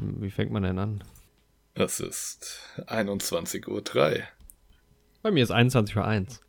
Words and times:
Wie 0.00 0.30
fängt 0.30 0.50
man 0.50 0.62
denn 0.62 0.78
an? 0.78 1.04
Es 1.74 2.00
ist 2.00 2.60
21.03 2.86 3.68
Uhr. 3.68 4.22
Bei 5.22 5.30
mir 5.30 5.42
ist 5.42 5.50
21 5.50 5.96
Uhr 5.96 6.04
1. 6.04 6.40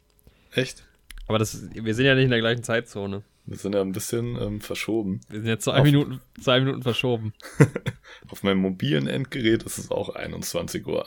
Echt? 0.51 0.85
Aber 1.27 1.37
das, 1.37 1.69
wir 1.73 1.93
sind 1.93 2.05
ja 2.05 2.15
nicht 2.15 2.25
in 2.25 2.31
der 2.31 2.39
gleichen 2.39 2.63
Zeitzone. 2.63 3.23
Wir 3.45 3.57
sind 3.57 3.73
ja 3.73 3.81
ein 3.81 3.91
bisschen 3.91 4.35
ähm, 4.41 4.61
verschoben. 4.61 5.21
Wir 5.27 5.39
sind 5.39 5.47
jetzt 5.49 5.63
zwei 5.65 5.81
Minuten, 5.81 6.21
zwei 6.39 6.59
Minuten 6.59 6.83
verschoben. 6.83 7.33
Auf 8.29 8.43
meinem 8.43 8.59
mobilen 8.59 9.07
Endgerät 9.07 9.63
ist 9.63 9.77
es 9.77 9.91
auch 9.91 10.15
21.01 10.15 10.85
Uhr. 10.85 11.05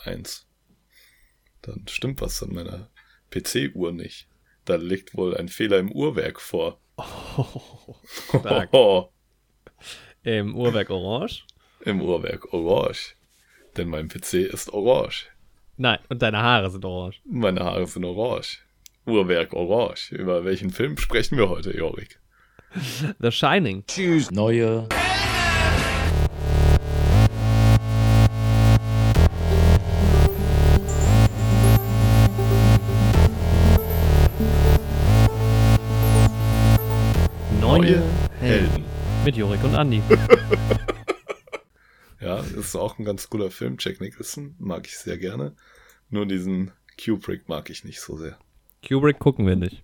Dann 1.63 1.87
stimmt 1.89 2.21
was 2.21 2.43
an 2.43 2.53
meiner 2.53 2.91
PC-Uhr 3.31 3.93
nicht. 3.93 4.29
Da 4.65 4.77
liegt 4.77 5.17
wohl 5.17 5.37
ein 5.37 5.49
Fehler 5.49 5.79
im 5.79 5.93
Uhrwerk 5.93 6.41
vor. 6.41 6.81
Oh, 6.97 7.95
stark. 8.39 8.71
Im 10.23 10.57
Uhrwerk 10.57 10.91
Orange? 10.91 11.47
Im 11.87 12.01
Uhrwerk 12.01 12.55
orange. 12.55 13.15
Denn 13.77 13.89
mein 13.89 14.09
PC 14.09 14.35
ist 14.51 14.73
orange. 14.73 15.27
Nein, 15.77 15.99
und 16.09 16.23
deine 16.23 16.39
Haare 16.39 16.71
sind 16.71 16.83
orange. 16.83 17.21
Meine 17.27 17.61
Haare 17.61 17.87
sind 17.87 18.07
orange. 18.07 18.61
Uhrwerk 19.05 19.53
orange. 19.53 20.13
Über 20.13 20.47
welchen 20.47 20.71
Film 20.71 20.97
sprechen 20.97 21.37
wir 21.37 21.51
heute, 21.51 21.77
Jorik? 21.77 22.19
The 23.21 23.31
Shining. 23.31 23.85
Tschüss. 23.87 24.31
Neue. 24.31 24.89
Neue 37.61 38.03
Helden. 38.41 38.85
Mit 39.27 39.37
Jorik 39.37 39.63
und 39.65 39.75
Andi. 39.75 40.03
Ja, 42.25 42.39
ist 42.39 42.75
auch 42.75 42.99
ein 42.99 43.05
ganz 43.05 43.29
cooler 43.29 43.51
Film. 43.51 43.77
Jack 43.79 44.01
Nicholson 44.01 44.55
mag 44.59 44.87
ich 44.87 44.97
sehr 44.97 45.19
gerne. 45.19 45.55
Nur 46.09 46.25
diesen 46.25 46.71
Kubrick 47.03 47.51
mag 47.51 47.69
ich 47.69 47.85
nicht 47.85 48.01
so 48.01 48.17
sehr. 48.17 48.39
Kubrick 48.87 49.19
gucken 49.19 49.47
wir 49.47 49.57
nicht. 49.57 49.83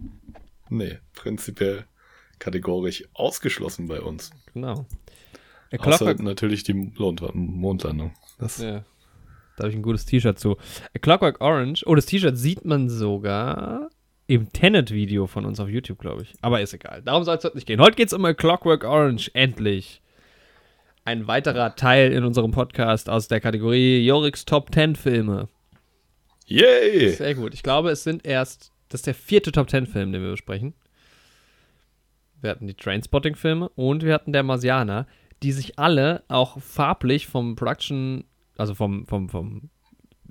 Nee, 0.70 0.98
prinzipiell 1.12 1.84
kategorisch 2.38 3.05
ausgeschlossen 3.12 3.88
bei 3.88 4.00
uns. 4.00 4.30
Genau. 4.55 4.86
A 5.70 5.77
Außer 5.77 6.14
natürlich 6.14 6.62
die 6.62 6.72
Mond 6.72 7.22
Mondlandung. 7.34 8.14
Das, 8.38 8.58
ja. 8.58 8.84
Da 9.56 9.64
habe 9.64 9.70
ich 9.70 9.77
ein 9.77 9.82
gutes 9.82 10.06
T-Shirt 10.06 10.38
zu. 10.38 10.56
A 10.94 10.98
Clockwork 10.98 11.42
Orange. 11.42 11.84
Oh, 11.86 11.94
das 11.94 12.06
T-Shirt 12.06 12.38
sieht 12.38 12.64
man 12.64 12.88
sogar 12.88 13.91
im 14.27 14.50
Tenet-Video 14.50 15.27
von 15.27 15.44
uns 15.44 15.60
auf 15.60 15.69
YouTube, 15.69 15.98
glaube 15.98 16.22
ich. 16.22 16.32
Aber 16.41 16.62
ist 16.62 16.72
egal. 16.72 17.02
Darum 17.02 17.25
soll 17.25 17.36
es 17.36 17.44
heute 17.44 17.56
nicht 17.56 17.66
gehen. 17.66 17.80
Heute 17.80 17.97
geht 17.97 18.06
es 18.06 18.14
um 18.14 18.25
A 18.25 18.32
Clockwork 18.32 18.84
Orange. 18.84 19.30
Endlich. 19.34 20.00
Ein 21.05 21.27
weiterer 21.27 21.75
Teil 21.77 22.12
in 22.12 22.25
unserem 22.25 22.51
Podcast 22.51 23.09
aus 23.09 23.27
der 23.27 23.41
Kategorie 23.41 24.05
Joriks 24.05 24.45
Top 24.45 24.73
10 24.75 24.97
Filme. 24.97 25.48
Yay! 26.47 27.11
Sehr 27.11 27.34
gut. 27.34 27.55
Ich 27.55 27.62
glaube, 27.62 27.91
es 27.91 28.05
sind 28.05 28.27
erst. 28.27 28.70
Das 28.89 29.01
ist 29.01 29.06
der 29.06 29.15
vierte 29.15 29.51
Top 29.51 29.71
10 29.71 29.87
Film, 29.87 30.12
den 30.12 30.23
wir 30.23 30.33
besprechen. 30.33 30.75
Wir 32.43 32.51
hatten 32.51 32.67
die 32.67 32.75
Trainspotting-Filme 32.75 33.69
und 33.71 34.03
wir 34.03 34.15
hatten 34.15 34.33
der 34.33 34.43
Marsianer, 34.43 35.06
die 35.43 35.53
sich 35.53 35.78
alle 35.78 36.23
auch 36.28 36.61
farblich 36.61 37.27
vom 37.27 37.55
Production, 37.55 38.25
also 38.56 38.75
vom, 38.75 39.06
vom, 39.06 39.28
vom 39.28 39.71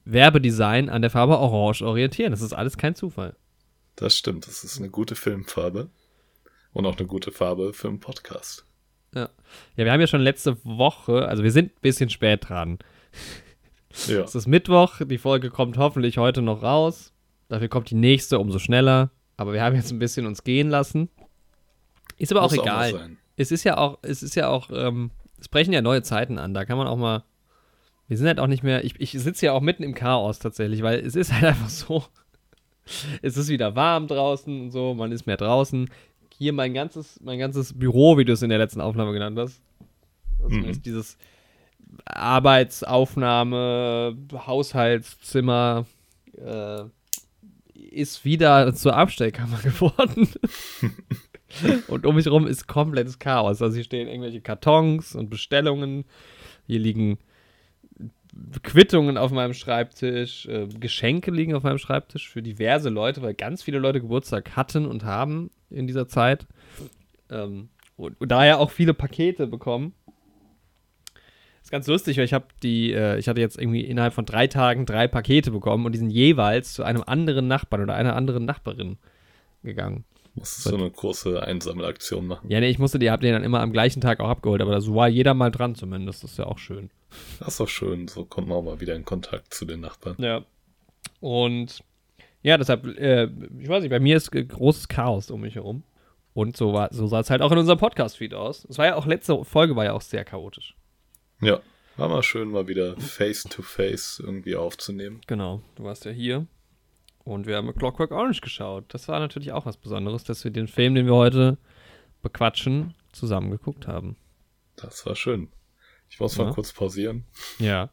Werbedesign 0.06 0.90
an 0.90 1.02
der 1.02 1.12
Farbe 1.12 1.38
Orange 1.38 1.84
orientieren. 1.84 2.32
Das 2.32 2.42
ist 2.42 2.54
alles 2.54 2.78
kein 2.78 2.96
Zufall. 2.96 3.36
Das 3.96 4.16
stimmt, 4.16 4.48
das 4.48 4.64
ist 4.64 4.78
eine 4.78 4.90
gute 4.90 5.16
Filmfarbe. 5.16 5.90
Und 6.74 6.86
auch 6.86 6.98
eine 6.98 7.08
gute 7.08 7.32
Farbe 7.32 7.74
für 7.74 7.88
einen 7.88 8.00
Podcast. 8.00 8.66
Ja. 9.14 9.30
Ja, 9.76 9.86
wir 9.86 9.92
haben 9.92 10.02
ja 10.02 10.08
schon 10.08 10.22
letzte 10.22 10.58
Woche, 10.64 11.28
also 11.28 11.44
wir 11.44 11.52
sind 11.52 11.72
ein 11.72 11.82
bisschen 11.82 12.10
spät 12.10 12.50
dran. 12.50 12.80
Ja, 14.08 14.22
Es 14.22 14.36
ist 14.36 14.48
Mittwoch, 14.48 15.02
die 15.04 15.18
Folge 15.18 15.50
kommt 15.50 15.78
hoffentlich 15.78 16.18
heute 16.18 16.42
noch 16.42 16.62
raus. 16.62 17.14
Dafür 17.48 17.68
kommt 17.68 17.90
die 17.90 17.96
nächste 17.96 18.40
umso 18.40 18.60
schneller. 18.60 19.10
Aber 19.36 19.54
wir 19.54 19.64
haben 19.64 19.76
jetzt 19.76 19.92
ein 19.92 20.00
bisschen 20.00 20.26
uns 20.26 20.44
gehen 20.44 20.70
lassen. 20.70 21.10
Ist 22.18 22.32
aber 22.32 22.42
auch 22.42 22.52
muss 22.52 22.62
egal. 22.62 22.92
mal 22.92 23.00
sein. 23.00 23.18
es 23.38 23.52
ist 23.52 23.64
ja 23.64 23.78
auch, 23.78 23.98
es 24.02 24.22
ist 24.22 24.36
ja 24.36 24.50
auch, 24.50 24.70
ähm, 24.72 25.12
es 25.40 25.48
brechen 25.48 25.74
ja 25.74 25.82
neue 25.82 26.04
Zeiten 26.04 26.38
an. 26.38 26.54
Da 26.54 26.66
kann 26.66 26.78
man 26.78 26.88
auch 26.88 26.98
mal. 26.98 27.24
Wir 28.08 28.18
sind 28.18 28.28
halt 28.28 28.40
auch 28.40 28.48
nicht 28.48 28.64
mehr. 28.64 28.84
Ich, 28.84 29.00
ich 29.00 29.12
sitze 29.12 29.48
ja 29.48 29.54
auch 29.54 29.62
mitten 29.62 29.84
im 29.84 29.96
Chaos 29.96 30.40
tatsächlich, 30.40 30.84
weil 30.84 31.00
es 31.00 31.16
ist 31.16 31.34
halt 31.34 31.44
einfach 31.46 31.70
so. 31.70 32.04
Es 33.22 33.38
ist 33.38 33.50
wieder 33.50 33.76
warm 33.76 34.08
draußen 34.08 34.62
und 34.62 34.72
so, 34.72 34.94
man 34.94 35.12
ist 35.12 35.28
mehr 35.28 35.38
draußen. 35.38 35.90
Hier 36.40 36.54
mein 36.54 36.74
ganzes, 36.74 37.20
mein 37.22 37.38
ganzes 37.38 37.78
Büro, 37.78 38.18
wie 38.18 38.26
du 38.26 38.34
es 38.34 38.42
in 38.42 38.50
der 38.50 38.58
letzten 38.58 38.82
Aufnahme 38.82 39.14
genannt 39.14 39.38
hast. 39.38 39.62
Also 40.42 40.56
Mhm. 40.58 40.66
ist 40.66 40.86
dieses 40.86 41.18
Arbeitsaufnahme, 42.06 44.18
Haushaltszimmer 44.48 45.86
äh, 46.38 46.84
ist 47.92 48.26
wieder 48.26 48.74
zur 48.74 48.96
Abstellkammer 48.96 49.58
geworden. 49.64 50.30
und 51.88 52.06
um 52.06 52.16
mich 52.16 52.26
herum 52.26 52.48
ist 52.48 52.68
komplettes 52.68 53.20
Chaos. 53.20 53.62
Also 53.62 53.76
hier 53.76 53.84
stehen 53.84 54.08
irgendwelche 54.08 54.42
Kartons 54.42 55.16
und 55.16 55.30
Bestellungen. 55.30 56.06
Hier 56.68 56.80
liegen 56.80 57.18
Quittungen 58.64 59.18
auf 59.18 59.32
meinem 59.32 59.54
Schreibtisch, 59.54 60.46
äh, 60.46 60.68
Geschenke 60.68 61.32
liegen 61.32 61.56
auf 61.56 61.64
meinem 61.64 61.78
Schreibtisch 61.78 62.30
für 62.30 62.42
diverse 62.42 62.90
Leute, 62.90 63.22
weil 63.22 63.34
ganz 63.34 63.64
viele 63.64 63.80
Leute 63.80 64.02
Geburtstag 64.02 64.56
hatten 64.56 64.86
und 64.86 65.04
haben 65.04 65.50
in 65.70 65.88
dieser 65.88 66.08
Zeit. 66.08 66.46
Ähm, 67.30 67.70
und, 67.98 68.20
und 68.22 68.32
daher 68.32 68.60
auch 68.60 68.72
viele 68.72 68.94
Pakete 68.94 69.48
bekommen. 69.48 69.94
ist 71.62 71.72
ganz 71.72 71.88
lustig, 71.88 72.18
weil 72.18 72.26
ich 72.26 72.34
habe 72.34 72.48
die, 72.64 72.94
äh, 72.94 73.18
ich 73.18 73.28
hatte 73.28 73.42
jetzt 73.42 73.60
irgendwie 73.60 73.82
innerhalb 73.82 74.14
von 74.14 74.26
drei 74.26 74.48
Tagen 74.48 74.86
drei 74.86 75.08
Pakete 75.08 75.52
bekommen 75.52 75.86
und 75.86 75.94
die 75.94 76.00
sind 76.00 76.12
jeweils 76.12 76.74
zu 76.74 76.84
einem 76.84 77.04
anderen 77.06 77.48
Nachbarn 77.48 77.84
oder 77.84 77.96
einer 77.96 78.16
anderen 78.16 78.46
Nachbarin 78.46 78.98
gegangen. 79.64 80.06
Musst 80.40 80.64
so 80.64 80.74
eine 80.74 80.90
große 80.90 81.44
Einsammelaktion 81.44 82.26
machen. 82.26 82.50
Ja, 82.50 82.60
nee, 82.62 82.70
ich 82.70 82.80
musste 82.80 82.98
die, 82.98 83.12
hab 83.12 83.20
die 83.20 83.30
dann 83.30 83.44
immer 83.44 83.60
am 83.60 83.74
gleichen 83.74 84.00
Tag 84.00 84.22
auch 84.22 84.30
abgeholt, 84.30 84.62
aber 84.62 84.80
so 84.80 84.96
war 84.96 85.10
jeder 85.10 85.34
mal 85.34 85.52
dran 85.52 85.76
zumindest. 85.76 86.24
Das 86.24 86.32
ist 86.32 86.38
ja 86.38 86.46
auch 86.46 86.58
schön. 86.58 86.90
Das 87.40 87.50
ist 87.50 87.60
doch 87.60 87.68
schön, 87.68 88.08
so 88.08 88.24
kommt 88.24 88.48
man 88.48 88.58
auch 88.58 88.64
mal 88.64 88.80
wieder 88.80 88.96
in 88.96 89.04
Kontakt 89.04 89.54
zu 89.54 89.66
den 89.66 89.82
Nachbarn. 89.82 90.16
Ja. 90.18 90.46
Und 91.20 91.84
ja, 92.42 92.58
deshalb, 92.58 92.86
äh, 92.86 93.26
ich 93.60 93.68
weiß 93.68 93.82
nicht, 93.82 93.90
bei 93.90 94.00
mir 94.00 94.16
ist 94.16 94.32
großes 94.32 94.88
Chaos 94.88 95.30
um 95.30 95.42
mich 95.42 95.56
herum. 95.56 95.84
Und 96.34 96.56
so, 96.56 96.72
war, 96.72 96.94
so 96.94 97.06
sah 97.08 97.20
es 97.20 97.30
halt 97.30 97.42
auch 97.42 97.52
in 97.52 97.58
unserem 97.58 97.80
Podcast-Feed 97.80 98.34
aus. 98.34 98.66
Es 98.70 98.78
war 98.78 98.86
ja 98.86 98.96
auch, 98.96 99.06
letzte 99.06 99.44
Folge 99.44 99.76
war 99.76 99.84
ja 99.84 99.94
auch 99.94 100.02
sehr 100.02 100.24
chaotisch. 100.24 100.76
Ja, 101.42 101.60
war 101.98 102.08
mal 102.08 102.24
schön, 102.24 102.50
mal 102.50 102.68
wieder 102.68 102.96
face 102.98 103.44
to 103.44 103.62
face 103.62 104.22
irgendwie 104.24 104.56
aufzunehmen. 104.56 105.20
Genau, 105.28 105.62
du 105.76 105.84
warst 105.84 106.06
ja 106.06 106.12
hier. 106.12 106.48
Und 107.30 107.46
wir 107.46 107.58
haben 107.58 107.72
Clockwork 107.76 108.12
Orange 108.12 108.42
geschaut. 108.42 108.86
Das 108.88 109.08
war 109.08 109.20
natürlich 109.20 109.52
auch 109.52 109.68
was 109.68 109.78
Besonderes, 109.78 110.24
dass 110.24 110.44
wir 110.44 110.50
den 110.52 110.68
Film, 110.68 110.96
den 110.96 111.06
wir 111.06 111.14
heute 111.14 111.58
bequatschen, 112.24 112.96
zusammen 113.12 113.52
geguckt 113.52 113.88
haben. 113.88 114.16
Das 114.78 115.06
war 115.06 115.16
schön. 115.16 115.50
Ich 116.10 116.20
muss 116.20 116.36
mal 116.40 116.46
Ja. 116.48 116.52
kurz 116.54 116.74
pausieren, 116.74 117.26
Ja. 117.60 117.90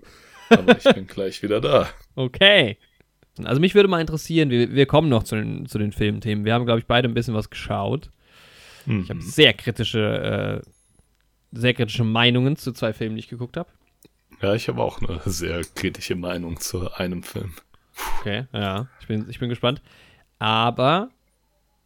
aber 0.48 0.78
ich 0.78 0.84
bin 0.94 1.06
gleich 1.06 1.42
wieder 1.42 1.60
da. 1.60 1.90
Okay. 2.14 2.78
Also 3.44 3.60
mich 3.60 3.74
würde 3.74 3.88
mal 3.90 4.00
interessieren, 4.00 4.48
wir, 4.48 4.72
wir 4.72 4.86
kommen 4.86 5.10
noch 5.10 5.22
zu 5.22 5.36
den, 5.36 5.66
zu 5.66 5.78
den 5.78 5.92
Filmthemen. 5.92 6.46
Wir 6.46 6.54
haben, 6.54 6.64
glaube 6.64 6.80
ich, 6.80 6.86
beide 6.86 7.08
ein 7.08 7.14
bisschen 7.14 7.34
was 7.34 7.50
geschaut. 7.50 8.10
Ich 8.86 9.10
habe 9.10 9.16
Mhm. 9.16 9.20
sehr 9.20 9.52
kritische, 9.52 10.62
äh, 10.64 10.70
sehr 11.52 11.74
kritische 11.74 12.04
Meinungen 12.04 12.56
zu 12.56 12.72
zwei 12.72 12.94
Filmen, 12.94 13.16
die 13.16 13.20
ich 13.20 13.28
geguckt 13.28 13.58
habe. 13.58 13.68
Ja, 14.40 14.54
ich 14.54 14.66
habe 14.68 14.82
auch 14.82 15.02
eine 15.02 15.20
sehr 15.26 15.60
kritische 15.74 16.14
Meinung 16.16 16.58
zu 16.58 16.90
einem 16.92 17.22
Film. 17.22 17.52
Okay, 18.20 18.46
ja, 18.52 18.88
ich 19.00 19.06
bin, 19.06 19.26
ich 19.28 19.38
bin 19.38 19.48
gespannt. 19.48 19.82
Aber 20.38 21.10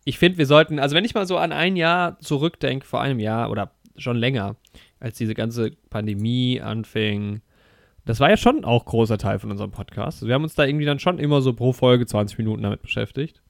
ich 0.05 0.19
finde, 0.19 0.39
wir 0.39 0.47
sollten, 0.47 0.79
also 0.79 0.97
wenn 0.97 1.05
ich 1.05 1.15
mal 1.15 1.27
so 1.27 1.39
an 1.39 1.53
ein 1.53 1.77
Jahr 1.77 2.19
zurückdenke, 2.21 2.87
vor 2.87 3.01
einem 3.01 3.21
Jahr 3.21 3.51
oder 3.51 3.73
schon 3.97 4.17
länger, 4.17 4.57
als 5.01 5.19
diese 5.19 5.35
ganze 5.35 5.73
Pandemie 5.91 6.61
anfing, 6.61 7.43
das 8.05 8.19
war 8.19 8.31
ja 8.31 8.37
schon 8.37 8.65
auch 8.65 8.85
großer 8.85 9.19
Teil 9.19 9.39
von 9.39 9.51
unserem 9.51 9.71
Podcast. 9.71 10.27
Wir 10.27 10.35
haben 10.35 10.43
uns 10.43 10.55
da 10.55 10.65
irgendwie 10.65 10.87
dann 10.87 10.99
schon 10.99 11.19
immer 11.19 11.41
so 11.41 11.53
pro 11.53 11.73
Folge 11.73 12.07
20 12.07 12.39
Minuten 12.39 12.63
damit 12.63 12.83
beschäftigt. 12.83 13.43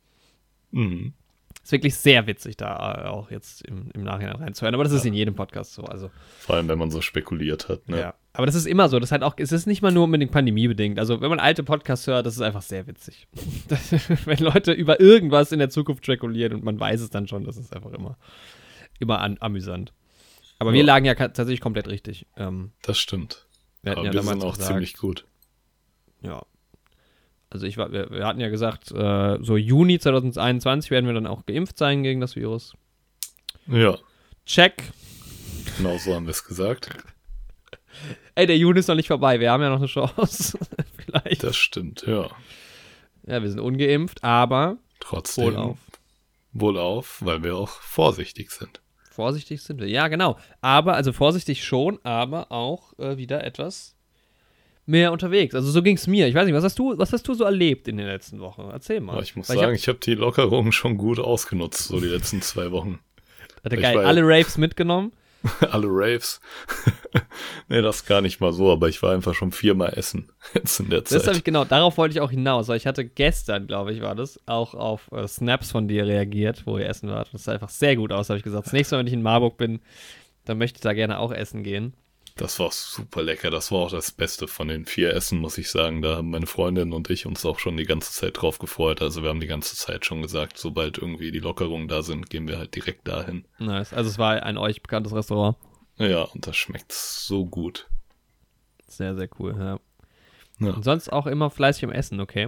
Mhm. 0.72 1.14
Ist 1.62 1.70
wirklich 1.70 1.94
sehr 1.94 2.26
witzig, 2.26 2.56
da 2.56 3.04
äh, 3.04 3.08
auch 3.08 3.30
jetzt 3.30 3.64
im, 3.66 3.88
im 3.94 4.02
Nachhinein 4.02 4.34
reinzuhören. 4.36 4.74
Aber 4.74 4.82
das 4.82 4.92
ist 4.92 5.04
in 5.04 5.14
jedem 5.14 5.34
Podcast 5.36 5.74
so. 5.74 5.84
Also, 5.84 6.10
Vor 6.40 6.56
allem, 6.56 6.66
wenn 6.68 6.78
man 6.78 6.90
so 6.90 7.00
spekuliert 7.00 7.68
hat. 7.68 7.88
Ne? 7.88 8.00
ja. 8.00 8.14
Aber 8.32 8.46
das 8.46 8.54
ist 8.56 8.66
immer 8.66 8.88
so. 8.88 8.98
Das 8.98 9.08
ist 9.08 9.12
halt 9.12 9.22
auch, 9.22 9.34
es 9.36 9.52
ist 9.52 9.66
nicht 9.66 9.80
mal 9.80 9.92
nur 9.92 10.04
unbedingt 10.04 10.32
pandemiebedingt. 10.32 10.98
Also, 10.98 11.20
wenn 11.20 11.30
man 11.30 11.38
alte 11.38 11.62
Podcasts 11.62 12.06
hört, 12.08 12.26
das 12.26 12.34
ist 12.34 12.40
einfach 12.42 12.62
sehr 12.62 12.86
witzig. 12.88 13.28
Das, 13.68 13.92
wenn 14.26 14.38
Leute 14.38 14.72
über 14.72 14.98
irgendwas 15.00 15.52
in 15.52 15.60
der 15.60 15.70
Zukunft 15.70 16.04
spekulieren 16.04 16.54
und 16.54 16.64
man 16.64 16.80
weiß 16.80 17.00
es 17.00 17.10
dann 17.10 17.28
schon, 17.28 17.44
das 17.44 17.56
ist 17.56 17.72
einfach 17.74 17.92
immer, 17.92 18.18
immer 18.98 19.20
an, 19.20 19.36
amüsant. 19.40 19.92
Aber 20.58 20.72
wir 20.72 20.80
Ja. 20.80 20.86
lagen 20.86 21.04
ja 21.06 21.14
tatsächlich 21.14 21.60
komplett 21.60 21.86
richtig. 21.88 22.26
Ähm, 22.36 22.72
Das 22.82 22.98
stimmt. 22.98 23.46
wir 23.82 23.92
Aber 23.92 24.04
ja 24.06 24.12
wir 24.12 24.22
sind 24.22 24.42
auch 24.42 24.54
gesagt, 24.54 24.68
ziemlich 24.72 24.96
gut. 24.96 25.26
Ja. 26.22 26.42
Also 27.52 27.66
ich 27.66 27.76
war, 27.76 27.92
wir, 27.92 28.10
wir 28.10 28.26
hatten 28.26 28.40
ja 28.40 28.48
gesagt, 28.48 28.90
äh, 28.92 29.36
so 29.42 29.58
Juni 29.58 29.98
2021 29.98 30.90
werden 30.90 31.06
wir 31.06 31.12
dann 31.12 31.26
auch 31.26 31.44
geimpft 31.44 31.76
sein 31.76 32.02
gegen 32.02 32.20
das 32.20 32.34
Virus. 32.34 32.74
Ja, 33.66 33.98
Check. 34.46 34.82
genau 35.76 35.98
so 35.98 36.14
haben 36.14 36.24
wir 36.24 36.30
es 36.30 36.44
gesagt. 36.44 36.88
Ey, 38.34 38.46
der 38.46 38.56
Juni 38.56 38.78
ist 38.80 38.88
noch 38.88 38.94
nicht 38.94 39.08
vorbei. 39.08 39.38
Wir 39.38 39.50
haben 39.52 39.62
ja 39.62 39.68
noch 39.68 39.76
eine 39.76 39.86
Chance. 39.86 40.58
Vielleicht. 40.96 41.42
Das 41.42 41.56
stimmt, 41.56 42.04
ja. 42.06 42.30
Ja, 43.26 43.42
wir 43.42 43.50
sind 43.50 43.60
ungeimpft, 43.60 44.24
aber 44.24 44.78
Trotzdem. 44.98 45.44
wohlauf. 45.44 45.78
Wohlauf, 46.54 47.18
weil 47.20 47.42
wir 47.42 47.56
auch 47.56 47.68
vorsichtig 47.68 48.50
sind. 48.50 48.80
Vorsichtig 49.10 49.62
sind 49.62 49.78
wir. 49.78 49.88
Ja, 49.88 50.08
genau. 50.08 50.38
Aber, 50.62 50.94
also 50.94 51.12
vorsichtig 51.12 51.64
schon, 51.64 51.98
aber 52.02 52.50
auch 52.50 52.98
äh, 52.98 53.18
wieder 53.18 53.44
etwas 53.44 53.91
mehr 54.86 55.12
unterwegs. 55.12 55.54
Also 55.54 55.70
so 55.70 55.82
ging 55.82 55.96
es 55.96 56.06
mir. 56.06 56.26
Ich 56.26 56.34
weiß 56.34 56.44
nicht, 56.44 56.54
was 56.54 56.64
hast 56.64 56.78
du, 56.78 56.96
was 56.98 57.12
hast 57.12 57.26
du 57.28 57.34
so 57.34 57.44
erlebt 57.44 57.88
in 57.88 57.96
den 57.96 58.06
letzten 58.06 58.40
Wochen? 58.40 58.68
Erzähl 58.72 59.00
mal. 59.00 59.12
Aber 59.14 59.22
ich 59.22 59.36
muss 59.36 59.48
Weil 59.48 59.58
sagen, 59.58 59.74
ich 59.74 59.88
habe 59.88 59.98
die 59.98 60.14
Lockerung 60.14 60.72
schon 60.72 60.96
gut 60.96 61.18
ausgenutzt, 61.18 61.88
so 61.88 62.00
die 62.00 62.06
letzten 62.06 62.42
zwei 62.42 62.70
Wochen. 62.72 62.98
hatte 63.64 63.76
geil 63.76 63.96
war 63.96 64.04
alle 64.06 64.22
Raves 64.22 64.58
mitgenommen. 64.58 65.12
Alle 65.72 65.88
Raves. 65.88 66.40
nee, 67.68 67.82
das 67.82 68.06
gar 68.06 68.20
nicht 68.20 68.40
mal 68.40 68.52
so, 68.52 68.70
aber 68.70 68.88
ich 68.88 69.02
war 69.02 69.12
einfach 69.12 69.34
schon 69.34 69.50
viermal 69.50 69.92
essen 69.96 70.30
jetzt 70.54 70.78
in 70.78 70.88
der 70.88 71.00
Das 71.00 71.12
habe 71.14 71.24
Zeit. 71.24 71.36
ich 71.38 71.42
genau, 71.42 71.64
darauf 71.64 71.98
wollte 71.98 72.14
ich 72.14 72.20
auch 72.20 72.30
hinaus, 72.30 72.68
weil 72.68 72.76
ich 72.76 72.86
hatte 72.86 73.04
gestern, 73.04 73.66
glaube 73.66 73.92
ich, 73.92 74.00
war 74.02 74.14
das, 74.14 74.40
auch 74.46 74.74
auf 74.74 75.10
äh, 75.10 75.26
Snaps 75.26 75.72
von 75.72 75.88
dir 75.88 76.06
reagiert, 76.06 76.64
wo 76.64 76.78
ihr 76.78 76.86
essen 76.88 77.08
wart. 77.08 77.30
Das 77.32 77.42
sah 77.42 77.54
einfach 77.54 77.70
sehr 77.70 77.96
gut 77.96 78.12
aus, 78.12 78.28
habe 78.30 78.38
ich 78.38 78.44
gesagt. 78.44 78.66
Das 78.66 78.72
nächste 78.72 78.94
Mal, 78.94 79.00
wenn 79.00 79.08
ich 79.08 79.12
in 79.14 79.22
Marburg 79.22 79.56
bin, 79.56 79.80
dann 80.44 80.58
möchte 80.58 80.76
ich 80.76 80.82
da 80.82 80.92
gerne 80.92 81.18
auch 81.18 81.32
essen 81.32 81.64
gehen. 81.64 81.94
Das 82.36 82.58
war 82.58 82.70
super 82.70 83.22
lecker. 83.22 83.50
Das 83.50 83.70
war 83.70 83.80
auch 83.80 83.90
das 83.90 84.10
Beste 84.12 84.48
von 84.48 84.68
den 84.68 84.86
vier 84.86 85.12
Essen, 85.12 85.38
muss 85.38 85.58
ich 85.58 85.70
sagen. 85.70 86.02
Da 86.02 86.16
haben 86.16 86.30
meine 86.30 86.46
Freundin 86.46 86.92
und 86.92 87.10
ich 87.10 87.26
uns 87.26 87.44
auch 87.44 87.58
schon 87.58 87.76
die 87.76 87.84
ganze 87.84 88.12
Zeit 88.12 88.40
drauf 88.40 88.58
gefreut. 88.58 89.02
Also 89.02 89.22
wir 89.22 89.28
haben 89.28 89.40
die 89.40 89.46
ganze 89.46 89.76
Zeit 89.76 90.06
schon 90.06 90.22
gesagt, 90.22 90.58
sobald 90.58 90.98
irgendwie 90.98 91.30
die 91.30 91.40
Lockerungen 91.40 91.88
da 91.88 92.02
sind, 92.02 92.30
gehen 92.30 92.48
wir 92.48 92.58
halt 92.58 92.74
direkt 92.74 93.06
dahin. 93.06 93.44
Nice. 93.58 93.92
Also 93.92 94.10
es 94.10 94.18
war 94.18 94.42
ein 94.42 94.56
euch 94.56 94.82
bekanntes 94.82 95.14
Restaurant. 95.14 95.56
Ja, 95.98 96.22
und 96.22 96.46
das 96.46 96.56
schmeckt 96.56 96.92
so 96.92 97.44
gut. 97.44 97.88
Sehr, 98.86 99.14
sehr 99.14 99.28
cool, 99.38 99.54
ja. 99.58 99.78
Ja. 100.58 100.74
Und 100.74 100.84
sonst 100.84 101.12
auch 101.12 101.26
immer 101.26 101.50
fleißig 101.50 101.84
am 101.84 101.92
Essen, 101.92 102.20
okay? 102.20 102.46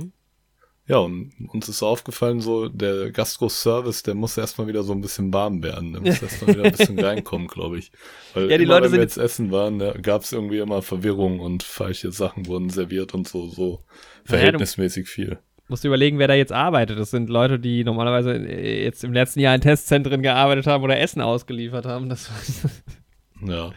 Ja, 0.86 0.98
und 0.98 1.32
uns 1.48 1.66
ist 1.68 1.82
aufgefallen, 1.82 2.40
so 2.42 2.68
der 2.68 3.10
Gastro-Service, 3.10 4.02
der 4.02 4.14
muss 4.14 4.36
erstmal 4.36 4.66
wieder 4.66 4.82
so 4.82 4.92
ein 4.92 5.00
bisschen 5.00 5.32
warm 5.32 5.62
werden. 5.62 5.94
Der 5.94 6.02
muss 6.02 6.20
erstmal 6.20 6.54
wieder 6.54 6.64
ein 6.66 6.72
bisschen 6.72 6.98
reinkommen, 7.04 7.46
glaube 7.48 7.78
ich. 7.78 7.90
Weil 8.34 8.50
Ja, 8.50 8.58
die 8.58 8.64
immer, 8.64 8.74
Leute 8.74 8.92
wenn 8.92 8.92
wir 8.92 8.98
sind- 8.98 9.00
jetzt 9.00 9.16
essen 9.16 9.50
waren, 9.50 9.78
da 9.78 9.92
gab 9.94 10.22
es 10.22 10.32
irgendwie 10.32 10.58
immer 10.58 10.82
Verwirrung 10.82 11.40
und 11.40 11.62
falsche 11.62 12.12
Sachen 12.12 12.46
wurden 12.46 12.68
serviert 12.68 13.14
und 13.14 13.26
so, 13.26 13.48
so 13.48 13.80
verhältnismäßig 14.26 15.08
viel. 15.08 15.38
Musst 15.68 15.84
du 15.84 15.88
überlegen, 15.88 16.18
wer 16.18 16.28
da 16.28 16.34
jetzt 16.34 16.52
arbeitet. 16.52 16.98
Das 16.98 17.10
sind 17.10 17.30
Leute, 17.30 17.58
die 17.58 17.84
normalerweise 17.84 18.32
äh, 18.34 18.84
jetzt 18.84 19.02
im 19.04 19.14
letzten 19.14 19.40
Jahr 19.40 19.54
in 19.54 19.62
Testzentren 19.62 20.22
gearbeitet 20.22 20.66
haben 20.66 20.84
oder 20.84 21.00
Essen 21.00 21.22
ausgeliefert 21.22 21.86
haben. 21.86 22.10
Das, 22.10 22.30
Ja. 23.46 23.72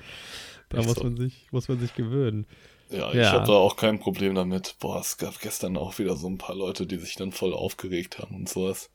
da 0.69 0.77
muss 0.81 0.95
so. 0.95 1.03
man, 1.05 1.15
sich, 1.15 1.47
muss 1.51 1.69
man 1.69 1.79
sich 1.79 1.95
gewöhnen. 1.95 2.45
Ja, 2.89 3.11
Ja. 3.13 3.21
ich 3.21 3.27
habe 3.27 3.45
da 3.47 3.53
auch 3.53 3.75
kein 3.75 3.99
Problem 3.99 4.35
damit. 4.35 4.75
Boah, 4.79 4.99
es 4.99 5.17
gab 5.17 5.39
gestern 5.41 5.75
auch 5.77 5.97
wieder 5.99 6.15
so 6.15 6.27
ein 6.29 6.37
paar 6.37 6.55
Leute, 6.55 6.85
die 6.85 6.97
sich 6.97 7.15
dann 7.15 7.31
voll 7.31 7.53
aufgeregt 7.53 8.19
haben 8.19 8.35
und 8.35 8.49
sowas. 8.49 8.89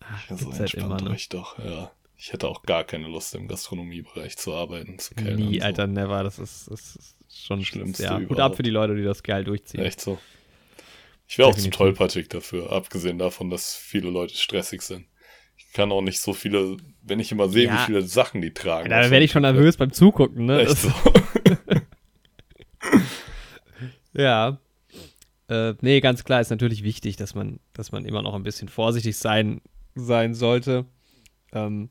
Ach, 0.00 0.28
Ja, 0.30 0.36
so 0.36 0.44
gibt's 0.46 0.60
halt 0.60 0.74
entspannt 0.74 1.00
immer, 1.00 1.10
ne? 1.10 1.14
euch 1.16 1.28
doch, 1.28 1.58
ja. 1.58 1.90
Ich 2.16 2.32
hätte 2.32 2.46
auch 2.48 2.62
gar 2.62 2.84
keine 2.84 3.08
Lust, 3.08 3.34
im 3.34 3.48
Gastronomiebereich 3.48 4.36
zu 4.36 4.54
arbeiten, 4.54 4.98
zu 4.98 5.14
kellnern. 5.14 5.36
Nie, 5.48 5.58
so. 5.58 5.64
Alter, 5.64 5.86
never. 5.88 6.22
Das 6.22 6.38
ist, 6.38 6.70
das 6.70 6.94
ist 6.96 7.16
schon 7.46 7.64
Schlimmste 7.64 8.04
Ja, 8.04 8.20
Hut 8.20 8.38
ab 8.38 8.54
für 8.54 8.62
die 8.62 8.70
Leute, 8.70 8.94
die 8.94 9.02
das 9.02 9.22
geil 9.24 9.42
durchziehen. 9.44 9.82
Echt 9.84 10.00
so. 10.00 10.18
Ich 11.26 11.38
wäre 11.38 11.48
auch 11.48 11.56
zu 11.56 11.70
tollpatschig 11.70 12.28
dafür, 12.28 12.70
abgesehen 12.70 13.18
davon, 13.18 13.48
dass 13.50 13.74
viele 13.74 14.10
Leute 14.10 14.36
stressig 14.36 14.82
sind. 14.82 15.06
Ich 15.56 15.72
kann 15.72 15.90
auch 15.90 16.02
nicht 16.02 16.20
so 16.20 16.32
viele, 16.34 16.76
wenn 17.02 17.18
ich 17.18 17.32
immer 17.32 17.48
sehe, 17.48 17.66
Ja. 17.66 17.74
wie 17.80 17.86
viele 17.86 18.02
Sachen 18.02 18.40
die 18.42 18.52
tragen. 18.52 18.90
Da 18.90 19.10
werde 19.10 19.24
ich 19.24 19.30
schon 19.32 19.42
nervös 19.42 19.76
beim 19.78 19.92
Zugucken, 19.92 20.44
ne? 20.44 20.60
Echt 20.62 20.76
so. 20.78 20.92
Ja. 24.14 24.58
Äh, 25.48 25.74
nee, 25.80 26.00
ganz 26.00 26.24
klar 26.24 26.40
ist 26.40 26.50
natürlich 26.50 26.82
wichtig, 26.82 27.16
dass 27.16 27.34
man, 27.34 27.58
dass 27.72 27.92
man 27.92 28.04
immer 28.04 28.22
noch 28.22 28.34
ein 28.34 28.42
bisschen 28.42 28.68
vorsichtig 28.68 29.16
sein, 29.16 29.60
sein 29.94 30.34
sollte. 30.34 30.86
Ähm, 31.52 31.90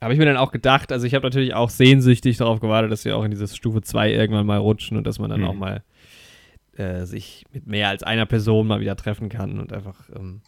habe 0.00 0.12
ich 0.12 0.18
mir 0.18 0.26
dann 0.26 0.36
auch 0.36 0.52
gedacht, 0.52 0.92
also 0.92 1.06
ich 1.06 1.14
habe 1.14 1.24
natürlich 1.24 1.54
auch 1.54 1.70
sehnsüchtig 1.70 2.36
darauf 2.36 2.60
gewartet, 2.60 2.92
dass 2.92 3.04
wir 3.04 3.16
auch 3.16 3.24
in 3.24 3.30
dieses 3.30 3.56
Stufe 3.56 3.80
2 3.80 4.12
irgendwann 4.12 4.46
mal 4.46 4.58
rutschen 4.58 4.96
und 4.98 5.06
dass 5.06 5.18
man 5.18 5.30
dann 5.30 5.40
Mhm. 5.40 5.46
auch 5.46 5.54
mal 5.54 5.82
äh, 6.76 7.06
sich 7.06 7.44
mit 7.52 7.66
mehr 7.66 7.88
als 7.88 8.02
einer 8.02 8.26
Person 8.26 8.66
mal 8.66 8.80
wieder 8.80 8.96
treffen 8.96 9.28
kann 9.28 9.58
und 9.60 9.72
einfach 9.72 10.10
ähm, 10.14 10.42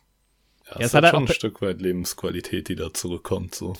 Ja, 0.66 0.76
es 0.80 0.86
es 0.86 0.94
hat 0.94 1.04
hat 1.04 1.04
halt 1.04 1.14
schon 1.14 1.24
ein 1.24 1.34
Stück 1.34 1.62
weit 1.62 1.80
Lebensqualität, 1.80 2.68
die 2.68 2.74
da 2.74 2.92
zurückkommt. 2.92 3.54
So. 3.54 3.74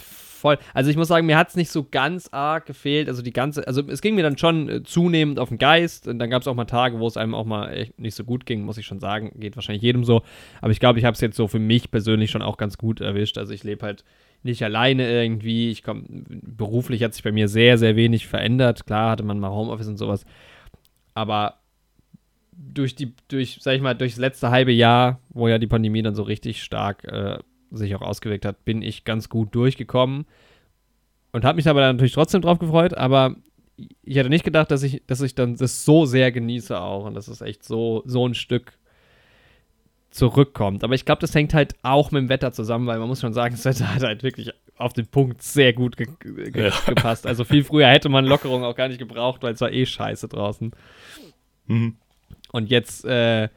Voll. 0.47 0.59
Also 0.75 0.91
ich 0.91 0.97
muss 0.97 1.09
sagen, 1.09 1.27
mir 1.27 1.37
hat 1.37 1.49
es 1.49 1.57
nicht 1.57 1.71
so 1.73 1.85
ganz 1.91 2.29
arg 2.31 2.67
gefehlt. 2.67 3.09
Also 3.09 3.21
die 3.21 3.33
ganze, 3.33 3.67
also 3.67 3.83
es 3.89 4.01
ging 4.01 4.15
mir 4.15 4.23
dann 4.23 4.39
schon 4.39 4.69
äh, 4.69 4.83
zunehmend 4.85 5.41
auf 5.41 5.49
den 5.49 5.59
Geist. 5.59 6.07
Und 6.07 6.21
dann 6.21 6.31
gab 6.31 6.43
es 6.43 6.49
auch 6.49 6.55
mal 6.55 6.67
Tage, 6.67 7.01
wo 7.01 7.07
es 7.09 7.17
einem 7.17 7.35
auch 7.35 7.45
mal 7.45 7.73
echt 7.73 7.99
nicht 7.99 8.15
so 8.15 8.23
gut 8.23 8.47
ging, 8.47 8.63
muss 8.63 8.79
ich 8.79 8.87
schon 8.87 9.01
sagen. 9.01 9.33
Geht 9.41 9.57
wahrscheinlich 9.57 9.83
jedem 9.83 10.05
so. 10.05 10.23
Aber 10.61 10.71
ich 10.71 10.79
glaube, 10.79 11.01
ich 11.01 11.05
habe 11.05 11.15
es 11.15 11.21
jetzt 11.21 11.37
so 11.37 11.49
für 11.49 11.59
mich 11.59 11.91
persönlich 11.91 12.31
schon 12.31 12.43
auch 12.43 12.59
ganz 12.59 12.79
gut 12.79 13.01
erwischt. 13.01 13.39
Also 13.39 13.53
ich 13.53 13.65
lebe 13.65 13.85
halt 13.85 14.05
nicht 14.45 14.63
alleine 14.63 15.11
irgendwie. 15.11 15.71
Ich 15.71 15.83
komme 15.83 16.05
beruflich 16.09 17.03
hat 17.03 17.15
sich 17.15 17.25
bei 17.25 17.33
mir 17.33 17.49
sehr, 17.49 17.77
sehr 17.77 17.97
wenig 17.97 18.29
verändert. 18.29 18.87
Klar 18.87 19.11
hatte 19.11 19.25
man 19.25 19.41
mal 19.41 19.51
Homeoffice 19.51 19.89
und 19.89 19.97
sowas. 19.99 20.25
Aber 21.15 21.57
durch 22.53 22.95
die, 22.95 23.15
durch, 23.27 23.59
sag 23.61 23.75
ich 23.75 23.83
mal, 23.83 23.95
durchs 23.95 24.17
letzte 24.17 24.51
halbe 24.51 24.73
Jahr, 24.73 25.19
wo 25.31 25.49
ja 25.49 25.59
die 25.59 25.67
Pandemie 25.67 26.03
dann 26.03 26.15
so 26.15 26.23
richtig 26.23 26.63
stark 26.63 27.05
äh, 27.05 27.39
sich 27.71 27.95
auch 27.95 28.03
ausgewirkt 28.03 28.45
hat, 28.45 28.65
bin 28.65 28.83
ich 28.83 29.05
ganz 29.05 29.29
gut 29.29 29.55
durchgekommen 29.55 30.27
und 31.33 31.45
habe 31.45 31.57
mich 31.57 31.69
aber 31.69 31.81
dann 31.81 31.97
natürlich 31.97 32.15
trotzdem 32.15 32.43
drauf 32.43 32.59
gefreut, 32.59 32.95
aber 32.95 33.37
ich 34.03 34.17
hätte 34.17 34.31
nicht 34.31 34.45
gedacht, 34.45 34.71
dass 34.71 34.83
ich, 34.83 35.03
dass 35.07 35.21
ich 35.21 35.35
dann 35.35 35.57
das 35.57 35.85
so 35.85 36.07
sehr 36.07 36.33
genieße 36.33 36.81
auch 36.81 37.05
und 37.05 37.15
dass 37.15 37.29
es 37.29 37.41
echt 37.41 37.65
so, 37.65 38.03
so 38.07 38.27
ein 38.27 38.35
Stück 38.35 38.73
zurückkommt. 40.11 40.83
Aber 40.83 40.95
ich 40.95 41.05
glaube, 41.05 41.21
das 41.21 41.35
hängt 41.35 41.53
halt 41.53 41.75
auch 41.83 42.11
mit 42.11 42.23
dem 42.23 42.29
Wetter 42.29 42.53
zusammen, 42.53 42.87
weil 42.87 42.99
man 42.99 43.09
muss 43.09 43.21
schon 43.21 43.35
sagen, 43.35 43.55
das 43.55 43.65
Wetter 43.67 43.95
hat 43.95 44.03
halt 44.03 44.23
wirklich 44.23 44.53
auf 44.79 44.93
den 44.93 45.07
Punkt 45.07 45.43
sehr 45.43 45.73
gut 45.73 45.97
ge 45.97 46.07
ge 46.19 46.69
Ja. 46.69 46.73
gepasst. 46.87 47.27
Also 47.27 47.45
viel 47.45 47.65
früher 47.65 47.89
hätte 47.89 48.09
man 48.09 48.25
Lockerung 48.25 48.65
auch 48.65 48.75
gar 48.75 48.89
nicht 48.89 48.99
gebraucht, 48.99 49.43
weil 49.43 49.55
es 49.55 49.61
war 49.61 49.73
eh 49.73 49.85
scheiße 49.85 50.29
draußen. 50.29 50.73
Mhm. 51.67 51.97
Und 52.53 52.71
jetzt, 52.71 53.05
äh, 53.05 53.49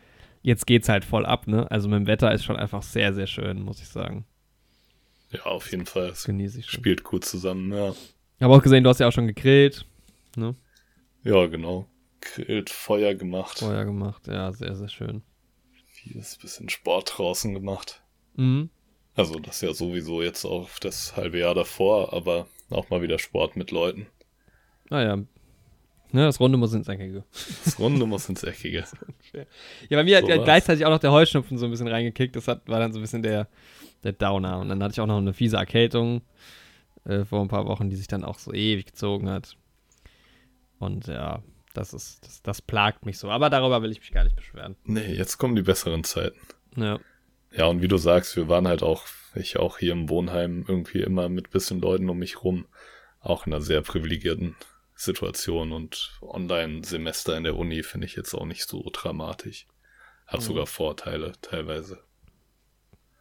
jetzt 0.42 0.68
geht's 0.68 0.90
halt 0.90 1.06
voll 1.06 1.26
ab, 1.26 1.48
ne? 1.48 1.70
Also 1.72 1.88
mit 1.88 2.00
dem 2.00 2.08
Wetter 2.08 2.32
ist 2.34 2.44
schon 2.44 2.56
einfach 2.56 2.84
sehr, 2.84 3.14
sehr 3.14 3.28
schön, 3.28 3.62
muss 3.62 3.82
ich 3.82 3.88
sagen. 3.88 4.26
Ja, 5.32 5.44
auf 5.46 5.72
jeden 5.72 5.86
Fall. 5.86 6.10
Das 6.10 6.24
genieße 6.24 6.60
ich 6.60 6.66
schon. 6.70 6.80
spielt 6.80 7.04
gut 7.04 7.26
zusammen, 7.26 7.72
ja. 7.72 7.94
Ich 8.38 8.44
habe 8.44 8.54
auch 8.54 8.64
gesehen, 8.64 8.84
du 8.84 8.90
hast 8.90 9.00
ja 9.00 9.08
auch 9.08 9.12
schon 9.12 9.28
gegrillt, 9.28 9.86
Ja, 11.24 11.46
genau. 11.48 11.88
Grillt, 12.22 12.70
Feuer 12.70 13.14
gemacht, 13.16 13.60
Feuer 13.60 13.86
gemacht. 13.86 14.28
Ja, 14.28 14.52
sehr, 14.52 14.76
sehr 14.76 14.90
schön. 14.90 15.22
vieles 15.92 16.38
bisschen 16.38 16.70
Sport 16.70 17.18
draußen 17.18 17.54
gemacht. 17.54 18.02
Mhm. 18.36 18.70
Also 19.16 19.40
das 19.40 19.62
ja 19.62 19.74
sowieso 19.74 20.22
jetzt 20.22 20.46
auch 20.46 20.70
das 20.80 21.18
halbe 21.18 21.40
Jahr 21.40 21.54
davor, 21.54 22.14
aber 22.14 22.48
auch 22.70 22.90
mal 22.90 23.02
wieder 23.02 23.20
Sport 23.20 23.58
mit 23.58 23.72
Leuten. 23.72 24.08
Naja. 24.90 25.20
Ne, 26.12 26.26
das 26.26 26.40
Runde 26.40 26.58
muss 26.58 26.74
ins 26.74 26.88
Eckige. 26.88 27.24
Das 27.66 27.78
Runde 27.80 28.06
muss 28.06 28.28
ins 28.30 28.44
Eckige. 28.44 28.86
Ja, 29.90 29.98
bei 29.98 30.04
mir 30.04 30.18
hat 30.18 30.24
So 30.24 30.30
ja 30.30 30.38
war's. 30.38 30.46
gleichzeitig 30.46 30.86
auch 30.86 30.90
noch 30.90 31.00
der 31.00 31.12
Heuschnupfen 31.12 31.58
so 31.60 31.66
ein 31.66 31.72
bisschen 31.72 31.88
reingekickt. 31.88 32.36
Das 32.36 32.48
hat, 32.48 32.68
war 32.68 32.80
dann 32.80 32.92
so 32.92 33.00
ein 33.00 33.02
bisschen 33.04 33.22
der, 33.22 33.48
der 34.04 34.14
Downer. 34.14 34.58
Und 34.60 34.70
dann 34.70 34.82
hatte 34.82 34.94
ich 34.94 35.00
auch 35.02 35.06
noch 35.06 35.18
eine 35.20 35.34
fiese 35.34 35.58
Erkältung 35.58 36.22
äh, 37.06 37.26
vor 37.26 37.42
ein 37.42 37.48
paar 37.48 37.66
Wochen, 37.68 37.90
die 37.92 37.96
sich 37.96 38.08
dann 38.08 38.24
auch 38.24 38.40
so 38.40 38.52
ewig 38.54 38.88
gezogen 38.88 39.30
hat. 39.30 39.56
Und 40.80 41.06
ja, 41.08 41.44
das 41.74 41.94
ist, 41.94 42.26
das, 42.26 42.42
das 42.42 42.62
plagt 42.64 43.06
mich 43.06 43.20
so. 43.20 43.30
Aber 43.30 43.50
darüber 43.52 43.82
will 43.84 43.92
ich 43.92 44.00
mich 44.00 44.12
gar 44.12 44.24
nicht 44.24 44.36
beschweren. 44.36 44.76
Nee, 44.86 45.14
jetzt 45.14 45.38
kommen 45.38 45.56
die 45.56 45.62
besseren 45.62 46.04
Zeiten. 46.04 46.40
Ja. 46.76 47.00
Ja, 47.52 47.66
und 47.66 47.82
wie 47.82 47.88
du 47.88 47.98
sagst, 47.98 48.36
wir 48.36 48.48
waren 48.48 48.68
halt 48.68 48.82
auch, 48.84 49.06
ich 49.36 49.58
auch 49.58 49.78
hier 49.78 49.92
im 49.94 50.10
Wohnheim 50.10 50.66
irgendwie 50.68 51.02
immer 51.02 51.30
mit 51.30 51.52
bisschen 51.52 51.82
Leuten 51.82 52.10
um 52.10 52.18
mich 52.18 52.44
rum. 52.44 52.66
Auch 53.22 53.46
in 53.46 53.54
einer 53.54 53.62
sehr 53.62 53.82
privilegierten 53.82 54.56
Situation 55.00 55.72
und 55.72 56.12
Online-Semester 56.22 57.38
in 57.38 57.46
der 57.46 57.56
Uni 57.56 57.84
finde 57.84 58.06
ich 58.06 58.16
jetzt 58.16 58.34
auch 58.34 58.46
nicht 58.46 58.68
so 58.68 58.90
dramatisch. 58.92 59.66
Hat 60.28 60.42
Mhm. 60.42 60.46
sogar 60.46 60.68
Vorteile 60.68 61.32
teilweise. 61.42 62.04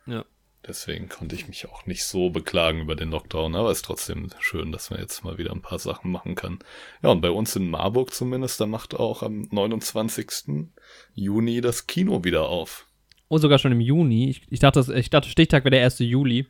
Ja. 0.06 0.24
Deswegen 0.66 1.08
konnte 1.08 1.36
ich 1.36 1.46
mich 1.46 1.68
auch 1.68 1.86
nicht 1.86 2.04
so 2.04 2.30
beklagen 2.30 2.80
über 2.80 2.96
den 2.96 3.10
Lockdown, 3.10 3.54
aber 3.54 3.70
es 3.70 3.78
ist 3.78 3.84
trotzdem 3.84 4.28
schön, 4.40 4.72
dass 4.72 4.90
man 4.90 4.98
jetzt 4.98 5.22
mal 5.22 5.38
wieder 5.38 5.52
ein 5.52 5.62
paar 5.62 5.78
Sachen 5.78 6.10
machen 6.10 6.34
kann. 6.34 6.58
Ja, 7.00 7.10
und 7.10 7.20
bei 7.20 7.30
uns 7.30 7.54
in 7.54 7.70
Marburg 7.70 8.12
zumindest, 8.12 8.60
da 8.60 8.66
macht 8.66 8.94
auch 8.94 9.22
am 9.22 9.46
29. 9.52 10.66
Juni 11.14 11.60
das 11.60 11.86
Kino 11.86 12.24
wieder 12.24 12.48
auf. 12.48 12.86
Oh, 13.28 13.38
sogar 13.38 13.58
schon 13.58 13.72
im 13.72 13.80
Juni. 13.80 14.30
Ich, 14.30 14.42
ich, 14.50 14.58
dachte, 14.58 14.84
ich 14.96 15.10
dachte, 15.10 15.28
Stichtag 15.28 15.64
wäre 15.64 15.70
der 15.76 15.84
1. 15.84 16.00
Juli. 16.00 16.46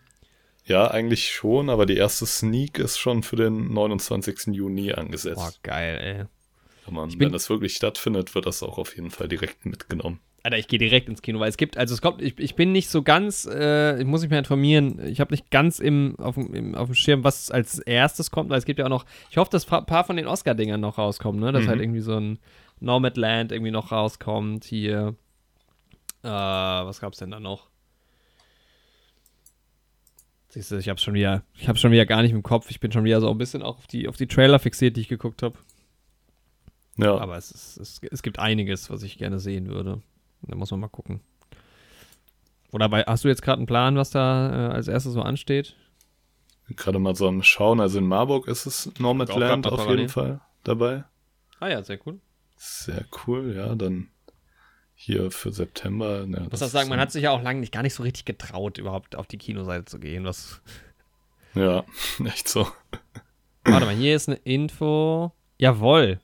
Ja, 0.69 0.91
eigentlich 0.91 1.31
schon, 1.31 1.71
aber 1.71 1.87
die 1.87 1.97
erste 1.97 2.27
Sneak 2.27 2.79
ist 2.79 2.99
schon 2.99 3.23
für 3.23 3.37
den 3.37 3.73
29. 3.73 4.49
Juni 4.55 4.93
angesetzt. 4.93 5.37
Boah, 5.37 5.53
geil, 5.63 5.99
ey. 6.01 6.25
Wenn, 6.85 6.95
man, 6.95 7.19
wenn 7.19 7.33
das 7.33 7.49
wirklich 7.51 7.75
stattfindet, 7.75 8.35
wird 8.35 8.47
das 8.47 8.63
auch 8.63 8.79
auf 8.79 8.95
jeden 8.95 9.11
Fall 9.11 9.29
direkt 9.29 9.65
mitgenommen. 9.67 10.21
Alter, 10.43 10.59
ich 10.59 10.69
gehe 10.69 10.79
direkt 10.79 11.09
ins 11.09 11.21
Kino, 11.21 11.41
weil 11.41 11.49
es 11.49 11.57
gibt, 11.57 11.77
also 11.77 11.95
es 11.95 12.01
kommt, 12.01 12.23
ich, 12.23 12.39
ich 12.39 12.55
bin 12.55 12.73
nicht 12.73 12.89
so 12.89 13.03
ganz, 13.03 13.45
äh, 13.45 13.99
ich 13.99 14.07
muss 14.07 14.23
mich 14.23 14.31
mal 14.31 14.39
informieren, 14.39 15.05
ich 15.05 15.21
habe 15.21 15.33
nicht 15.33 15.51
ganz 15.51 15.81
im, 15.81 16.17
auf, 16.19 16.37
dem, 16.37 16.55
im, 16.55 16.75
auf 16.75 16.87
dem 16.89 16.95
Schirm, 16.95 17.25
was 17.25 17.51
als 17.51 17.79
erstes 17.81 18.31
kommt, 18.31 18.49
weil 18.49 18.59
es 18.59 18.65
gibt 18.65 18.79
ja 18.79 18.85
auch 18.85 18.91
noch, 18.91 19.05
ich 19.31 19.37
hoffe, 19.37 19.51
dass 19.51 19.71
ein 19.71 19.85
paar 19.87 20.05
von 20.05 20.17
den 20.17 20.27
Oscar-Dingern 20.27 20.81
noch 20.81 20.97
rauskommen, 20.97 21.41
ne? 21.41 21.51
Dass 21.53 21.65
Mhm. 21.65 21.69
halt 21.69 21.81
irgendwie 21.81 22.01
so 22.01 22.15
ein 22.15 22.39
Nomadland 22.79 23.53
irgendwie 23.53 23.73
noch 23.73 23.91
rauskommt, 23.91 24.65
hier, 24.65 25.17
äh, 26.23 26.29
was 26.29 27.01
gab's 27.01 27.19
denn 27.19 27.31
da 27.33 27.41
noch? 27.41 27.69
Siehst 30.59 30.73
du, 30.73 30.77
ich 30.77 30.88
hab's 30.88 31.05
schon 31.05 31.15
wieder, 31.15 31.45
ich 31.55 31.69
hab's 31.69 31.79
schon 31.79 31.93
wieder 31.93 32.05
gar 32.05 32.21
nicht 32.21 32.33
im 32.33 32.43
Kopf, 32.43 32.69
ich 32.69 32.81
bin 32.81 32.91
schon 32.91 33.05
wieder 33.05 33.21
so 33.21 33.31
ein 33.31 33.38
bisschen 33.38 33.62
auch 33.62 33.79
auf 33.79 33.87
die, 33.87 34.09
auf 34.09 34.17
die 34.17 34.27
Trailer 34.27 34.59
fixiert, 34.59 34.97
die 34.97 35.03
ich 35.03 35.09
geguckt 35.09 35.45
habe. 35.45 35.57
Ja, 36.97 37.17
Aber 37.17 37.37
es, 37.37 37.53
ist, 37.53 37.77
es, 37.77 38.00
es 38.11 38.25
gibt 38.25 38.41
einiges, 38.41 38.91
was 38.91 39.05
ich 39.05 39.19
gerne 39.19 39.38
sehen 39.38 39.69
würde. 39.69 40.03
Da 40.43 40.57
muss 40.57 40.73
man 40.73 40.81
mal 40.81 40.88
gucken. 40.88 41.21
Oder 42.73 42.88
bei, 42.88 43.03
hast 43.05 43.23
du 43.23 43.29
jetzt 43.29 43.43
gerade 43.43 43.59
einen 43.59 43.69
Plan, 43.69 43.95
was 43.95 44.11
da 44.11 44.71
äh, 44.71 44.73
als 44.73 44.88
erstes 44.88 45.12
so 45.12 45.23
ansteht? 45.23 45.77
gerade 46.71 46.99
mal 46.99 47.15
so 47.15 47.29
am 47.29 47.45
Schauen. 47.45 47.79
Also 47.79 47.99
in 47.99 48.09
Marburg 48.09 48.49
ist 48.49 48.67
es 48.67 48.91
Nomadland 48.99 49.65
auf 49.69 49.88
jeden 49.88 50.09
Fall 50.09 50.41
dabei. 50.65 51.05
Ah 51.61 51.69
ja, 51.69 51.85
sehr 51.85 52.00
cool. 52.05 52.19
Sehr 52.57 53.05
cool, 53.29 53.55
ja. 53.55 53.77
Dann 53.77 54.09
hier 55.00 55.31
für 55.31 55.52
September. 55.52 56.25
Ich 56.28 56.50
muss 56.50 56.61
auch 56.62 56.69
sagen, 56.69 56.88
man 56.88 56.99
hat 56.99 57.12
sich 57.12 57.23
ja 57.23 57.31
auch 57.31 57.40
lange 57.40 57.61
nicht 57.61 57.73
gar 57.73 57.83
nicht 57.85 57.95
so 57.95 58.02
richtig 58.02 58.25
getraut, 58.25 58.78
überhaupt 58.78 59.14
auf 59.14 59.28
die 59.28 59.38
Kinoseite 59.38 59.85
zu 59.85 60.00
gehen. 60.00 60.25
Was, 60.25 60.61
Ja, 61.55 61.85
echt 62.26 62.49
so. 62.49 62.67
warte 63.64 63.87
mal, 63.87 63.95
hier 63.95 64.17
ist 64.17 64.28
eine 64.28 64.38
Info. 64.43 65.33
Jawohl. 65.57 66.19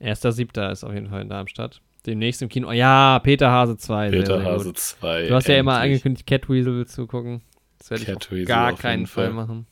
Erster 0.00 0.32
Siebter 0.32 0.72
ist 0.72 0.82
auf 0.82 0.92
jeden 0.92 1.08
Fall 1.08 1.22
in 1.22 1.28
Darmstadt. 1.28 1.80
Demnächst 2.04 2.42
im 2.42 2.48
Kino. 2.48 2.70
Ja, 2.72 3.20
Peter 3.20 3.50
Hase 3.50 3.76
2. 3.76 4.10
sehr, 4.10 4.18
Peter 4.20 4.38
sehr 4.40 4.44
Hase 4.52 4.64
gut. 4.66 4.78
2. 4.78 5.28
Du 5.28 5.34
hast 5.36 5.48
ja 5.48 5.56
immer 5.56 5.74
endlich. 5.80 5.92
angekündigt, 6.02 6.26
Catweasel 6.26 6.86
zu 6.86 7.06
gucken. 7.06 7.42
Das 7.78 7.90
werde 7.90 8.02
ich 8.02 8.08
auf 8.10 8.18
Catweasel 8.18 8.44
gar 8.46 8.72
auf 8.72 8.78
keinen 8.80 9.06
Fall 9.06 9.26
Fall. 9.26 9.34
machen. 9.34 9.66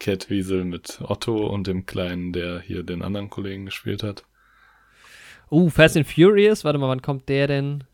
Catwiesel 0.00 0.64
mit 0.64 0.98
Otto 1.02 1.46
und 1.46 1.66
dem 1.66 1.84
Kleinen, 1.84 2.32
der 2.32 2.60
hier 2.60 2.82
den 2.84 3.02
anderen 3.02 3.28
Kollegen 3.30 3.66
gespielt 3.66 4.02
hat. 4.02 4.24
Uh, 5.50 5.68
Fast 5.70 5.96
and 5.96 6.06
Furious. 6.06 6.64
Warte 6.64 6.78
mal, 6.78 6.88
wann 6.88 7.02
kommt 7.02 7.28
der 7.28 7.46
denn? 7.46 7.84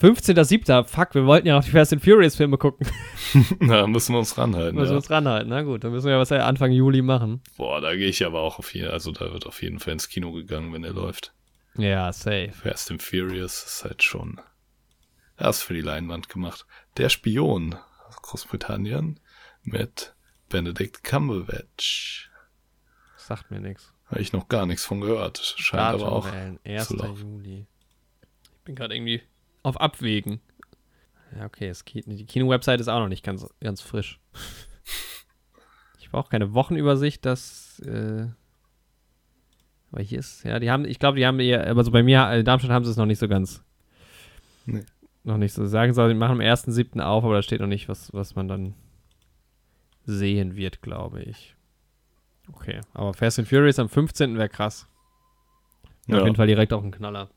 15.07. 0.00 0.84
Fuck, 0.84 1.14
wir 1.14 1.24
wollten 1.24 1.46
ja 1.46 1.54
noch 1.56 1.64
die 1.64 1.70
Fast 1.70 1.92
and 1.92 2.04
Furious 2.04 2.36
Filme 2.36 2.58
gucken. 2.58 2.86
da 3.60 3.86
müssen 3.86 4.12
wir 4.14 4.18
uns 4.18 4.36
ranhalten. 4.36 4.74
Müssen 4.76 4.88
wir 4.90 4.92
Ja. 4.92 4.96
uns 4.96 5.10
ranhalten. 5.10 5.48
Na 5.48 5.62
gut, 5.62 5.84
dann 5.84 5.92
müssen 5.92 6.08
wir 6.08 6.18
was 6.18 6.30
Anfang 6.32 6.70
Juli 6.72 7.00
machen. 7.00 7.40
Boah, 7.56 7.80
da 7.80 7.94
gehe 7.96 8.08
ich 8.08 8.24
aber 8.26 8.40
auch 8.40 8.58
auf 8.58 8.74
jeden 8.74 8.90
also 8.90 9.10
da 9.12 9.32
wird 9.32 9.46
auf 9.46 9.62
jeden 9.62 9.78
Fall 9.78 9.94
ins 9.94 10.08
Kino 10.08 10.32
gegangen, 10.32 10.72
wenn 10.74 10.84
er 10.84 10.92
läuft. 10.92 11.32
Ja, 11.76 12.12
safe. 12.12 12.52
Fast 12.52 12.90
and 12.90 13.02
Furious 13.02 13.64
ist 13.64 13.84
halt 13.84 14.02
schon 14.02 14.38
erst 15.38 15.62
für 15.62 15.74
die 15.74 15.80
Leinwand 15.82 16.28
gemacht. 16.28 16.66
Der 16.98 17.08
Spion 17.08 17.74
aus 18.08 18.16
Großbritannien 18.22 19.20
mit 19.62 20.14
Benedict 20.50 21.04
Cumberbatch. 21.04 22.30
Sagt 23.16 23.50
mir 23.50 23.60
nichts. 23.60 23.92
Habe 24.06 24.20
ich 24.20 24.32
noch 24.32 24.48
gar 24.48 24.66
nichts 24.66 24.84
von 24.84 25.00
gehört. 25.00 25.38
Scheint 25.56 25.82
aber 25.82 26.12
auch. 26.12 26.32
wählen. 26.32 26.58
1. 26.64 26.88
zu 26.88 26.96
laufen. 26.96 27.36
Juli. 27.36 27.66
Ich 28.42 28.64
bin 28.64 28.74
gerade 28.74 28.94
irgendwie 28.94 29.22
auf 29.62 29.80
Abwägen. 29.80 30.40
Ja, 31.36 31.44
okay, 31.46 31.68
es 31.68 31.84
geht 31.84 32.06
nicht. 32.06 32.20
Die 32.20 32.26
Kino-Website 32.26 32.80
ist 32.80 32.88
auch 32.88 33.00
noch 33.00 33.08
nicht 33.08 33.24
ganz, 33.24 33.46
ganz 33.60 33.80
frisch. 33.80 34.20
Ich 35.98 36.12
brauche 36.12 36.30
keine 36.30 36.54
Wochenübersicht, 36.54 37.26
das. 37.26 37.80
Äh, 37.80 38.28
aber 39.90 40.02
hier 40.02 40.20
ist, 40.20 40.44
ja, 40.44 40.60
die 40.60 40.70
haben, 40.70 40.84
ich 40.84 41.00
glaube, 41.00 41.18
die 41.18 41.26
haben 41.26 41.40
eher, 41.40 41.66
aber 41.66 41.82
so 41.82 41.90
bei 41.90 42.04
mir, 42.04 42.30
äh, 42.30 42.44
Darmstadt 42.44 42.70
haben 42.70 42.84
sie 42.84 42.92
es 42.92 42.96
noch 42.96 43.06
nicht 43.06 43.18
so 43.18 43.26
ganz. 43.26 43.64
Nee. 44.66 44.84
Noch 45.24 45.36
nicht 45.36 45.52
so. 45.52 45.64
Sie 45.64 45.68
Sagen 45.68 45.94
soll, 45.94 46.10
die 46.10 46.14
machen 46.14 46.40
am 46.40 46.46
1.7. 46.46 47.00
auf, 47.00 47.24
aber 47.24 47.34
da 47.34 47.42
steht 47.42 47.60
noch 47.60 47.66
nicht, 47.66 47.88
was, 47.88 48.12
was 48.14 48.36
man 48.36 48.46
dann 48.46 48.74
sehen 50.04 50.54
wird, 50.54 50.80
glaube 50.80 51.24
ich. 51.24 51.55
Okay, 52.52 52.80
aber 52.94 53.14
Fast 53.14 53.38
and 53.38 53.48
Furious 53.48 53.78
am 53.78 53.88
15. 53.88 54.36
wäre 54.36 54.48
krass. 54.48 54.86
Ja. 56.06 56.18
Auf 56.18 56.24
jeden 56.24 56.36
Fall 56.36 56.46
direkt 56.46 56.72
auch 56.72 56.82
ein 56.82 56.92
Knaller. 56.92 57.30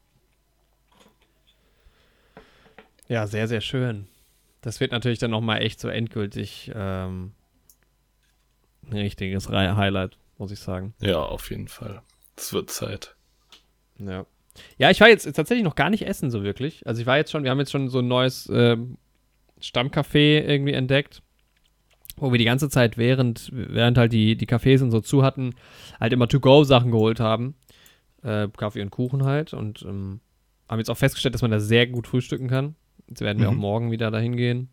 Ja, 3.07 3.25
sehr, 3.25 3.47
sehr 3.47 3.61
schön. 3.61 4.07
Das 4.61 4.79
wird 4.79 4.91
natürlich 4.91 5.19
dann 5.19 5.31
nochmal 5.31 5.61
echt 5.61 5.79
so 5.79 5.87
endgültig 5.87 6.71
ähm, 6.75 7.31
ein 8.85 8.97
richtiges 8.97 9.49
Highlight, 9.49 10.17
muss 10.37 10.51
ich 10.51 10.59
sagen. 10.59 10.93
Ja, 10.99 11.19
auf 11.19 11.49
jeden 11.49 11.67
Fall. 11.67 12.01
Es 12.35 12.53
wird 12.53 12.69
Zeit. 12.69 13.15
Ja. 13.97 14.25
Ja, 14.77 14.89
ich 14.89 14.99
war 14.99 15.09
jetzt 15.09 15.23
tatsächlich 15.33 15.63
noch 15.63 15.75
gar 15.75 15.89
nicht 15.89 16.05
essen, 16.05 16.29
so 16.29 16.43
wirklich. 16.43 16.85
Also 16.85 17.01
ich 17.01 17.07
war 17.07 17.17
jetzt 17.17 17.31
schon, 17.31 17.43
wir 17.43 17.51
haben 17.51 17.59
jetzt 17.59 17.71
schon 17.71 17.89
so 17.89 17.99
ein 17.99 18.07
neues 18.07 18.49
ähm, 18.51 18.97
Stammcafé 19.61 20.41
irgendwie 20.41 20.73
entdeckt, 20.73 21.21
wo 22.21 22.31
wir 22.31 22.37
die 22.37 22.45
ganze 22.45 22.69
Zeit, 22.69 22.97
während, 22.97 23.49
während 23.53 23.97
halt 23.97 24.13
die, 24.13 24.35
die 24.35 24.47
Cafés 24.47 24.81
und 24.83 24.91
so 24.91 24.99
zu 25.01 25.23
hatten, 25.23 25.55
halt 25.99 26.13
immer 26.13 26.27
To-Go-Sachen 26.27 26.91
geholt 26.91 27.19
haben. 27.19 27.55
Äh, 28.23 28.47
Kaffee 28.55 28.81
und 28.81 28.91
Kuchen 28.91 29.23
halt. 29.23 29.53
Und 29.53 29.81
ähm, 29.83 30.19
haben 30.67 30.79
jetzt 30.79 30.89
auch 30.91 30.97
festgestellt, 30.97 31.33
dass 31.35 31.41
man 31.41 31.51
da 31.51 31.59
sehr 31.59 31.87
gut 31.87 32.07
frühstücken 32.07 32.47
kann. 32.47 32.75
Jetzt 33.07 33.21
werden 33.21 33.39
wir 33.39 33.49
Mhm. 33.49 33.57
auch 33.57 33.59
morgen 33.61 33.91
wieder 33.91 34.11
dahin 34.11 34.35
gehen. 34.35 34.69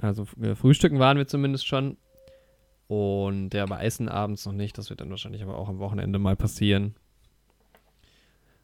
Also 0.00 0.24
frühstücken 0.56 0.98
waren 0.98 1.16
wir 1.18 1.26
zumindest 1.28 1.66
schon. 1.66 1.96
Und 2.88 3.54
ja, 3.54 3.62
aber 3.62 3.82
Essen 3.82 4.08
abends 4.08 4.44
noch 4.46 4.52
nicht. 4.52 4.76
Das 4.76 4.90
wird 4.90 5.00
dann 5.00 5.10
wahrscheinlich 5.10 5.42
aber 5.42 5.56
auch 5.56 5.68
am 5.68 5.78
Wochenende 5.78 6.18
mal 6.18 6.36
passieren. 6.36 6.94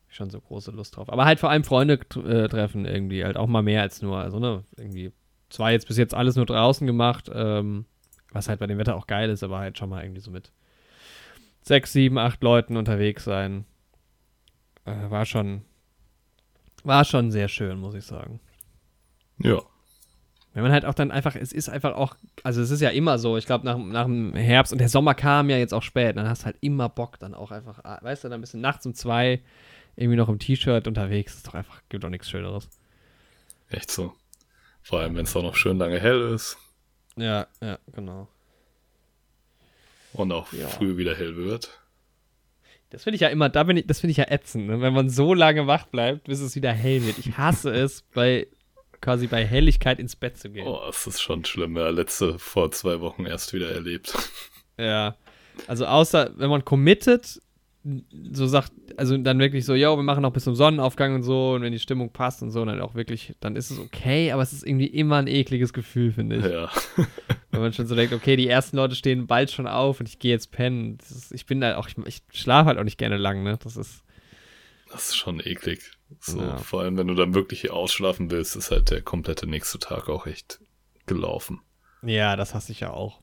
Schon 0.08 0.28
so 0.30 0.40
große 0.40 0.72
Lust 0.72 0.96
drauf. 0.96 1.08
Aber 1.10 1.24
halt 1.24 1.38
vor 1.38 1.50
allem 1.50 1.62
Freunde 1.64 1.94
äh, 2.26 2.48
treffen 2.48 2.84
irgendwie. 2.84 3.24
Halt 3.24 3.36
auch 3.36 3.46
mal 3.46 3.62
mehr 3.62 3.82
als 3.82 4.02
nur. 4.02 4.18
Also, 4.18 4.40
ne, 4.40 4.64
irgendwie. 4.76 5.12
Zwar 5.50 5.72
jetzt 5.72 5.88
bis 5.88 5.98
jetzt 5.98 6.14
alles 6.14 6.36
nur 6.36 6.46
draußen 6.46 6.86
gemacht, 6.86 7.30
ähm, 7.32 7.84
was 8.32 8.48
halt 8.48 8.60
bei 8.60 8.66
dem 8.66 8.78
Wetter 8.78 8.96
auch 8.96 9.06
geil 9.06 9.28
ist, 9.28 9.42
aber 9.42 9.58
halt 9.58 9.76
schon 9.76 9.90
mal 9.90 10.02
irgendwie 10.02 10.20
so 10.20 10.30
mit 10.30 10.52
sechs, 11.62 11.92
sieben, 11.92 12.18
acht 12.18 12.42
Leuten 12.42 12.76
unterwegs 12.76 13.24
sein. 13.24 13.64
Äh, 14.84 15.10
war 15.10 15.26
schon. 15.26 15.62
War 16.84 17.04
schon 17.04 17.30
sehr 17.30 17.48
schön, 17.48 17.78
muss 17.78 17.94
ich 17.94 18.04
sagen. 18.04 18.40
Ja. 19.38 19.60
Wenn 20.54 20.62
man 20.62 20.72
halt 20.72 20.84
auch 20.84 20.94
dann 20.94 21.10
einfach, 21.10 21.36
es 21.36 21.52
ist 21.52 21.68
einfach 21.68 21.94
auch, 21.94 22.16
also 22.42 22.60
es 22.60 22.70
ist 22.70 22.80
ja 22.80 22.90
immer 22.90 23.18
so, 23.18 23.36
ich 23.36 23.46
glaube 23.46 23.64
nach, 23.64 23.76
nach 23.76 24.06
dem 24.06 24.34
Herbst 24.34 24.72
und 24.72 24.80
der 24.80 24.88
Sommer 24.88 25.14
kam 25.14 25.48
ja 25.48 25.58
jetzt 25.58 25.72
auch 25.72 25.82
spät, 25.82 26.16
dann 26.16 26.28
hast 26.28 26.42
du 26.42 26.46
halt 26.46 26.56
immer 26.60 26.88
Bock 26.88 27.18
dann 27.18 27.34
auch 27.34 27.50
einfach, 27.52 27.84
ah, 27.84 27.98
weißt 28.02 28.24
du, 28.24 28.28
dann 28.28 28.40
bist 28.40 28.54
du 28.54 28.58
nachts 28.58 28.84
um 28.84 28.94
zwei 28.94 29.42
irgendwie 29.94 30.16
noch 30.16 30.28
im 30.28 30.38
T-Shirt 30.38 30.88
unterwegs, 30.88 31.36
ist 31.36 31.46
doch 31.46 31.54
einfach, 31.54 31.82
gibt 31.88 32.02
doch 32.02 32.08
nichts 32.08 32.30
Schöneres. 32.30 32.68
Echt 33.68 33.90
so. 33.90 34.14
Vor 34.90 34.98
allem, 35.00 35.14
wenn 35.14 35.24
es 35.24 35.36
auch 35.36 35.42
noch 35.44 35.54
schön 35.54 35.78
lange 35.78 36.00
hell 36.00 36.32
ist 36.34 36.58
Ja, 37.16 37.46
ja, 37.62 37.78
genau. 37.94 38.26
und 40.12 40.32
auch 40.32 40.52
Ja. 40.52 40.66
früh 40.66 40.96
wieder 40.96 41.14
hell 41.16 41.36
wird. 41.36 41.70
Das 42.90 43.04
finde 43.04 43.14
ich 43.14 43.20
ja 43.20 43.28
immer, 43.28 43.48
da 43.48 43.62
bin 43.62 43.76
ich, 43.76 43.86
das 43.86 44.00
finde 44.00 44.10
ich 44.10 44.16
ja 44.16 44.24
ätzend, 44.28 44.66
ne? 44.66 44.80
wenn 44.80 44.92
man 44.92 45.08
so 45.08 45.32
lange 45.32 45.68
wach 45.68 45.86
bleibt, 45.86 46.24
bis 46.24 46.40
es 46.40 46.56
wieder 46.56 46.72
hell 46.72 47.06
wird. 47.06 47.18
Ich 47.18 47.38
hasse 47.38 47.70
es, 47.74 48.02
bei 48.14 48.48
quasi 49.00 49.28
bei 49.28 49.46
Helligkeit 49.46 50.00
ins 50.00 50.16
Bett 50.16 50.36
zu 50.38 50.50
gehen. 50.50 50.66
Oh, 50.66 50.80
es 50.88 51.06
ist 51.06 51.22
schon 51.22 51.44
schlimm. 51.44 51.76
Ja, 51.76 51.88
letzte 51.90 52.38
vor 52.40 52.72
zwei 52.72 52.98
Wochen 53.00 53.26
erst 53.26 53.52
wieder 53.52 53.70
erlebt. 53.70 54.12
Ja. 54.76 55.14
Also 55.68 55.86
außer, 55.86 56.32
wenn 56.36 56.50
man 56.50 56.64
committet, 56.64 57.40
so 58.32 58.46
sagt, 58.46 58.72
also 58.98 59.16
dann 59.16 59.38
wirklich 59.38 59.64
so, 59.64 59.74
yo, 59.74 59.96
wir 59.96 60.02
machen 60.02 60.22
noch 60.22 60.32
bis 60.32 60.44
zum 60.44 60.54
Sonnenaufgang 60.54 61.14
und 61.14 61.22
so 61.22 61.52
und 61.54 61.62
wenn 61.62 61.72
die 61.72 61.78
Stimmung 61.78 62.12
passt 62.12 62.42
und 62.42 62.50
so, 62.50 62.62
dann 62.64 62.80
auch 62.80 62.94
wirklich, 62.94 63.34
dann 63.40 63.56
ist 63.56 63.70
es 63.70 63.78
okay, 63.78 64.32
aber 64.32 64.42
es 64.42 64.52
ist 64.52 64.66
irgendwie 64.66 64.86
immer 64.86 65.16
ein 65.16 65.26
ekliges 65.26 65.72
Gefühl, 65.72 66.12
finde 66.12 66.36
ich. 66.36 66.44
Ja. 66.44 66.70
Wenn 67.52 67.62
man 67.62 67.72
schon 67.72 67.86
so 67.86 67.96
denkt, 67.96 68.12
okay, 68.14 68.36
die 68.36 68.46
ersten 68.46 68.76
Leute 68.76 68.94
stehen 68.94 69.26
bald 69.26 69.50
schon 69.50 69.66
auf 69.66 69.98
und 69.98 70.08
ich 70.08 70.18
gehe 70.20 70.30
jetzt 70.30 70.52
pennen. 70.52 70.98
Das 70.98 71.10
ist, 71.10 71.32
ich 71.32 71.46
bin 71.46 71.60
da 71.60 71.76
auch, 71.78 71.88
ich, 71.88 71.96
ich 72.06 72.22
schlafe 72.32 72.66
halt 72.68 72.78
auch 72.78 72.84
nicht 72.84 72.96
gerne 72.98 73.16
lang, 73.16 73.42
ne? 73.42 73.58
Das 73.62 73.76
ist, 73.76 74.04
Das 74.92 75.08
ist 75.08 75.16
schon 75.16 75.40
eklig. 75.40 75.90
So, 76.20 76.38
Ja. 76.40 76.58
vor 76.58 76.82
allem, 76.82 76.96
wenn 76.96 77.08
du 77.08 77.14
dann 77.14 77.34
wirklich 77.34 77.70
ausschlafen 77.72 78.30
willst, 78.30 78.54
ist 78.56 78.70
halt 78.70 78.90
der 78.90 79.02
komplette 79.02 79.48
nächste 79.48 79.78
Tag 79.80 80.08
auch 80.08 80.26
echt 80.28 80.60
gelaufen. 81.06 81.60
ja, 82.02 82.36
das 82.36 82.54
hasse 82.54 82.70
ich 82.72 82.80
ja 82.80 82.90
auch. 82.92 83.20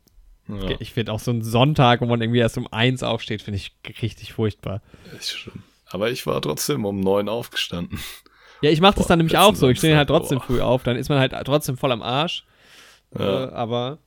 Ja, 0.48 0.76
Ich 0.80 0.94
finde 0.94 1.12
auch 1.12 1.20
so 1.20 1.32
einen 1.32 1.44
Sonntag, 1.44 2.02
wo 2.02 2.06
man 2.06 2.22
irgendwie 2.22 2.40
erst 2.40 2.58
um 2.58 2.68
eins 2.72 3.04
aufsteht, 3.04 3.42
finde 3.42 3.58
ich 3.58 3.76
richtig 4.02 4.34
furchtbar. 4.34 4.82
echt 5.16 5.30
schlimm. 5.30 5.64
Aber 5.86 6.10
ich 6.10 6.26
war 6.28 6.42
trotzdem 6.42 6.86
um 6.86 7.00
neun 7.00 7.30
aufgestanden. 7.30 8.00
Ja, 8.62 8.70
ich 8.72 8.82
mache 8.82 8.96
das 8.96 9.04
Boah, 9.06 9.10
dann 9.10 9.20
nämlich 9.20 9.38
auch 9.38 9.56
so. 9.56 9.70
Ich 9.70 9.78
stehe 9.78 9.96
halt 9.96 10.10
trotzdem 10.10 10.40
boah. 10.40 10.46
früh 10.46 10.62
auf, 10.62 10.84
dann 10.84 10.98
ist 10.98 11.10
man 11.10 11.20
halt 11.20 11.34
trotzdem 11.46 11.78
voll 11.78 11.92
am 11.92 12.02
Arsch. 12.02 12.46
Ja. 13.18 13.46
Äh, 13.46 13.52
aber 13.52 14.00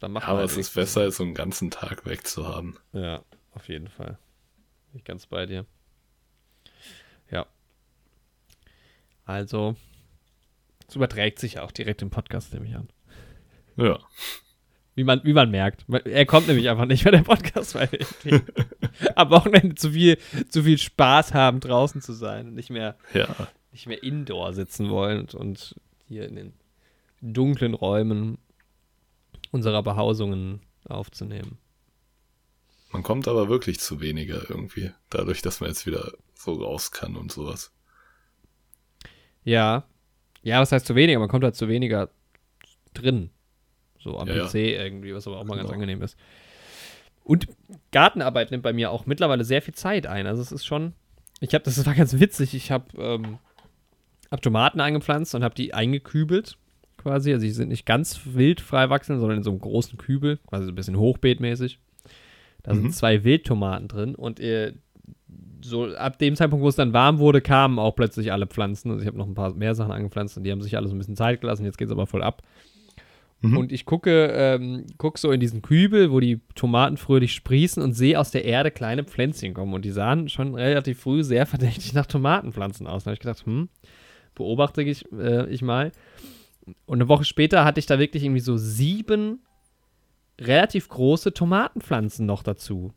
dann 0.00 0.12
macht 0.12 0.24
man 0.24 0.30
Aber 0.30 0.40
halt 0.40 0.50
es 0.50 0.56
ist 0.56 0.74
besser, 0.74 1.10
so 1.12 1.22
einen 1.22 1.34
ganzen 1.34 1.70
Tag 1.70 2.06
wegzuhaben. 2.06 2.78
Ja, 2.92 3.22
auf 3.54 3.68
jeden 3.68 3.88
Fall. 3.88 4.18
Bin 4.90 4.98
ich 4.98 5.04
ganz 5.04 5.26
bei 5.26 5.46
dir. 5.46 5.64
Ja. 7.30 7.46
Also, 9.24 9.76
es 10.88 10.96
überträgt 10.96 11.38
sich 11.38 11.54
ja 11.54 11.62
auch 11.62 11.70
direkt 11.70 12.02
im 12.02 12.10
Podcast, 12.10 12.52
nehme 12.52 12.66
ich 12.66 12.74
an. 12.74 12.88
Ja. 13.76 13.98
Wie 14.94 15.04
man, 15.04 15.22
wie 15.24 15.32
man 15.32 15.50
merkt. 15.50 15.86
Er 16.04 16.26
kommt 16.26 16.48
nämlich 16.48 16.68
einfach 16.68 16.84
nicht, 16.84 17.04
wenn 17.04 17.12
der 17.12 17.22
Podcast 17.22 17.74
weitergeht. 17.74 18.42
am 19.14 19.30
Wochenende 19.30 19.74
zu 19.74 19.92
viel, 19.92 20.18
zu 20.48 20.62
viel 20.64 20.76
Spaß 20.76 21.32
haben, 21.32 21.60
draußen 21.60 22.02
zu 22.02 22.12
sein 22.12 22.48
und 22.48 22.54
nicht 22.54 22.68
mehr, 22.70 22.96
Ja. 23.14 23.34
nicht 23.72 23.86
mehr 23.86 24.02
indoor 24.02 24.52
sitzen 24.52 24.90
wollen 24.90 25.20
und, 25.20 25.34
und 25.34 25.76
hier 26.08 26.26
in 26.28 26.36
den 26.36 26.52
dunklen 27.22 27.72
Räumen 27.72 28.36
unserer 29.50 29.82
Behausungen 29.82 30.60
aufzunehmen. 30.86 31.56
Man 32.90 33.02
kommt 33.02 33.26
aber 33.28 33.48
wirklich 33.48 33.80
zu 33.80 34.00
weniger 34.02 34.50
irgendwie. 34.50 34.90
Dadurch, 35.08 35.40
dass 35.40 35.60
man 35.60 35.70
jetzt 35.70 35.86
wieder 35.86 36.12
so 36.34 36.52
raus 36.52 36.90
kann 36.90 37.16
und 37.16 37.32
sowas. 37.32 37.72
Ja. 39.44 39.84
Ja, 40.42 40.60
was 40.60 40.72
heißt 40.72 40.86
zu 40.86 40.94
weniger? 40.94 41.18
Man 41.18 41.28
kommt 41.28 41.44
halt 41.44 41.56
zu 41.56 41.68
weniger 41.68 42.10
drin. 42.92 43.30
So 44.02 44.18
am 44.18 44.28
Ja, 44.28 44.36
ja. 44.36 44.46
PC 44.46 44.54
irgendwie, 44.54 45.14
was 45.14 45.26
aber 45.26 45.38
auch 45.38 45.44
mal 45.44 45.56
ganz 45.56 45.68
Genau. 45.68 45.74
angenehm 45.74 46.02
ist. 46.02 46.16
Und 47.24 47.46
Gartenarbeit 47.92 48.50
nimmt 48.50 48.62
bei 48.64 48.72
mir 48.72 48.90
auch 48.90 49.06
mittlerweile 49.06 49.44
sehr 49.44 49.62
viel 49.62 49.74
Zeit 49.74 50.06
ein. 50.06 50.26
Also 50.26 50.42
es 50.42 50.50
ist 50.50 50.64
schon, 50.64 50.92
ich 51.40 51.54
habe, 51.54 51.64
das 51.64 51.84
war 51.86 51.94
ganz 51.94 52.18
witzig, 52.18 52.54
ich 52.54 52.70
habe 52.72 52.84
ähm, 52.98 53.38
hab 54.30 54.42
Tomaten 54.42 54.80
eingepflanzt 54.80 55.34
und 55.34 55.44
habe 55.44 55.54
die 55.54 55.72
eingekübelt 55.72 56.56
quasi. 56.98 57.32
Also 57.32 57.44
die 57.44 57.52
sind 57.52 57.68
nicht 57.68 57.86
ganz 57.86 58.20
wild 58.24 58.60
frei 58.60 58.90
wachsen, 58.90 59.20
sondern 59.20 59.38
in 59.38 59.44
so 59.44 59.50
einem 59.50 59.60
großen 59.60 59.98
Kübel, 59.98 60.38
quasi 60.48 60.64
so 60.64 60.72
ein 60.72 60.74
bisschen 60.74 60.96
hochbeetmäßig. 60.98 61.78
Da 62.64 62.72
Mhm. 62.74 62.80
sind 62.82 62.94
zwei 62.94 63.22
Wildtomaten 63.24 63.86
drin 63.88 64.14
und 64.16 64.40
äh, 64.40 64.72
so 65.64 65.86
ab 65.94 66.18
dem 66.18 66.34
Zeitpunkt, 66.34 66.64
wo 66.64 66.68
es 66.68 66.74
dann 66.76 66.92
warm 66.92 67.18
wurde, 67.18 67.40
kamen 67.40 67.78
auch 67.78 67.94
plötzlich 67.94 68.32
alle 68.32 68.48
Pflanzen. 68.48 68.90
Also 68.90 69.02
ich 69.02 69.06
habe 69.06 69.16
noch 69.16 69.28
ein 69.28 69.34
paar 69.34 69.54
mehr 69.54 69.76
Sachen 69.76 69.92
angepflanzt 69.92 70.36
und 70.36 70.42
die 70.42 70.50
haben 70.50 70.60
sich 70.60 70.76
alle 70.76 70.88
so 70.88 70.94
ein 70.94 70.98
bisschen 70.98 71.14
Zeit 71.16 71.40
gelassen. 71.40 71.64
Jetzt 71.64 71.78
geht 71.78 71.86
es 71.86 71.92
aber 71.92 72.06
voll 72.08 72.22
ab. 72.24 72.42
Mhm. 73.42 73.56
Und 73.56 73.72
ich 73.72 73.84
gucke, 73.84 74.28
ähm, 74.32 74.86
guck 74.98 75.18
so 75.18 75.32
in 75.32 75.40
diesen 75.40 75.62
Kübel, 75.62 76.12
wo 76.12 76.20
die 76.20 76.40
Tomaten 76.54 76.96
fröhlich 76.96 77.34
sprießen 77.34 77.82
und 77.82 77.92
sehe 77.92 78.18
aus 78.18 78.30
der 78.30 78.44
Erde 78.44 78.70
kleine 78.70 79.04
Pflänzchen 79.04 79.52
kommen. 79.52 79.74
Und 79.74 79.84
die 79.84 79.90
sahen 79.90 80.28
schon 80.28 80.54
relativ 80.54 81.00
früh 81.00 81.24
sehr 81.24 81.44
verdächtig 81.46 81.92
nach 81.92 82.06
Tomatenpflanzen 82.06 82.86
aus. 82.86 83.04
Da 83.04 83.08
habe 83.08 83.14
ich 83.14 83.20
gedacht, 83.20 83.44
hm, 83.44 83.68
beobachte 84.34 84.82
ich, 84.82 85.04
äh, 85.12 85.48
ich 85.50 85.60
mal. 85.60 85.92
Und 86.86 87.00
eine 87.00 87.08
Woche 87.08 87.24
später 87.24 87.64
hatte 87.64 87.80
ich 87.80 87.86
da 87.86 87.98
wirklich 87.98 88.22
irgendwie 88.22 88.40
so 88.40 88.56
sieben 88.56 89.40
relativ 90.40 90.88
große 90.88 91.34
Tomatenpflanzen 91.34 92.24
noch 92.24 92.44
dazu. 92.44 92.92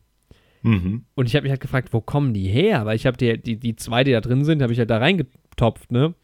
Mhm. 0.62 1.04
Und 1.14 1.26
ich 1.26 1.34
habe 1.34 1.42
mich 1.42 1.50
halt 1.50 1.60
gefragt, 1.60 1.92
wo 1.92 2.00
kommen 2.00 2.34
die 2.34 2.48
her? 2.48 2.86
Weil 2.86 2.96
ich 2.96 3.06
habe 3.06 3.16
die, 3.16 3.40
die, 3.40 3.56
die 3.56 3.76
zwei, 3.76 4.04
die 4.04 4.12
da 4.12 4.20
drin 4.20 4.44
sind, 4.44 4.62
habe 4.62 4.72
ich 4.72 4.78
halt 4.78 4.90
da 4.90 4.98
reingetopft, 4.98 5.90
ne? 5.92 6.14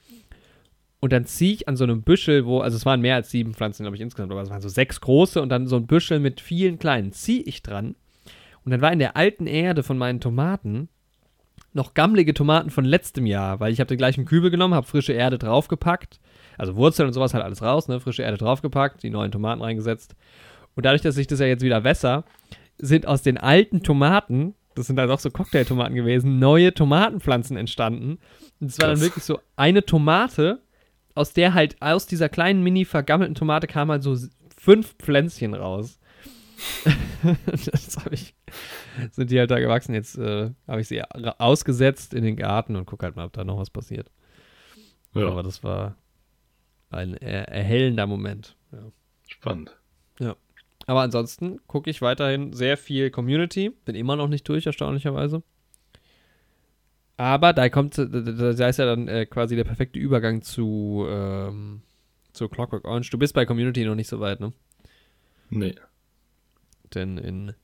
Und 1.02 1.12
dann 1.12 1.24
ziehe 1.24 1.52
ich 1.52 1.66
an 1.66 1.76
so 1.76 1.82
einem 1.82 2.02
Büschel, 2.02 2.46
wo, 2.46 2.60
also 2.60 2.76
es 2.76 2.86
waren 2.86 3.00
mehr 3.00 3.16
als 3.16 3.28
sieben 3.28 3.54
Pflanzen, 3.54 3.82
glaube 3.82 3.96
ich, 3.96 4.00
insgesamt, 4.00 4.30
aber 4.30 4.40
es 4.40 4.50
waren 4.50 4.60
so 4.60 4.68
sechs 4.68 5.00
große 5.00 5.42
und 5.42 5.48
dann 5.48 5.66
so 5.66 5.74
ein 5.74 5.88
Büschel 5.88 6.20
mit 6.20 6.40
vielen 6.40 6.78
kleinen, 6.78 7.10
ziehe 7.10 7.42
ich 7.42 7.60
dran. 7.60 7.96
Und 8.64 8.70
dann 8.70 8.80
war 8.80 8.92
in 8.92 9.00
der 9.00 9.16
alten 9.16 9.48
Erde 9.48 9.82
von 9.82 9.98
meinen 9.98 10.20
Tomaten 10.20 10.88
noch 11.72 11.94
gammelige 11.94 12.34
Tomaten 12.34 12.70
von 12.70 12.84
letztem 12.84 13.26
Jahr, 13.26 13.58
weil 13.58 13.72
ich 13.72 13.80
habe 13.80 13.88
den 13.88 13.98
gleichen 13.98 14.26
Kübel 14.26 14.52
genommen, 14.52 14.74
habe 14.74 14.86
frische 14.86 15.12
Erde 15.12 15.38
draufgepackt, 15.38 16.20
also 16.56 16.76
Wurzeln 16.76 17.08
und 17.08 17.14
sowas 17.14 17.34
halt 17.34 17.42
alles 17.42 17.62
raus, 17.62 17.88
ne, 17.88 17.98
frische 17.98 18.22
Erde 18.22 18.38
draufgepackt, 18.38 19.02
die 19.02 19.10
neuen 19.10 19.32
Tomaten 19.32 19.60
reingesetzt. 19.60 20.14
Und 20.76 20.86
dadurch, 20.86 21.02
dass 21.02 21.16
ich 21.16 21.26
das 21.26 21.40
ja 21.40 21.46
jetzt 21.46 21.64
wieder 21.64 21.82
wässer, 21.82 22.24
sind 22.78 23.08
aus 23.08 23.22
den 23.22 23.38
alten 23.38 23.82
Tomaten, 23.82 24.54
das 24.76 24.86
sind 24.86 25.00
halt 25.00 25.10
auch 25.10 25.18
so 25.18 25.30
Cocktailtomaten 25.30 25.96
gewesen, 25.96 26.38
neue 26.38 26.72
Tomatenpflanzen 26.72 27.56
entstanden. 27.56 28.18
Und 28.60 28.68
es 28.68 28.78
war 28.78 28.86
dann 28.86 29.00
wirklich 29.00 29.24
so 29.24 29.40
eine 29.56 29.84
Tomate, 29.84 30.61
aus 31.14 31.32
der 31.32 31.54
halt 31.54 31.80
aus 31.80 32.06
dieser 32.06 32.28
kleinen 32.28 32.62
mini 32.62 32.84
vergammelten 32.84 33.34
Tomate 33.34 33.66
kamen 33.66 33.90
halt 33.90 34.02
so 34.02 34.16
fünf 34.56 34.94
Pflänzchen 34.96 35.54
raus. 35.54 35.98
das 37.46 37.96
habe 37.96 38.14
ich, 38.14 38.34
sind 39.10 39.30
die 39.30 39.38
halt 39.38 39.50
da 39.50 39.58
gewachsen. 39.58 39.94
Jetzt 39.94 40.16
äh, 40.16 40.50
habe 40.68 40.80
ich 40.80 40.88
sie 40.88 41.02
ausgesetzt 41.02 42.14
in 42.14 42.22
den 42.22 42.36
Garten 42.36 42.76
und 42.76 42.86
gucke 42.86 43.04
halt 43.04 43.16
mal, 43.16 43.26
ob 43.26 43.32
da 43.32 43.44
noch 43.44 43.58
was 43.58 43.70
passiert. 43.70 44.10
Ja, 45.14 45.28
Aber 45.28 45.42
das 45.42 45.64
war 45.64 45.96
ein 46.90 47.14
er 47.14 47.48
erhellender 47.48 48.06
Moment. 48.06 48.56
Ja. 48.70 48.92
spannend. 49.26 49.76
Aber 50.86 51.02
ansonsten 51.02 51.60
gucke 51.66 51.90
ich 51.90 52.02
weiterhin 52.02 52.52
sehr 52.52 52.76
viel 52.76 53.10
Community. 53.10 53.70
Bin 53.70 53.94
immer 53.94 54.16
noch 54.16 54.28
nicht 54.28 54.48
durch, 54.48 54.66
erstaunlicherweise. 54.66 55.42
Aber 57.16 57.52
da 57.52 57.68
kommt, 57.68 57.98
da, 57.98 58.04
ist 58.68 58.78
ja 58.78 58.86
dann 58.86 59.06
äh, 59.08 59.26
quasi 59.26 59.54
der 59.54 59.64
perfekte 59.64 59.98
Übergang 59.98 60.42
zu, 60.42 61.06
ähm, 61.08 61.82
zu 62.32 62.48
Clockwork 62.48 62.84
Orange. 62.84 63.10
Du 63.10 63.18
bist 63.18 63.34
bei 63.34 63.44
Community 63.46 63.84
noch 63.84 63.94
nicht 63.94 64.08
so 64.08 64.18
weit, 64.20 64.40
ne? 64.40 64.52
Nee. 65.50 65.74
Denn 66.94 67.18
in 67.18 67.54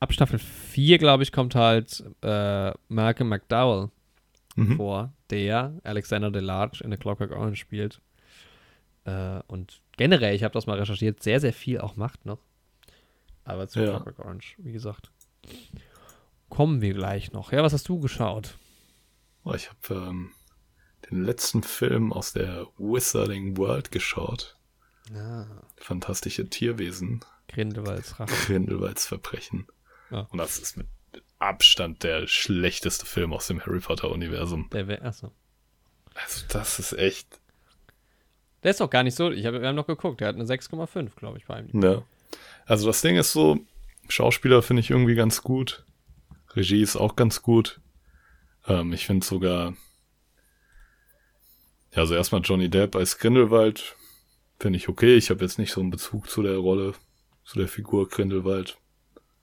ab 0.00 0.12
Staffel 0.12 0.38
4, 0.38 0.98
glaube 0.98 1.22
ich, 1.22 1.32
kommt 1.32 1.54
halt 1.54 2.04
äh, 2.22 2.72
Malcolm 2.88 3.28
McDowell 3.28 3.90
Mhm. 4.54 4.76
vor, 4.76 5.12
der 5.30 5.72
Alexander 5.82 6.30
Delarge 6.30 6.84
in 6.84 6.90
The 6.90 6.98
Clockwork 6.98 7.30
Orange 7.30 7.56
spielt. 7.58 8.02
Äh, 9.04 9.40
und 9.46 9.80
generell, 9.96 10.34
ich 10.34 10.44
habe 10.44 10.52
das 10.52 10.66
mal 10.66 10.78
recherchiert, 10.78 11.22
sehr, 11.22 11.40
sehr 11.40 11.54
viel 11.54 11.80
auch 11.80 11.96
macht 11.96 12.26
noch. 12.26 12.38
Aber 13.44 13.66
zu 13.66 13.80
Ja. 13.80 13.86
Clockwork 13.86 14.18
Orange, 14.18 14.56
wie 14.58 14.72
gesagt, 14.72 15.10
kommen 16.52 16.82
wir 16.82 16.92
gleich 16.92 17.32
noch. 17.32 17.50
Ja, 17.50 17.62
was 17.62 17.72
hast 17.72 17.88
du 17.88 17.98
geschaut? 17.98 18.58
Oh, 19.42 19.54
ich 19.54 19.70
habe 19.70 19.94
ähm, 19.94 20.32
den 21.10 21.24
letzten 21.24 21.62
Film 21.62 22.12
aus 22.12 22.34
der 22.34 22.66
Wizarding 22.76 23.56
World 23.56 23.90
geschaut. 23.90 24.58
Ah, 25.14 25.46
Fantastische 25.78 26.50
Tierwesen. 26.50 27.24
Grindelwalds 27.48 28.20
Rache. 28.20 28.34
Grindelwalds 28.44 29.06
Verbrechen. 29.06 29.66
Ja. 30.10 30.28
Und 30.30 30.36
das 30.36 30.58
ist 30.58 30.76
mit 30.76 30.88
Abstand 31.38 32.02
der 32.02 32.26
schlechteste 32.26 33.06
Film 33.06 33.32
aus 33.32 33.46
dem 33.46 33.64
Harry 33.64 33.80
Potter-Universum. 33.80 34.68
Der 34.72 34.88
wär, 34.88 35.02
achso. 35.06 35.32
Also, 36.14 36.44
das 36.48 36.78
ist 36.78 36.92
echt. 36.92 37.40
Der 38.62 38.72
ist 38.72 38.80
doch 38.80 38.90
gar 38.90 39.04
nicht 39.04 39.16
so. 39.16 39.30
Ich 39.30 39.46
hab, 39.46 39.54
wir 39.54 39.66
haben 39.66 39.74
noch 39.74 39.86
geguckt. 39.86 40.20
Der 40.20 40.28
hat 40.28 40.34
eine 40.34 40.44
6,5, 40.44 41.16
glaube 41.16 41.38
ich, 41.38 41.46
bei 41.46 41.62
ihm. 41.62 41.82
Ja. 41.82 42.02
Also, 42.66 42.86
das 42.88 43.00
Ding 43.00 43.16
ist 43.16 43.32
so: 43.32 43.58
Schauspieler 44.08 44.60
finde 44.60 44.80
ich 44.80 44.90
irgendwie 44.90 45.14
ganz 45.14 45.42
gut. 45.42 45.86
Regie 46.54 46.82
ist 46.82 46.96
auch 46.96 47.16
ganz 47.16 47.42
gut. 47.42 47.80
Ähm, 48.66 48.92
ich 48.92 49.06
finde 49.06 49.26
sogar. 49.26 49.74
Ja, 51.92 51.98
also 51.98 52.14
erstmal 52.14 52.40
Johnny 52.42 52.68
Depp 52.70 52.96
als 52.96 53.18
Grindelwald 53.18 53.96
finde 54.58 54.78
ich 54.78 54.88
okay. 54.88 55.16
Ich 55.16 55.30
habe 55.30 55.42
jetzt 55.42 55.58
nicht 55.58 55.72
so 55.72 55.80
einen 55.80 55.90
Bezug 55.90 56.30
zu 56.30 56.42
der 56.42 56.56
Rolle, 56.56 56.94
zu 57.44 57.58
der 57.58 57.68
Figur 57.68 58.08
Grindelwald. 58.08 58.78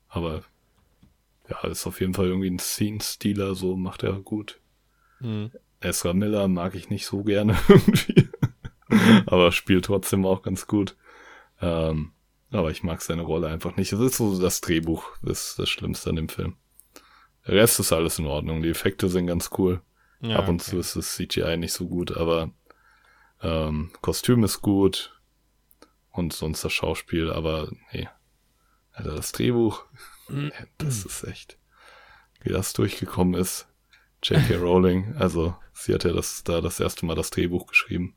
Aber 0.08 0.44
ja, 1.50 1.68
ist 1.68 1.86
auf 1.86 2.00
jeden 2.00 2.14
Fall 2.14 2.28
irgendwie 2.28 2.50
ein 2.50 2.60
Scene-Stealer, 2.60 3.54
so 3.54 3.76
macht 3.76 4.04
er 4.04 4.14
gut. 4.14 4.60
Hm. 5.20 5.52
Ezra 5.82 6.14
Miller 6.14 6.48
mag 6.48 6.76
ich 6.76 6.90
nicht 6.90 7.06
so 7.06 7.24
gerne 7.24 7.58
irgendwie. 7.68 8.30
aber 9.26 9.52
spielt 9.52 9.86
trotzdem 9.86 10.26
auch 10.26 10.42
ganz 10.42 10.68
gut. 10.68 10.96
Ähm, 11.62 12.14
aber 12.52 12.72
ich 12.72 12.84
mag 12.84 13.02
seine 13.02 13.22
Rolle 13.22 13.48
einfach 13.48 13.76
nicht. 13.76 13.92
Es 13.94 14.00
ist 14.00 14.18
so 14.18 14.40
das 14.40 14.62
Drehbuch, 14.62 15.06
das 15.22 15.50
ist 15.50 15.60
das 15.60 15.70
Schlimmste 15.70 16.10
an 16.10 16.16
dem 16.16 16.30
Film. 16.30 16.56
Der 17.50 17.58
Rest 17.58 17.80
ist 17.80 17.92
alles 17.92 18.20
in 18.20 18.28
Ordnung. 18.28 18.62
Die 18.62 18.70
Effekte 18.70 19.10
sind 19.10 19.26
ganz 19.28 19.50
cool. 19.58 19.82
Ja, 20.22 20.38
Ab 20.38 20.50
und 20.50 20.62
okay. 20.62 20.72
zu 20.72 20.80
ist 20.80 20.96
das 20.96 21.16
CGI 21.16 21.58
nicht 21.58 21.74
so 21.74 21.88
gut, 21.88 22.16
aber 22.16 22.52
ähm, 23.42 23.92
Kostüm 24.02 24.44
ist 24.44 24.62
gut 24.62 25.18
und 26.12 26.34
sonst 26.34 26.64
das 26.64 26.74
Schauspiel, 26.74 27.32
aber 27.32 27.72
nee. 27.94 28.08
Alter, 28.92 29.16
das 29.16 29.32
Drehbuch, 29.32 29.86
Mhm. 30.28 30.52
das 30.78 31.06
ist 31.06 31.24
echt, 31.24 31.58
wie 32.42 32.52
das 32.52 32.74
durchgekommen 32.74 33.40
ist. 33.40 33.68
J.K. 34.24 34.56
Rowling, 34.62 35.16
also 35.18 35.56
sie 35.74 35.94
hat 35.94 36.04
ja 36.04 36.14
das, 36.14 36.44
da 36.44 36.62
das 36.62 36.80
erste 36.80 37.06
Mal 37.06 37.16
das 37.16 37.32
Drehbuch 37.32 37.66
geschrieben. 37.66 38.16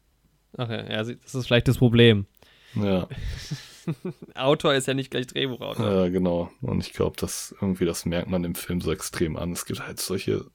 Ach 0.57 0.68
ja, 0.68 0.83
das 0.83 1.09
ist 1.09 1.47
vielleicht 1.47 1.68
das 1.68 1.79
Problem. 1.79 2.27
Ja, 2.75 3.09
Autor 4.35 4.75
ist 4.75 4.87
ja 4.87 4.95
nicht 4.95 5.11
gleich 5.11 5.27
Drehbuchautor. 5.27 5.87
ja 5.87 6.09
genau. 6.09 6.51
Und 6.61 6.81
ich 6.81 6.92
glaube, 6.92 7.16
dass 7.16 7.55
irgendwie, 7.61 7.85
das 7.85 8.05
merkt 8.05 8.29
man 8.29 8.45
im 8.45 8.55
Film 8.55 8.81
so 8.81 8.92
extrem 8.92 9.37
an. 9.37 9.53
Es 9.53 9.66
gibt 9.66 9.87
halt 9.87 10.01
solche, 10.01 10.47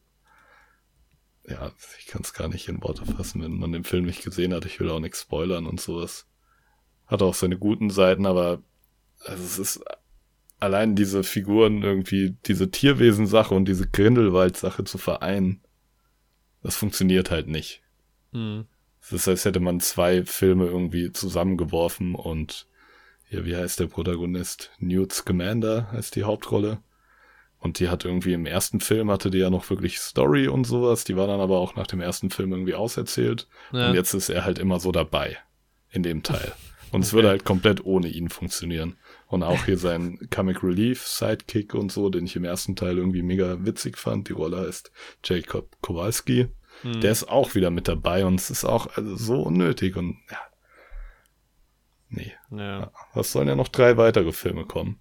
ja, 1.48 1.72
ich 2.00 2.08
kann 2.08 2.22
es 2.24 2.34
gar 2.34 2.48
nicht 2.48 2.68
in 2.68 2.82
Worte 2.82 3.06
fassen, 3.06 3.42
wenn 3.42 3.58
man 3.58 3.72
den 3.72 3.84
Film 3.84 4.06
nicht 4.06 4.24
gesehen 4.24 4.54
hat. 4.54 4.66
Ich 4.66 4.80
will 4.80 4.90
auch 4.90 5.00
nichts 5.00 5.22
spoilern 5.22 5.66
und 5.66 5.80
sowas. 5.80 6.28
Hat 7.06 7.22
auch 7.22 7.34
seine 7.34 7.58
guten 7.58 7.90
Seiten, 7.90 8.26
aber 8.26 8.62
also 9.26 9.44
es 9.44 9.60
ist 9.60 9.84
allein 10.60 10.96
diese 10.96 11.24
Figuren 11.24 11.84
irgendwie, 11.84 12.36
diese 12.46 12.70
Tierwesen-Sache 12.70 13.54
und 13.54 13.66
diese 13.66 13.88
Grindelwald-Sache 13.88 14.84
zu 14.84 14.98
vereinen, 14.98 15.62
das 16.64 16.76
funktioniert 16.76 17.32
halt 17.32 17.48
nicht. 17.48 17.82
Hm. 18.34 18.66
Es 19.02 19.12
ist, 19.14 19.28
als 19.28 19.46
hätte 19.46 19.60
man 19.60 19.80
zwei 19.80 20.26
Filme 20.26 20.66
irgendwie 20.66 21.12
zusammengeworfen 21.12 22.16
und 22.16 22.67
hier, 23.30 23.46
wie 23.46 23.56
heißt 23.56 23.80
der 23.80 23.88
Protagonist? 23.88 24.72
Newt 24.80 25.14
Scamander 25.14 25.92
heißt 25.92 26.16
die 26.16 26.24
Hauptrolle. 26.24 26.80
Und 27.60 27.80
die 27.80 27.90
hat 27.90 28.06
irgendwie 28.06 28.34
im 28.34 28.46
ersten 28.46 28.80
Film 28.80 29.10
hatte 29.10 29.32
die 29.32 29.40
ja 29.40 29.50
noch 29.50 29.70
wirklich 29.70 30.00
Story 30.00 30.48
und 30.48 30.66
sowas. 30.66 31.04
Die 31.06 31.18
war 31.18 31.28
dann 31.28 31.40
aber 31.42 31.58
auch 31.58 31.76
nach 31.76 31.88
dem 31.88 32.00
ersten 32.02 32.30
Film 32.30 32.52
irgendwie 32.52 32.76
auserzählt. 32.76 33.48
Ja. 33.72 33.90
Und 33.90 33.96
jetzt 33.96 34.14
ist 34.14 34.30
er 34.30 34.46
halt 34.46 34.60
immer 34.60 34.80
so 34.80 34.92
dabei. 34.92 35.38
In 35.90 36.04
dem 36.04 36.22
Teil. 36.22 36.54
Und 36.92 37.02
es 37.02 37.08
Okay. 37.10 37.16
würde 37.16 37.30
halt 37.30 37.44
komplett 37.46 37.84
ohne 37.84 38.08
ihn 38.08 38.30
funktionieren. 38.30 38.96
Und 39.26 39.44
auch 39.44 39.66
hier 39.66 39.78
sein 39.78 40.20
Comic 40.30 40.64
Relief 40.64 41.06
Sidekick 41.08 41.74
und 41.74 41.92
so, 41.92 42.10
den 42.10 42.26
ich 42.26 42.36
im 42.36 42.46
ersten 42.46 42.76
Teil 42.76 42.98
irgendwie 42.98 43.24
mega 43.24 43.66
witzig 43.66 43.98
fand. 43.98 44.30
Die 44.30 44.34
Rolle 44.34 44.58
heißt 44.68 44.92
Jacob 45.26 45.76
Kowalski. 45.82 46.48
Hm. 46.84 47.02
Der 47.02 47.12
ist 47.12 47.28
auch 47.28 47.56
wieder 47.56 47.72
mit 47.72 47.88
dabei 47.88 48.26
und 48.26 48.40
es 48.40 48.52
ist 48.52 48.66
auch 48.66 48.96
also 48.96 49.16
so 49.16 49.42
unnötig 49.42 49.96
und 49.98 50.18
ja. 50.30 50.38
Nee. 52.10 52.34
Ja. 52.52 52.92
Was 53.14 53.32
sollen 53.32 53.48
ja 53.48 53.56
noch 53.56 53.68
drei 53.68 53.98
weitere 53.98 54.32
Filme 54.32 54.66
kommen, 54.66 55.00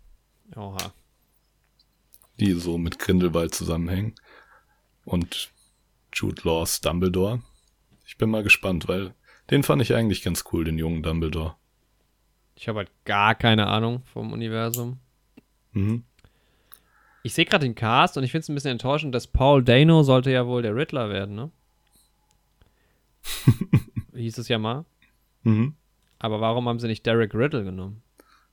Oha. 0.57 0.93
die 2.41 2.53
so 2.53 2.77
mit 2.79 2.99
Grindelwald 2.99 3.55
zusammenhängen. 3.55 4.15
Und 5.05 5.51
Jude 6.13 6.43
Laws 6.45 6.81
Dumbledore. 6.81 7.43
Ich 8.07 8.19
bin 8.19 8.31
mal 8.31 8.43
gespannt, 8.43 8.89
weil 8.89 9.15
den 9.51 9.63
fand 9.63 9.83
ich 9.83 9.95
eigentlich 9.95 10.23
ganz 10.23 10.45
cool, 10.53 10.65
den 10.65 10.79
jungen 10.79 11.03
Dumbledore. 11.03 11.55
Ich 12.57 12.69
habe 12.69 12.79
halt 12.79 12.91
gar 13.05 13.35
keine 13.35 13.67
Ahnung 13.67 14.03
vom 14.13 14.33
Universum. 14.33 14.99
Mhm. 15.73 16.05
Ich 17.23 17.35
sehe 17.35 17.45
gerade 17.45 17.67
den 17.67 17.75
Cast 17.75 18.17
und 18.17 18.25
ich 18.25 18.31
finde 18.31 18.43
es 18.43 18.49
ein 18.49 18.55
bisschen 18.55 18.73
enttäuschend, 18.73 19.15
dass 19.15 19.27
Paul 19.27 19.63
Dano 19.63 20.03
sollte 20.03 20.31
ja 20.31 20.47
wohl 20.47 20.63
der 20.63 20.75
Riddler 20.75 21.11
werden, 21.11 21.35
ne? 21.35 21.51
Hieß 24.15 24.39
es 24.39 24.49
ja 24.49 24.59
mal. 24.59 24.85
Mhm. 25.43 25.75
Aber 26.19 26.41
warum 26.41 26.69
haben 26.69 26.79
sie 26.81 26.87
nicht 26.89 27.05
Derek 27.07 27.35
Riddle 27.35 27.65
genommen? 27.65 28.03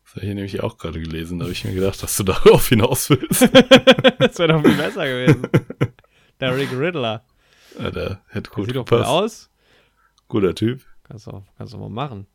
Das 0.03 0.15
habe 0.15 0.25
ich 0.25 0.33
nämlich 0.33 0.61
auch 0.61 0.77
gerade 0.77 0.99
gelesen. 0.99 1.39
Da 1.39 1.43
habe 1.45 1.53
ich 1.53 1.63
mir 1.63 1.73
gedacht, 1.73 2.01
dass 2.03 2.17
du 2.17 2.23
darauf 2.23 2.67
hinaus 2.67 3.09
willst. 3.09 3.41
das 3.41 4.37
wäre 4.39 4.49
doch 4.53 4.61
viel 4.63 4.75
besser 4.75 5.05
gewesen. 5.05 5.47
Derek 6.41 6.71
Riddler. 6.73 7.23
ja, 7.79 7.91
der 7.91 8.21
hätte 8.27 8.49
gut 8.51 8.65
Sieht 8.65 8.75
doch 8.75 8.81
gut 8.81 8.89
gepasst. 8.89 9.09
aus. 9.09 9.49
Guter 10.27 10.53
Typ. 10.55 10.81
Kannst 11.03 11.27
du 11.27 11.43
kannst 11.57 11.73
du 11.73 11.77
mal 11.77 11.89
machen. 11.89 12.27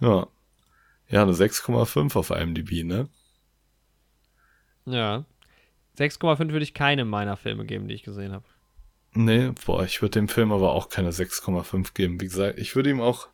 Ja. 0.00 0.26
Ja, 1.08 1.22
eine 1.22 1.32
6,5 1.32 2.16
auf 2.16 2.30
IMDb, 2.30 2.82
ne? 2.84 3.08
Ja. 4.86 5.24
6,5 5.98 6.38
würde 6.50 6.62
ich 6.64 6.74
keinem 6.74 7.08
meiner 7.08 7.36
Filme 7.36 7.64
geben, 7.66 7.88
die 7.88 7.94
ich 7.94 8.02
gesehen 8.02 8.32
habe. 8.32 8.44
Nee, 9.12 9.52
boah, 9.64 9.84
ich 9.84 10.02
würde 10.02 10.18
dem 10.18 10.28
Film 10.28 10.50
aber 10.50 10.72
auch 10.72 10.88
keine 10.88 11.10
6,5 11.10 11.94
geben. 11.94 12.20
Wie 12.20 12.24
gesagt, 12.26 12.58
ich 12.58 12.74
würde 12.74 12.90
ihm 12.90 13.00
auch 13.00 13.28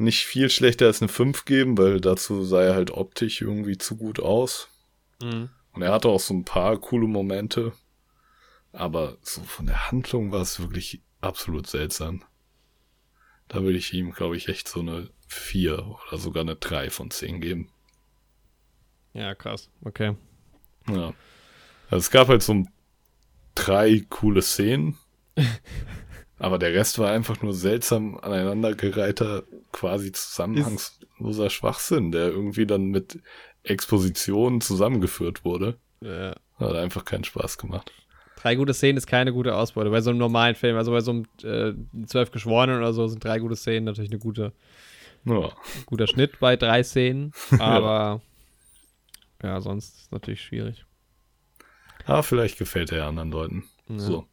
nicht 0.00 0.24
viel 0.24 0.50
schlechter 0.50 0.86
als 0.86 1.00
eine 1.00 1.08
5 1.08 1.44
geben, 1.44 1.78
weil 1.78 2.00
dazu 2.00 2.44
sah 2.44 2.62
er 2.62 2.74
halt 2.74 2.90
optisch 2.90 3.40
irgendwie 3.40 3.78
zu 3.78 3.96
gut 3.96 4.20
aus. 4.20 4.68
Mhm. 5.22 5.50
Und 5.72 5.82
er 5.82 5.92
hatte 5.92 6.08
auch 6.08 6.20
so 6.20 6.34
ein 6.34 6.44
paar 6.44 6.78
coole 6.78 7.06
Momente. 7.06 7.72
Aber 8.72 9.18
so 9.22 9.42
von 9.42 9.66
der 9.66 9.90
Handlung 9.90 10.32
war 10.32 10.42
es 10.42 10.60
wirklich 10.60 11.02
absolut 11.20 11.66
seltsam. 11.66 12.22
Da 13.48 13.62
würde 13.62 13.78
ich 13.78 13.92
ihm, 13.92 14.12
glaube 14.12 14.36
ich, 14.36 14.48
echt 14.48 14.68
so 14.68 14.80
eine 14.80 15.10
4 15.26 15.84
oder 15.86 16.18
sogar 16.18 16.42
eine 16.42 16.56
3 16.56 16.90
von 16.90 17.10
10 17.10 17.40
geben. 17.40 17.70
Ja, 19.12 19.34
krass. 19.34 19.70
Okay. 19.82 20.16
Ja. 20.88 21.12
Also 21.90 21.98
es 21.98 22.10
gab 22.10 22.28
halt 22.28 22.42
so 22.42 22.64
drei 23.54 24.04
coole 24.08 24.42
Szenen. 24.42 24.96
aber 26.40 26.58
der 26.58 26.72
Rest 26.74 26.98
war 26.98 27.12
einfach 27.12 27.40
nur 27.42 27.54
seltsam 27.54 28.18
aneinandergereihter, 28.18 29.44
quasi 29.72 30.10
zusammenhangsloser 30.10 31.50
Schwachsinn, 31.50 32.10
der 32.10 32.28
irgendwie 32.28 32.66
dann 32.66 32.86
mit 32.86 33.20
Expositionen 33.62 34.60
zusammengeführt 34.60 35.44
wurde. 35.44 35.78
Äh, 36.02 36.32
Hat 36.56 36.74
einfach 36.74 37.04
keinen 37.04 37.24
Spaß 37.24 37.58
gemacht. 37.58 37.92
drei 38.36 38.54
gute 38.56 38.72
Szenen 38.74 38.96
ist 38.96 39.06
keine 39.06 39.32
gute 39.32 39.54
Ausbeute. 39.54 39.90
Bei 39.90 40.00
so 40.00 40.10
einem 40.10 40.18
normalen 40.18 40.54
Film, 40.56 40.76
also 40.76 40.90
bei 40.90 41.00
so 41.00 41.10
einem 41.12 41.26
äh, 41.44 42.06
Zwölf 42.06 42.30
Geschworenen 42.30 42.78
oder 42.78 42.92
so, 42.92 43.06
sind 43.06 43.22
drei 43.22 43.38
gute 43.38 43.54
Szenen 43.56 43.84
natürlich 43.84 44.10
eine 44.10 44.18
gute, 44.18 44.52
Ja. 45.26 45.50
guter 45.86 46.06
Schnitt 46.06 46.40
bei 46.40 46.56
drei 46.56 46.82
Szenen. 46.82 47.32
Aber 47.58 48.22
ja, 49.42 49.60
sonst 49.60 49.88
ist 49.94 50.02
es 50.04 50.10
natürlich 50.10 50.42
schwierig. 50.42 50.84
Aber 52.06 52.22
vielleicht 52.22 52.58
gefällt 52.58 52.92
er 52.92 52.98
ja 52.98 53.08
anderen 53.08 53.30
Leuten. 53.30 53.64
Ja. 53.88 53.98
So. 53.98 54.26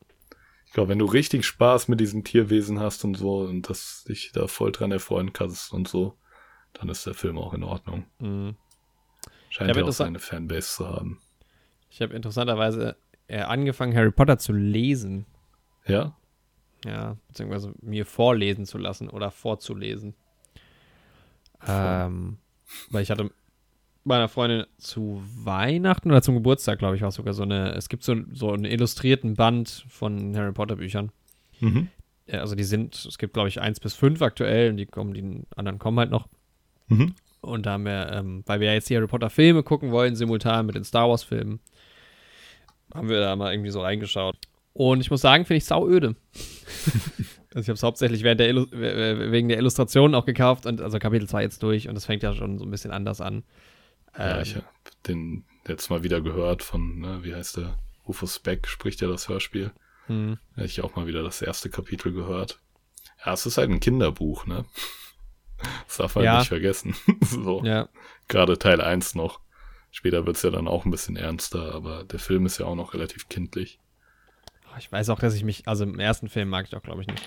Ich 0.68 0.74
glaube, 0.74 0.90
wenn 0.90 1.00
du 1.00 1.06
richtig 1.06 1.46
Spaß 1.46 1.88
mit 1.88 2.00
diesen 2.00 2.24
Tierwesen 2.24 2.80
hast 2.80 3.04
und 3.04 3.16
so 3.16 3.40
und 3.40 3.70
das 3.70 4.04
dich 4.04 4.32
da 4.34 4.48
voll 4.48 4.72
dran 4.72 4.92
erfreuen 4.92 5.34
kannst 5.34 5.74
und 5.74 5.88
so, 5.88 6.18
dann 6.74 6.90
ist 6.90 7.06
der 7.06 7.14
Film 7.14 7.38
auch 7.38 7.54
in 7.54 7.64
Ordnung. 7.64 8.06
Mhm. 8.20 8.56
Scheint 9.50 9.76
Ja, 9.76 9.84
auch 9.84 9.92
seine 9.92 10.20
Fanbase 10.20 10.76
zu 10.76 10.88
haben. 10.88 11.22
Ich 11.90 12.02
habe 12.02 12.14
interessanterweise 12.14 12.98
äh, 13.28 13.40
angefangen, 13.40 13.96
Harry 13.96 14.12
Potter 14.12 14.38
zu 14.38 14.54
lesen. 14.54 15.26
Ja? 15.86 16.16
Ja, 16.86 17.18
beziehungsweise 17.28 17.74
mir 17.82 18.06
vorlesen 18.06 18.66
zu 18.66 18.78
lassen 18.78 19.10
oder 19.10 19.32
vorzulesen. 19.32 20.16
Ähm, 21.66 22.38
weil 22.92 23.04
ich 23.04 23.10
hatte 23.10 23.32
meiner 24.08 24.28
Freundin 24.28 24.66
zu 24.78 25.22
Weihnachten 25.44 26.10
oder 26.10 26.22
zum 26.22 26.36
Geburtstag, 26.36 26.80
glaube 26.80 26.96
ich, 26.96 27.02
war 27.02 27.10
es 27.10 27.16
sogar 27.16 27.34
so 27.34 27.44
eine, 27.44 27.74
es 27.76 27.90
gibt 27.90 28.04
so, 28.04 28.16
so 28.34 28.52
einen 28.52 28.66
illustrierten 28.66 29.36
Band 29.36 29.86
von 29.90 30.36
Harry 30.36 30.54
Potter 30.54 30.78
Büchern. 30.78 31.12
Mhm. 31.60 31.90
Also 32.32 32.56
die 32.56 32.64
sind, 32.64 32.96
es 32.96 33.18
gibt, 33.18 33.34
glaube 33.34 33.50
ich, 33.50 33.62
eins 33.62 33.80
bis 33.80 33.94
fünf 33.94 34.22
aktuell 34.22 34.72
und 34.72 34.78
die 34.78 34.86
kommen, 34.86 35.14
die 35.14 35.46
anderen 35.56 35.80
kommen 35.80 36.00
halt 36.00 36.12
noch. 36.12 36.28
Mhm. 36.88 37.14
Und 37.42 37.66
da 37.66 37.74
haben 37.74 37.86
wir, 37.86 38.12
ähm, 38.12 38.44
weil 38.46 38.60
wir 38.60 38.68
ja 38.68 38.74
jetzt 38.74 38.90
die 38.90 38.96
Harry 38.96 39.08
Potter 39.08 39.30
Filme 39.30 39.64
gucken 39.64 39.92
wollen, 39.92 40.16
simultan 40.16 40.66
mit 40.66 40.76
den 40.76 40.84
Star 40.84 41.10
Wars 41.10 41.24
Filmen, 41.24 41.60
haben 42.94 43.10
wir 43.10 43.20
da 43.20 43.36
mal 43.36 43.54
irgendwie 43.54 43.70
so 43.70 43.82
reingeschaut. 43.82 44.38
Und 44.74 45.02
ich 45.02 45.10
muss 45.10 45.22
sagen, 45.22 45.46
finde 45.46 45.58
ich 45.58 45.66
sauöde. 45.66 46.16
also 47.54 47.62
ich 47.62 47.70
habe 47.70 47.74
es 47.74 47.84
hauptsächlich 47.84 48.24
während 48.24 48.40
der 48.40 49.32
wegen 49.32 49.50
der 49.50 49.58
Illustration 49.58 50.14
auch 50.14 50.26
gekauft 50.26 50.66
und 50.66 50.82
also 50.82 51.00
Kapitel 51.00 51.28
2 51.28 51.42
jetzt 51.42 51.64
durch 51.64 51.88
und 51.88 51.96
das 51.96 52.06
fängt 52.06 52.24
ja 52.24 52.34
schon 52.34 52.60
so 52.60 52.66
ein 52.66 52.72
bisschen 52.72 52.92
anders 52.92 53.22
an. 53.22 53.44
Ja, 54.18 54.38
Ähm, 54.38 54.42
ich 54.44 54.56
habe 54.56 54.66
den 55.08 55.46
jetzt 55.68 55.90
mal 55.90 56.04
wieder 56.04 56.22
gehört 56.22 56.64
von, 56.64 57.00
ne, 57.00 57.24
wie 57.24 57.36
heißt 57.36 57.58
der? 57.58 57.78
Rufus 58.08 58.40
Beck 58.40 58.68
spricht 58.68 59.02
ja 59.02 59.08
das 59.08 59.28
Hörspiel. 59.30 59.72
hm, 60.08 60.38
Da 60.56 60.62
hätte 60.62 60.68
ich 60.72 60.82
auch 60.82 60.96
mal 60.96 61.08
wieder 61.08 61.24
das 61.24 61.42
erste 61.42 61.70
Kapitel 61.70 62.14
gehört. 62.14 62.60
Ja, 63.26 63.34
es 63.34 63.46
ist 63.46 63.58
halt 63.58 63.70
ein 63.70 63.80
Kinderbuch, 63.80 64.46
ne? 64.46 64.66
Das 65.88 65.98
darf 65.98 66.16
man 66.16 66.24
Ja. 66.24 66.40
nicht 66.40 66.48
vergessen. 66.48 66.96
so. 67.22 67.64
ja, 67.66 67.90
Gerade 68.28 68.58
Teil 68.60 68.80
1 68.80 69.16
noch. 69.16 69.42
Später 69.92 70.26
wird's 70.26 70.44
ja 70.44 70.52
dann 70.52 70.68
auch 70.68 70.86
ein 70.86 70.92
bisschen 70.92 71.16
ernster, 71.16 71.74
aber 71.74 72.04
der 72.04 72.20
Film 72.20 72.46
ist 72.46 72.60
ja 72.60 72.66
auch 72.66 72.76
noch 72.76 72.94
relativ 72.94 73.28
kindlich. 73.30 73.80
ich 74.78 74.92
weiß 74.92 75.10
auch, 75.10 75.20
dass 75.20 75.34
ich 75.34 75.44
mich, 75.44 75.68
also 75.68 75.84
im 75.84 76.00
ersten 76.00 76.30
Film 76.30 76.50
mag 76.50 76.68
ich 76.68 76.76
auch, 76.76 76.84
glaube 76.84 77.02
ich, 77.02 77.08
nicht. 77.08 77.24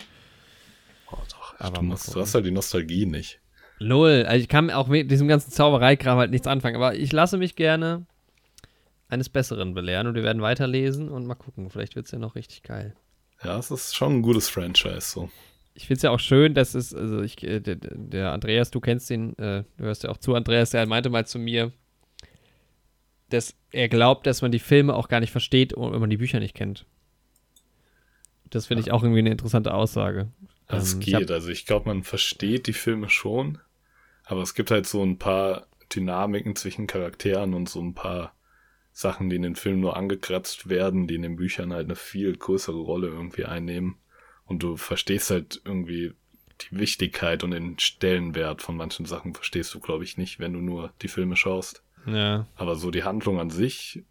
Oh, 1.11 1.19
doch. 1.31 1.55
Aber 1.59 1.79
du, 1.79 1.83
musst, 1.83 2.15
du 2.15 2.21
hast 2.21 2.35
halt 2.35 2.47
die 2.47 2.51
Nostalgie 2.53 3.07
nicht. 3.07 3.41
Null. 3.81 4.25
Also 4.29 4.43
ich 4.43 4.49
kann 4.49 4.71
auch 4.71 4.89
mit 4.89 5.11
diesem 5.11 5.27
ganzen 5.27 5.51
Zaubereikram 5.51 6.19
halt 6.19 6.31
nichts 6.31 6.47
anfangen, 6.47 6.77
aber 6.77 6.95
ich 6.95 7.13
lasse 7.13 7.39
mich 7.39 7.57
gerne 7.57 8.07
eines 9.09 9.29
Besseren 9.29 9.75
belehren 9.75 10.07
und 10.07 10.15
wir 10.15 10.23
werden 10.23 10.43
weiterlesen 10.43 11.09
und 11.09 11.27
mal 11.27 11.35
gucken. 11.35 11.71
Vielleicht 11.71 11.97
wird 11.97 12.07
es 12.07 12.13
ja 12.13 12.19
noch 12.19 12.35
richtig 12.37 12.63
geil. 12.63 12.95
Ja, 13.43 13.59
es 13.59 13.71
ist 13.71 13.97
schon 13.97 14.17
ein 14.19 14.23
gutes 14.23 14.49
Franchise, 14.49 15.01
so. 15.01 15.31
Ich 15.75 15.87
finde 15.87 15.97
es 15.97 16.03
ja 16.03 16.11
auch 16.11 16.21
schön, 16.21 16.53
dass 16.55 16.75
es, 16.75 16.95
also 16.95 17.23
ich, 17.23 17.43
äh, 17.43 17.61
der, 17.61 17.77
der 17.77 18.33
Andreas, 18.33 18.71
du 18.71 18.81
kennst 18.81 19.11
ihn, 19.11 19.31
äh, 19.39 19.65
du 19.79 19.85
hörst 19.85 20.03
ja 20.05 20.11
auch 20.11 20.19
zu, 20.19 20.35
Andreas, 20.35 20.71
der 20.71 20.87
meinte 20.87 21.09
mal 21.09 21.27
zu 21.27 21.39
mir, 21.39 21.73
dass 23.31 23.55
er 23.71 23.89
glaubt, 23.89 24.27
dass 24.27 24.43
man 24.43 24.53
die 24.53 24.59
Filme 24.59 24.95
auch 24.95 25.09
gar 25.09 25.21
nicht 25.21 25.31
versteht, 25.31 25.73
wenn 25.77 26.01
man 26.01 26.11
die 26.11 26.17
Bücher 26.19 26.39
nicht 26.41 26.55
kennt. 26.55 26.85
Das 28.51 28.67
finde 28.67 28.83
ich 28.83 28.91
auch 28.91 29.03
irgendwie 29.03 29.21
eine 29.21 29.31
interessante 29.31 29.73
Aussage. 29.73 30.29
Das 30.67 30.95
Ähm, 30.95 31.01
ich 31.03 31.15
hab- 31.15 31.21
geht. 31.21 31.31
also 31.31 31.49
ich 31.49 31.65
glaube, 31.67 31.89
man 31.89 32.03
versteht 32.03 32.67
die 32.67 32.73
Filme 32.73 33.09
schon, 33.09 33.59
aber 34.31 34.43
es 34.43 34.55
gibt 34.55 34.71
halt 34.71 34.87
so 34.87 35.03
ein 35.03 35.19
paar 35.19 35.67
Dynamiken 35.93 36.55
zwischen 36.55 36.87
Charakteren 36.87 37.53
und 37.53 37.69
so 37.69 37.81
ein 37.81 37.95
paar 37.95 38.33
Sachen, 38.93 39.29
die 39.29 39.35
in 39.35 39.43
den 39.43 39.57
Filmen 39.57 39.81
nur 39.81 39.97
angekratzt 39.97 40.69
werden, 40.69 41.09
die 41.09 41.17
in 41.17 41.23
den 41.23 41.35
Büchern 41.35 41.73
halt 41.73 41.87
eine 41.87 41.97
viel 41.97 42.37
größere 42.37 42.79
Rolle 42.79 43.09
irgendwie 43.09 43.45
einnehmen. 43.45 43.97
Und 44.45 44.63
du 44.63 44.77
verstehst 44.77 45.33
halt 45.33 45.61
irgendwie 45.65 46.15
die 46.61 46.79
Wichtigkeit 46.79 47.43
und 47.43 47.51
den 47.51 47.81
Stellenwert 47.81 48.63
von 48.63 48.77
manchen 48.77 49.05
Sachen 49.05 49.35
verstehst 49.35 49.75
du, 49.75 49.81
glaube 49.81 50.05
ich, 50.05 50.17
nicht, 50.17 50.39
wenn 50.39 50.53
du 50.53 50.61
nur 50.61 50.93
die 51.03 51.09
Filme 51.09 51.35
schaust. 51.35 51.83
Ja, 52.07 52.47
Aber 52.55 52.77
so 52.77 52.93
die 52.93 53.03
Handlung 53.03 53.41
an 53.41 53.51
sich 53.51 54.05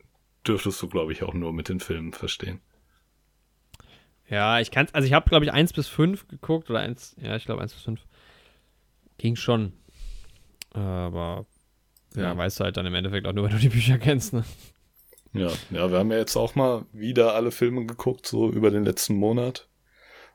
dürftest 0.46 0.82
du, 0.82 0.90
glaube 0.90 1.14
ich, 1.14 1.24
auch 1.24 1.34
nur 1.34 1.54
mit 1.54 1.70
den 1.70 1.80
Filmen 1.80 2.12
verstehen. 2.12 2.60
Ja, 4.28 4.60
ich 4.60 4.70
kann 4.72 4.90
also 4.92 5.06
ich 5.06 5.14
habe, 5.14 5.30
glaube 5.30 5.46
ich, 5.46 5.54
1 5.54 5.72
bis 5.72 5.88
5 5.88 6.28
geguckt 6.28 6.70
oder 6.70 6.80
1, 6.80 7.16
ja, 7.22 7.38
ich 7.38 7.46
glaube 7.46 7.62
1 7.62 7.74
bis 7.74 7.84
5. 7.84 8.02
Ging 9.18 9.38
schon. 9.38 9.72
Aber 10.72 11.46
ja, 12.16 12.24
Ja. 12.24 12.38
weißt 12.38 12.60
du 12.60 12.64
halt 12.64 12.78
dann 12.78 12.86
im 12.86 12.96
Endeffekt 12.96 13.26
auch 13.28 13.34
nur, 13.34 13.46
wenn 13.46 13.52
du 13.52 13.60
die 13.60 13.70
Bücher 13.70 13.98
kennst, 13.98 14.34
ne? 14.34 14.44
Ja, 15.34 15.52
ja, 15.70 15.92
wir 15.92 16.00
haben 16.00 16.12
ja 16.12 16.18
jetzt 16.18 16.36
auch 16.36 16.56
mal 16.56 16.86
wieder 16.92 17.36
alle 17.36 17.52
Filme 17.52 17.86
geguckt, 17.86 18.26
so 18.26 18.50
über 18.50 18.72
den 18.72 18.84
letzten 18.84 19.16
Monat. 19.16 19.68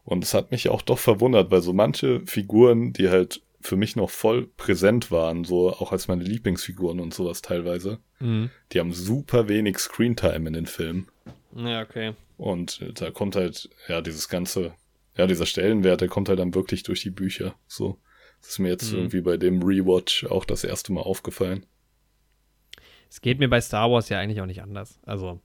Und 0.05 0.23
es 0.23 0.35
hat 0.35 0.51
mich 0.53 0.69
auch 0.69 0.83
doch 0.83 0.99
verwundert, 0.99 1.51
weil 1.51 1.63
so 1.63 1.73
manche 1.73 2.21
Figuren, 2.27 2.93
die 2.93 3.09
halt 3.09 3.43
für 3.61 3.77
mich 3.77 3.97
noch 3.97 4.11
voll 4.11 4.47
präsent 4.47 5.11
waren, 5.11 5.45
so 5.45 5.71
auch 5.73 5.91
als 5.91 6.07
meine 6.07 6.23
Lieblingsfiguren 6.23 7.01
und 7.01 7.13
sowas 7.15 7.41
teilweise, 7.43 7.99
Mhm. 8.21 8.51
die 8.73 8.79
haben 8.79 8.93
super 8.93 9.49
wenig 9.49 9.79
Screentime 9.79 10.47
in 10.47 10.53
den 10.53 10.67
Filmen. 10.67 11.09
Ja, 11.57 11.81
okay. 11.83 12.13
Und 12.37 12.85
da 13.01 13.11
kommt 13.11 13.35
halt, 13.37 13.71
ja, 13.89 14.01
dieses 14.03 14.29
ganze, 14.29 14.75
ja, 15.17 15.27
dieser 15.27 15.47
Stellenwert, 15.47 16.03
der 16.03 16.09
kommt 16.09 16.29
halt 16.29 16.39
dann 16.39 16.55
wirklich 16.55 16.83
durch 16.83 17.01
die 17.03 17.11
Bücher. 17.11 17.55
So. 17.67 17.99
Das 18.45 18.51
ist 18.53 18.59
mir 18.59 18.69
jetzt 18.69 18.93
Mhm. 18.93 18.99
irgendwie 18.99 19.21
bei 19.23 19.39
dem 19.39 19.63
Rewatch 19.63 20.27
auch 20.27 20.45
das 20.45 20.65
erste 20.65 20.93
Mal 20.93 21.01
aufgefallen. 21.01 21.65
Es 23.09 23.23
geht 23.23 23.39
mir 23.39 23.49
bei 23.49 23.61
Star 23.63 23.91
Wars 23.91 24.11
ja 24.11 24.19
eigentlich 24.19 24.41
auch 24.43 24.47
nicht 24.47 24.61
anders. 24.63 24.99
Also, 25.07 25.41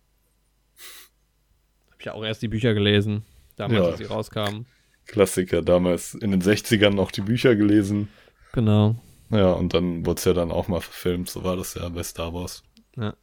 habe 1.88 1.96
ich 2.00 2.06
ja 2.06 2.14
auch 2.14 2.24
erst 2.26 2.42
die 2.42 2.48
Bücher 2.50 2.74
gelesen, 2.74 3.24
damals, 3.56 3.80
Ja. 3.82 3.88
als 3.88 3.98
sie 4.00 4.04
rauskamen. 4.06 4.66
Klassiker, 5.06 5.62
damals 5.62 6.14
in 6.14 6.32
den 6.32 6.42
60ern 6.42 6.92
noch 6.94 7.12
die 7.12 7.22
Bücher 7.22 7.56
gelesen. 7.56 8.10
Genau. 8.54 8.96
Ja, 9.32 9.52
und 9.54 9.74
dann 9.74 10.06
wurde 10.06 10.20
es 10.20 10.26
ja 10.26 10.34
dann 10.34 10.52
auch 10.52 10.68
mal 10.68 10.82
verfilmt. 10.82 11.30
So 11.30 11.44
war 11.44 11.56
das 11.56 11.76
ja 11.76 11.88
bei 11.90 12.04
Star 12.04 12.34
Wars. 12.34 12.64
Ja. 12.98 13.16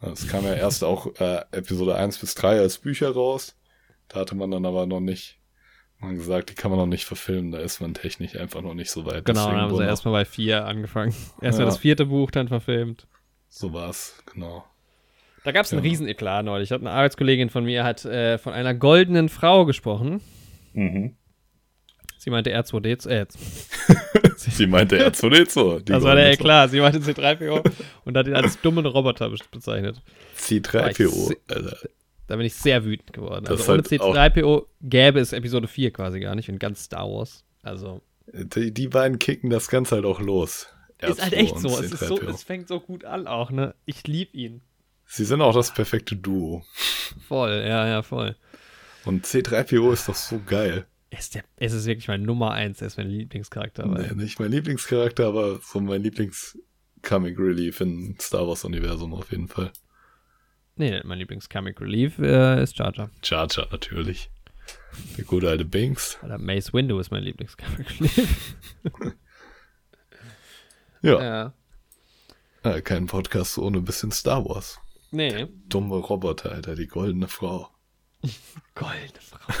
Es 0.00 0.26
kam 0.26 0.44
ja 0.44 0.54
erst 0.54 0.82
auch 0.82 1.14
äh, 1.20 1.44
Episode 1.52 1.94
1 1.94 2.18
bis 2.18 2.34
3 2.34 2.58
als 2.58 2.78
Bücher 2.78 3.10
raus. 3.10 3.56
Da 4.08 4.20
hatte 4.20 4.34
man 4.34 4.50
dann 4.50 4.64
aber 4.66 4.86
noch 4.86 5.00
nicht 5.00 5.38
man 6.00 6.16
gesagt, 6.16 6.50
die 6.50 6.54
kann 6.54 6.70
man 6.70 6.78
noch 6.80 6.86
nicht 6.86 7.04
verfilmen. 7.04 7.52
Da 7.52 7.58
ist 7.58 7.80
man 7.80 7.94
technisch 7.94 8.36
einfach 8.36 8.62
noch 8.62 8.74
nicht 8.74 8.90
so 8.90 9.04
weit. 9.06 9.24
Genau, 9.24 9.46
dann 9.46 9.54
Deswegen 9.54 9.60
haben 9.70 9.76
sie 9.76 9.84
erstmal 9.84 10.12
bei 10.12 10.24
vier 10.24 10.64
angefangen. 10.66 11.14
Erstmal 11.40 11.66
Ja. 11.66 11.70
das 11.70 11.78
vierte 11.78 12.06
Buch, 12.06 12.30
dann 12.30 12.48
verfilmt. 12.48 13.06
So 13.48 13.72
war's, 13.72 14.22
genau. 14.32 14.64
Da 15.44 15.52
gab 15.52 15.64
es 15.64 15.72
einen 15.72 15.82
Ja. 15.84 15.90
riesen 15.90 16.06
Eklat 16.08 16.44
neulich. 16.44 16.70
Hat 16.70 16.80
eine 16.80 16.90
Arbeitskollegin 16.90 17.50
von 17.50 17.64
mir 17.64 17.84
hat 17.84 18.04
äh, 18.04 18.38
von 18.38 18.52
einer 18.52 18.74
goldenen 18.74 19.28
Frau 19.28 19.64
gesprochen. 19.64 20.20
Mhm. 20.74 21.16
Sie 22.18 22.28
meinte 22.28 22.54
R2D2, 22.54 23.08
äh, 23.08 23.26
Sie 24.36 24.66
meinte 24.66 25.02
R2D2. 25.02 25.78
die 25.80 25.92
das 25.92 26.02
war 26.04 26.14
der 26.16 26.30
Eklat. 26.32 26.70
Sie 26.70 26.80
meinte 26.80 26.98
C3PO 26.98 27.62
und 28.04 28.16
hat 28.16 28.26
ihn 28.26 28.34
als 28.34 28.60
dummen 28.60 28.84
Roboter 28.84 29.30
be- 29.30 29.36
bezeichnet. 29.50 30.02
C3PO. 30.38 31.34
Alter. 31.48 31.76
Da 32.30 32.36
bin 32.36 32.46
ich 32.46 32.54
sehr 32.54 32.84
wütend 32.84 33.12
geworden. 33.12 33.44
Das 33.44 33.60
Also 33.62 33.72
ohne 33.72 33.82
ist 33.82 33.90
halt 33.90 34.00
auch- 34.02 34.14
C3PO 34.14 34.66
gäbe 34.82 35.18
es 35.18 35.32
Episode 35.32 35.66
4 35.66 35.92
quasi 35.92 36.20
gar 36.20 36.36
nicht 36.36 36.48
in 36.48 36.60
ganz 36.60 36.84
Star 36.84 37.10
Wars. 37.10 37.44
Also 37.64 38.02
Die, 38.32 38.72
die 38.72 38.86
beiden 38.86 39.18
kicken 39.18 39.50
das 39.50 39.66
Ganze 39.68 39.96
halt 39.96 40.04
auch 40.04 40.20
los. 40.20 40.68
ist 41.00 41.20
halt 41.20 41.32
R2 41.34 41.36
echt 41.36 41.52
und 41.56 41.60
so. 41.62 41.68
Es, 41.70 41.90
ist 41.90 41.98
so. 41.98 42.14
C3PO. 42.14 42.30
es 42.30 42.42
fängt 42.44 42.68
so 42.68 42.78
gut 42.78 43.04
an 43.04 43.26
auch, 43.26 43.50
ne? 43.50 43.74
Ich 43.84 44.06
lieb 44.06 44.32
ihn. 44.32 44.60
Sie 45.06 45.24
sind 45.24 45.40
auch 45.40 45.52
das 45.52 45.74
perfekte 45.74 46.14
Duo. 46.14 46.62
Voll, 47.26 47.64
ja, 47.66 47.88
ja, 47.88 48.02
voll. 48.02 48.36
Und 49.04 49.26
C3PO 49.26 49.92
ist 49.92 50.08
doch 50.08 50.14
so 50.14 50.40
geil. 50.46 50.86
Ist, 51.10 51.34
der, 51.34 51.42
es 51.56 51.72
ist 51.72 51.86
wirklich 51.86 52.06
mein 52.06 52.22
Nummer 52.22 52.52
1, 52.52 52.80
er 52.80 52.86
ist 52.86 52.96
mein 52.96 53.08
Lieblingscharakter. 53.08 53.86
Nee, 53.86 54.14
nicht 54.14 54.38
mein 54.38 54.52
Lieblingscharakter, 54.52 55.26
aber 55.26 55.58
so 55.64 55.80
mein 55.80 56.00
Lieblings-Comic 56.04 57.36
Relief 57.40 57.80
im 57.80 58.14
Star 58.20 58.46
Wars-Universum 58.46 59.14
auf 59.14 59.32
jeden 59.32 59.48
Fall. 59.48 59.72
Nee, 60.80 60.98
mein 61.04 61.18
Lieblings-Comic 61.18 61.78
Relief 61.82 62.18
äh, 62.20 62.62
ist 62.62 62.78
Jar 62.78 62.90
Jar. 62.96 63.10
Jar 63.22 63.46
Jar 63.50 63.68
natürlich. 63.70 64.30
Der 65.18 65.26
gute 65.26 65.50
alte 65.50 65.66
Binks. 65.66 66.16
Oder 66.22 66.38
Mace 66.38 66.72
Windu 66.72 66.98
ist 66.98 67.10
mein 67.10 67.22
Lieblings-Comic 67.22 68.00
Relief. 68.00 68.54
Ja, 71.02 71.22
ja. 71.22 71.54
äh, 72.62 72.80
kein 72.82 73.06
Podcast 73.06 73.56
ohne 73.58 73.78
ein 73.78 73.84
bisschen 73.84 74.10
Star 74.10 74.44
Wars. 74.46 74.78
Nee. 75.10 75.48
Dumme 75.68 75.96
Roboter, 75.96 76.52
Alter, 76.52 76.74
die 76.76 76.86
goldene 76.86 77.28
Frau. 77.28 77.68
Goldene 78.74 79.20
Frau. 79.20 79.54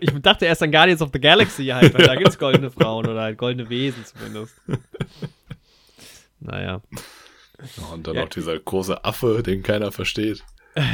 Ich 0.00 0.10
dachte 0.20 0.46
erst 0.46 0.62
an 0.62 0.72
Guardians 0.72 1.02
of 1.02 1.10
the 1.12 1.20
Galaxy 1.20 1.66
halt, 1.66 1.92
weil 1.92 2.06
da 2.06 2.14
gibt 2.14 2.28
es 2.28 2.38
goldene 2.38 2.70
Frauen 2.70 3.06
oder 3.06 3.20
halt 3.22 3.38
goldene 3.38 3.70
Wesen 3.70 4.04
zumindest. 4.04 4.54
Naja. 6.40 6.82
Und 7.92 8.06
dann 8.06 8.16
Ja. 8.16 8.24
auch 8.24 8.28
dieser 8.28 8.58
große 8.58 9.04
Affe, 9.04 9.42
den 9.42 9.62
keiner 9.62 9.92
versteht. 9.92 10.44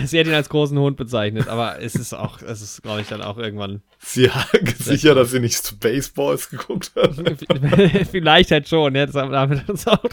Sie 0.04 0.18
hat 0.18 0.26
ihn 0.26 0.34
als 0.34 0.48
großen 0.48 0.76
Hund 0.76 0.96
bezeichnet, 0.96 1.46
aber 1.46 1.80
es 1.80 1.94
ist 1.94 2.12
auch, 2.12 2.42
es 2.42 2.62
ist, 2.62 2.82
glaube 2.82 3.00
ich, 3.00 3.06
dann 3.06 3.22
auch 3.22 3.38
irgendwann. 3.38 3.80
Sie 4.00 4.28
sicher, 4.76 5.14
dass 5.14 5.30
sie 5.30 5.38
nicht 5.38 5.64
Spaceballs 5.64 6.50
geguckt 6.50 6.90
hat. 6.96 7.14
Vielleicht 8.10 8.50
halt 8.50 8.68
schon, 8.68 8.96
ja, 8.96 9.06
das 9.06 9.14
haben 9.14 9.32
hat 9.60 9.68
uns 9.68 9.86
auch 9.86 10.02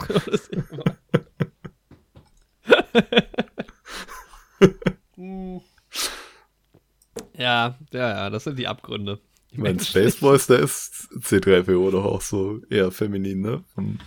ja, 7.38 7.76
ja, 7.92 8.10
ja, 8.10 8.30
das 8.30 8.44
sind 8.44 8.58
die 8.60 8.68
Abgründe. 8.68 9.20
Ich 9.52 9.58
meine, 9.58 9.80
Spaceballs, 9.80 10.48
da 10.48 10.56
ist 10.56 11.08
C3PO 11.18 11.92
doch 11.92 12.06
auch 12.06 12.22
so 12.22 12.62
eher 12.70 12.92
feminin, 12.92 13.42
ne? 13.42 13.64
Von, 13.74 14.00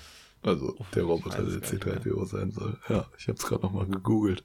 also 0.42 0.76
der 0.94 1.02
Roboter, 1.04 1.44
weiß 1.44 1.60
der 1.70 1.78
gar 1.78 1.94
nicht 1.94 2.06
C3PO 2.06 2.26
sein 2.26 2.50
soll. 2.50 2.78
Ja, 2.88 3.06
ich 3.18 3.28
hab's 3.28 3.44
gerade 3.46 3.62
nochmal 3.62 3.86
gegoogelt. 3.86 4.44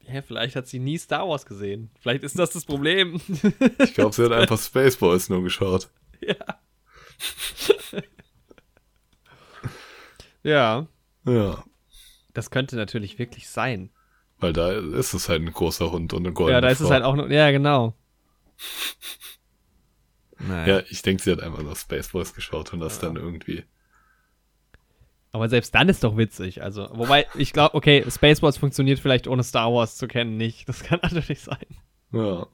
Ja, 0.00 0.22
vielleicht 0.22 0.56
hat 0.56 0.66
sie 0.66 0.78
nie 0.80 0.98
Star 0.98 1.28
Wars 1.28 1.46
gesehen. 1.46 1.90
Vielleicht 2.00 2.24
ist 2.24 2.38
das 2.38 2.50
das 2.50 2.64
Problem. 2.64 3.20
Ich 3.78 3.94
glaube, 3.94 4.14
sie 4.14 4.24
hat 4.24 4.32
einfach 4.32 4.58
Spaceballs 4.58 5.28
nur 5.28 5.42
geschaut. 5.42 5.90
ja. 6.20 6.36
ja, 10.42 10.86
Ja, 11.26 11.64
das 12.32 12.50
könnte 12.50 12.76
natürlich 12.76 13.18
wirklich 13.18 13.48
sein. 13.48 13.90
weil 14.38 14.52
da 14.52 14.72
ist 14.72 15.12
es 15.14 15.28
halt 15.28 15.42
ein 15.42 15.52
großer 15.52 15.90
Hund 15.90 16.12
und 16.12 16.24
eine 16.24 16.32
goldene 16.32 16.56
ja, 16.56 16.60
da 16.60 16.68
ist 16.68 16.78
Frau. 16.78 16.86
es 16.86 16.90
halt 16.90 17.04
auch 17.04 17.14
noch. 17.16 17.28
Ja, 17.28 17.50
genau. 17.50 17.94
Naja. 20.38 20.78
Ja, 20.78 20.84
ich 20.88 21.02
denke, 21.02 21.22
sie 21.22 21.30
hat 21.32 21.40
einfach 21.40 21.62
nur 21.62 21.76
Spaceballs 21.76 22.34
geschaut 22.34 22.72
und 22.72 22.80
das 22.80 22.98
dann 22.98 23.16
irgendwie. 23.16 23.64
Aber 25.32 25.48
selbst 25.48 25.74
dann 25.74 25.88
ist 25.88 26.02
doch 26.02 26.16
witzig. 26.16 26.62
Also, 26.62 26.88
wobei, 26.92 27.26
ich 27.36 27.52
glaube, 27.52 27.74
okay, 27.76 28.04
Spaceballs 28.10 28.58
funktioniert 28.58 28.98
vielleicht 28.98 29.28
ohne 29.28 29.44
Star 29.44 29.72
Wars 29.72 29.96
zu 29.96 30.08
kennen 30.08 30.36
nicht. 30.36 30.68
Das 30.68 30.82
kann 30.82 30.98
natürlich 31.02 31.40
sein. 31.40 31.64
Ja, 32.12 32.46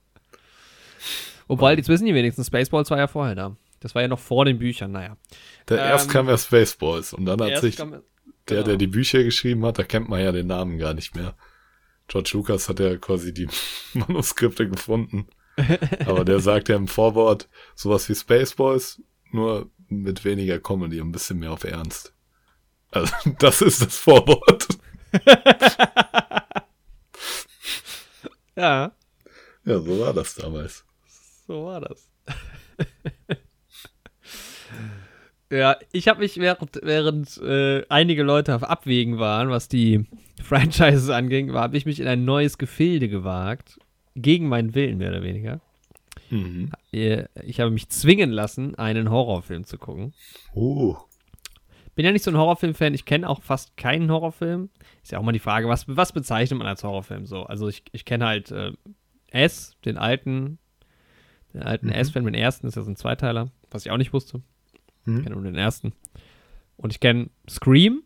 Wobei, 1.49 1.75
jetzt 1.77 1.89
wissen 1.89 2.07
die 2.07 2.15
wenigsten, 2.15 2.45
Spaceballs 2.45 2.91
war 2.91 2.99
ja 2.99 3.07
vorher 3.07 3.35
da. 3.35 3.57
Das 3.81 3.95
war 3.95 4.03
ja 4.03 4.09
noch 4.09 4.19
vor 4.19 4.45
den 4.45 4.59
Büchern, 4.59 4.91
naja. 4.93 5.17
da 5.67 5.77
erst 5.77 6.07
Ähm, 6.07 6.13
kam 6.13 6.29
ja 6.29 6.37
Spaceballs 6.39 7.13
und 7.13 7.25
dann 7.27 7.41
hat 7.41 7.51
Erst 7.51 7.63
sich 7.63 7.77
kam- 7.77 7.91
der, 7.93 8.03
genau. 8.47 8.63
der 8.63 8.77
die 8.77 8.87
Bücher 8.89 9.23
geschrieben 9.23 9.65
hat, 9.65 9.79
da 9.79 9.85
kennt 9.85 10.09
man 10.09 10.21
ja 10.21 10.33
den 10.33 10.49
Namen 10.49 10.79
gar 10.79 10.93
nicht 10.95 11.15
mehr. 11.15 11.35
George 12.09 12.31
Lucas 12.35 12.69
hat 12.69 12.81
ja 12.81 12.97
quasi 12.97 13.33
die 13.33 13.49
Manuskripte 13.95 14.69
gefunden. 14.69 15.27
Aber 16.07 16.25
der 16.25 16.41
sagt 16.41 16.69
ja 16.69 16.77
im 16.77 16.89
Vorwort 16.89 17.49
sowas 17.75 18.09
wie 18.09 18.15
Spaceballs, 18.15 19.01
nur 19.31 19.71
mit 19.89 20.25
weniger 20.25 20.59
Comedy 20.59 21.01
und 21.01 21.09
ein 21.09 21.13
bisschen 21.13 21.39
mehr 21.39 21.53
auf 21.53 21.65
Ernst. 21.65 22.13
Also, 22.97 23.15
das 23.39 23.63
ist 23.63 23.83
das 23.83 23.97
Vorwort. 23.97 24.67
Ja, 28.59 28.93
Ja, 29.67 29.79
so 29.81 30.01
war 30.01 30.15
das 30.15 30.35
damals. 30.35 30.83
so 31.47 31.67
war 31.67 31.81
das. 31.83 32.09
ja, 35.51 35.77
ich 35.93 36.09
habe 36.09 36.21
mich 36.21 36.39
während, 36.39 36.81
während 36.83 37.37
äh, 37.39 37.85
einige 37.89 38.23
Leute 38.23 38.55
auf 38.55 38.63
Abwägen 38.65 39.19
waren, 39.19 39.51
was 39.51 39.69
die 39.69 40.07
Franchises 40.43 41.11
anging, 41.11 41.53
habe 41.53 41.77
ich 41.77 41.85
mich 41.87 42.01
in 42.01 42.09
ein 42.09 42.25
neues 42.25 42.57
Gefilde 42.59 43.09
gewagt. 43.09 43.79
Gegen 44.15 44.49
meinen 44.49 44.75
Willen, 44.75 44.97
mehr 44.97 45.11
oder 45.11 45.23
weniger. 45.23 45.61
Mhm. 46.31 46.71
Äh, 46.93 47.25
Ich 47.43 47.61
habe 47.61 47.71
mich 47.71 47.91
zwingen 47.91 48.31
lassen, 48.31 48.75
einen 48.77 49.11
Horrorfilm 49.11 49.65
zu 49.65 49.77
gucken. 49.77 50.15
Oh. 50.55 50.97
Bin 51.97 52.05
ja 52.05 52.13
nicht 52.13 52.23
so 52.23 52.31
ein 52.31 52.37
Horrorfilm-Fan, 52.37 52.95
ich 52.95 53.05
kenne 53.07 53.29
auch 53.29 53.43
fast 53.43 53.77
keinen 53.77 54.11
Horrorfilm. 54.11 54.69
Ist 55.03 55.11
ja 55.13 55.19
auch 55.19 55.23
mal 55.23 55.33
die 55.33 55.39
Frage, 55.41 55.67
was, 55.69 55.85
was 55.89 56.13
bezeichnet 56.13 56.59
man 56.59 56.69
als 56.69 56.85
Horrorfilm 56.85 57.27
so? 57.27 57.43
Also 57.45 57.67
ich, 57.69 57.83
ich 57.93 58.05
kenne 58.05 58.27
halt 58.27 58.51
äh, 58.53 58.73
S, 59.31 59.77
den 59.85 59.97
alten, 59.99 60.59
den 61.55 61.63
alten 61.63 61.87
Mhm. 61.87 61.93
S-Film, 61.93 62.25
den 62.27 62.35
ersten, 62.35 62.67
ist 62.69 62.77
ja 62.77 62.83
so 62.83 62.91
ein 62.91 62.97
Zweiteiler, 62.97 63.51
was 63.71 63.85
ich 63.85 63.91
auch 63.91 63.97
nicht 63.97 64.13
wusste. 64.13 64.43
Ich 65.03 65.07
Mhm. 65.07 65.23
kenne 65.23 65.35
nur 65.37 65.45
den 65.45 65.55
ersten. 65.57 65.93
Und 66.77 66.93
ich 66.93 67.01
kenne 67.01 67.31
Scream, 67.49 68.03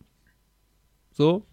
so, 1.11 1.44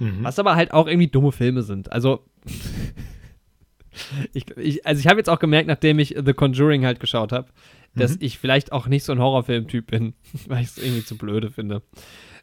Mhm. 0.00 0.24
was 0.24 0.38
aber 0.40 0.56
halt 0.56 0.72
auch 0.72 0.88
irgendwie 0.88 1.06
dumme 1.08 1.30
Filme 1.32 1.62
sind. 1.62 1.92
Also, 1.92 2.24
ich, 4.32 4.48
ich, 4.56 4.86
also 4.86 4.98
ich 5.00 5.06
habe 5.06 5.18
jetzt 5.18 5.28
auch 5.28 5.38
gemerkt, 5.38 5.68
nachdem 5.68 5.98
ich 5.98 6.16
The 6.24 6.32
Conjuring 6.32 6.84
halt 6.84 7.00
geschaut 7.00 7.32
habe, 7.32 7.48
dass 7.94 8.12
Mhm. 8.12 8.18
ich 8.20 8.38
vielleicht 8.38 8.72
auch 8.72 8.86
nicht 8.86 9.04
so 9.04 9.12
ein 9.12 9.18
Horrorfilm-Typ 9.20 9.86
bin, 9.88 10.14
weil 10.48 10.62
ich 10.62 10.68
es 10.68 10.78
irgendwie 10.78 11.04
zu 11.04 11.16
blöde 11.18 11.50
finde. 11.50 11.82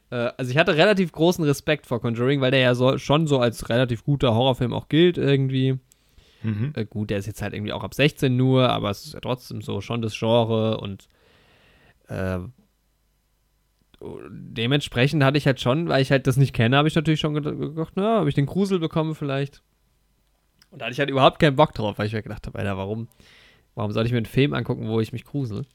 Äh, 0.09 0.31
also 0.37 0.51
ich 0.51 0.57
hatte 0.57 0.75
relativ 0.75 1.11
großen 1.11 1.43
Respekt 1.43 1.85
vor 1.85 2.01
Conjuring, 2.01 2.41
weil 2.41 2.51
der 2.51 2.59
ja 2.61 2.75
so, 2.75 2.97
schon 2.97 3.27
so 3.27 3.39
als 3.39 3.69
relativ 3.69 4.03
guter 4.03 4.33
Horrorfilm 4.35 4.73
auch 4.73 4.87
gilt 4.89 5.17
irgendwie. 5.17 5.79
Mhm. 6.43 6.73
Äh, 6.75 6.85
gut, 6.85 7.09
der 7.09 7.17
ist 7.17 7.25
jetzt 7.25 7.41
halt 7.41 7.53
irgendwie 7.53 7.73
auch 7.73 7.83
ab 7.83 7.93
16 7.93 8.35
nur, 8.37 8.69
aber 8.69 8.89
es 8.91 9.05
ist 9.05 9.13
ja 9.13 9.19
trotzdem 9.19 9.61
so 9.61 9.81
schon 9.81 10.01
das 10.01 10.17
Genre 10.17 10.77
und 10.79 11.07
äh, 12.09 12.39
dementsprechend 14.29 15.23
hatte 15.23 15.37
ich 15.37 15.45
halt 15.47 15.59
schon, 15.59 15.87
weil 15.89 16.01
ich 16.01 16.11
halt 16.11 16.27
das 16.27 16.37
nicht 16.37 16.53
kenne, 16.53 16.77
habe 16.77 16.87
ich 16.87 16.95
natürlich 16.95 17.19
schon 17.19 17.35
ged- 17.35 17.57
gedacht, 17.57 17.93
na, 17.95 18.19
habe 18.19 18.29
ich 18.29 18.35
den 18.35 18.45
Grusel 18.45 18.79
bekommen 18.79 19.15
vielleicht. 19.15 19.63
Und 20.69 20.79
da 20.81 20.85
hatte 20.85 20.93
ich 20.93 20.99
halt 20.99 21.09
überhaupt 21.09 21.39
keinen 21.39 21.55
Bock 21.55 21.73
drauf, 21.73 21.97
weil 21.97 22.07
ich 22.07 22.13
mir 22.13 22.21
gedacht 22.21 22.45
habe, 22.45 22.59
Alter, 22.59 22.77
warum, 22.77 23.07
warum 23.77 23.91
soll 23.91 24.07
ich 24.07 24.11
mir 24.11 24.17
einen 24.17 24.25
Film 24.25 24.53
angucken, 24.55 24.87
wo 24.87 24.99
ich 24.99 25.13
mich 25.13 25.23
grusel? 25.23 25.65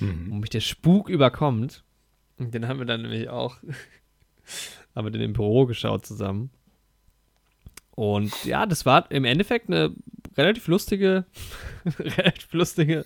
Mhm. 0.00 0.30
wo 0.30 0.34
mich 0.36 0.50
der 0.50 0.60
Spuk 0.60 1.08
überkommt. 1.08 1.84
Und 2.38 2.54
den 2.54 2.66
haben 2.66 2.78
wir 2.78 2.86
dann 2.86 3.02
nämlich 3.02 3.28
auch, 3.28 3.56
haben 4.94 5.06
wir 5.06 5.10
den 5.10 5.20
im 5.20 5.32
Büro 5.32 5.66
geschaut 5.66 6.04
zusammen. 6.04 6.50
Und 7.92 8.44
ja, 8.44 8.66
das 8.66 8.86
war 8.86 9.10
im 9.10 9.24
Endeffekt 9.24 9.68
eine 9.68 9.94
relativ 10.36 10.66
lustige, 10.68 11.26
relativ 11.98 12.52
lustige 12.52 13.04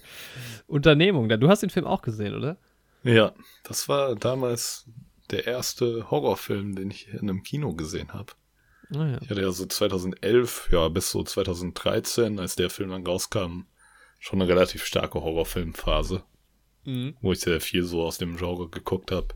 Unternehmung. 0.66 1.28
Du 1.28 1.48
hast 1.48 1.62
den 1.62 1.70
Film 1.70 1.86
auch 1.86 2.02
gesehen, 2.02 2.34
oder? 2.34 2.56
Ja, 3.02 3.34
das 3.64 3.88
war 3.88 4.14
damals 4.14 4.86
der 5.30 5.46
erste 5.46 6.10
Horrorfilm, 6.10 6.76
den 6.76 6.90
ich 6.90 7.08
in 7.08 7.20
einem 7.20 7.42
Kino 7.42 7.74
gesehen 7.74 8.12
habe. 8.12 8.32
Ah, 8.94 9.06
ja. 9.06 9.18
Ich 9.20 9.30
hatte 9.30 9.42
ja 9.42 9.50
so 9.50 9.66
2011, 9.66 10.68
ja, 10.70 10.88
bis 10.88 11.10
so 11.10 11.22
2013, 11.22 12.38
als 12.38 12.56
der 12.56 12.70
Film 12.70 12.90
dann 12.90 13.06
rauskam, 13.06 13.64
schon 14.24 14.40
eine 14.40 14.48
relativ 14.50 14.84
starke 14.86 15.20
Horrorfilmphase, 15.22 16.22
Mhm. 16.84 17.14
wo 17.20 17.32
ich 17.32 17.40
sehr 17.40 17.60
viel 17.60 17.82
so 17.84 18.02
aus 18.02 18.16
dem 18.16 18.36
Genre 18.38 18.68
geguckt 18.70 19.10
habe. 19.12 19.28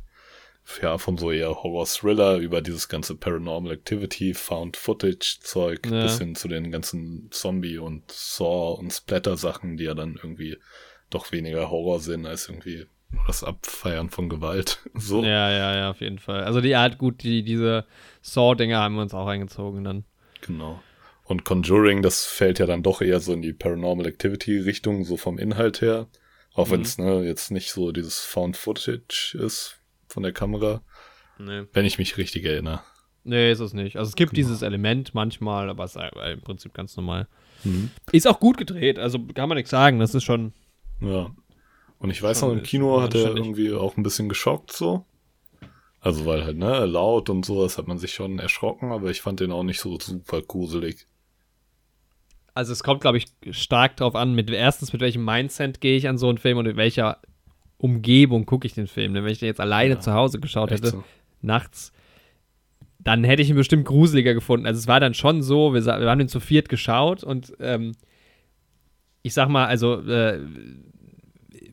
Ja, 0.83 0.97
von 0.99 1.17
so 1.19 1.31
eher 1.31 1.63
Horror-Thriller 1.63 2.37
über 2.37 2.61
dieses 2.63 2.89
ganze 2.89 3.15
Paranormal 3.15 3.73
Activity, 3.73 4.33
Found-Footage-Zeug 4.35 5.87
Ja. 5.91 6.03
bis 6.03 6.19
hin 6.19 6.35
zu 6.35 6.49
den 6.49 6.71
ganzen 6.71 7.29
Zombie- 7.31 7.79
und 7.79 8.11
Saw- 8.11 8.79
und 8.79 8.91
Splatter-Sachen, 8.93 9.77
die 9.77 9.85
ja 9.85 9.95
dann 9.95 10.15
irgendwie 10.17 10.57
doch 11.11 11.33
weniger 11.33 11.71
Horror 11.71 12.01
sind 12.01 12.27
als 12.27 12.49
irgendwie 12.49 12.87
das 13.27 13.45
Abfeiern 13.45 14.11
von 14.11 14.29
Gewalt. 14.29 14.79
So. 14.95 15.23
Ja, 15.23 15.51
ja, 15.51 15.77
ja, 15.77 15.91
auf 15.91 16.01
jeden 16.01 16.19
Fall. 16.19 16.45
Also 16.45 16.61
die 16.61 16.75
Art, 16.77 16.99
gut, 16.99 17.23
die, 17.23 17.43
diese 17.43 17.87
Saw-Dinger 18.23 18.79
haben 18.79 18.95
wir 18.97 19.03
uns 19.03 19.15
auch 19.15 19.27
eingezogen 19.27 19.85
dann. 19.85 20.05
Genau. 20.43 20.83
Und 21.29 21.45
Conjuring, 21.45 22.01
das 22.01 22.25
fällt 22.25 22.59
ja 22.59 22.65
dann 22.65 22.83
doch 22.83 23.03
eher 23.03 23.21
so 23.21 23.35
in 23.35 23.43
die 23.43 23.53
Paranormal 23.53 24.07
Activity 24.07 24.59
Richtung, 24.61 25.05
so 25.05 25.19
vom 25.19 25.39
Inhalt 25.39 25.83
her. 25.83 26.07
Auch 26.55 26.71
wenn 26.71 26.81
es 26.81 26.97
ne, 26.97 27.23
jetzt 27.23 27.51
nicht 27.51 27.71
so 27.71 27.93
dieses 27.93 28.21
Found 28.21 28.57
Footage 28.57 29.37
ist 29.39 29.79
von 30.09 30.23
der 30.23 30.33
Kamera, 30.33 30.83
Nee. 31.39 31.65
wenn 31.73 31.85
ich 31.85 31.99
mich 31.99 32.17
richtig 32.17 32.45
erinnere. 32.47 32.81
Nee, 33.25 33.53
ist 33.53 33.61
es 33.61 33.75
nicht. 33.75 33.97
Also 33.99 34.09
es 34.09 34.17
gibt 34.17 34.31
Genau. 34.33 34.37
dieses 34.49 34.63
Element 34.63 35.15
manchmal, 35.15 35.69
aber 35.69 35.85
es 35.85 35.97
ist 35.97 36.03
im 36.33 36.41
Prinzip 36.41 36.73
ganz 36.73 36.97
normal. 36.97 37.29
Mhm. 37.63 37.91
Ist 38.11 38.27
auch 38.27 38.41
gut 38.41 38.57
gedreht, 38.57 38.99
also 38.99 39.19
kann 39.35 39.51
man 39.51 39.57
nichts 39.57 39.71
sagen. 39.71 39.99
Das 39.99 40.15
ist 40.15 40.25
schon. 40.25 40.55
Ja. 41.01 41.31
Und 41.99 42.11
ich 42.11 42.23
weiß 42.23 42.41
noch, 42.43 42.53
im 42.53 42.63
Kino 42.63 43.03
hat 43.03 43.15
er 43.15 43.37
irgendwie 43.37 43.73
auch 43.75 43.97
ein 43.99 44.03
bisschen 44.03 44.29
geschockt 44.31 44.73
so. 44.73 45.05
Also 46.01 46.25
weil 46.27 46.45
halt, 46.45 46.57
ne, 46.57 46.87
laut 46.87 47.29
und 47.29 47.45
sowas 47.45 47.77
hat 47.77 47.87
man 47.87 47.99
sich 47.99 48.15
schon 48.15 48.39
erschrocken, 48.39 48.93
aber 48.93 49.11
ich 49.11 49.21
fand 49.21 49.41
den 49.41 49.53
auch 49.53 49.65
nicht 49.65 49.81
so 49.81 49.99
super 50.01 50.41
gruselig. 50.41 51.07
Also 52.55 52.73
es 52.73 52.83
kommt, 52.83 53.01
glaube 53.01 53.19
ich, 53.19 53.27
stark 53.53 53.97
drauf 53.97 54.15
an, 54.15 54.35
mit 54.35 54.51
erstens, 54.51 54.93
mit 54.93 55.01
welchem 55.01 55.25
Mindset 55.25 55.81
gehe 55.81 55.97
ich 55.97 56.09
an 56.09 56.19
so 56.19 56.29
einen 56.29 56.39
Film 56.39 56.59
und 56.59 56.67
in 56.67 56.77
welcher 56.77 57.19
Umgebung 57.77 58.47
gucke 58.47 58.67
ich 58.67 58.75
den 58.75 58.89
Film. 58.89 59.15
Denn 59.15 59.25
wenn 59.25 59.33
ich 59.33 59.39
den 59.39 59.47
jetzt 59.47 59.61
alleine 59.61 59.95
Ja, 59.95 60.01
zu 60.01 60.13
Hause 60.13 60.41
geschaut 60.41 60.71
hätte, 60.71 60.89
so. 60.89 61.05
nachts, 61.41 61.93
dann 62.99 63.23
hätte 63.25 63.43
ich 63.43 63.51
ihn 63.51 63.57
bestimmt 63.57 63.85
gruseliger 63.85 64.35
gefunden. 64.35 64.67
Also 64.67 64.79
es 64.79 64.89
war 64.89 65.01
dann 65.01 65.15
schon 65.15 65.43
so, 65.43 65.73
wir, 65.73 65.85
wir 65.85 66.11
haben 66.11 66.19
den 66.19 66.29
zu 66.29 66.41
viert 66.41 66.69
geschaut 66.69 67.23
und 67.23 67.53
ähm, 67.61 67.93
ich 69.23 69.35
sag 69.35 69.49
mal, 69.49 69.67
also 69.67 70.01
äh, 70.03 70.41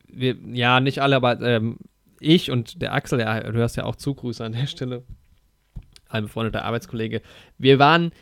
wir, 0.08 0.36
ja, 0.52 0.80
nicht 0.80 1.00
alle, 1.00 1.16
aber 1.16 1.40
ähm, 1.40 1.78
ich 2.20 2.50
und 2.50 2.80
der 2.80 2.94
Axel, 2.94 3.20
ja, 3.20 3.40
du 3.40 3.52
hörst 3.52 3.76
ja 3.76 3.84
auch 3.84 3.96
zu, 3.96 4.14
Grüße 4.14 4.44
an 4.44 4.52
der 4.52 4.66
Stelle, 4.66 5.02
ein 6.08 6.24
befreundeter 6.24 6.64
Arbeitskollege, 6.64 7.22
wir 7.58 7.78
waren 7.78 8.12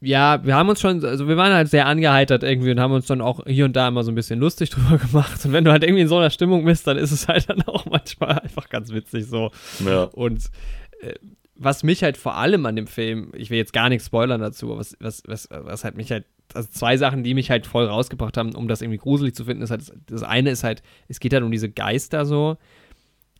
ja, 0.00 0.44
wir 0.44 0.54
haben 0.54 0.68
uns 0.68 0.80
schon, 0.80 1.04
also 1.04 1.26
wir 1.26 1.36
waren 1.36 1.52
halt 1.52 1.68
sehr 1.68 1.86
angeheitert 1.86 2.44
irgendwie 2.44 2.70
und 2.70 2.78
haben 2.78 2.92
uns 2.92 3.06
dann 3.06 3.20
auch 3.20 3.44
hier 3.46 3.64
und 3.64 3.74
da 3.74 3.88
immer 3.88 4.04
so 4.04 4.12
ein 4.12 4.14
bisschen 4.14 4.38
lustig 4.38 4.70
drüber 4.70 4.98
gemacht. 4.98 5.44
Und 5.44 5.52
wenn 5.52 5.64
du 5.64 5.72
halt 5.72 5.82
irgendwie 5.82 6.02
in 6.02 6.08
so 6.08 6.18
einer 6.18 6.30
Stimmung 6.30 6.64
bist, 6.64 6.86
dann 6.86 6.96
ist 6.96 7.10
es 7.10 7.26
halt 7.26 7.48
dann 7.48 7.62
auch 7.62 7.84
manchmal 7.86 8.38
einfach 8.38 8.68
ganz 8.68 8.92
witzig 8.92 9.26
so. 9.26 9.50
Ja. 9.84 10.04
Und 10.04 10.50
äh, 11.00 11.14
was 11.56 11.82
mich 11.82 12.04
halt 12.04 12.16
vor 12.16 12.36
allem 12.36 12.64
an 12.66 12.76
dem 12.76 12.86
Film, 12.86 13.32
ich 13.34 13.50
will 13.50 13.58
jetzt 13.58 13.72
gar 13.72 13.88
nichts 13.88 14.06
spoilern 14.06 14.40
dazu, 14.40 14.66
aber 14.70 14.78
was, 14.78 14.96
was, 15.00 15.22
was, 15.26 15.48
was 15.50 15.82
halt 15.82 15.96
mich 15.96 16.12
halt, 16.12 16.24
also 16.54 16.68
zwei 16.70 16.96
Sachen, 16.96 17.24
die 17.24 17.34
mich 17.34 17.50
halt 17.50 17.66
voll 17.66 17.86
rausgebracht 17.86 18.36
haben, 18.36 18.54
um 18.54 18.68
das 18.68 18.80
irgendwie 18.80 18.98
gruselig 18.98 19.34
zu 19.34 19.44
finden, 19.44 19.64
ist 19.64 19.70
halt, 19.70 19.92
das 20.06 20.22
eine 20.22 20.50
ist 20.50 20.62
halt, 20.62 20.82
es 21.08 21.18
geht 21.18 21.32
halt 21.32 21.42
um 21.42 21.50
diese 21.50 21.68
Geister 21.68 22.24
so. 22.24 22.56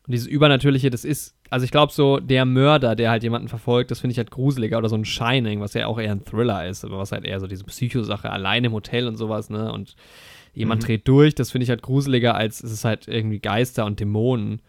Und 0.07 0.13
dieses 0.13 0.27
Übernatürliche, 0.27 0.91
das 0.91 1.05
ist, 1.05 1.37
also 1.51 1.65
ich 1.65 1.71
glaube 1.71 1.93
so, 1.93 2.19
der 2.21 2.45
Mörder, 2.45 2.95
der 2.97 3.11
halt 3.11 3.23
jemanden 3.23 3.49
verfolgt, 3.49 3.91
das 3.91 4.01
finde 4.01 4.13
ich 4.13 4.19
halt 4.19 4.31
gruseliger. 4.31 4.79
Oder 4.79 4.89
so 4.89 4.97
ein 4.97 5.05
Shining, 5.05 5.61
was 5.61 5.75
ja 5.75 5.87
auch 5.87 5.99
eher 5.99 6.13
ein 6.13 6.25
Thriller 6.25 6.67
ist, 6.67 6.85
aber 6.85 6.99
was 6.99 7.13
halt 7.13 7.25
eher 7.25 7.41
so 7.41 7.47
diese 7.47 7.65
Psychosache, 7.65 8.31
allein 8.31 8.65
im 8.65 8.73
Hotel 8.73 9.07
und 9.09 9.17
sowas, 9.17 9.51
ne? 9.51 9.73
Und 9.73 9.97
jemand 10.55 10.83
Mhm. 10.83 10.87
dreht 10.87 11.09
durch, 11.09 11.35
das 11.35 11.51
finde 11.51 11.65
ich 11.65 11.71
halt 11.71 11.83
gruseliger, 11.83 12.35
als 12.35 12.63
es 12.63 12.73
ist 12.73 12.85
halt 12.85 13.09
irgendwie 13.09 13.39
Geister 13.41 13.85
und 13.87 14.01
Dämonen. 14.01 14.63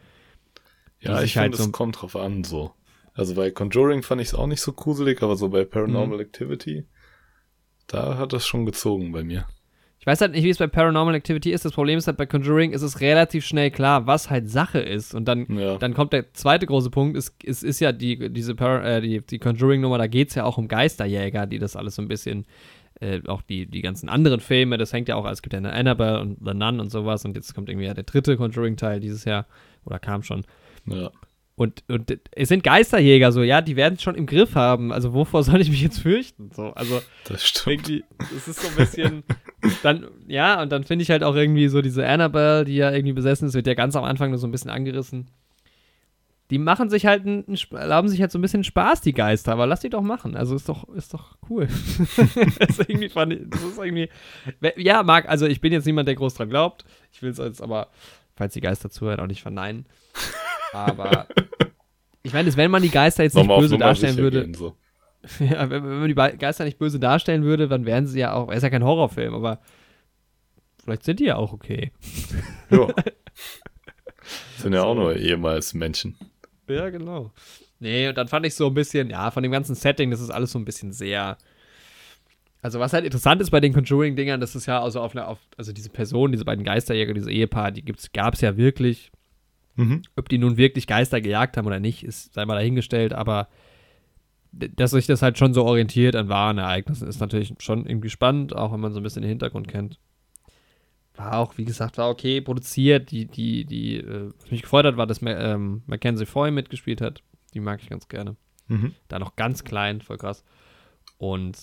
Ja, 1.01 1.15
ich 1.15 1.19
sich 1.21 1.37
halt 1.37 1.53
finde, 1.53 1.57
es 1.57 1.63
so- 1.65 1.71
kommt 1.71 2.01
drauf 2.01 2.15
an, 2.15 2.43
so. 2.43 2.73
Also 3.13 3.35
bei 3.35 3.51
Conjuring 3.51 4.03
fand 4.03 4.21
ich 4.21 4.29
es 4.29 4.33
auch 4.35 4.47
nicht 4.47 4.61
so 4.61 4.71
gruselig, 4.73 5.21
aber 5.23 5.35
so 5.35 5.49
bei 5.49 5.65
Paranormal 5.65 6.17
Mhm. 6.17 6.21
Activity, 6.21 6.85
da 7.87 8.17
hat 8.17 8.33
das 8.33 8.45
schon 8.45 8.65
gezogen 8.65 9.11
bei 9.11 9.23
mir. 9.23 9.47
Ich 9.99 10.05
weiß 10.07 10.21
halt 10.21 10.31
nicht, 10.31 10.43
wie 10.45 10.49
es 10.49 10.57
bei 10.57 10.67
Paranormal 10.67 11.13
Activity 11.13 11.51
ist. 11.51 11.65
Das 11.65 11.73
Problem 11.73 11.97
ist 11.97 12.07
halt 12.07 12.15
bei 12.15 12.25
Conjuring 12.25 12.71
ist 12.71 12.83
es 12.83 13.01
relativ 13.01 13.45
schnell 13.45 13.69
klar, 13.69 14.07
was 14.07 14.29
halt 14.29 14.49
Sache 14.49 14.79
ist. 14.79 15.13
Und 15.13 15.25
dann, 15.25 15.45
Ja. 15.57 15.77
dann 15.77 15.93
kommt 15.93 16.13
der 16.13 16.33
zweite 16.33 16.65
große 16.65 16.89
Punkt, 16.89 17.17
es, 17.17 17.35
es 17.45 17.63
ist 17.63 17.81
ja 17.81 17.91
die, 17.91 18.29
diese 18.31 18.55
Par 18.55 18.83
äh, 18.85 19.01
die, 19.01 19.19
die 19.25 19.39
Conjuring-Nummer, 19.39 19.97
da 19.97 20.07
geht 20.07 20.29
es 20.29 20.35
ja 20.35 20.45
auch 20.45 20.57
um 20.57 20.69
Geisterjäger, 20.69 21.47
die 21.47 21.59
das 21.59 21.75
alles 21.75 21.95
so 21.95 22.01
ein 22.01 22.07
bisschen, 22.07 22.45
äh, 23.01 23.19
auch 23.27 23.41
die, 23.41 23.65
die 23.65 23.81
ganzen 23.81 24.07
anderen 24.07 24.39
Filme, 24.39 24.77
das 24.77 24.93
hängt 24.93 25.09
ja 25.09 25.15
auch, 25.15 25.29
es 25.29 25.41
gibt 25.41 25.51
ja 25.53 25.57
eine 25.57 25.73
Annabelle 25.73 26.21
und 26.21 26.38
The 26.45 26.53
Nun 26.53 26.79
und 26.79 26.89
sowas 26.91 27.25
und 27.25 27.35
jetzt 27.35 27.53
kommt 27.53 27.67
irgendwie 27.69 27.88
ja 27.88 27.93
der 27.93 28.05
dritte 28.05 28.38
Conjuring-Teil 28.38 29.01
dieses 29.01 29.25
Jahr, 29.25 29.47
oder 29.85 29.99
kam 29.99 30.23
schon. 30.23 30.43
Ja. 30.85 31.12
Und, 31.60 31.84
und 31.89 32.17
es 32.32 32.48
sind 32.48 32.63
Geisterjäger 32.63 33.34
so, 33.34 33.43
ja, 33.43 33.60
die 33.60 33.76
werden 33.76 33.95
es 33.95 34.02
schon 34.02 34.15
im 34.15 34.28
Griff 34.28 34.56
haben. 34.56 34.93
Also 34.93 35.13
wovor 35.13 35.43
soll 35.43 35.60
ich 35.60 35.69
mich 35.69 35.82
jetzt 35.82 36.00
fürchten? 36.00 36.52
So, 36.56 36.67
also 36.67 37.02
Das 37.26 37.45
stimmt. 37.45 37.89
irgendwie, 37.89 38.04
es 38.34 38.48
ist 38.48 38.62
so 38.62 38.69
ein 38.69 38.76
bisschen, 38.78 39.24
dann, 39.84 40.08
ja, 40.26 40.62
und 40.62 40.72
dann 40.72 40.86
finde 40.86 41.04
ich 41.04 41.12
halt 41.12 41.22
auch 41.22 41.36
irgendwie 41.36 41.67
so 41.67 41.82
diese 41.82 42.08
Annabelle, 42.08 42.63
die 42.63 42.78
ja 42.78 42.91
irgendwie 42.93 43.12
besessen 43.12 43.45
ist, 43.45 43.56
wird 43.56 43.67
ja 43.67 43.74
ganz 43.74 43.98
am 43.98 44.06
Anfang 44.06 44.30
nur 44.30 44.39
so 44.39 44.48
ein 44.48 44.54
bisschen 44.54 44.72
angerissen. 44.72 45.28
Die 46.50 46.60
machen 46.60 46.89
sich 46.89 47.06
halt, 47.06 47.26
einen, 47.26 47.43
erlauben 47.72 48.08
sich 48.08 48.22
halt 48.22 48.32
so 48.32 48.39
ein 48.39 48.41
bisschen 48.41 48.63
Spaß, 48.63 49.02
die 49.02 49.12
Geister, 49.12 49.52
aber 49.52 49.67
lass 49.67 49.82
die 49.82 49.89
doch 49.89 50.02
machen. 50.02 50.38
Also 50.38 50.56
ist 50.56 50.69
doch, 50.69 50.88
ist 50.88 51.13
doch 51.13 51.36
cool. 51.50 51.67
das 52.58 52.69
ist 52.69 52.89
irgendwie, 52.89 53.08
ich, 53.08 53.13
das 53.13 53.63
ist 53.63 53.78
irgendwie, 53.78 54.08
ja, 54.78 55.04
mag, 55.04 55.28
also 55.28 55.45
ich 55.45 55.60
bin 55.60 55.74
jetzt 55.74 55.86
niemand, 55.86 56.08
der 56.08 56.15
groß 56.15 56.36
dran 56.36 56.50
glaubt. 56.50 56.86
Ich 57.12 57.22
will 57.22 57.32
es 57.32 57.38
jetzt 57.38 57.62
aber, 57.62 57.89
falls 58.38 58.54
die 58.54 58.62
Geister 58.62 58.89
zuhören, 58.89 59.19
auch 59.19 59.28
nicht 59.28 59.41
verneinen. 59.41 59.86
Aber 60.73 61.27
ich 62.23 62.34
meine, 62.34 62.55
wenn 62.55 62.71
man 62.71 62.82
die 62.82 62.89
Geister 62.89 63.23
jetzt 63.23 63.36
nicht 63.36 63.43
Nochmal 63.43 63.62
böse 63.62 63.77
darstellen 63.77 64.17
würde, 64.17 64.41
gehen, 64.43 64.53
so. 64.53 64.75
ja, 65.39 65.69
wenn, 65.69 65.84
wenn 65.84 65.99
man 65.99 66.08
die 66.08 66.38
Geister 66.38 66.65
nicht 66.65 66.79
böse 66.79 66.99
darstellen 66.99 67.43
würde, 67.43 67.67
dann 67.67 67.86
wären 67.86 68.08
sie 68.08 68.19
ja 68.19 68.34
auch, 68.34 68.49
er 68.49 68.58
ist 68.58 68.63
ja 68.63 68.69
kein 68.69 68.84
Horrorfilm, 68.84 69.34
aber 69.34 69.60
vielleicht 70.84 71.03
sind 71.03 71.19
die 71.19 71.25
ja 71.25 71.36
auch 71.36 71.53
okay. 71.53 71.91
Ja. 72.69 72.88
Sind 74.58 74.73
ja 74.73 74.84
auch 74.84 74.93
nur 74.93 75.15
ehemals 75.15 75.73
Menschen. 75.73 76.15
Ja, 76.67 76.89
genau. 76.89 77.32
Nee, 77.79 78.10
und 78.10 78.17
dann 78.17 78.27
fand 78.27 78.45
ich 78.45 78.53
so 78.53 78.67
ein 78.67 78.73
bisschen, 78.73 79.10
ja, 79.10 79.32
von 79.32 79.41
dem 79.41 79.51
ganzen 79.51 79.73
Setting, 79.73 80.12
das 80.12 80.19
ist 80.19 80.29
alles 80.29 80.51
so 80.51 80.60
ein 80.60 80.65
bisschen 80.65 80.91
sehr. 80.91 81.38
Also, 82.62 82.79
was 82.79 82.91
halt 82.91 83.05
interessant 83.05 83.41
ist 83.41 83.51
bei 83.51 83.62
den 83.62 83.73
Conjuring-Dingern, 83.73 84.41
das 84.41 84.55
ist 84.55 84.65
ja 84.65 84.84
also 84.84 84.99
auf 84.99 85.15
einer, 85.15 85.29
auf, 85.29 85.39
also 85.58 85.71
diese 85.71 85.89
Person, 85.89 86.34
diese 86.34 86.43
beiden 86.45 86.65
Geisterjäger, 86.65 87.13
dieses 87.13 87.29
Ehepaar, 87.29 87.71
die 87.71 87.86
gab 88.13 88.34
es 88.34 88.41
ja 88.41 88.58
wirklich. 88.58 89.12
Mhm. 89.79 90.01
Ob 90.17 90.27
die 90.27 90.37
nun 90.37 90.57
wirklich 90.57 90.87
Geister 90.87 91.21
gejagt 91.21 91.55
haben 91.55 91.65
oder 91.65 91.79
nicht, 91.79 92.03
ist 92.03 92.33
sei 92.33 92.45
mal 92.45 92.55
dahingestellt, 92.55 93.13
aber 93.13 93.47
dass 94.51 94.91
sich 94.91 95.07
das 95.07 95.21
halt 95.21 95.37
schon 95.37 95.53
so 95.53 95.63
orientiert 95.63 96.17
an 96.17 96.27
wahren 96.27 96.57
Ereignissen, 96.57 97.07
ist 97.07 97.21
natürlich 97.21 97.53
schon 97.59 97.85
irgendwie 97.85 98.09
spannend, 98.09 98.53
auch 98.53 98.73
wenn 98.73 98.81
man 98.81 98.91
so 98.91 98.99
ein 98.99 99.03
bisschen 99.03 99.21
den 99.21 99.29
Hintergrund 99.29 99.69
kennt. 99.69 99.97
War 101.15 101.37
auch, 101.37 101.57
wie 101.57 101.63
gesagt, 101.65 101.97
war 101.97 102.09
okay 102.09 102.41
produziert. 102.41 103.11
Die, 103.11 103.25
die, 103.25 103.63
die, 103.63 103.97
äh, 103.97 104.31
was 104.41 104.51
mich 104.51 104.63
gefreut 104.63 104.85
hat, 104.85 104.97
war, 104.97 105.07
dass 105.07 105.21
ähm, 105.21 105.83
Mackenzie 105.85 106.25
Foy 106.25 106.51
mitgespielt 106.51 106.99
hat. 106.99 107.21
Die 107.53 107.59
mag 107.61 107.81
ich 107.81 107.89
ganz 107.89 108.07
gerne. 108.09 108.35
Mhm. 108.67 108.95
Da 109.07 109.19
noch 109.19 109.35
ganz 109.35 109.63
klein, 109.63 110.01
voll 110.01 110.17
krass. 110.17 110.43
Und 111.17 111.57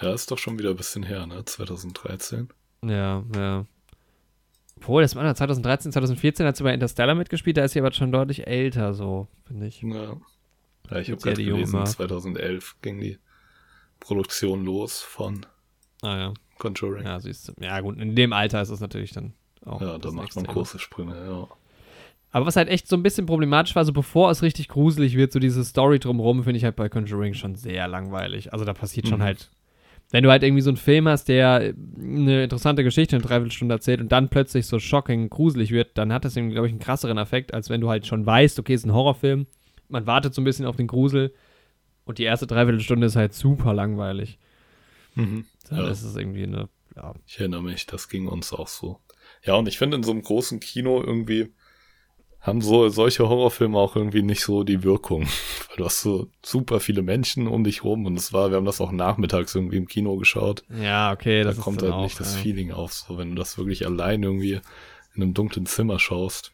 Ja, 0.00 0.12
ist 0.12 0.30
doch 0.30 0.38
schon 0.38 0.58
wieder 0.58 0.70
ein 0.70 0.76
bisschen 0.76 1.02
her, 1.04 1.26
ne? 1.26 1.44
2013. 1.44 2.48
ja, 2.84 3.22
ja. 3.36 3.66
Obwohl, 4.82 5.02
das 5.02 5.14
war 5.14 5.34
2013, 5.34 5.92
2014 5.92 6.44
hat 6.44 6.56
sie 6.56 6.64
bei 6.64 6.74
Interstellar 6.74 7.14
mitgespielt, 7.14 7.56
da 7.56 7.64
ist 7.64 7.72
sie 7.72 7.78
aber 7.78 7.92
schon 7.92 8.10
deutlich 8.10 8.46
älter, 8.48 8.94
so, 8.94 9.28
finde 9.46 9.66
ich. 9.68 9.80
Ja. 9.82 10.16
Ja, 10.90 10.98
ich 10.98 11.08
habe 11.10 11.20
ja 11.20 11.32
gerade 11.32 11.44
gelesen, 11.44 11.78
mal. 11.78 11.86
2011 11.86 12.76
ging 12.82 13.00
die 13.00 13.18
Produktion 14.00 14.64
los 14.64 15.00
von 15.00 15.46
Ah 16.02 16.16
ja. 16.18 16.34
Conjuring. 16.58 17.04
Ja, 17.04 17.12
Ja, 17.12 17.20
siehst 17.20 17.48
du. 17.48 17.52
Ja, 17.60 17.78
gut, 17.80 17.98
in 17.98 18.16
dem 18.16 18.32
Alter 18.32 18.60
ist 18.60 18.70
es 18.70 18.80
natürlich 18.80 19.12
dann 19.12 19.34
auch. 19.64 19.78
da 19.80 19.98
das 19.98 20.12
macht 20.12 20.34
man 20.34 20.44
große 20.44 20.78
Sprünge, 20.80 21.14
ja. 21.14 21.46
Aber 22.32 22.46
was 22.46 22.56
halt 22.56 22.68
echt 22.68 22.88
so 22.88 22.96
ein 22.96 23.02
bisschen 23.02 23.26
problematisch 23.26 23.76
war, 23.76 23.84
so 23.84 23.92
bevor 23.92 24.30
es 24.30 24.42
richtig 24.42 24.68
gruselig 24.68 25.16
wird, 25.16 25.32
so 25.32 25.38
diese 25.38 25.64
Story 25.64 25.98
drumherum, 26.00 26.42
finde 26.44 26.56
ich 26.56 26.64
halt 26.64 26.74
bei 26.76 26.88
Conjuring 26.88 27.34
schon 27.34 27.54
sehr 27.54 27.86
langweilig. 27.88 28.52
Also 28.52 28.64
da 28.64 28.72
passiert 28.74 29.06
schon 29.06 29.18
Mhm. 29.20 29.24
halt. 29.24 29.50
Wenn 30.12 30.22
du 30.22 30.30
halt 30.30 30.42
irgendwie 30.44 30.62
so 30.62 30.70
einen 30.70 30.76
Film 30.76 31.08
hast, 31.08 31.28
der 31.28 31.74
eine 31.98 32.44
interessante 32.44 32.84
Geschichte 32.84 33.16
in 33.16 33.22
Dreiviertelstunde 33.22 33.74
erzählt 33.74 34.00
und 34.00 34.12
dann 34.12 34.28
plötzlich 34.28 34.66
so 34.66 34.78
shocking 34.78 35.28
gruselig 35.30 35.70
wird, 35.72 35.98
dann 35.98 36.12
hat 36.12 36.24
das 36.24 36.36
irgendwie, 36.36 36.52
glaube 36.54 36.68
ich, 36.68 36.72
einen 36.72 36.80
krasseren 36.80 37.18
Effekt, 37.18 37.52
als 37.54 37.70
wenn 37.70 37.80
du 37.80 37.88
halt 37.88 38.06
schon 38.06 38.24
weißt, 38.24 38.58
okay, 38.60 38.74
es 38.74 38.82
ist 38.82 38.86
ein 38.86 38.92
Horrorfilm, 38.94 39.46
man 39.88 40.06
wartet 40.06 40.34
so 40.34 40.40
ein 40.40 40.44
bisschen 40.44 40.66
auf 40.66 40.76
den 40.76 40.86
Grusel 40.86 41.32
und 42.04 42.18
die 42.18 42.24
erste 42.24 42.46
Dreiviertelstunde 42.46 43.06
ist 43.06 43.16
halt 43.16 43.32
super 43.34 43.74
langweilig. 43.74 44.38
Mhm. 45.14 45.46
Dann 45.68 45.78
Ja. 45.80 45.88
ist 45.90 46.02
es 46.02 46.14
irgendwie 46.14 46.44
eine, 46.44 46.68
ja, 46.94 47.14
Ich 47.26 47.38
erinnere 47.40 47.62
mich, 47.62 47.86
das 47.86 48.08
ging 48.08 48.28
uns 48.28 48.52
auch 48.52 48.68
so. 48.68 49.00
Ja, 49.44 49.54
und 49.54 49.66
ich 49.66 49.78
finde 49.78 49.96
in 49.96 50.02
so 50.02 50.10
einem 50.12 50.22
großen 50.22 50.60
Kino 50.60 51.02
irgendwie, 51.02 51.52
haben 52.42 52.60
so 52.60 52.88
solche 52.88 53.28
Horrorfilme 53.28 53.78
auch 53.78 53.94
irgendwie 53.94 54.22
nicht 54.22 54.42
so 54.42 54.64
die 54.64 54.82
Wirkung. 54.82 55.22
Weil 55.68 55.76
du 55.76 55.84
hast 55.84 56.02
so 56.02 56.28
super 56.44 56.80
viele 56.80 57.02
Menschen 57.02 57.46
um 57.46 57.64
dich 57.64 57.84
rum 57.84 58.04
und 58.04 58.16
es 58.16 58.32
war, 58.32 58.50
wir 58.50 58.56
haben 58.56 58.64
das 58.64 58.80
auch 58.80 58.90
nachmittags 58.90 59.54
irgendwie 59.54 59.76
im 59.76 59.86
Kino 59.86 60.16
geschaut. 60.16 60.64
Ja, 60.80 61.12
okay, 61.12 61.44
das 61.44 61.56
da 61.56 61.62
kommt 61.62 61.82
halt 61.82 61.92
auch, 61.92 62.02
nicht 62.02 62.18
das 62.18 62.34
ja. 62.34 62.42
Feeling 62.42 62.72
auf, 62.72 62.92
so 62.92 63.16
wenn 63.16 63.30
du 63.30 63.36
das 63.36 63.56
wirklich 63.58 63.86
allein 63.86 64.22
irgendwie 64.22 64.60
in 65.14 65.22
einem 65.22 65.34
dunklen 65.34 65.66
Zimmer 65.66 65.98
schaust. 65.98 66.52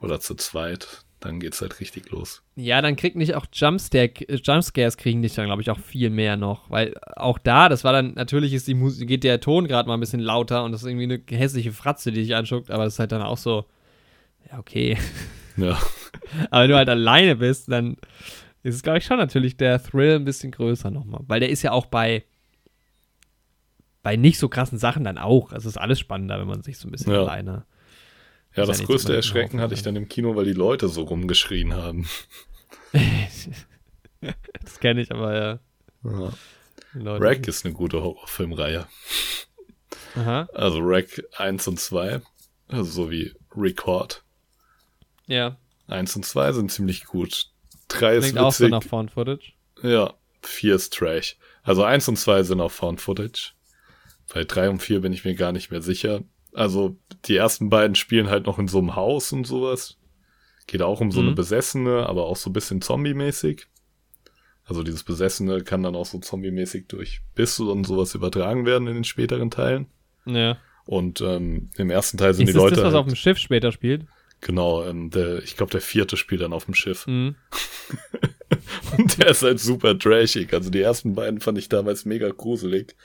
Oder 0.00 0.20
zu 0.20 0.36
zweit, 0.36 1.02
dann 1.18 1.40
geht's 1.40 1.60
halt 1.60 1.80
richtig 1.80 2.10
los. 2.10 2.42
Ja, 2.54 2.80
dann 2.80 2.94
kriegt 2.94 3.16
nicht 3.16 3.34
auch 3.34 3.46
Jumpscare, 3.52 4.12
Jumpscares 4.28 4.96
kriegen 4.96 5.22
dich 5.22 5.34
dann, 5.34 5.46
glaube 5.46 5.62
ich, 5.62 5.70
auch 5.70 5.78
viel 5.78 6.10
mehr 6.10 6.36
noch. 6.36 6.70
Weil 6.70 6.94
auch 7.16 7.38
da, 7.38 7.68
das 7.68 7.82
war 7.82 7.92
dann, 7.92 8.14
natürlich 8.14 8.52
ist 8.52 8.68
die 8.68 8.74
Musik, 8.74 9.08
geht 9.08 9.24
der 9.24 9.40
Ton 9.40 9.66
gerade 9.66 9.88
mal 9.88 9.94
ein 9.94 10.00
bisschen 10.00 10.20
lauter 10.20 10.62
und 10.62 10.70
das 10.70 10.82
ist 10.82 10.88
irgendwie 10.88 11.04
eine 11.04 11.22
hässliche 11.36 11.72
Fratze, 11.72 12.12
die 12.12 12.22
dich 12.22 12.36
anschuckt, 12.36 12.70
aber 12.70 12.84
das 12.84 12.94
ist 12.94 12.98
halt 13.00 13.10
dann 13.10 13.22
auch 13.22 13.38
so, 13.38 13.64
ja, 14.50 14.58
okay. 14.58 14.96
Ja, 15.56 15.78
Aber 16.50 16.62
wenn 16.62 16.70
du 16.70 16.76
halt 16.76 16.88
alleine 16.88 17.36
bist, 17.36 17.70
dann 17.70 17.96
ist 18.62 18.74
es, 18.76 18.82
glaube 18.82 18.98
ich, 18.98 19.04
schon 19.04 19.16
natürlich 19.18 19.56
der 19.56 19.82
Thrill 19.82 20.16
ein 20.16 20.24
bisschen 20.24 20.50
größer 20.52 20.90
nochmal. 20.90 21.20
Weil 21.26 21.40
der 21.40 21.48
ist 21.48 21.62
ja 21.62 21.72
auch 21.72 21.86
bei, 21.86 22.24
bei 24.02 24.16
nicht 24.16 24.38
so 24.38 24.48
krassen 24.48 24.78
Sachen 24.78 25.04
dann 25.04 25.18
auch. 25.18 25.52
Also 25.52 25.68
ist 25.68 25.78
alles 25.78 25.98
spannender, 25.98 26.38
wenn 26.40 26.46
man 26.48 26.62
sich 26.62 26.78
so 26.78 26.88
ein 26.88 26.90
bisschen 26.92 27.12
Ja. 27.12 27.22
alleine. 27.22 27.64
ja 28.54 28.66
das 28.66 28.80
ja 28.80 28.86
größte 28.86 29.14
Erschrecken 29.14 29.60
hatte 29.60 29.74
ich 29.74 29.82
dann 29.82 29.96
im 29.96 30.08
Kino, 30.08 30.36
weil 30.36 30.44
die 30.44 30.52
Leute 30.52 30.88
so 30.88 31.02
rumgeschrien 31.02 31.74
haben. 31.74 32.06
das 34.62 34.80
kenne 34.80 35.00
ich 35.00 35.12
aber 35.12 35.34
ja. 35.34 35.58
Ja. 36.04 36.32
Leute- 36.94 37.24
Rack 37.24 37.48
ist 37.48 37.64
eine 37.64 37.74
gute 37.74 38.02
Horrorfilmreihe. 38.02 38.86
Aha, 40.16 40.48
Also 40.54 40.78
Rack 40.80 41.22
1 41.36 41.68
und 41.68 41.78
2, 41.80 42.20
also 42.68 42.90
so 42.90 43.10
wie 43.10 43.34
Record. 43.56 44.24
Ja. 45.28 45.56
1 45.86 46.16
und 46.16 46.26
2 46.26 46.52
sind 46.52 46.70
ziemlich 46.72 47.04
gut. 47.06 47.50
3 47.88 48.16
ist 48.16 48.24
Klingt 48.24 48.38
auch 48.40 48.52
so 48.52 48.64
witzig. 48.64 48.70
nach 48.72 48.82
Found 48.82 49.12
Footage. 49.12 49.52
Ja, 49.82 50.12
4 50.42 50.74
ist 50.74 50.92
Trash. 50.92 51.36
Also 51.62 51.82
1 51.84 52.08
und 52.08 52.16
2 52.16 52.42
sind 52.42 52.60
auf 52.60 52.72
Found 52.72 53.00
Footage. 53.00 53.52
Bei 54.34 54.44
3 54.44 54.68
und 54.70 54.80
4 54.82 55.00
bin 55.00 55.12
ich 55.14 55.24
mir 55.24 55.34
gar 55.34 55.52
nicht 55.52 55.70
mehr 55.70 55.80
sicher. 55.80 56.22
Also 56.52 56.96
die 57.26 57.36
ersten 57.36 57.70
beiden 57.70 57.94
spielen 57.94 58.28
halt 58.28 58.46
noch 58.46 58.58
in 58.58 58.68
so 58.68 58.78
einem 58.78 58.96
Haus 58.96 59.32
und 59.32 59.46
sowas. 59.46 59.96
Geht 60.66 60.82
auch 60.82 61.00
um 61.00 61.10
so 61.10 61.20
eine 61.20 61.30
Mhm. 61.30 61.34
Besessene, 61.36 62.06
aber 62.06 62.26
auch 62.26 62.36
so 62.36 62.50
ein 62.50 62.52
bisschen 62.52 62.82
Zombie-mäßig. 62.82 63.66
Also 64.64 64.82
dieses 64.82 65.02
Besessene 65.04 65.62
kann 65.62 65.82
dann 65.82 65.96
auch 65.96 66.04
so 66.04 66.18
Zombie-mäßig 66.18 66.88
durch 66.88 67.22
Biss 67.34 67.58
und 67.58 67.84
sowas 67.84 68.14
übertragen 68.14 68.66
werden 68.66 68.86
in 68.86 68.94
den 68.94 69.04
späteren 69.04 69.50
Teilen. 69.50 69.86
Ja. 70.26 70.58
Und 70.84 71.22
ähm, 71.22 71.70
im 71.76 71.88
ersten 71.88 72.18
Teil 72.18 72.34
sind 72.34 72.44
Ist 72.48 72.52
die 72.52 72.54
das 72.54 72.62
Leute 72.62 72.74
das, 72.76 72.84
was 72.84 72.92
halt, 72.92 73.00
auf 73.00 73.06
dem 73.06 73.16
Schiff 73.16 73.38
später 73.38 73.72
spielt? 73.72 74.06
Genau, 74.40 74.84
ähm, 74.84 75.10
der, 75.10 75.42
ich 75.42 75.56
glaube 75.56 75.72
der 75.72 75.80
vierte 75.80 76.16
spielt 76.16 76.40
dann 76.40 76.52
auf 76.52 76.64
dem 76.66 76.74
Schiff. 76.74 77.06
Mhm. 77.06 77.36
Und 78.96 79.18
der 79.18 79.28
ist 79.28 79.42
halt 79.42 79.60
super 79.60 79.98
trashig. 79.98 80.52
Also 80.52 80.70
die 80.70 80.80
ersten 80.80 81.14
beiden 81.14 81.40
fand 81.40 81.58
ich 81.58 81.68
damals 81.68 82.04
mega 82.04 82.28
gruselig, 82.30 82.96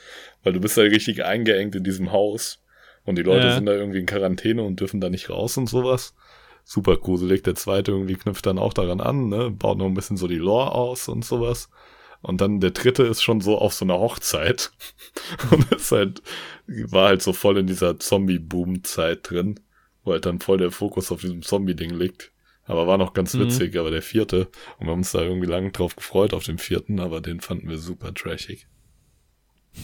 weil 0.42 0.52
du 0.52 0.60
bist 0.60 0.76
halt 0.76 0.92
richtig 0.92 1.24
eingeengt 1.24 1.74
in 1.74 1.84
diesem 1.84 2.12
Haus 2.12 2.62
und 3.04 3.16
die 3.16 3.22
Leute 3.22 3.46
Ja. 3.48 3.54
sind 3.54 3.66
da 3.66 3.72
irgendwie 3.72 3.98
in 3.98 4.06
Quarantäne 4.06 4.62
und 4.62 4.80
dürfen 4.80 5.00
da 5.00 5.10
nicht 5.10 5.28
raus 5.30 5.56
und 5.56 5.68
sowas. 5.68 6.14
Super 6.64 6.96
gruselig. 6.96 7.42
Der 7.42 7.54
zweite 7.54 7.92
irgendwie 7.92 8.14
knüpft 8.14 8.46
dann 8.46 8.58
auch 8.58 8.72
daran 8.72 9.00
an, 9.00 9.28
ne, 9.28 9.50
baut 9.50 9.76
noch 9.78 9.86
ein 9.86 9.94
bisschen 9.94 10.16
so 10.16 10.26
die 10.26 10.36
Lore 10.38 10.72
aus 10.72 11.08
und 11.08 11.24
sowas. 11.24 11.68
Und 12.22 12.40
dann 12.40 12.60
der 12.60 12.70
dritte 12.70 13.02
ist 13.02 13.22
schon 13.22 13.42
so 13.42 13.58
auf 13.58 13.74
so 13.74 13.84
einer 13.84 13.98
Hochzeit 13.98 14.72
und 15.50 15.70
ist 15.72 15.92
halt 15.92 16.22
war 16.66 17.08
halt 17.08 17.20
so 17.22 17.34
voll 17.34 17.58
in 17.58 17.66
dieser 17.66 17.98
Zombie-Boom-Zeit 17.98 19.28
drin, 19.30 19.60
wo 20.04 20.12
halt 20.12 20.26
dann 20.26 20.40
voll 20.40 20.58
der 20.58 20.70
Fokus 20.70 21.10
auf 21.10 21.20
diesem 21.20 21.42
Zombie-Ding 21.42 21.90
liegt. 21.90 22.30
Aber 22.66 22.86
war 22.86 22.96
noch 22.96 23.12
ganz 23.12 23.34
Mhm. 23.34 23.40
witzig, 23.40 23.76
aber 23.78 23.90
der 23.90 24.00
vierte, 24.02 24.48
und 24.78 24.86
wir 24.86 24.92
haben 24.92 25.00
uns 25.00 25.12
da 25.12 25.20
irgendwie 25.20 25.46
lange 25.48 25.70
drauf 25.70 25.96
gefreut 25.96 26.32
auf 26.32 26.44
den 26.44 26.56
vierten, 26.58 26.98
aber 27.00 27.20
den 27.20 27.40
fanden 27.40 27.68
wir 27.68 27.78
super 27.78 28.14
trashig. 28.14 28.66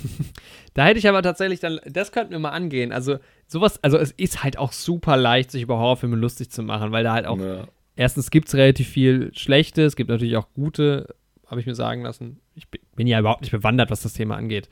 Da 0.74 0.86
hätte 0.86 0.98
ich 1.00 1.08
aber 1.08 1.20
tatsächlich 1.22 1.58
dann, 1.58 1.80
das 1.84 2.12
könnten 2.12 2.30
wir 2.32 2.38
mal 2.38 2.50
angehen. 2.50 2.92
Also 2.92 3.18
sowas, 3.48 3.82
also 3.82 3.98
es 3.98 4.12
ist 4.12 4.44
halt 4.44 4.56
auch 4.56 4.70
super 4.72 5.16
leicht, 5.16 5.50
sich 5.50 5.62
über 5.62 5.78
Horrorfilme 5.78 6.14
lustig 6.16 6.50
zu 6.50 6.62
machen, 6.62 6.92
weil 6.92 7.02
da 7.02 7.12
halt 7.12 7.26
auch, 7.26 7.38
Ja, 7.38 7.66
erstens 7.96 8.30
gibt 8.30 8.46
es 8.48 8.54
relativ 8.54 8.88
viel 8.88 9.32
Schlechte, 9.34 9.82
es 9.82 9.96
gibt 9.96 10.08
natürlich 10.10 10.36
auch 10.36 10.46
gute, 10.54 11.14
habe 11.46 11.60
ich 11.60 11.66
mir 11.66 11.74
sagen 11.74 12.02
lassen. 12.02 12.38
Ich 12.54 12.68
bin 12.68 13.08
ja 13.08 13.18
überhaupt 13.18 13.40
nicht 13.40 13.50
bewandert, 13.50 13.90
was 13.90 14.02
das 14.02 14.12
Thema 14.12 14.36
angeht. 14.36 14.68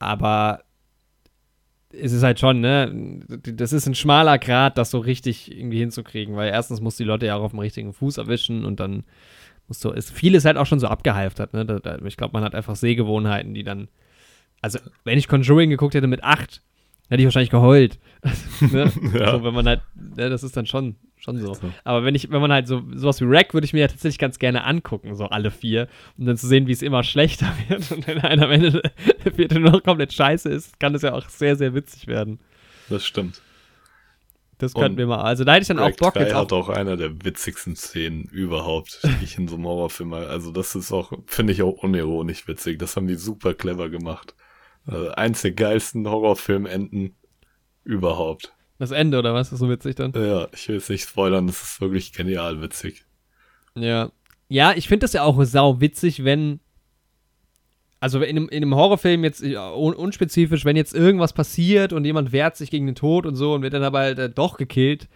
Aber 0.00 0.64
es 1.92 2.12
ist 2.12 2.22
halt 2.22 2.38
schon, 2.38 2.60
ne, 2.60 3.22
das 3.28 3.72
ist 3.72 3.86
ein 3.86 3.94
schmaler 3.94 4.38
Grad, 4.38 4.76
das 4.78 4.90
so 4.90 4.98
richtig 4.98 5.56
irgendwie 5.56 5.78
hinzukriegen, 5.78 6.36
weil 6.36 6.50
erstens 6.50 6.80
muss 6.80 6.96
die 6.96 7.04
Leute 7.04 7.26
ja 7.26 7.36
auch 7.36 7.42
auf 7.42 7.52
dem 7.52 7.60
richtigen 7.60 7.92
Fuß 7.92 8.18
erwischen 8.18 8.64
und 8.64 8.80
dann 8.80 9.04
musst 9.68 9.84
du, 9.84 9.90
ist 9.90 10.10
vieles 10.10 10.44
halt 10.44 10.56
auch 10.56 10.66
schon 10.66 10.80
so 10.80 10.88
abgehalftert, 10.88 11.54
ne, 11.54 11.64
da, 11.64 11.78
da, 11.78 11.98
ich 12.04 12.16
glaube, 12.16 12.32
man 12.32 12.44
hat 12.44 12.54
einfach 12.54 12.76
Sehgewohnheiten, 12.76 13.54
die 13.54 13.64
dann, 13.64 13.88
also, 14.60 14.78
wenn 15.04 15.18
ich 15.18 15.28
Conjuring 15.28 15.70
geguckt 15.70 15.94
hätte 15.94 16.06
mit 16.06 16.24
acht, 16.24 16.62
hätte 17.08 17.22
ich 17.22 17.26
wahrscheinlich 17.26 17.50
geheult, 17.50 17.98
ne? 18.60 18.92
Ja. 19.14 19.32
so, 19.32 19.44
wenn 19.44 19.54
man 19.54 19.66
halt, 19.66 19.82
ne, 19.94 20.28
das 20.28 20.42
ist 20.42 20.56
dann 20.56 20.66
schon, 20.66 20.96
schon 21.18 21.38
so. 21.38 21.56
Aber 21.84 22.04
wenn 22.04 22.14
ich, 22.14 22.30
wenn 22.30 22.40
man 22.40 22.52
halt 22.52 22.66
so, 22.66 22.82
sowas 22.94 23.20
wie 23.20 23.26
Rack 23.26 23.54
würde 23.54 23.64
ich 23.64 23.72
mir 23.72 23.80
ja 23.80 23.88
tatsächlich 23.88 24.18
ganz 24.18 24.38
gerne 24.38 24.64
angucken, 24.64 25.14
so 25.14 25.26
alle 25.26 25.50
vier, 25.50 25.88
um 26.16 26.26
dann 26.26 26.36
zu 26.36 26.46
sehen, 26.46 26.66
wie 26.66 26.72
es 26.72 26.82
immer 26.82 27.02
schlechter 27.02 27.52
wird 27.68 27.90
und 27.90 28.06
wenn 28.06 28.18
einer 28.18 28.44
am 28.46 28.50
Ende 28.52 28.82
der 29.24 29.32
vierte 29.32 29.58
nur 29.60 29.72
noch 29.72 29.82
komplett 29.82 30.12
scheiße 30.12 30.48
ist, 30.48 30.78
kann 30.80 30.92
das 30.92 31.02
ja 31.02 31.12
auch 31.12 31.28
sehr, 31.28 31.56
sehr 31.56 31.74
witzig 31.74 32.06
werden. 32.06 32.38
das 32.88 33.06
stimmt. 33.06 33.42
Das 34.58 34.74
könnten 34.74 34.98
wir 34.98 35.06
mal. 35.06 35.22
Also 35.22 35.44
da 35.44 35.52
hätte 35.52 35.62
ich 35.62 35.68
dann 35.68 35.78
auch 35.78 35.86
Rack 35.86 35.96
Bock 35.98 36.14
3 36.14 36.20
jetzt 36.20 36.34
auch. 36.34 36.40
hat 36.40 36.52
auch 36.52 36.68
einer 36.68 36.96
der 36.96 37.24
witzigsten 37.24 37.76
Szenen 37.76 38.24
überhaupt, 38.24 39.00
die 39.04 39.24
ich 39.24 39.38
in 39.38 39.46
so 39.46 39.54
einem 39.54 39.66
Horrorfilm 39.66 40.12
also 40.12 40.50
das 40.50 40.74
ist 40.74 40.90
auch, 40.90 41.12
finde 41.26 41.52
ich 41.52 41.62
auch 41.62 41.84
unironisch 41.84 42.48
witzig, 42.48 42.78
das 42.78 42.96
haben 42.96 43.06
die 43.06 43.14
super 43.14 43.54
clever 43.54 43.88
gemacht. 43.88 44.34
Also 44.84 45.10
eins 45.10 45.42
der 45.42 45.52
geilsten 45.52 46.08
Horrorfilmenden 46.08 47.14
überhaupt. 47.84 48.52
Das 48.78 48.90
Ende, 48.92 49.18
oder 49.18 49.34
was? 49.34 49.52
ist 49.52 49.58
so 49.58 49.68
witzig 49.68 49.96
dann? 49.96 50.12
Ja, 50.14 50.46
ich 50.52 50.68
will 50.68 50.76
es 50.76 50.88
nicht 50.88 51.02
spoilern, 51.08 51.46
das 51.46 51.62
ist 51.62 51.80
wirklich 51.80 52.12
genial 52.12 52.62
witzig. 52.62 53.04
Ja. 53.74 54.10
Ja, 54.48 54.72
ich 54.72 54.88
finde 54.88 55.04
das 55.04 55.12
ja 55.12 55.22
auch 55.24 55.42
sau 55.44 55.80
witzig, 55.80 56.24
wenn. 56.24 56.60
Also 58.00 58.20
in 58.22 58.36
einem, 58.36 58.48
in 58.48 58.62
einem 58.62 58.74
Horrorfilm 58.76 59.24
jetzt 59.24 59.42
ja, 59.42 59.72
un 59.72 59.92
unspezifisch, 59.92 60.64
wenn 60.64 60.76
jetzt 60.76 60.94
irgendwas 60.94 61.32
passiert 61.32 61.92
und 61.92 62.04
jemand 62.04 62.30
wehrt 62.30 62.56
sich 62.56 62.70
gegen 62.70 62.86
den 62.86 62.94
Tod 62.94 63.26
und 63.26 63.34
so 63.34 63.54
und 63.54 63.62
wird 63.62 63.74
dann 63.74 63.82
aber 63.82 63.98
halt, 63.98 64.18
äh, 64.20 64.30
doch 64.30 64.56
gekillt, 64.56 65.08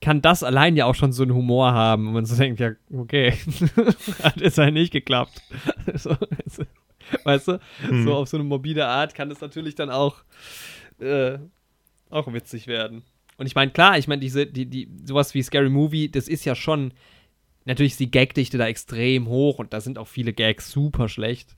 kann 0.00 0.22
das 0.22 0.44
allein 0.44 0.76
ja 0.76 0.84
auch 0.86 0.94
schon 0.94 1.12
so 1.12 1.24
einen 1.24 1.34
Humor 1.34 1.72
haben, 1.72 2.06
und 2.06 2.12
man 2.14 2.24
so 2.24 2.36
denkt, 2.36 2.60
ja, 2.60 2.72
okay, 2.96 3.32
hat 4.22 4.36
jetzt 4.40 4.58
halt 4.58 4.74
nicht 4.74 4.92
geklappt. 4.92 5.42
so, 5.94 6.16
weißt 7.24 7.48
du, 7.48 7.60
Hm. 7.88 8.04
so 8.04 8.14
auf 8.14 8.28
so 8.28 8.36
eine 8.36 8.44
morbide 8.44 8.86
Art 8.86 9.14
kann 9.14 9.30
es 9.32 9.40
natürlich 9.40 9.74
dann 9.74 9.90
auch, 9.90 10.18
äh, 11.00 11.38
auch 12.10 12.32
witzig 12.32 12.66
werden. 12.66 13.02
Und 13.38 13.46
ich 13.46 13.54
meine, 13.54 13.70
klar, 13.70 13.98
ich 13.98 14.08
meine, 14.08 14.20
diese, 14.20 14.46
die, 14.46 14.66
die, 14.66 14.88
sowas 15.04 15.34
wie 15.34 15.42
Scary 15.42 15.68
Movie, 15.68 16.10
das 16.10 16.28
ist 16.28 16.44
ja 16.44 16.54
schon, 16.54 16.92
natürlich 17.64 17.92
ist 17.92 18.00
die 18.00 18.10
Gagdichte 18.10 18.58
da 18.58 18.66
extrem 18.66 19.28
hoch 19.28 19.58
und 19.58 19.72
da 19.72 19.80
sind 19.80 19.98
auch 19.98 20.08
viele 20.08 20.32
Gags 20.32 20.70
super 20.70 21.08
schlecht. 21.08 21.56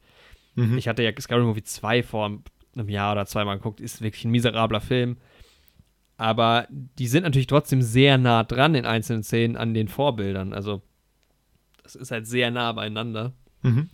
Mhm. 0.55 0.77
Ich 0.77 0.89
hatte 0.89 1.03
ja 1.03 1.13
Scary 1.19 1.45
Movie 1.45 1.63
2 1.63 2.03
vor 2.03 2.39
einem 2.75 2.89
Jahr 2.89 3.13
oder 3.13 3.27
zweimal 3.27 3.57
geguckt, 3.57 3.81
ist 3.81 4.03
wirklich 4.03 4.25
ein 4.25 4.31
miserabler 4.31 4.81
Film. 4.81 5.19
Aber 6.17 6.67
die 6.71 7.07
sind 7.07 7.23
natürlich 7.23 7.47
trotzdem 7.47 7.81
sehr 7.81 8.19
nah 8.19 8.43
dran 8.43 8.75
in 8.75 8.85
einzelnen 8.85 9.23
Szenen 9.23 9.57
an 9.57 9.73
den 9.73 9.87
Vorbildern. 9.87 10.53
Also, 10.53 10.83
das 11.85 11.95
ist 11.95 12.11
halt 12.11 12.27
sehr 12.27 12.51
nah 12.51 12.73
beieinander. 12.73 13.35
Mhm. 13.63 13.89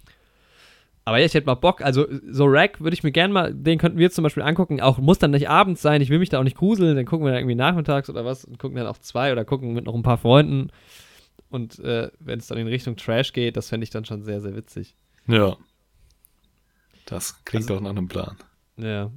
Aber 1.07 1.19
ja, 1.19 1.27
ich 1.27 1.35
hätte 1.35 1.47
mal 1.47 1.55
Bock. 1.55 1.83
Also, 1.83 2.07
so 2.31 2.47
Rack 2.47 2.81
würde 2.81 2.95
ich 2.95 3.03
mir 3.03 3.13
gerne 3.13 3.33
mal, 3.33 3.53
den 3.53 3.79
könnten 3.79 3.99
wir 3.99 4.11
zum 4.11 4.23
Beispiel 4.23 4.43
angucken. 4.43 4.81
Auch 4.81 4.97
muss 4.99 5.19
dann 5.19 5.33
nicht 5.33 5.51
abends 5.51 5.83
sein. 5.83 6.01
Ich 6.01 6.09
will 6.09 6.19
mich 6.19 6.31
da 6.31 6.39
auch 6.39 6.45
nicht 6.45 6.57
gruseln. 6.57 6.97
Dann 6.97 7.05
gucken 7.05 7.27
wir 7.27 7.33
da 7.33 7.39
irgendwie 7.39 7.55
nachmittags 7.57 8.09
oder 8.09 8.25
was 8.25 8.45
und 8.47 8.59
gucken 8.59 8.77
dann 8.77 8.87
auch 8.87 8.97
zwei 8.99 9.31
oder 9.33 9.45
gucken 9.45 9.75
mit 9.75 9.85
noch 9.85 9.95
ein 9.95 10.03
paar 10.03 10.17
Freunden. 10.17 10.71
Und 11.51 11.79
äh, 11.81 12.11
wenn 12.21 12.39
es 12.39 12.47
dann 12.47 12.57
in 12.59 12.67
Richtung 12.69 12.97
Trash 12.97 13.33
geht, 13.35 13.57
das 13.57 13.69
fände 13.69 13.85
ich 13.85 13.91
dann 13.91 14.05
schon 14.07 14.23
sehr, 14.23 14.41
sehr 14.41 14.57
witzig. 14.57 14.97
Ja. 15.27 15.57
Das 17.07 17.45
klingt 17.45 17.65
Also- 17.65 17.75
doch 17.75 17.81
nach 17.83 17.91
einem 17.91 18.09
Plan. 18.09 18.37
Ja. 18.77 19.11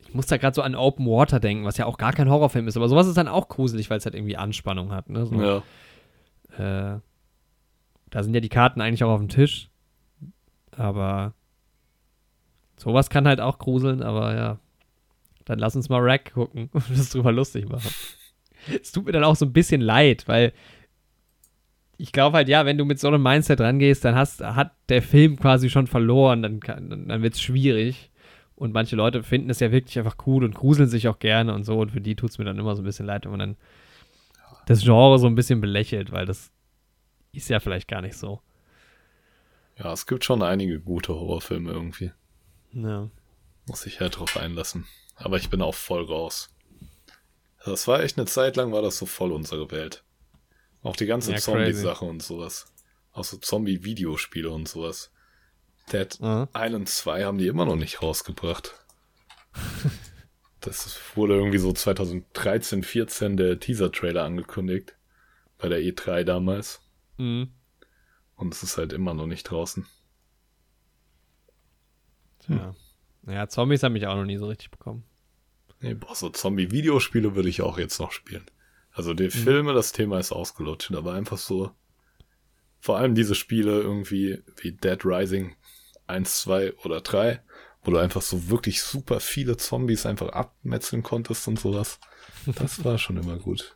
Ich 0.00 0.14
muss 0.14 0.26
da 0.26 0.38
gerade 0.38 0.54
so 0.54 0.62
an 0.62 0.74
Open 0.74 1.04
Water 1.06 1.38
denken, 1.40 1.66
was 1.66 1.76
ja 1.76 1.84
auch 1.84 1.98
gar 1.98 2.14
kein 2.14 2.30
Horrorfilm 2.30 2.66
ist. 2.66 2.78
Aber 2.78 2.88
sowas 2.88 3.06
ist 3.06 3.18
dann 3.18 3.28
auch 3.28 3.48
gruselig, 3.48 3.90
weil 3.90 3.98
es 3.98 4.06
halt 4.06 4.14
irgendwie 4.14 4.38
Anspannung 4.38 4.90
hat. 4.92 5.10
Ne? 5.10 5.26
So, 5.26 5.34
Ja. 6.58 6.94
äh, 6.96 7.00
da 8.08 8.22
sind 8.22 8.32
ja 8.32 8.40
die 8.40 8.48
Karten 8.48 8.80
eigentlich 8.80 9.04
auch 9.04 9.10
auf 9.10 9.20
dem 9.20 9.28
Tisch. 9.28 9.68
Aber 10.78 11.34
sowas 12.76 13.10
kann 13.10 13.26
halt 13.26 13.40
auch 13.40 13.58
gruseln, 13.58 14.02
aber 14.02 14.34
ja. 14.34 14.58
Dann 15.44 15.58
lass 15.58 15.76
uns 15.76 15.88
mal 15.88 16.00
Rack 16.00 16.32
gucken 16.34 16.68
und 16.72 16.84
das 16.90 17.10
drüber 17.10 17.32
lustig 17.32 17.68
machen. 17.68 17.90
Es 18.82 18.92
tut 18.92 19.06
mir 19.06 19.12
dann 19.12 19.24
auch 19.24 19.36
so 19.36 19.46
ein 19.46 19.52
bisschen 19.52 19.80
leid, 19.80 20.28
weil 20.28 20.52
ich 21.96 22.12
glaube 22.12 22.36
halt, 22.36 22.48
ja, 22.48 22.64
wenn 22.66 22.78
du 22.78 22.84
mit 22.84 23.00
so 23.00 23.08
einem 23.08 23.22
Mindset 23.22 23.60
rangehst, 23.60 24.04
dann 24.04 24.14
hast, 24.14 24.40
hat 24.42 24.72
der 24.88 25.02
Film 25.02 25.36
quasi 25.36 25.68
schon 25.70 25.86
verloren, 25.86 26.42
dann, 26.42 26.60
kann- 26.60 26.90
dann, 26.90 27.08
dann 27.08 27.22
wird 27.22 27.34
es 27.34 27.40
schwierig. 27.42 28.10
Und 28.54 28.72
manche 28.74 28.94
Leute 28.96 29.22
finden 29.22 29.50
es 29.50 29.60
ja 29.60 29.72
wirklich 29.72 29.98
einfach 29.98 30.16
cool 30.26 30.44
und 30.44 30.54
gruseln 30.54 30.88
sich 30.88 31.08
auch 31.08 31.18
gerne 31.18 31.54
und 31.54 31.64
so. 31.64 31.78
Und 31.80 31.90
für 31.92 32.00
die 32.00 32.14
tut 32.14 32.30
es 32.30 32.38
mir 32.38 32.44
dann 32.44 32.58
immer 32.58 32.76
so 32.76 32.82
ein 32.82 32.84
bisschen 32.84 33.06
leid, 33.06 33.24
wenn 33.24 33.30
man 33.32 33.40
dann 33.40 33.56
das 34.66 34.82
Genre 34.82 35.18
so 35.18 35.26
ein 35.26 35.34
bisschen 35.34 35.60
belächelt, 35.60 36.12
weil 36.12 36.26
das 36.26 36.50
ist 37.32 37.48
ja 37.48 37.58
vielleicht 37.60 37.88
gar 37.88 38.02
nicht 38.02 38.16
so. 38.16 38.40
Ja, 39.78 39.92
es 39.92 40.06
gibt 40.06 40.24
schon 40.24 40.42
einige 40.42 40.80
gute 40.80 41.14
Horrorfilme 41.14 41.70
irgendwie. 41.70 42.12
Ja. 42.72 43.08
Muss 43.66 43.86
ich 43.86 44.00
halt 44.00 44.18
drauf 44.18 44.36
einlassen. 44.36 44.86
Aber 45.14 45.36
ich 45.36 45.50
bin 45.50 45.62
auch 45.62 45.74
voll 45.74 46.04
raus. 46.04 46.50
Das 47.64 47.86
war 47.86 48.02
echt 48.02 48.18
eine 48.18 48.26
Zeit 48.26 48.56
lang, 48.56 48.72
war 48.72 48.82
das 48.82 48.98
so 48.98 49.06
voll 49.06 49.32
unsere 49.32 49.70
Welt. 49.70 50.04
Auch 50.82 50.96
die 50.96 51.06
ganze 51.06 51.32
Ja, 51.32 51.38
Zombie-Sache 51.38 52.04
und 52.04 52.22
sowas. 52.22 52.72
Auch 53.12 53.24
so 53.24 53.36
Zombie-Videospiele 53.36 54.50
und 54.50 54.68
sowas. 54.68 55.10
Dead 55.92 56.18
Aha. 56.20 56.48
Island 56.56 56.88
2 56.88 57.24
haben 57.24 57.38
die 57.38 57.46
immer 57.46 57.64
noch 57.64 57.76
nicht 57.76 58.02
rausgebracht. 58.02 58.74
Das 60.60 60.98
wurde 61.14 61.34
irgendwie 61.34 61.58
so 61.58 61.72
2013, 61.72 62.82
14 62.82 63.36
der 63.36 63.58
Teaser-Trailer 63.58 64.24
angekündigt. 64.24 64.96
Bei 65.58 65.68
der 65.68 65.80
E3 65.80 66.24
damals. 66.24 66.80
Mhm. 67.16 67.52
Und 68.38 68.54
es 68.54 68.62
ist 68.62 68.78
halt 68.78 68.94
immer 68.94 69.12
noch 69.12 69.26
nicht 69.26 69.44
draußen. 69.44 69.84
Tja. 72.38 72.74
Ja, 73.26 73.48
Zombies 73.48 73.82
haben 73.82 73.92
mich 73.92 74.06
auch 74.06 74.14
noch 74.14 74.24
nie 74.24 74.38
so 74.38 74.46
richtig 74.46 74.70
bekommen. 74.70 75.04
Nee, 75.80 75.94
boah, 75.94 76.14
so 76.14 76.30
Zombie-Videospiele 76.30 77.34
würde 77.34 77.48
ich 77.48 77.62
auch 77.62 77.78
jetzt 77.78 77.98
noch 77.98 78.12
spielen. 78.12 78.46
Also 78.92 79.12
die 79.12 79.30
Filme, 79.30 79.74
das 79.74 79.92
Thema 79.92 80.18
ist 80.18 80.32
ausgelutscht, 80.32 80.92
aber 80.94 81.12
einfach 81.12 81.36
so. 81.36 81.72
Vor 82.80 82.96
allem 82.96 83.14
diese 83.14 83.34
Spiele 83.34 83.80
irgendwie 83.80 84.42
wie 84.56 84.72
Dead 84.72 85.04
Rising 85.04 85.56
1, 86.06 86.40
2 86.42 86.76
oder 86.78 87.00
3, 87.00 87.42
wo 87.82 87.90
du 87.90 87.98
einfach 87.98 88.22
so 88.22 88.48
wirklich 88.50 88.82
super 88.82 89.20
viele 89.20 89.56
Zombies 89.56 90.06
einfach 90.06 90.28
abmetzeln 90.28 91.02
konntest 91.02 91.46
und 91.48 91.58
sowas. 91.58 92.00
Das 92.46 92.84
war 92.84 92.98
schon 92.98 93.16
immer 93.16 93.36
gut. 93.36 93.74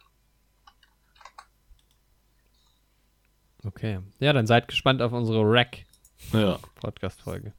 Okay. 3.65 4.01
Ja, 4.19 4.33
dann 4.33 4.47
seid 4.47 4.69
gespannt 4.69 5.03
auf 5.03 5.13
unsere 5.13 5.43
Rack-Podcast-Folge. 5.45 7.49
Ja, 7.49 7.53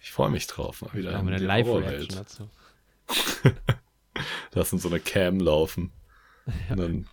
ich 0.00 0.10
freue 0.10 0.30
mich 0.30 0.46
drauf. 0.46 0.80
Mal 0.82 0.94
wieder 0.94 1.12
haben 1.16 1.28
wir 1.28 1.36
eine 1.36 1.44
Live-Reaction 1.44 2.16
dazu. 2.16 2.48
Lass 4.52 4.72
uns 4.72 4.82
so 4.82 4.88
eine 4.88 5.00
Cam 5.00 5.38
laufen. 5.38 5.92
Und 6.70 6.78
dann 6.78 7.06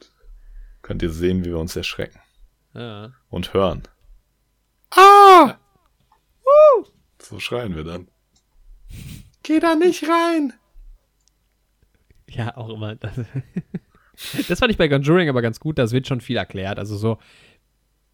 könnt 0.82 1.04
ihr 1.04 1.12
sehen, 1.12 1.46
wie 1.46 1.50
wir 1.50 1.60
uns 1.60 1.76
erschrecken. 1.76 2.20
Ja. 2.74 3.12
und 3.30 3.54
hören. 3.56 3.82
Ah! 4.92 5.58
So 7.20 7.40
schreien 7.40 7.76
wir 7.76 7.84
dann. 7.84 8.08
Geh 9.44 9.60
da 9.60 9.76
nicht 9.76 10.08
rein! 10.08 10.54
Ja, 12.30 12.56
auch 12.58 12.70
immer. 12.70 12.96
Das, 12.96 13.12
das 14.48 14.60
fand 14.60 14.72
ich 14.72 14.78
bei 14.78 14.88
Conjuring 14.88 15.30
aber 15.30 15.42
ganz 15.42 15.60
gut, 15.60 15.80
das 15.80 15.92
wird 15.92 16.08
schon 16.08 16.22
viel 16.22 16.38
erklärt. 16.38 16.78
Also 16.78 16.96
so, 16.96 17.18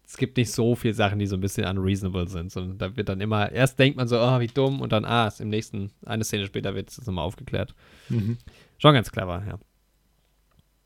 es 0.06 0.16
gibt 0.16 0.36
nicht 0.36 0.52
so 0.52 0.76
viele 0.76 0.94
Sachen, 0.94 1.18
die 1.18 1.26
so 1.26 1.36
ein 1.36 1.40
bisschen 1.40 1.66
unreasonable 1.66 2.28
sind, 2.28 2.52
sondern 2.52 2.78
da 2.78 2.96
wird 2.96 3.08
dann 3.08 3.20
immer, 3.20 3.50
erst 3.50 3.78
denkt 3.78 3.96
man 3.96 4.06
so, 4.06 4.20
oh, 4.20 4.38
wie 4.38 4.46
dumm, 4.46 4.80
und 4.80 4.92
dann, 4.92 5.04
ah, 5.04 5.26
ist 5.26 5.40
im 5.40 5.48
nächsten, 5.48 5.90
eine 6.04 6.22
Szene 6.22 6.46
später 6.46 6.74
wird 6.74 6.90
es 6.90 7.04
nochmal 7.04 7.24
aufgeklärt. 7.24 7.74
Mhm. 8.08 8.38
Schon 8.78 8.94
ganz 8.94 9.10
clever, 9.10 9.42
ja. 9.46 9.58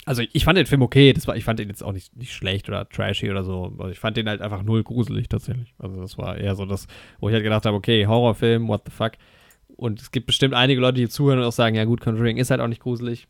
Also 0.07 0.23
ich 0.33 0.45
fand 0.45 0.57
den 0.57 0.65
Film 0.65 0.81
okay, 0.81 1.13
das 1.13 1.27
war, 1.27 1.37
ich 1.37 1.45
fand 1.45 1.59
den 1.59 1.69
jetzt 1.69 1.83
auch 1.83 1.93
nicht, 1.93 2.17
nicht 2.17 2.33
schlecht 2.33 2.69
oder 2.71 2.89
trashy 2.89 3.31
oder 3.31 3.45
so. 3.45 3.75
Also 3.79 3.91
ich 3.91 3.99
fand 3.99 4.17
den 4.17 4.29
halt 4.29 4.41
einfach 4.41 4.63
null 4.63 4.83
gruselig 4.83 5.29
tatsächlich. 5.29 5.75
Also 5.79 6.01
das 6.01 6.17
war 6.17 6.39
eher 6.39 6.57
so 6.57 6.65
das, 6.65 6.87
wo 7.21 7.29
ich 7.29 7.35
halt 7.35 7.45
gedacht 7.45 7.67
habe, 7.67 7.77
okay, 7.77 8.07
Horrorfilm, 8.07 8.67
what 8.69 8.83
the 8.87 8.91
fuck. 8.91 9.13
Und 9.77 10.01
es 10.01 10.11
gibt 10.11 10.27
bestimmt 10.27 10.55
einige 10.55 10.81
Leute, 10.81 10.97
die 10.97 11.09
zuhören 11.09 11.39
und 11.39 11.45
auch 11.45 11.53
sagen, 11.53 11.77
ja 11.77 11.85
gut, 11.85 12.01
Conjuring 12.01 12.39
ist 12.39 12.51
halt 12.51 12.63
auch 12.63 12.67
nicht 12.67 12.81
gruselig. 12.81 13.29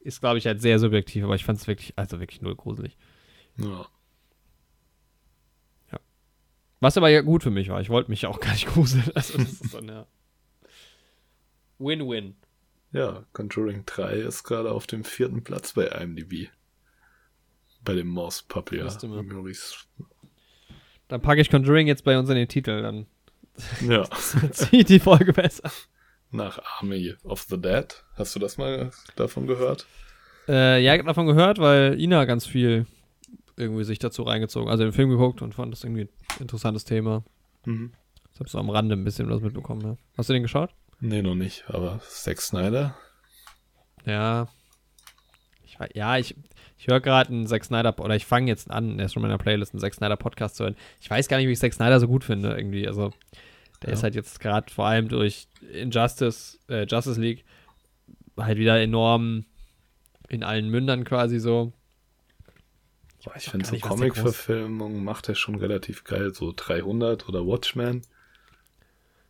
Ist, 0.00 0.20
glaube 0.20 0.38
ich, 0.38 0.46
halt 0.46 0.62
sehr 0.62 0.78
subjektiv, 0.78 1.24
aber 1.24 1.34
ich 1.34 1.44
fand 1.44 1.58
es 1.58 1.66
wirklich, 1.66 1.92
also 1.96 2.20
wirklich 2.20 2.42
null 2.42 2.54
gruselig. 2.54 2.96
Ja. 3.58 3.86
Was 6.82 6.96
aber 6.96 7.08
ja 7.10 7.20
gut 7.20 7.44
für 7.44 7.50
mich 7.50 7.68
war. 7.68 7.80
Ich 7.80 7.90
wollte 7.90 8.10
mich 8.10 8.26
auch 8.26 8.40
gar 8.40 8.50
nicht 8.52 8.66
gruseln. 8.74 9.04
Also 9.14 9.38
das 9.38 9.52
ist 9.60 9.72
dann 9.72 9.86
ja. 9.86 10.06
Win-win. 11.78 12.34
ja, 12.92 13.24
Conjuring 13.32 13.84
3 13.86 14.14
ist 14.14 14.42
gerade 14.42 14.72
auf 14.72 14.88
dem 14.88 15.04
vierten 15.04 15.44
Platz 15.44 15.74
bei 15.74 15.86
IMDb. 15.86 16.48
Bei 17.84 17.94
dem 17.94 18.08
Mouse 18.08 18.44
man. 19.04 19.26
Memories. 19.26 19.86
Dann 21.06 21.22
packe 21.22 21.40
ich 21.40 21.50
Conjuring 21.50 21.86
jetzt 21.86 22.02
bei 22.04 22.18
uns 22.18 22.28
in 22.28 22.34
den 22.34 22.48
Titel, 22.48 22.82
dann 22.82 23.06
Ja, 23.88 24.04
zieht 24.50 24.88
die 24.88 24.98
Folge 25.00 25.32
besser. 25.32 25.70
nach 26.32 26.58
Army 26.80 27.14
of 27.22 27.42
the 27.42 27.60
Dead. 27.60 27.86
Hast 28.16 28.34
du 28.34 28.40
das 28.40 28.58
mal 28.58 28.90
davon 29.14 29.46
gehört? 29.46 29.86
Äh, 30.48 30.82
ja, 30.82 30.94
ich 30.94 30.98
hab 30.98 31.06
davon 31.06 31.26
gehört, 31.26 31.58
weil 31.58 32.00
Ina 32.00 32.24
ganz 32.24 32.44
viel 32.44 32.86
irgendwie 33.62 33.84
sich 33.84 33.98
dazu 33.98 34.22
reingezogen, 34.22 34.68
also 34.70 34.82
den 34.84 34.92
Film 34.92 35.10
geguckt 35.10 35.42
und 35.42 35.54
fand 35.54 35.72
das 35.72 35.82
irgendwie 35.84 36.02
ein 36.02 36.40
interessantes 36.40 36.84
Thema. 36.84 37.24
Mhm. 37.64 37.92
Ich 38.32 38.40
habe 38.40 38.48
so 38.48 38.58
am 38.58 38.70
Rande 38.70 38.94
ein 38.96 39.04
bisschen 39.04 39.28
was 39.30 39.40
mitbekommen, 39.40 39.80
ja. 39.82 39.96
Hast 40.16 40.28
du 40.28 40.32
den 40.32 40.42
geschaut? 40.42 40.70
Nee, 41.00 41.22
noch 41.22 41.34
nicht, 41.34 41.64
aber 41.68 42.00
Zack 42.08 42.40
Snyder? 42.40 42.94
Ja. 44.04 44.48
Ich, 45.64 45.78
ja, 45.94 46.16
ich, 46.18 46.36
ich 46.78 46.86
höre 46.86 47.00
gerade 47.00 47.30
einen 47.30 47.46
Zack 47.46 47.64
Snyder, 47.64 47.98
oder 47.98 48.14
ich 48.16 48.26
fange 48.26 48.48
jetzt 48.48 48.70
an, 48.70 48.96
der 48.98 49.06
ist 49.06 49.12
schon 49.12 49.22
in 49.22 49.28
meiner 49.28 49.38
Playlist, 49.38 49.72
einen 49.72 49.80
Zack 49.80 49.94
Snyder 49.94 50.16
Podcast 50.16 50.56
zu 50.56 50.64
hören. 50.64 50.76
Ich 51.00 51.10
weiß 51.10 51.28
gar 51.28 51.38
nicht, 51.38 51.46
wie 51.48 51.52
ich 51.52 51.58
Zack 51.58 51.72
Snyder 51.74 51.98
so 52.00 52.08
gut 52.08 52.24
finde, 52.24 52.54
irgendwie. 52.56 52.86
Also, 52.86 53.12
der 53.82 53.90
Ja. 53.90 53.94
ist 53.94 54.02
halt 54.02 54.14
jetzt 54.14 54.38
gerade 54.40 54.72
vor 54.72 54.86
allem 54.86 55.08
durch 55.08 55.48
Injustice, 55.72 56.58
äh, 56.68 56.86
Justice 56.88 57.20
League 57.20 57.44
halt 58.38 58.58
wieder 58.58 58.80
enorm 58.80 59.44
in 60.28 60.42
allen 60.42 60.70
Mündern 60.70 61.04
quasi 61.04 61.38
so. 61.38 61.72
Ich 63.36 63.48
auch 63.48 63.50
finde 63.52 63.66
so 63.66 63.76
Comic-Verfilmungen 63.78 65.04
macht 65.04 65.28
er 65.28 65.34
schon 65.36 65.54
relativ 65.54 66.04
geil. 66.04 66.34
So 66.34 66.52
300 66.54 67.28
oder 67.28 67.46
Watchmen. 67.46 68.02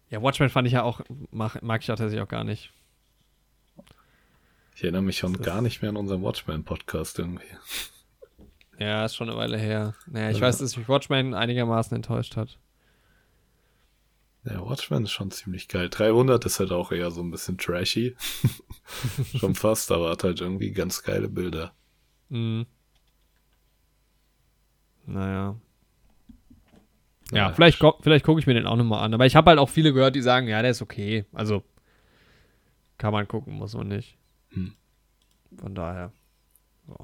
Ja, 0.08 0.22
Watchmen 0.22 0.48
fand 0.50 0.66
ich 0.66 0.74
ja 0.74 0.82
auch, 0.82 1.00
mag, 1.30 1.62
mag 1.62 1.82
ich 1.82 1.90
auch 1.90 1.96
tatsächlich 1.96 2.22
auch 2.22 2.28
gar 2.28 2.44
nicht. 2.44 2.72
Ich 4.74 4.82
erinnere 4.82 5.02
mich 5.02 5.18
schon 5.18 5.34
gar 5.42 5.60
nicht 5.60 5.82
mehr 5.82 5.90
an 5.90 5.96
unseren 5.96 6.22
Watchmen-Podcast 6.22 7.18
irgendwie. 7.18 7.44
Ja, 8.78 9.04
ist 9.04 9.14
schon 9.14 9.28
eine 9.28 9.38
Weile 9.38 9.58
her. 9.58 9.94
Naja, 10.06 10.30
ich 10.30 10.38
Ja. 10.38 10.46
weiß, 10.46 10.58
dass 10.58 10.76
mich 10.76 10.88
Watchmen 10.88 11.34
einigermaßen 11.34 11.94
enttäuscht 11.94 12.36
hat. 12.36 12.58
Ja, 14.44 14.60
Watchmen 14.68 15.04
ist 15.04 15.12
schon 15.12 15.30
ziemlich 15.30 15.68
geil. 15.68 15.88
300 15.88 16.44
ist 16.46 16.58
halt 16.58 16.72
auch 16.72 16.90
eher 16.90 17.10
so 17.10 17.20
ein 17.22 17.30
bisschen 17.30 17.58
trashy. 17.58 18.16
schon 19.36 19.54
fast, 19.54 19.92
aber 19.92 20.10
hat 20.10 20.24
halt 20.24 20.40
irgendwie 20.40 20.72
ganz 20.72 21.02
geile 21.02 21.28
Bilder. 21.28 21.74
Mhm. 22.30 22.66
Naja. 25.06 25.56
Ja, 27.30 27.36
Ja, 27.36 27.52
vielleicht, 27.52 27.82
vielleicht 28.00 28.24
gucke 28.24 28.40
ich 28.40 28.46
mir 28.46 28.54
den 28.54 28.66
auch 28.66 28.76
nochmal 28.76 29.04
an. 29.04 29.14
Aber 29.14 29.26
ich 29.26 29.36
habe 29.36 29.50
halt 29.50 29.58
auch 29.58 29.68
viele 29.68 29.92
gehört, 29.92 30.14
die 30.14 30.20
sagen, 30.20 30.48
ja, 30.48 30.60
der 30.62 30.70
ist 30.72 30.82
okay. 30.82 31.24
Also 31.32 31.62
kann 32.98 33.12
man 33.12 33.26
gucken, 33.26 33.54
muss 33.54 33.74
man 33.74 33.88
nicht. 33.88 34.16
Hm. 34.50 34.74
Von 35.56 35.74
daher. 35.74 36.12
So. 36.86 36.96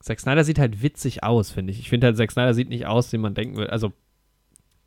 Zack 0.00 0.20
Snyder 0.20 0.44
sieht 0.44 0.58
halt 0.58 0.82
witzig 0.82 1.22
aus, 1.22 1.50
finde 1.50 1.72
ich. 1.72 1.78
Ich 1.80 1.88
finde 1.88 2.06
halt, 2.06 2.16
Zack 2.16 2.30
Snyder 2.30 2.54
sieht 2.54 2.68
nicht 2.68 2.86
aus, 2.86 3.12
wie 3.12 3.18
man 3.18 3.34
denken 3.34 3.56
würde. 3.56 3.72
Also, 3.72 3.92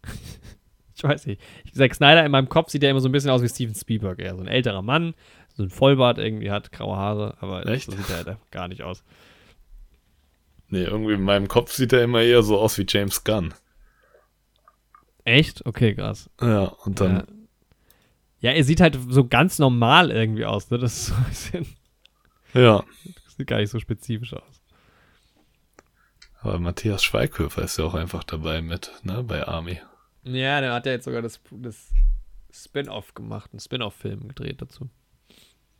ich 0.95 1.03
weiß 1.03 1.25
nicht. 1.27 1.41
Zack 1.73 1.93
Snyder 1.93 2.25
in 2.25 2.31
meinem 2.31 2.49
Kopf 2.49 2.69
sieht 2.69 2.83
ja 2.83 2.89
immer 2.89 3.01
so 3.01 3.09
ein 3.09 3.11
bisschen 3.11 3.31
aus 3.31 3.41
wie 3.41 3.49
Steven 3.49 3.75
Spielberg. 3.75 4.19
Eher 4.19 4.35
so 4.35 4.41
ein 4.41 4.47
älterer 4.47 4.81
Mann, 4.81 5.13
so 5.55 5.63
ein 5.63 5.69
Vollbart 5.69 6.17
irgendwie 6.17 6.51
hat, 6.51 6.71
graue 6.71 6.95
Haare, 6.95 7.37
aber 7.39 7.65
Echt? 7.67 7.85
so 7.85 7.97
sieht 7.97 8.09
er 8.09 8.25
halt 8.25 8.37
gar 8.51 8.67
nicht 8.67 8.83
aus. 8.83 9.03
Nee, 10.69 10.83
irgendwie 10.83 11.13
in 11.13 11.21
meinem 11.21 11.47
Kopf 11.47 11.71
sieht 11.71 11.93
er 11.93 12.03
immer 12.03 12.21
eher 12.21 12.43
so 12.43 12.59
aus 12.59 12.77
wie 12.77 12.85
James 12.87 13.23
Gunn. 13.23 13.53
Echt? 15.23 15.65
Okay, 15.65 15.95
krass. 15.95 16.29
Ja, 16.41 16.65
und 16.65 16.99
dann, 16.99 17.15
Ja. 18.41 18.51
ja, 18.51 18.51
er 18.57 18.63
sieht 18.63 18.81
halt 18.81 18.97
so 19.09 19.27
ganz 19.27 19.59
normal 19.59 20.11
irgendwie 20.11 20.45
aus, 20.45 20.69
ne? 20.69 20.77
Das 20.77 20.93
ist 20.93 21.05
so 21.07 21.15
ein 21.15 21.23
bisschen, 21.25 21.67
ja. 22.53 22.83
das 23.25 23.35
sieht 23.37 23.47
gar 23.47 23.57
nicht 23.59 23.69
so 23.69 23.79
spezifisch 23.79 24.33
aus. 24.33 24.61
Aber 26.41 26.59
Matthias 26.59 27.03
Schweighöfer 27.03 27.63
ist 27.63 27.77
ja 27.77 27.85
auch 27.85 27.93
einfach 27.95 28.23
dabei 28.23 28.61
mit, 28.61 28.91
ne, 29.03 29.23
bei 29.23 29.45
Army. 29.47 29.79
Ja, 30.23 30.61
der 30.61 30.73
hat 30.73 30.85
ja 30.85 30.91
jetzt 30.93 31.05
sogar 31.05 31.21
das, 31.21 31.39
das 31.51 31.89
Spin-off 32.53 33.13
gemacht, 33.13 33.51
einen 33.53 33.59
Spin-off-Film 33.59 34.27
gedreht 34.29 34.61
dazu. 34.61 34.89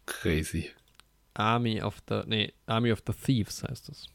Crazy. 0.06 0.72
Army 1.36 1.82
of 1.82 1.98
the, 2.10 2.22
nee, 2.26 2.54
Army 2.66 2.92
of 2.92 3.02
the 3.06 3.14
Thieves 3.14 3.64
heißt 3.64 3.90
es. 3.90 4.08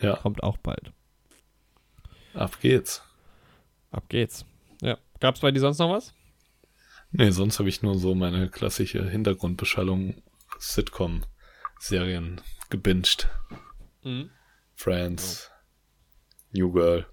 Ja, 0.00 0.16
Kommt 0.16 0.42
auch 0.42 0.56
bald. 0.58 0.92
ab 2.34 2.58
geht's. 2.60 3.02
Ab 3.90 4.08
geht's. 4.08 4.44
Ja. 4.82 4.98
Gab's 5.20 5.40
bei 5.40 5.50
dir 5.52 5.60
sonst 5.60 5.78
noch 5.78 5.90
was? 5.90 6.12
Nee, 7.12 7.30
sonst 7.30 7.58
habe 7.60 7.68
ich 7.68 7.82
nur 7.82 7.96
so 7.96 8.14
meine 8.14 8.50
klassische 8.50 9.08
Hintergrundbeschallung 9.08 10.20
Sitcom-Serien 10.58 12.40
gebinged. 12.70 13.28
Mhm. 14.02 14.30
Friends, 14.74 15.50
New 16.52 16.72
Girl. 16.72 17.06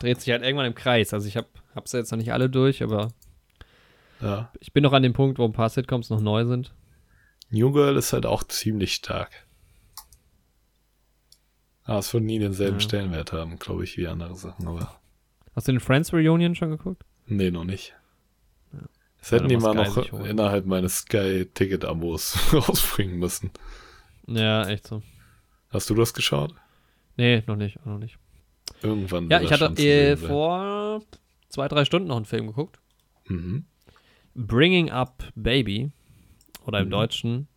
Dreht 0.00 0.18
sich 0.22 0.30
halt 0.32 0.42
irgendwann 0.42 0.64
im 0.66 0.74
Kreis. 0.74 1.12
Also 1.12 1.28
ich 1.28 1.36
hab, 1.36 1.46
hab's 1.74 1.92
jetzt 1.92 2.10
noch 2.10 2.16
nicht 2.16 2.32
alle 2.32 2.48
durch, 2.48 2.82
aber 2.82 3.08
Ja, 4.22 4.50
ich 4.58 4.72
bin 4.72 4.82
noch 4.82 4.94
an 4.94 5.02
dem 5.02 5.12
Punkt, 5.12 5.38
wo 5.38 5.44
ein 5.44 5.52
paar 5.52 5.68
Sitcoms 5.68 6.08
noch 6.08 6.22
neu 6.22 6.46
sind. 6.46 6.74
New 7.50 7.70
Girl 7.70 7.96
ist 7.98 8.14
halt 8.14 8.24
auch 8.24 8.42
ziemlich 8.44 8.94
stark. 8.94 9.46
Aber 11.90 11.98
es 11.98 12.14
wird 12.14 12.22
nie 12.22 12.38
denselben 12.38 12.76
Ja. 12.78 12.80
Stellenwert 12.80 13.32
haben, 13.32 13.58
glaube 13.58 13.82
ich, 13.82 13.96
wie 13.96 14.06
andere 14.06 14.36
Sachen, 14.36 14.68
aber 14.68 15.00
Hast 15.56 15.66
du 15.66 15.72
den 15.72 15.80
Friends 15.80 16.12
Reunion 16.12 16.54
schon 16.54 16.70
geguckt? 16.70 17.04
nee, 17.26 17.50
noch 17.50 17.64
nicht. 17.64 17.94
Ja. 18.72 18.78
Das 19.18 19.32
hätten 19.32 19.48
die 19.48 19.56
mal 19.56 19.74
noch 19.74 20.12
innerhalb 20.24 20.66
meines 20.66 20.98
Sky-Ticket-Abos 20.98 22.38
rausbringen 22.54 23.18
müssen. 23.18 23.50
Ja, 24.28 24.68
echt 24.68 24.86
so. 24.86 25.02
Hast 25.70 25.90
du 25.90 25.94
das 25.96 26.14
geschaut? 26.14 26.54
Nee, 27.16 27.42
noch 27.48 27.56
nicht, 27.56 27.84
noch 27.84 27.98
nicht. 27.98 28.18
Irgendwann. 28.82 29.28
Ja, 29.28 29.40
ich 29.40 29.50
hatte 29.52 29.74
äh, 29.82 30.16
vor 30.16 31.02
zwei, 31.48 31.66
drei 31.66 31.84
Stunden 31.84 32.06
noch 32.06 32.16
einen 32.16 32.24
Film 32.24 32.46
geguckt. 32.46 32.78
Mhm. 33.26 33.64
Bringing 34.36 34.90
Up 34.90 35.24
Baby. 35.34 35.90
Oder 36.66 36.78
im 36.78 36.86
Mhm. 36.86 36.90
Deutschen 36.92 37.48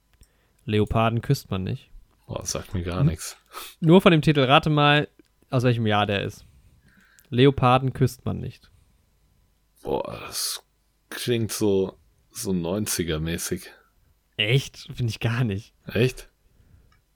Leoparden 0.66 1.22
küsst 1.22 1.52
man 1.52 1.64
nicht. 1.64 1.92
Boah, 2.34 2.46
sagt 2.46 2.74
mir 2.74 2.82
gar 2.82 3.04
nichts. 3.04 3.38
Nur 3.80 4.02
von 4.02 4.12
dem 4.12 4.24
Titel 4.24 4.42
rate 4.42 4.72
mal, 4.72 5.08
aus 5.52 5.64
welchem 5.64 5.86
Jahr 5.86 6.08
der 6.08 6.24
ist. 6.24 6.46
Leoparden 7.30 7.94
küsst 7.94 8.26
man 8.26 8.40
nicht. 8.40 8.72
Boah, 9.84 10.20
das 10.26 10.64
klingt 11.10 11.52
so, 11.52 12.00
so 12.32 12.50
90er-mäßig. 12.52 13.68
Echt? 14.38 14.88
Finde 14.96 15.12
ich 15.12 15.20
gar 15.20 15.44
nicht. 15.44 15.76
Echt? 15.86 16.30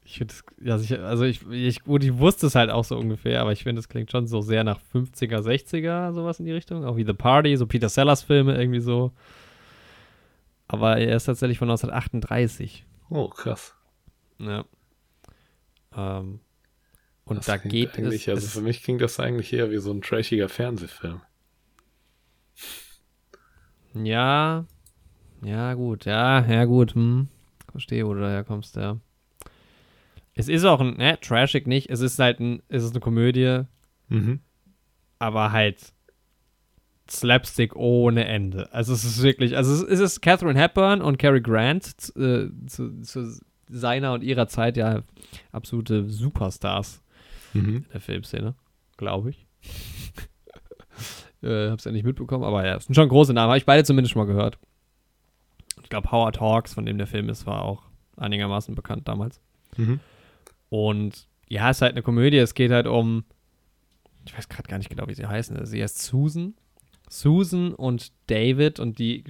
Ich 0.03 0.20
finde 0.20 0.36
also 0.68 0.84
ich, 0.84 0.99
also 1.01 1.24
ich, 1.24 1.47
ich, 1.49 1.84
gut, 1.84 2.03
ich 2.03 2.15
wusste 2.18 2.45
es 2.45 2.53
halt 2.53 2.70
auch 2.70 2.86
so 2.86 2.95
ungefähr, 2.95 3.41
aber 3.41 3.51
ich 3.51 3.63
finde, 3.63 3.80
es 3.80 3.89
klingt 3.89 4.11
schon 4.11 4.28
so 4.28 4.41
sehr 4.41 4.63
nach 4.63 4.80
50er, 4.93 5.39
60er, 5.39 6.13
sowas 6.13 6.39
in 6.39 6.45
die 6.45 6.53
Richtung. 6.53 6.86
Auch 6.86 6.95
wie 6.95 7.05
The 7.05 7.13
Party, 7.13 7.57
so 7.57 7.65
Peter 7.65 7.89
Sellers 7.89 8.22
Filme 8.22 8.55
irgendwie 8.55 8.82
so. 8.82 9.13
Aber 10.68 10.97
er 10.97 11.15
ist 11.15 11.26
tatsächlich 11.26 11.57
von 11.57 11.70
1938. 11.70 12.86
Oh, 13.09 13.30
krass. 13.30 13.74
Ja. 14.38 14.65
Ähm, 15.98 16.39
und 17.26 17.38
Das 17.39 17.45
da 17.48 17.58
geht 17.58 17.98
es. 17.98 18.30
also 18.30 18.48
für 18.48 18.62
mich 18.62 18.84
klingt 18.84 19.02
das 19.02 19.20
eigentlich 19.20 19.52
eher 19.52 19.70
wie 19.72 19.80
so 19.80 19.91
ein 19.91 20.02
trashiger 20.02 20.48
Fernsehfilm. 20.48 21.22
ja. 23.93 24.66
Ja, 25.43 25.74
gut. 25.76 26.06
Ja, 26.06 26.43
ja, 26.45 26.66
gut. 26.66 26.95
Hm. 26.95 27.28
Verstehe, 27.72 28.06
wo 28.08 28.14
du 28.14 28.22
daher 28.22 28.43
kommst, 28.43 28.76
ja. 28.76 28.98
Es 30.34 30.48
ist 30.48 30.64
auch 30.66 30.80
ein, 30.82 30.98
ne, 30.98 31.20
trashig 31.20 31.68
nicht. 31.68 31.89
Es 31.89 32.00
ist 32.02 32.18
halt 32.20 32.39
ein, 32.39 32.62
es 32.70 32.84
ist 32.84 32.91
eine 32.91 33.00
Komödie, 33.02 33.64
Mhm. 34.10 34.39
aber 35.20 35.52
halt 35.52 35.93
Slapstick 37.10 37.76
ohne 37.76 38.26
Ende. 38.26 38.72
Also 38.74 38.93
es 38.93 39.04
ist 39.04 39.22
wirklich, 39.22 39.56
also 39.58 39.86
es 39.86 40.00
ist, 40.00 40.22
Catherine 40.22 40.60
Hepburn 40.60 41.02
und 41.02 41.18
Cary 41.18 41.41
Grant 41.41 41.88
äh, 42.16 42.50
zu, 42.68 43.02
zu 43.02 43.39
seiner 43.70 44.13
und 44.13 44.24
ihrer 44.24 44.47
Zeit 44.47 44.78
ja 44.78 45.01
absolute 45.51 46.09
Superstars 46.09 47.01
Mhm. 47.53 47.78
in 47.78 47.86
der 47.93 48.01
Filmszene, 48.01 48.55
glaube 48.97 49.30
ich. 49.32 49.45
äh, 51.41 51.70
hab's 51.70 51.86
ja 51.86 51.91
nicht 51.91 52.03
mitbekommen, 52.05 52.43
aber 52.43 52.65
ja, 52.65 52.76
es 52.76 52.86
sind 52.86 52.95
schon 52.95 53.09
große 53.09 53.34
Namen. 53.34 53.49
Habe 53.49 53.57
ich 53.57 53.65
beide 53.65 53.84
zumindest 53.84 54.13
schon 54.13 54.22
mal 54.22 54.32
gehört. 54.32 54.57
Ich 55.82 55.89
glaube, 55.89 56.11
Howard 56.11 56.39
Hawks, 56.41 56.74
von 56.74 56.86
dem 56.86 56.97
der 56.97 57.07
Film 57.07 57.30
ist, 57.30 57.45
war 57.45 57.63
auch 57.63 57.84
einigermaßen 58.18 58.76
bekannt 58.76 59.07
damals. 59.07 59.39
Mhm. 59.78 59.99
Und 60.70 61.28
ja, 61.47 61.70
es 61.70 61.78
ist 61.78 61.82
halt 61.82 61.93
eine 61.93 62.01
Komödie. 62.03 62.38
Es 62.38 62.53
geht 62.53 62.72
halt 62.72 62.88
um, 62.88 63.24
ich 64.26 64.38
weiß 64.38 64.49
gerade 64.49 64.68
gar 64.68 64.78
nicht 64.78 64.89
genau, 64.89 65.07
wie 65.07 65.13
sie 65.13 65.26
heißen. 65.26 65.65
Sie 65.65 65.82
heißt 65.82 65.99
Susan. 66.01 66.55
Susan 67.10 67.74
und 67.74 68.12
David 68.28 68.80
und 68.80 68.99
die, 68.99 69.24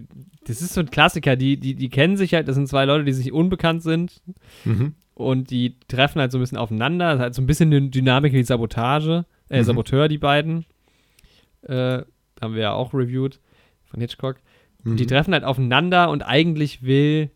das 0.46 0.62
ist 0.62 0.74
so 0.74 0.82
ein 0.82 0.90
Klassiker, 0.90 1.36
die, 1.36 1.60
die, 1.60 1.76
die 1.76 1.90
kennen 1.90 2.18
sich 2.18 2.34
halt, 2.34 2.48
das 2.48 2.56
sind 2.56 2.68
zwei 2.68 2.86
Leute, 2.86 3.04
die 3.06 3.14
sich 3.14 3.32
unbekannt 3.32 3.84
sind 3.84 4.22
Mhm. 4.66 4.96
und 5.14 5.52
die 5.52 5.76
treffen 5.88 6.20
halt 6.20 6.32
so 6.32 6.38
ein 6.38 6.42
bisschen 6.42 6.58
aufeinander. 6.58 7.06
Das 7.10 7.16
ist 7.16 7.22
halt 7.22 7.36
so 7.36 7.42
ein 7.42 7.48
bisschen 7.48 7.72
eine 7.74 7.90
Dynamik 7.90 8.34
wie 8.34 8.44
Sabotage, 8.44 9.26
äh, 9.50 9.60
Mhm. 9.60 9.64
Saboteur, 9.66 10.08
die 10.08 10.18
beiden. 10.18 10.66
Äh, 11.64 12.04
haben 12.42 12.54
wir 12.54 12.62
ja 12.62 12.74
auch 12.74 12.94
reviewed 12.94 13.40
von 13.86 14.00
Hitchcock. 14.00 14.38
Mhm. 14.84 14.98
Die 14.98 15.06
treffen 15.08 15.34
halt 15.34 15.44
aufeinander 15.44 16.10
und 16.10 16.22
eigentlich 16.22 16.84
will. 16.84 17.32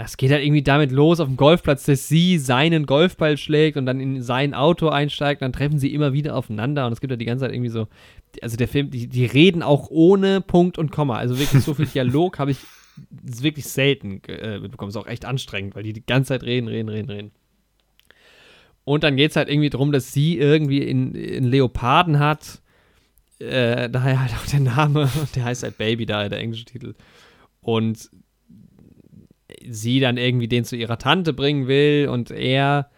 Das 0.00 0.16
geht 0.16 0.30
halt 0.30 0.42
irgendwie 0.42 0.62
damit 0.62 0.92
los 0.92 1.20
auf 1.20 1.28
dem 1.28 1.36
Golfplatz, 1.36 1.84
dass 1.84 2.08
sie 2.08 2.38
seinen 2.38 2.86
Golfball 2.86 3.36
schlägt 3.36 3.76
und 3.76 3.84
dann 3.84 4.00
in 4.00 4.22
sein 4.22 4.54
Auto 4.54 4.88
einsteigt. 4.88 5.42
Dann 5.42 5.52
treffen 5.52 5.78
sie 5.78 5.92
immer 5.92 6.14
wieder 6.14 6.36
aufeinander 6.36 6.86
und 6.86 6.94
es 6.94 7.02
gibt 7.02 7.10
ja 7.10 7.18
die 7.18 7.26
ganze 7.26 7.44
Zeit 7.44 7.52
irgendwie 7.52 7.68
so. 7.68 7.86
Also 8.40 8.56
der 8.56 8.66
Film, 8.66 8.90
die, 8.90 9.08
die 9.08 9.26
reden 9.26 9.62
auch 9.62 9.88
ohne 9.90 10.40
Punkt 10.40 10.78
und 10.78 10.90
Komma. 10.90 11.18
Also 11.18 11.38
wirklich 11.38 11.62
so 11.62 11.74
viel 11.74 11.84
Dialog 11.94 12.38
habe 12.38 12.52
ich 12.52 12.56
wirklich 13.10 13.66
selten 13.66 14.22
äh, 14.26 14.58
mitbekommen. 14.58 14.88
Ist 14.88 14.96
auch 14.96 15.06
echt 15.06 15.26
anstrengend, 15.26 15.74
weil 15.74 15.82
die 15.82 15.92
die 15.92 16.06
ganze 16.06 16.28
Zeit 16.28 16.44
reden, 16.44 16.68
reden, 16.68 16.88
reden, 16.88 17.10
reden. 17.10 17.30
Und 18.84 19.04
dann 19.04 19.16
geht 19.16 19.32
es 19.32 19.36
halt 19.36 19.50
irgendwie 19.50 19.68
darum, 19.68 19.92
dass 19.92 20.14
sie 20.14 20.38
irgendwie 20.38 20.78
in, 20.78 21.14
in 21.14 21.44
Leoparden 21.44 22.18
hat. 22.18 22.62
Äh, 23.38 23.90
daher 23.90 24.22
halt 24.22 24.32
auch 24.32 24.46
der 24.46 24.60
Name. 24.60 25.10
Der 25.34 25.44
heißt 25.44 25.62
halt 25.62 25.76
Baby, 25.76 26.06
daher 26.06 26.30
der 26.30 26.38
englische 26.38 26.64
Titel. 26.64 26.94
Und 27.60 28.08
sie 29.68 30.00
dann 30.00 30.16
irgendwie 30.16 30.48
den 30.48 30.64
zu 30.64 30.76
ihrer 30.76 30.98
Tante 30.98 31.32
bringen 31.32 31.68
will 31.68 32.08
und 32.08 32.30
er 32.30 32.90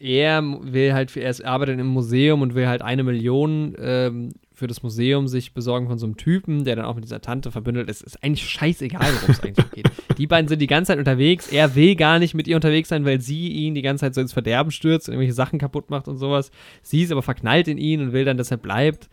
er 0.00 0.42
will 0.42 0.94
halt, 0.94 1.14
er 1.14 1.34
arbeitet 1.44 1.78
im 1.78 1.86
Museum 1.86 2.40
und 2.40 2.54
will 2.54 2.66
halt 2.66 2.80
eine 2.80 3.02
Million 3.02 3.76
ähm, 3.78 4.32
für 4.54 4.66
das 4.66 4.82
Museum 4.82 5.28
sich 5.28 5.52
besorgen 5.52 5.88
von 5.88 5.98
so 5.98 6.06
einem 6.06 6.16
Typen, 6.16 6.64
der 6.64 6.74
dann 6.76 6.86
auch 6.86 6.94
mit 6.94 7.04
dieser 7.04 7.20
Tante 7.20 7.50
verbündelt 7.50 7.90
ist. 7.90 8.02
Ist 8.02 8.24
eigentlich 8.24 8.48
scheißegal, 8.48 9.12
worum 9.14 9.30
es 9.30 9.42
eigentlich 9.42 9.70
geht. 9.72 9.90
Die 10.18 10.26
beiden 10.26 10.48
sind 10.48 10.60
die 10.60 10.66
ganze 10.66 10.92
Zeit 10.92 10.98
unterwegs. 10.98 11.48
Er 11.48 11.74
will 11.74 11.96
gar 11.96 12.18
nicht 12.18 12.34
mit 12.34 12.48
ihr 12.48 12.56
unterwegs 12.56 12.88
sein, 12.88 13.04
weil 13.04 13.20
sie 13.20 13.48
ihn 13.48 13.74
die 13.74 13.82
ganze 13.82 14.06
Zeit 14.06 14.14
so 14.14 14.20
ins 14.20 14.32
Verderben 14.32 14.70
stürzt 14.70 15.08
und 15.08 15.14
irgendwelche 15.14 15.34
Sachen 15.34 15.58
kaputt 15.58 15.88
macht 15.88 16.08
und 16.08 16.18
sowas. 16.18 16.50
Sie 16.82 17.02
ist 17.02 17.12
aber 17.12 17.22
verknallt 17.22 17.68
in 17.68 17.78
ihn 17.78 18.02
und 18.02 18.12
will 18.12 18.26
dann, 18.26 18.36
dass 18.36 18.50
er 18.50 18.58
bleibt. 18.58 19.08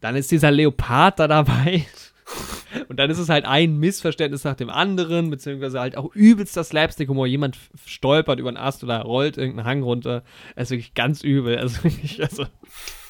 Dann 0.00 0.16
ist 0.16 0.30
dieser 0.30 0.50
Leopard 0.50 1.18
da 1.18 1.28
dabei. 1.28 1.84
Und 2.88 2.98
dann 2.98 3.10
ist 3.10 3.18
es 3.18 3.28
halt 3.28 3.44
ein 3.44 3.78
Missverständnis 3.78 4.44
nach 4.44 4.54
dem 4.54 4.70
anderen, 4.70 5.30
beziehungsweise 5.30 5.80
halt 5.80 5.96
auch 5.96 6.14
übelster 6.14 6.64
Slapstick-Humor. 6.64 7.26
Jemand 7.26 7.58
stolpert 7.86 8.38
über 8.38 8.48
einen 8.48 8.56
Ast 8.56 8.82
oder 8.84 9.02
rollt 9.02 9.36
irgendeinen 9.36 9.66
Hang 9.66 9.82
runter. 9.82 10.22
Es 10.56 10.64
ist 10.64 10.70
wirklich 10.72 10.94
ganz 10.94 11.22
übel. 11.22 11.58
Also 11.58 11.84
wirklich, 11.84 12.22
also 12.22 12.46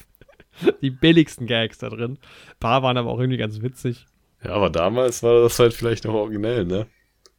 die 0.82 0.90
billigsten 0.90 1.46
Gags 1.46 1.78
da 1.78 1.88
drin. 1.88 2.12
Ein 2.12 2.58
paar 2.60 2.82
waren 2.82 2.96
aber 2.96 3.10
auch 3.10 3.18
irgendwie 3.18 3.38
ganz 3.38 3.62
witzig. 3.62 4.06
Ja, 4.44 4.52
aber 4.52 4.70
damals 4.70 5.22
war 5.22 5.42
das 5.42 5.58
halt 5.58 5.74
vielleicht 5.74 6.04
noch 6.04 6.14
originell, 6.14 6.64
ne? 6.64 6.86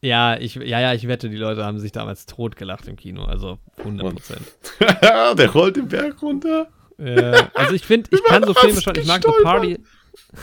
Ja, 0.01 0.37
ich, 0.37 0.55
ja, 0.55 0.81
ja, 0.81 0.93
ich 0.93 1.07
wette, 1.07 1.29
die 1.29 1.37
Leute 1.37 1.63
haben 1.63 1.79
sich 1.79 1.93
damals 1.93 2.25
totgelacht 2.25 2.87
im 2.89 2.97
Kino. 2.97 3.23
Also 3.23 3.59
100 3.77 4.13
Prozent. 4.13 4.41
Der 5.39 5.49
rollt 5.51 5.77
den 5.77 5.87
Berg 5.87 6.21
runter. 6.21 6.67
Ja, 6.97 7.49
also 7.53 7.73
ich 7.73 7.85
finde, 7.85 8.09
ich 8.11 8.23
kann 8.23 8.43
so 8.43 8.53
Filme 8.53 8.81
schon, 8.81 8.95
ich 8.95 9.07
mag 9.07 9.23
The? 9.23 9.43
Party. 9.43 9.79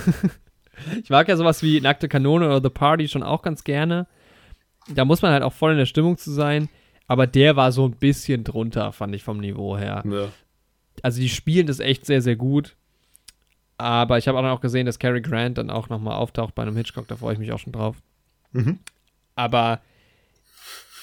ich 1.02 1.10
mag 1.10 1.28
ja 1.28 1.36
sowas 1.36 1.62
wie 1.62 1.80
Nackte 1.80 2.08
Kanone 2.08 2.46
oder 2.46 2.60
The 2.62 2.70
Party 2.70 3.08
schon 3.08 3.22
auch 3.22 3.42
ganz 3.42 3.64
gerne. 3.64 4.06
Da 4.88 5.04
muss 5.04 5.22
man 5.22 5.32
halt 5.32 5.42
auch 5.42 5.52
voll 5.52 5.72
in 5.72 5.78
der 5.78 5.86
Stimmung 5.86 6.16
zu 6.16 6.30
sein. 6.30 6.68
Aber 7.06 7.26
der 7.26 7.56
war 7.56 7.72
so 7.72 7.86
ein 7.86 7.96
bisschen 7.96 8.44
drunter, 8.44 8.92
fand 8.92 9.14
ich 9.14 9.24
vom 9.24 9.38
Niveau 9.38 9.76
her. 9.76 10.02
Ja. 10.08 10.28
Also 11.02 11.20
die 11.20 11.28
spielen 11.28 11.66
das 11.66 11.80
echt 11.80 12.06
sehr, 12.06 12.22
sehr 12.22 12.36
gut. 12.36 12.76
Aber 13.78 14.18
ich 14.18 14.28
habe 14.28 14.38
auch 14.38 14.42
noch 14.42 14.60
gesehen, 14.60 14.86
dass 14.86 14.98
Cary 14.98 15.20
Grant 15.20 15.58
dann 15.58 15.70
auch 15.70 15.88
nochmal 15.88 16.14
auftaucht 16.14 16.54
bei 16.54 16.62
einem 16.62 16.76
Hitchcock. 16.76 17.08
Da 17.08 17.16
freue 17.16 17.32
ich 17.32 17.38
mich 17.38 17.52
auch 17.52 17.58
schon 17.58 17.72
drauf. 17.72 17.96
Mhm. 18.52 18.78
Aber 19.34 19.80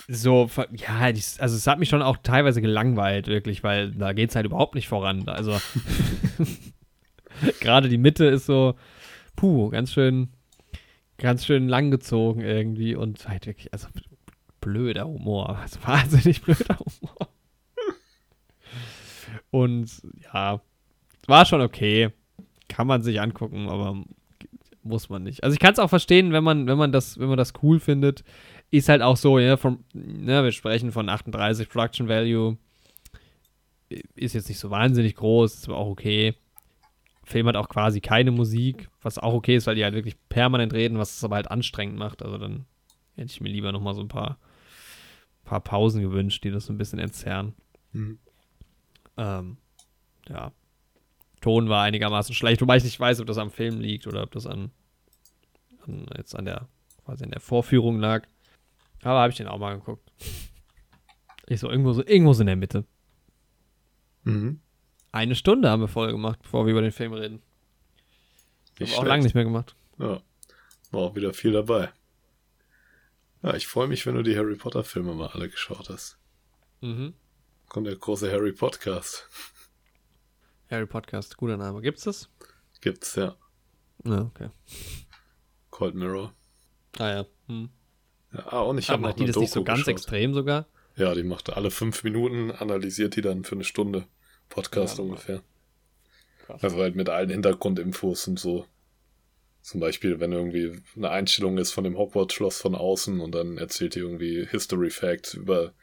so, 0.08 0.50
ja, 0.72 1.00
also 1.00 1.40
es 1.40 1.68
hat 1.68 1.80
mich 1.80 1.90
schon 1.90 2.02
auch 2.02 2.18
teilweise 2.24 2.62
gelangweilt, 2.62 3.28
wirklich, 3.28 3.64
weil 3.64 3.92
da 3.92 4.14
geht 4.14 4.30
es 4.30 4.36
halt 4.36 4.46
überhaupt 4.46 4.76
nicht 4.76 4.88
voran. 4.88 5.28
Also 5.28 5.60
gerade 7.60 7.90
die 7.90 7.98
Mitte 7.98 8.26
ist 8.26 8.46
so, 8.46 8.76
puh, 9.38 9.70
ganz 9.70 9.94
schön, 9.94 10.28
ganz 11.18 11.46
schön 11.46 11.70
langgezogen 11.70 12.42
irgendwie 12.42 12.96
und 12.96 13.30
halt 13.30 13.46
wirklich, 13.46 13.72
also 13.72 13.88
blöder 14.60 15.08
Humor, 15.08 15.58
also 15.62 15.80
wahnsinnig 15.84 16.42
blöder 16.42 16.78
Humor. 16.78 17.30
Und 19.50 20.02
ja, 20.34 20.62
war 21.28 21.46
schon 21.46 21.62
okay. 21.62 22.10
Kann 22.68 22.88
man 22.88 23.02
sich 23.02 23.22
angucken, 23.22 23.70
aber 23.70 24.04
muss 24.84 25.10
man 25.10 25.24
nicht. 25.24 25.44
Also 25.44 25.54
ich 25.54 25.60
kann 25.60 25.74
es 25.74 25.80
auch 25.80 25.90
verstehen, 25.90 26.34
wenn 26.34 26.44
man, 26.44 26.68
wenn 26.68 26.78
man 26.78 26.92
das, 26.92 27.18
wenn 27.18 27.30
man 27.30 27.38
das 27.38 27.54
cool 27.62 27.80
findet. 27.80 28.24
Ist 28.70 28.90
halt 28.90 29.02
auch 29.02 29.16
so, 29.16 29.40
ja, 29.40 29.56
vom, 29.56 29.86
ne, 29.94 30.44
wir 30.44 30.52
sprechen 30.52 30.92
von 30.92 31.08
38 31.08 31.70
Production 31.70 32.10
Value. 32.10 32.58
Ist 34.16 34.34
jetzt 34.34 34.50
nicht 34.50 34.60
so 34.60 34.70
wahnsinnig 34.70 35.16
groß, 35.16 35.56
ist 35.56 35.70
aber 35.70 35.78
auch 35.78 35.88
okay. 35.88 36.36
Film 37.28 37.48
hat 37.48 37.58
auch 37.58 37.68
quasi 37.68 38.00
keine 38.00 38.32
Musik, 38.32 38.90
was 39.02 39.20
auch 39.20 39.34
okay 39.34 39.58
ist, 39.58 39.68
weil 39.68 39.76
die 39.76 39.84
halt 39.84 39.94
wirklich 39.94 40.16
permanent 40.30 40.74
reden, 40.74 40.98
was 40.98 41.18
es 41.18 41.24
aber 41.26 41.36
halt 41.36 41.52
anstrengend 41.52 41.98
macht. 41.98 42.24
Also 42.24 42.38
dann 42.38 42.66
hätte 43.16 43.32
ich 43.32 43.42
mir 43.42 43.50
lieber 43.50 43.74
noch 43.74 43.82
mal 43.82 43.94
so 43.94 44.00
ein 44.02 44.08
paar, 44.08 44.40
paar 45.44 45.60
Pausen 45.60 46.02
gewünscht, 46.02 46.46
die 46.46 46.52
das 46.52 46.68
so 46.68 46.74
ein 46.74 46.78
bisschen 46.78 47.00
entzerren. 47.00 47.54
Mhm. 47.92 48.20
Ähm, 49.18 49.58
ja. 50.30 50.54
Ton 51.42 51.68
war 51.68 51.84
einigermaßen 51.84 52.34
schlecht, 52.34 52.62
wobei 52.62 52.78
ich 52.78 52.86
nicht 52.86 53.00
weiß, 53.00 53.20
ob 53.20 53.28
das 53.28 53.38
am 53.38 53.52
Film 53.52 53.82
liegt 53.82 54.08
oder 54.08 54.24
ob 54.24 54.32
das 54.32 54.48
an, 54.48 54.72
an 55.86 56.06
jetzt 56.16 56.34
an 56.34 56.46
der 56.46 56.70
quasi 57.04 57.26
an 57.26 57.32
der 57.32 57.42
Vorführung 57.42 58.00
lag. 58.00 58.26
Aber 59.04 59.20
habe 59.20 59.32
ich 59.32 59.38
den 59.38 59.48
auch 59.48 59.60
mal 59.60 59.78
geguckt. 59.78 60.10
Ich 61.48 61.60
so 61.60 61.70
irgendwo 61.70 61.92
so, 61.92 62.06
irgendwo 62.06 62.32
so 62.32 62.42
in 62.42 62.48
der 62.48 62.56
Mitte. 62.56 62.86
Mhm. 64.24 64.62
Eine 65.12 65.36
Stunde 65.36 65.70
haben 65.70 65.82
wir 65.82 65.88
voll 65.88 66.12
gemacht, 66.12 66.40
bevor 66.42 66.66
wir 66.66 66.72
über 66.72 66.82
den 66.82 66.92
Film 66.92 67.14
reden. 67.14 67.42
Nicht 68.80 68.92
Haben 68.92 68.98
wir 68.98 69.00
auch 69.00 69.08
lange 69.08 69.24
nicht 69.24 69.36
mehr 69.36 69.44
gemacht. 69.44 69.76
Ja, 69.98 70.22
war 70.92 71.02
auch 71.02 71.16
wieder 71.16 71.34
viel 71.34 71.52
dabei. 71.52 71.92
Ja, 73.42 73.56
ich 73.56 73.68
freue 73.68 73.88
mich, 73.88 74.06
wenn 74.06 74.16
du 74.16 74.24
die 74.24 74.38
Harry 74.38 74.56
Potter 74.56 74.84
Filme 74.84 75.14
mal 75.14 75.28
alle 75.28 75.50
geschaut 75.50 75.90
hast. 75.90 76.18
Mhm. 76.82 77.14
Kommt 77.70 77.88
der 77.88 77.96
große 77.96 78.32
Harry 78.32 78.52
Podcast. 78.52 79.28
Harry 80.70 80.86
Podcast, 80.86 81.38
guter 81.38 81.58
Name. 81.58 81.82
Gibt's 81.82 82.04
das? 82.04 82.30
Gibt's, 82.82 83.16
ja. 83.16 83.36
Ja, 84.04 84.22
okay. 84.22 84.50
Cold 85.70 85.96
Mirror. 85.96 86.34
Ah 86.98 87.10
ja. 87.10 87.26
Hm. 87.48 87.70
Ja, 88.34 88.52
ah, 88.52 88.62
und 88.62 88.78
ich 88.78 88.90
habe 88.90 89.00
Aber 89.00 89.10
noch 89.10 89.16
die 89.16 89.24
eine 89.24 89.32
das 89.32 89.40
nicht 89.42 89.52
so 89.52 89.60
Doku 89.62 89.66
ganz 89.66 89.80
geschaut. 89.80 89.94
extrem 89.94 90.34
sogar. 90.34 90.68
Ja, 90.96 91.14
die 91.14 91.24
macht 91.24 91.52
alle 91.52 91.72
fünf 91.72 92.04
Minuten, 92.04 92.52
analysiert 92.52 93.16
die 93.16 93.22
dann 93.22 93.44
für 93.44 93.56
eine 93.56 93.64
Stunde. 93.64 94.08
Podcast 94.50 94.98
Ja, 94.98 95.04
ungefähr. 95.04 95.44
Krass. 96.46 96.64
Also 96.64 96.78
halt 96.78 96.96
mit 96.96 97.10
allen 97.10 97.30
Hintergrundinfos 97.30 98.28
und 98.28 98.40
so. 98.40 98.66
Zum 99.62 99.82
Beispiel, 99.82 100.20
wenn 100.22 100.32
irgendwie 100.32 100.80
eine 100.96 101.10
Einstellung 101.10 101.58
ist 101.58 101.72
von 101.72 101.84
dem 101.84 101.98
Hogwarts-Schloss 101.98 102.62
von 102.62 102.74
außen 102.74 103.20
und 103.20 103.36
dann 103.36 103.58
erzählt 103.58 103.96
die 103.96 104.00
irgendwie 104.00 104.46
History 104.46 104.90
Facts 104.90 105.34
über 105.34 105.74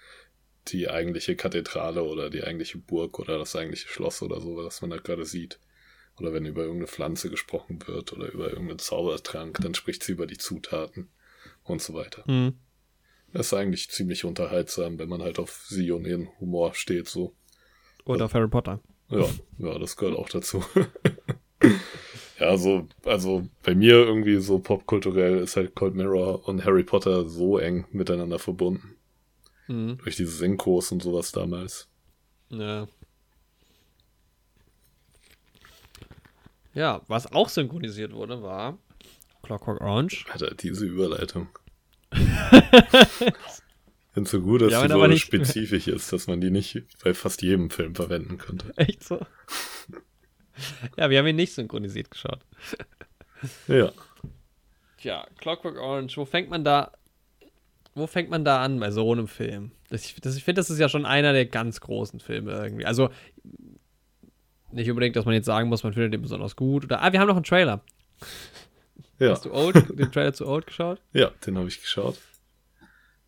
die 0.69 0.89
eigentliche 0.89 1.37
Kathedrale 1.37 2.03
oder 2.03 2.31
die 2.31 2.43
eigentliche 2.45 2.79
Burg 2.79 3.19
oder 3.19 3.39
das 3.39 3.55
eigentliche 3.55 3.89
Schloss 3.89 4.23
oder 4.23 4.41
so, 4.41 4.57
was 4.57 4.81
man 4.81 4.91
da 4.91 4.97
gerade 4.97 5.27
sieht. 5.27 5.59
Oder 6.19 6.33
wenn 6.33 6.47
über 6.47 6.62
irgendeine 6.62 6.87
Pflanze 6.87 7.29
gesprochen 7.29 7.79
wird 7.87 8.12
oder 8.12 8.31
über 8.33 8.49
irgendeinen 8.49 8.79
Zaubertrank, 8.79 9.59
dann 9.61 9.75
spricht 9.75 10.03
sie 10.03 10.12
über 10.12 10.27
die 10.27 10.39
Zutaten 10.39 11.11
und 11.65 11.83
so 11.83 11.93
weiter. 11.93 12.25
Hm. 12.25 12.55
Das 13.33 13.49
ist 13.49 13.55
eigentlich 13.55 13.91
ziemlich 13.91 14.25
unterhaltsam, 14.25 14.99
wenn 14.99 15.09
man 15.09 15.21
halt 15.21 15.41
auf 15.41 15.67
sie 15.69 15.91
und 15.91 16.07
ihren 16.07 16.29
Humor 16.39 16.75
steht, 16.75 17.09
so. 17.09 17.35
Oder 18.05 18.26
auf 18.26 18.34
Harry 18.34 18.48
Potter. 18.48 18.80
Ja, 19.09 19.26
ja, 19.59 19.78
das 19.78 19.96
gehört 19.96 20.18
auch 20.18 20.28
dazu. 20.28 20.64
ja, 22.38 22.57
so, 22.57 22.86
also 23.05 23.46
bei 23.62 23.74
mir 23.74 23.94
irgendwie 23.94 24.40
so 24.40 24.59
popkulturell 24.59 25.38
ist 25.38 25.57
halt 25.57 25.74
Cold 25.74 25.94
Mirror 25.94 26.46
und 26.48 26.64
Harry 26.64 26.84
Potter 26.84 27.28
so 27.28 27.59
eng 27.59 27.86
miteinander 27.92 28.38
verbunden. 28.38 28.96
Mhm. 29.68 29.98
Durch 30.02 30.16
diese 30.16 30.32
Synchros 30.32 30.92
und 30.92 31.02
sowas 31.02 31.32
damals. 31.32 31.88
Ja. 32.50 32.86
Ja, 36.74 37.02
was 37.07 37.30
auch 37.32 37.48
synchronisiert 37.48 38.12
wurde, 38.12 38.42
war 38.42 38.78
Clockwork 39.42 39.80
Orange. 39.80 40.26
Alter, 40.30 40.55
diese 40.55 40.86
Überleitung. 40.86 41.48
Findest 44.15 44.33
du 44.33 44.41
gut, 44.43 44.62
dass 44.62 44.73
Ja, 44.73 44.83
die 44.87 44.89
so 44.93 45.07
nicht- 45.07 45.23
spezifisch 45.27 45.89
ist, 45.89 46.12
dass 46.12 46.27
man 46.29 46.41
die 46.41 46.51
nicht 46.51 46.83
bei 47.03 47.12
fast 47.15 47.43
jedem 47.43 47.69
Film 47.69 47.95
verwenden 47.95 48.39
könnte. 48.39 48.73
Echt 48.77 49.03
so? 49.05 49.21
ja, 50.97 51.11
wir 51.11 51.19
haben 51.19 51.27
ihn 51.27 51.37
nicht 51.37 51.53
synchronisiert 51.53 52.11
geschaut. 52.11 52.41
Ja. 53.69 53.93
Tja, 54.99 55.27
Clockwork 55.39 55.77
Orange, 55.77 56.17
wo 56.17 56.25
fängt 56.25 56.49
man 56.49 56.65
da. 56.65 56.93
Wo 57.97 58.07
fängt 58.07 58.31
man 58.31 58.45
da 58.45 58.62
an 58.62 58.81
bei 58.81 58.91
so 58.91 59.12
einem 59.12 59.29
Film? 59.29 59.71
Das, 59.91 60.05
ich 60.05 60.17
das, 60.21 60.37
ich 60.37 60.43
finde, 60.45 60.61
das 60.61 60.71
ist 60.71 60.79
ja 60.79 60.89
schon 60.89 61.07
einer 61.07 61.33
der 61.33 61.47
ganz 61.47 61.81
großen 61.81 62.19
Filme 62.21 62.53
irgendwie. 62.53 62.87
Also, 62.87 63.11
nicht 64.73 64.89
unbedingt, 64.91 65.15
dass 65.17 65.25
man 65.27 65.35
jetzt 65.35 65.47
sagen 65.47 65.69
muss, 65.69 65.85
man 65.85 65.93
findet 65.93 66.12
den 66.12 66.23
besonders 66.23 66.57
gut. 66.57 66.85
Oder, 66.85 67.03
ah, 67.03 67.12
wir 67.12 67.21
haben 67.21 67.29
noch 67.29 67.37
einen 67.37 67.45
Trailer. 67.45 67.83
Ja, 69.21 69.31
Hast 69.31 69.45
du 69.45 69.53
Old, 69.53 69.77
den 69.99 70.11
Trailer 70.11 70.33
zu 70.33 70.47
Old 70.47 70.67
geschaut? 70.67 71.01
ja 71.12 71.31
den 71.47 71.57
habe 71.59 71.69
ich 71.69 71.81
geschaut. 71.81 72.19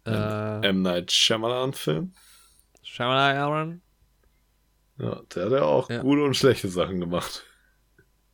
Äh, 0.06 0.66
M. 0.68 0.82
Night 0.82 1.10
Shyamalan-Film. 1.12 2.12
Shyamalan. 2.82 3.82
Ja, 4.98 5.22
der 5.34 5.44
hat 5.46 5.52
ja 5.52 5.62
auch 5.62 5.90
Ja. 5.90 6.02
gute 6.02 6.22
und 6.22 6.34
schlechte 6.36 6.68
Sachen 6.68 7.00
gemacht. 7.00 7.44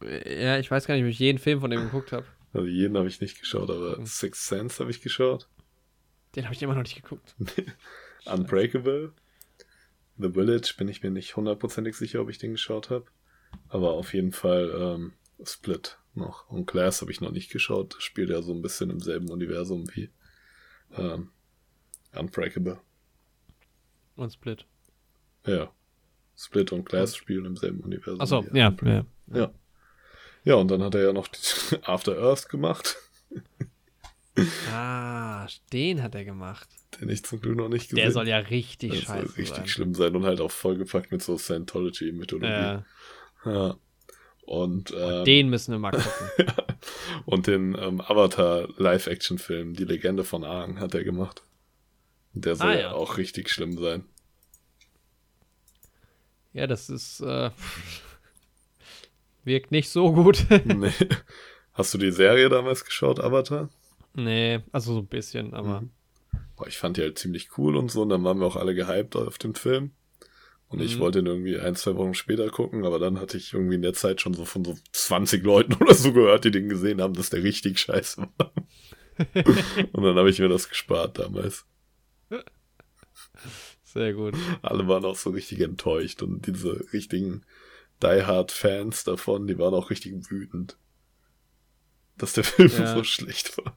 Ja, 0.03 0.59
ich 0.59 0.71
weiß 0.71 0.87
gar 0.87 0.95
nicht, 0.95 1.05
ob 1.05 1.11
ich 1.11 1.19
jeden 1.19 1.39
Film 1.39 1.61
von 1.61 1.71
dem 1.71 1.81
geguckt 1.83 2.13
habe. 2.13 2.27
Also 2.53 2.67
jeden 2.67 2.97
habe 2.97 3.09
ich 3.09 3.21
nicht 3.21 3.41
geschaut, 3.41 3.71
aber 3.71 3.97
Hm. 3.97 4.07
Sixth 4.07 4.47
Sense 4.47 4.79
habe 4.81 4.91
ich 4.91 5.01
geschaut. 5.01 5.49
Den 6.37 6.45
habe 6.45 6.55
ich 6.55 6.63
immer 6.63 6.75
noch 6.75 6.83
nicht 6.83 6.97
geguckt. 7.03 7.35
Unbreakable. 8.27 9.13
The 10.19 10.31
Village 10.31 10.75
bin 10.77 10.89
ich 10.89 11.03
mir 11.03 11.11
nicht 11.11 11.37
hundertprozentig 11.37 11.97
sicher, 11.97 12.21
ob 12.21 12.29
ich 12.31 12.39
den 12.39 12.53
geschaut 12.53 12.91
habe. 12.91 13.07
Aber 13.69 13.93
auf 13.93 14.15
jeden 14.15 14.33
Fall 14.33 14.71
ähm, 14.79 15.13
Split 15.45 15.99
noch. 16.15 16.49
Und 16.49 16.67
Glass 16.67 17.01
habe 17.01 17.11
ich 17.11 17.21
noch 17.21 17.33
nicht 17.33 17.51
geschaut. 17.51 17.95
Das 17.97 18.03
spielt 18.03 18.31
ja 18.31 18.43
so 18.43 18.53
ein 18.53 18.63
bisschen 18.63 18.91
im 18.91 19.01
selben 19.01 19.31
Universum 19.31 19.87
wie 19.95 20.11
ähm, 20.97 21.31
Unbreakable. 22.15 22.79
Und 24.17 24.33
Split. 24.33 24.67
Ja. 25.47 25.71
Split 26.37 26.73
und 26.73 26.85
Glass 26.87 27.17
spielen 27.17 27.45
im 27.47 27.57
selben 27.57 27.81
Universum. 27.81 28.21
Achso, 28.21 28.45
ja, 28.53 28.75
ja. 28.85 29.05
Ja. 29.33 29.51
Ja, 30.45 30.55
und 30.57 30.69
dann 30.71 30.83
hat 30.83 30.95
er 30.95 31.03
ja 31.05 31.13
noch 31.13 31.29
die 31.29 31.39
After 31.85 32.19
Earth 32.19 32.49
gemacht, 32.49 32.97
Ah, 34.73 35.47
den 35.75 36.03
hat 36.03 36.15
er 36.15 36.25
gemacht. 36.25 36.67
den 37.01 37.11
ich 37.11 37.23
zum 37.23 37.41
Glück 37.41 37.57
noch 37.57 37.69
nicht 37.69 37.91
gesehen 37.91 37.97
Der 38.03 38.13
soll 38.13 38.27
ja 38.29 38.39
richtig 38.39 38.91
Das 38.93 39.01
soll 39.05 39.17
scheiße 39.23 39.37
richtig 39.37 39.57
sein. 39.57 39.69
schlimm 39.69 39.95
sein 39.95 40.17
und 40.17 40.25
halt 40.25 40.41
auch 40.41 40.51
vollgepackt 40.51 41.13
mit 41.13 41.23
so 41.23 41.37
Scientology-Mythologie. 41.37 42.47
Ja, 42.49 42.85
Ja. 43.45 43.77
Und, 44.45 44.93
ähm, 44.97 45.25
den 45.25 45.51
müssen 45.51 45.73
wir 45.73 45.79
mal 45.79 45.91
gucken. 45.93 46.47
und 47.27 47.47
den 47.47 47.77
ähm, 47.79 48.01
Avatar 48.01 48.69
Live-Action-Film, 48.79 49.75
Die 49.75 49.85
Legende 49.85 50.25
von 50.25 50.45
Aang, 50.45 50.81
hat 50.81 50.95
er 50.95 51.05
gemacht. 51.05 51.43
Der 52.35 52.57
soll 52.57 52.67
Ah, 52.69 52.79
ja. 52.81 52.93
auch 52.93 53.19
richtig 53.19 53.51
schlimm 53.51 53.77
sein. 53.79 54.05
Ja, 56.53 56.67
das 56.67 56.89
ist. 56.91 57.21
Äh, 57.21 57.51
wirkt 59.45 59.71
nicht 59.73 59.89
so 59.91 60.13
gut. 60.13 60.47
nee. 60.65 60.93
Hast 61.73 61.95
du 61.95 61.99
die 61.99 62.13
Serie 62.13 62.49
damals 62.49 62.85
geschaut, 62.85 63.19
Avatar? 63.21 63.69
nee, 64.15 64.61
also 64.73 64.93
so 64.95 64.99
ein 65.01 65.07
bisschen, 65.07 65.55
aber. 65.55 65.81
Mhm. 65.83 65.91
Boah, 66.57 66.67
ich 66.67 66.77
fand 66.77 66.97
die 66.99 67.03
halt 67.03 67.19
ziemlich 67.19 67.57
cool 67.57 67.77
und 67.77 67.91
so. 67.91 68.03
Und 68.03 68.11
dann 68.11 68.25
waren 68.25 68.39
wir 68.41 68.47
auch 68.47 68.57
alle 68.57 68.75
gehypt 68.75 69.17
auf 69.17 69.39
den 69.39 69.55
Film. 69.55 69.93
Und 70.69 70.81
ich 70.81 70.97
Mhm. 70.97 71.01
wollte 71.01 71.19
ihn 71.21 71.27
irgendwie 71.27 71.59
ein, 71.59 71.75
zwei 71.77 71.97
Wochen 71.97 72.15
später 72.15 72.49
gucken, 72.51 72.85
aber 72.87 72.99
dann 72.99 73.19
hatte 73.21 73.37
ich 73.37 73.53
irgendwie 73.53 73.75
in 73.75 73.83
der 73.83 73.93
Zeit 73.95 74.21
schon 74.23 74.33
so 74.35 74.45
von 74.47 74.65
so 74.65 74.75
20 74.93 75.43
Leuten 75.45 75.75
oder 75.83 75.95
so 75.95 76.13
gehört, 76.13 76.45
die 76.45 76.51
den 76.51 76.69
gesehen 76.69 77.01
haben, 77.03 77.13
dass 77.15 77.31
der 77.31 77.43
richtig 77.43 77.79
scheiße 77.79 78.27
war. 78.39 78.53
und 79.93 80.03
dann 80.03 80.17
habe 80.17 80.31
ich 80.31 80.39
mir 80.39 80.49
das 80.49 80.69
gespart 80.71 81.19
damals. 81.19 81.67
Sehr 83.85 84.15
gut. 84.15 84.35
Alle 84.63 84.87
waren 84.89 85.05
auch 85.05 85.17
so 85.17 85.31
richtig 85.31 85.61
enttäuscht 85.61 86.23
und 86.23 86.47
diese 86.47 86.85
richtigen 86.93 87.43
Die 88.03 88.23
Hard 88.25 88.51
Fans 88.53 89.05
davon, 89.05 89.47
die 89.47 89.59
waren 89.59 89.75
auch 89.75 89.91
richtig 89.91 90.31
wütend, 90.31 90.77
dass 92.17 92.33
der 92.33 92.45
Film 92.45 92.71
Ja. 92.71 92.95
so 92.95 93.05
schlecht 93.05 93.57
war. 93.59 93.77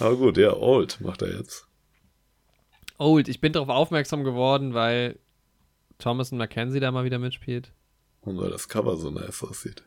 Aber 0.00 0.16
gut, 0.16 0.36
ja, 0.38 0.54
Old 0.54 1.00
macht 1.00 1.22
er 1.22 1.36
jetzt. 1.36 1.66
Old, 2.98 3.28
ich 3.28 3.40
bin 3.40 3.52
darauf 3.52 3.68
aufmerksam 3.68 4.24
geworden, 4.24 4.74
weil 4.74 5.18
Thomas 5.98 6.32
und 6.32 6.38
Mackenzie 6.38 6.80
da 6.80 6.90
mal 6.90 7.04
wieder 7.04 7.18
mitspielt. 7.18 7.72
Und 8.22 8.38
weil 8.38 8.50
das 8.50 8.68
Cover 8.68 8.96
so 8.96 9.10
nice 9.10 9.42
aussieht. 9.42 9.82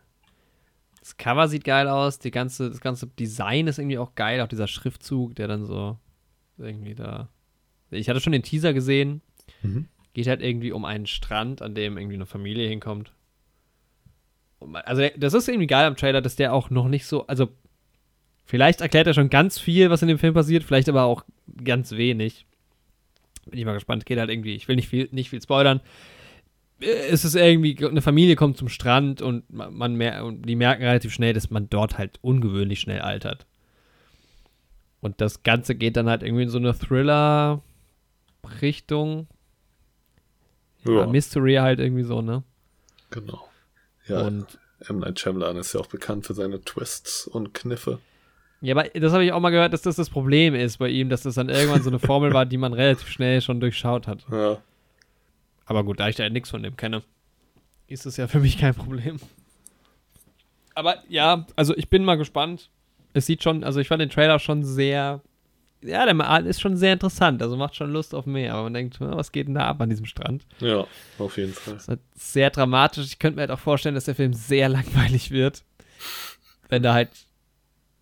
Das 0.99 1.17
Cover 1.17 1.47
sieht 1.47 1.63
geil 1.63 1.87
aus, 1.87 2.19
die 2.19 2.31
ganze, 2.31 2.69
das 2.69 2.81
ganze 2.81 3.07
Design 3.07 3.67
ist 3.67 3.79
irgendwie 3.79 3.97
auch 3.97 4.15
geil, 4.15 4.41
auch 4.41 4.47
dieser 4.47 4.67
Schriftzug, 4.67 5.35
der 5.35 5.47
dann 5.47 5.65
so 5.65 5.97
irgendwie 6.59 6.95
da. 6.95 7.29
Ich 7.91 8.09
hatte 8.09 8.19
schon 8.19 8.33
den 8.33 8.43
Teaser 8.43 8.73
gesehen. 8.73 9.21
Mhm. 9.61 9.87
Geht 10.13 10.27
halt 10.27 10.41
irgendwie 10.41 10.71
um 10.71 10.85
einen 10.85 11.07
Strand, 11.07 11.61
an 11.61 11.75
dem 11.75 11.97
irgendwie 11.97 12.15
eine 12.15 12.25
Familie 12.25 12.67
hinkommt. 12.67 13.11
Also, 14.73 15.07
das 15.17 15.33
ist 15.33 15.47
irgendwie 15.47 15.67
geil 15.67 15.85
am 15.85 15.95
Trailer, 15.95 16.21
dass 16.21 16.35
der 16.35 16.53
auch 16.53 16.69
noch 16.69 16.87
nicht 16.87 17.05
so. 17.05 17.25
Also, 17.27 17.49
vielleicht 18.45 18.81
erklärt 18.81 19.07
er 19.07 19.13
schon 19.13 19.29
ganz 19.29 19.57
viel, 19.59 19.89
was 19.89 20.01
in 20.01 20.07
dem 20.07 20.17
Film 20.19 20.33
passiert, 20.33 20.63
vielleicht 20.63 20.89
aber 20.89 21.03
auch 21.03 21.23
ganz 21.63 21.91
wenig. 21.93 22.45
Bin 23.45 23.59
ich 23.59 23.65
mal 23.65 23.73
gespannt. 23.73 24.05
Geht 24.05 24.19
halt 24.19 24.29
irgendwie, 24.29 24.55
ich 24.55 24.67
will 24.67 24.75
nicht 24.75 24.89
viel, 24.89 25.07
nicht 25.11 25.29
viel 25.29 25.41
spoilern. 25.41 25.79
Äh, 26.81 26.87
Es 27.09 27.23
ist 27.25 27.35
irgendwie, 27.35 27.77
eine 27.85 28.01
Familie 28.01 28.35
kommt 28.35 28.57
zum 28.57 28.69
Strand 28.69 29.21
und 29.21 29.49
man, 29.51 29.73
man 29.73 29.95
mer 29.95 30.25
und 30.25 30.43
die 30.43 30.55
merken 30.55 30.83
relativ 30.83 31.13
schnell, 31.13 31.33
dass 31.33 31.49
man 31.49 31.69
dort 31.69 31.97
halt 31.97 32.19
ungewöhnlich 32.21 32.79
schnell 32.81 32.99
altert. 33.01 33.45
Und 35.01 35.21
das 35.21 35.43
Ganze 35.43 35.75
geht 35.75 35.95
dann 35.97 36.09
halt 36.09 36.23
irgendwie 36.23 36.43
in 36.43 36.49
so 36.49 36.57
eine 36.57 36.77
Thriller-Richtung. 36.77 39.27
Ja, 40.85 41.05
Mystery 41.07 41.55
halt 41.55 41.79
irgendwie 41.79 42.03
so, 42.03 42.21
ne? 42.21 42.43
genau. 43.11 43.45
Ja, 44.07 44.21
Und 44.21 44.57
M. 44.87 44.99
Night 44.99 45.19
Shyamalan 45.19 45.57
ist 45.57 45.73
ja 45.73 45.79
auch 45.81 45.87
bekannt 45.87 46.25
für 46.25 46.33
seine 46.33 46.61
Twists 46.61 47.27
und 47.27 47.53
Kniffe. 47.53 47.99
ja, 48.61 48.73
aber 48.75 48.87
das 48.89 49.11
habe 49.13 49.25
ich 49.25 49.31
auch 49.33 49.39
mal 49.41 49.49
gehört, 49.49 49.73
dass 49.73 49.81
das 49.81 49.97
das 49.97 50.09
Problem 50.09 50.55
ist 50.55 50.77
bei 50.77 50.87
ihm, 50.89 51.09
dass 51.09 51.23
das 51.23 51.35
dann 51.35 51.49
irgendwann 51.49 51.83
so 51.83 51.89
eine 51.89 51.99
Formel 51.99 52.33
war, 52.33 52.45
die 52.45 52.55
man 52.57 52.71
relativ 52.73 53.09
schnell 53.09 53.41
schon 53.41 53.59
durchschaut 53.59 54.07
hat. 54.07 54.25
Ja, 54.31 54.57
Aber 55.65 55.83
gut, 55.83 55.99
da 55.99 56.07
ich 56.07 56.15
da 56.15 56.23
ja 56.23 56.29
nichts 56.29 56.49
von 56.49 56.63
dem 56.63 56.77
kenne, 56.77 57.03
ist 57.87 58.05
das 58.05 58.15
ja 58.17 58.27
für 58.27 58.39
mich 58.39 58.57
kein 58.57 58.73
Problem. 58.73 59.19
Aber 60.75 61.03
ja, 61.09 61.45
also 61.57 61.75
ich 61.75 61.89
bin 61.89 62.05
mal 62.05 62.15
gespannt. 62.15 62.69
Es 63.13 63.25
sieht 63.25 63.43
schon, 63.43 63.63
also 63.63 63.79
ich 63.79 63.87
fand 63.87 64.01
den 64.01 64.09
Trailer 64.09 64.39
schon 64.39 64.63
sehr 64.63 65.21
ja, 65.81 66.05
der 66.05 66.45
ist 66.45 66.59
schon 66.59 66.75
sehr 66.75 66.93
interessant, 66.93 67.41
also 67.41 67.55
macht 67.55 67.75
schon 67.75 67.91
Lust 67.91 68.13
auf 68.13 68.25
mehr, 68.25 68.53
aber 68.53 68.63
man 68.63 68.73
denkt, 68.73 68.99
was 68.99 69.31
geht 69.31 69.47
denn 69.47 69.55
da 69.55 69.67
ab 69.67 69.81
an 69.81 69.89
diesem 69.89 70.05
Strand? 70.05 70.45
Ja, 70.59 70.85
auf 71.17 71.37
jeden 71.37 71.53
Fall. 71.53 71.75
Das 71.75 71.83
ist 71.83 71.89
halt 71.89 72.01
sehr 72.15 72.49
dramatisch. 72.49 73.05
Ich 73.05 73.19
könnte 73.19 73.37
mir 73.37 73.41
halt 73.41 73.51
auch 73.51 73.59
vorstellen, 73.59 73.95
dass 73.95 74.05
der 74.05 74.15
Film 74.15 74.33
sehr 74.33 74.67
langweilig 74.69 75.31
wird, 75.31 75.63
wenn 76.67 76.83
da 76.83 76.93
halt, 76.93 77.09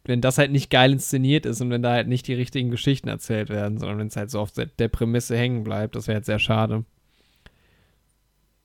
wenn 0.05 0.21
das 0.21 0.37
halt 0.37 0.51
nicht 0.51 0.71
geil 0.71 0.93
inszeniert 0.93 1.45
ist 1.45 1.61
und 1.61 1.69
wenn 1.69 1.83
da 1.83 1.91
halt 1.91 2.07
nicht 2.07 2.27
die 2.27 2.33
richtigen 2.33 2.71
Geschichten 2.71 3.09
erzählt 3.09 3.49
werden, 3.49 3.77
sondern 3.77 3.99
wenn 3.99 4.07
es 4.07 4.15
halt 4.15 4.31
so 4.31 4.39
auf 4.39 4.51
der, 4.51 4.65
der 4.65 4.87
Prämisse 4.87 5.37
hängen 5.37 5.63
bleibt, 5.63 5.95
das 5.95 6.07
wäre 6.07 6.15
halt 6.15 6.25
sehr 6.25 6.39
schade. 6.39 6.83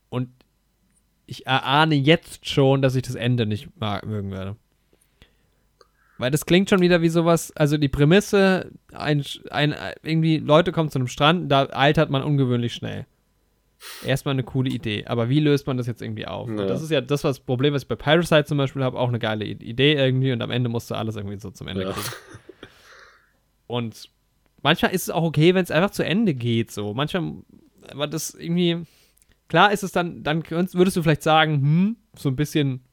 Und 0.08 0.28
ich 1.26 1.46
erahne 1.46 1.94
jetzt 1.94 2.48
schon, 2.48 2.80
dass 2.80 2.94
ich 2.94 3.02
das 3.02 3.14
Ende 3.14 3.44
nicht 3.46 3.68
mag, 3.78 4.06
mögen 4.06 4.30
werde. 4.30 4.56
Weil 6.22 6.30
das 6.30 6.46
klingt 6.46 6.70
schon 6.70 6.80
wieder 6.80 7.02
wie 7.02 7.08
sowas, 7.08 7.50
also 7.56 7.76
die 7.76 7.88
Prämisse, 7.88 8.70
ein, 8.92 9.24
ein, 9.50 9.74
irgendwie 10.04 10.38
Leute 10.38 10.70
kommen 10.70 10.88
zu 10.88 11.00
einem 11.00 11.08
Strand, 11.08 11.50
da 11.50 11.64
altert 11.64 12.10
man 12.10 12.22
ungewöhnlich 12.22 12.74
schnell. 12.74 13.06
Erstmal 14.06 14.34
eine 14.34 14.44
coole 14.44 14.70
Idee, 14.70 15.04
aber 15.06 15.28
wie 15.28 15.40
löst 15.40 15.66
man 15.66 15.78
das 15.78 15.88
jetzt 15.88 16.00
irgendwie 16.00 16.28
auf? 16.28 16.48
Ja. 16.48 16.64
Das 16.64 16.80
ist 16.80 16.92
ja 16.92 17.00
das 17.00 17.24
was 17.24 17.40
Problem, 17.40 17.74
was 17.74 17.82
ich 17.82 17.88
bei 17.88 17.96
Parasite 17.96 18.44
zum 18.44 18.56
Beispiel 18.56 18.84
habe, 18.84 19.00
auch 19.00 19.08
eine 19.08 19.18
geile 19.18 19.44
Idee 19.44 19.94
irgendwie 19.94 20.30
und 20.30 20.40
am 20.42 20.52
Ende 20.52 20.68
musst 20.68 20.92
du 20.92 20.94
alles 20.94 21.16
irgendwie 21.16 21.40
so 21.40 21.50
zum 21.50 21.66
Ende 21.66 21.86
Ja. 21.86 21.92
kriegen. 21.92 22.06
Und 23.66 24.08
manchmal 24.62 24.94
ist 24.94 25.02
es 25.02 25.10
auch 25.10 25.24
okay, 25.24 25.56
wenn 25.56 25.64
es 25.64 25.72
einfach 25.72 25.90
zu 25.90 26.04
Ende 26.04 26.34
geht, 26.34 26.70
so. 26.70 26.94
Manchmal, 26.94 27.32
aber 27.90 28.06
das 28.06 28.32
irgendwie, 28.32 28.86
klar 29.48 29.72
ist 29.72 29.82
es 29.82 29.90
dann, 29.90 30.22
dann 30.22 30.48
würdest 30.48 30.96
du 30.96 31.02
vielleicht 31.02 31.24
sagen, 31.24 31.54
hm, 31.54 31.96
so 32.16 32.28
ein 32.28 32.36
bisschen 32.36 32.84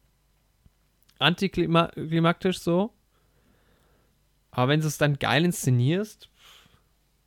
antiklimaktisch 1.19 2.59
so. 2.59 2.95
Aber 4.59 4.71
wenn 4.71 4.81
du 4.81 4.87
es 4.87 4.97
dann 4.97 5.17
geil 5.19 5.45
inszenierst, 5.45 6.27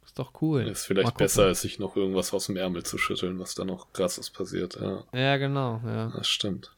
ist 0.04 0.18
doch 0.18 0.42
cool. 0.42 0.62
Ist 0.68 0.84
vielleicht 0.84 1.16
besser, 1.16 1.44
als 1.44 1.62
sich 1.62 1.78
noch 1.78 1.96
irgendwas 1.96 2.34
aus 2.34 2.46
dem 2.46 2.56
Ärmel 2.56 2.82
zu 2.82 2.98
schütteln, 2.98 3.38
was 3.38 3.54
da 3.54 3.64
noch 3.64 3.92
krasses 3.94 4.28
passiert. 4.30 4.78
Ja, 4.78 5.04
Ja, 5.14 5.36
genau, 5.38 5.80
ja. 5.84 6.08
das 6.14 6.28
stimmt. 6.28 6.76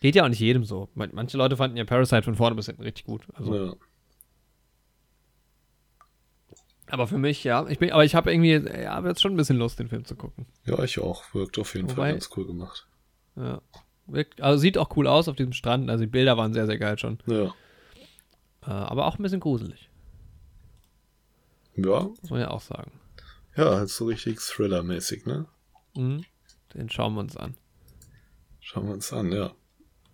Geht 0.00 0.14
ja 0.14 0.24
auch 0.24 0.28
nicht 0.30 0.40
jedem 0.40 0.64
so. 0.64 0.88
Man- 0.94 1.10
Manche 1.12 1.36
Leute 1.36 1.58
fanden 1.58 1.76
ja 1.76 1.84
Parasite 1.84 2.22
von 2.22 2.36
vorne 2.36 2.56
bis 2.56 2.66
hinten 2.66 2.82
richtig 2.82 3.04
gut. 3.04 3.24
Also, 3.34 3.54
Ja. 3.54 3.74
Aber 6.86 7.06
für 7.06 7.18
mich, 7.18 7.44
ja. 7.44 7.66
Ich 7.68 7.78
bin, 7.78 7.92
aber 7.92 8.04
ich 8.04 8.14
habe 8.14 8.32
irgendwie, 8.32 8.52
ja, 8.54 9.04
jetzt 9.06 9.20
schon 9.22 9.32
ein 9.32 9.36
bisschen 9.36 9.58
Lust, 9.58 9.78
den 9.78 9.88
Film 9.88 10.04
zu 10.04 10.16
gucken. 10.16 10.46
ja, 10.64 10.82
ich 10.82 10.98
auch. 10.98 11.22
Wirkt 11.34 11.58
auf 11.58 11.74
jeden 11.74 11.88
Wobei- 11.90 11.94
Fall 11.96 12.12
ganz 12.12 12.30
cool 12.36 12.46
gemacht. 12.46 12.86
Ja. 13.36 13.60
Wirkt, 14.06 14.40
also 14.40 14.58
sieht 14.58 14.76
auch 14.76 14.96
cool 14.96 15.06
aus 15.06 15.28
auf 15.28 15.36
diesem 15.36 15.52
Strand. 15.52 15.88
Also 15.88 16.02
die 16.04 16.10
Bilder 16.10 16.36
waren 16.36 16.52
sehr, 16.52 16.66
sehr 16.66 16.78
geil 16.78 16.98
schon. 16.98 17.18
Ja. 17.26 17.54
Äh, 18.62 18.70
aber 18.70 19.06
auch 19.06 19.18
ein 19.18 19.22
bisschen 19.22 19.40
gruselig, 19.40 19.90
Ja, 21.76 22.02
muss 22.20 22.30
man 22.30 22.40
ja 22.40 22.50
auch 22.50 22.60
sagen. 22.60 22.92
ja, 23.56 23.76
halt 23.76 23.88
so 23.88 24.04
richtig 24.06 24.38
Thriller-mäßig, 24.38 25.26
ne? 25.26 25.46
Mhm. 25.96 26.24
Den 26.74 26.88
schauen 26.90 27.14
wir 27.14 27.20
uns 27.20 27.36
an. 27.36 27.56
Schauen 28.60 28.86
wir 28.86 28.94
uns 28.94 29.12
an, 29.12 29.32
ja. 29.32 29.52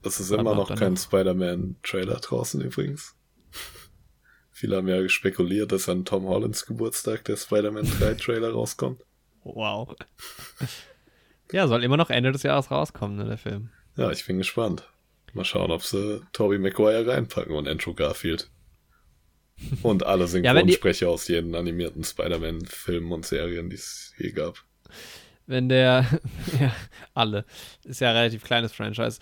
Es 0.03 0.21
ist 0.21 0.31
Warte 0.31 0.41
immer 0.41 0.55
noch 0.55 0.69
dann 0.69 0.79
kein. 0.79 0.97
Spider-Man-Trailer 0.97 2.17
draußen 2.17 2.61
übrigens. 2.61 3.17
Viele 4.53 4.77
haben 4.77 4.89
ja 4.89 5.07
spekuliert, 5.09 5.73
dass 5.73 5.89
an 5.89 6.05
Tom 6.05 6.25
Hollands 6.27 6.65
Geburtstag 6.65 7.25
der 7.25 7.37
Spider-Man 7.37 7.85
3-Trailer 7.85 8.51
rauskommt. 8.53 9.03
Wow. 9.43 9.95
ja, 11.53 11.67
soll 11.69 11.85
immer 11.85 11.97
noch 11.97 12.11
Ende 12.11 12.33
des 12.33 12.43
Jahres 12.45 12.71
rauskommen, 12.71 13.17
ne, 13.17 13.25
der 13.25 13.39
Film. 13.39 13.71
Ja, 13.97 14.11
ich 14.13 14.25
bin 14.27 14.39
gespannt. 14.39 14.89
Mal 15.37 15.45
schauen, 15.45 15.71
ob 15.71 15.83
sie 15.83 16.23
Tobey 16.33 16.59
Maguire 16.59 17.07
reinpacken 17.07 17.55
und 17.55 17.69
Andrew 17.69 17.95
Garfield. 17.95 18.51
Und 19.83 20.05
alle 20.05 20.25
Ja, 20.43 20.53
die- 20.55 20.59
Synchronsprecher 20.59 21.09
aus 21.09 21.29
jeden 21.29 21.55
animierten 21.55 22.05
Spider-Man-Filmen 22.05 23.13
und 23.13 23.25
Serien, 23.27 23.71
die 23.71 23.77
es 23.77 24.13
je 24.19 24.33
gab. 24.33 24.65
Wenn 25.47 25.69
der, 25.69 26.05
ja, 26.61 26.75
alle, 27.15 27.45
ist 27.85 28.01
ja 28.01 28.11
ein 28.11 28.17
relativ 28.17 28.43
kleines 28.45 28.73
Franchise. 28.73 29.21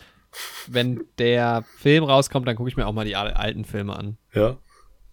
Wenn 0.66 1.04
der 1.18 1.64
Film 1.78 2.04
rauskommt, 2.04 2.48
dann 2.48 2.56
gucke 2.56 2.68
ich 2.68 2.76
mir 2.76 2.86
auch 2.86 2.92
mal 2.92 3.04
die 3.04 3.14
al- 3.16 3.34
alten 3.34 3.64
Filme 3.64 3.94
an. 3.96 4.16
Ja? 4.32 4.58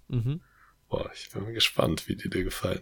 Mhm. 0.07 0.41
Boah, 0.89 1.09
ich 1.13 1.29
bin 1.31 1.53
gespannt, 1.53 2.07
wie 2.07 2.15
die 2.15 2.29
dir 2.29 2.43
gefallen. 2.43 2.81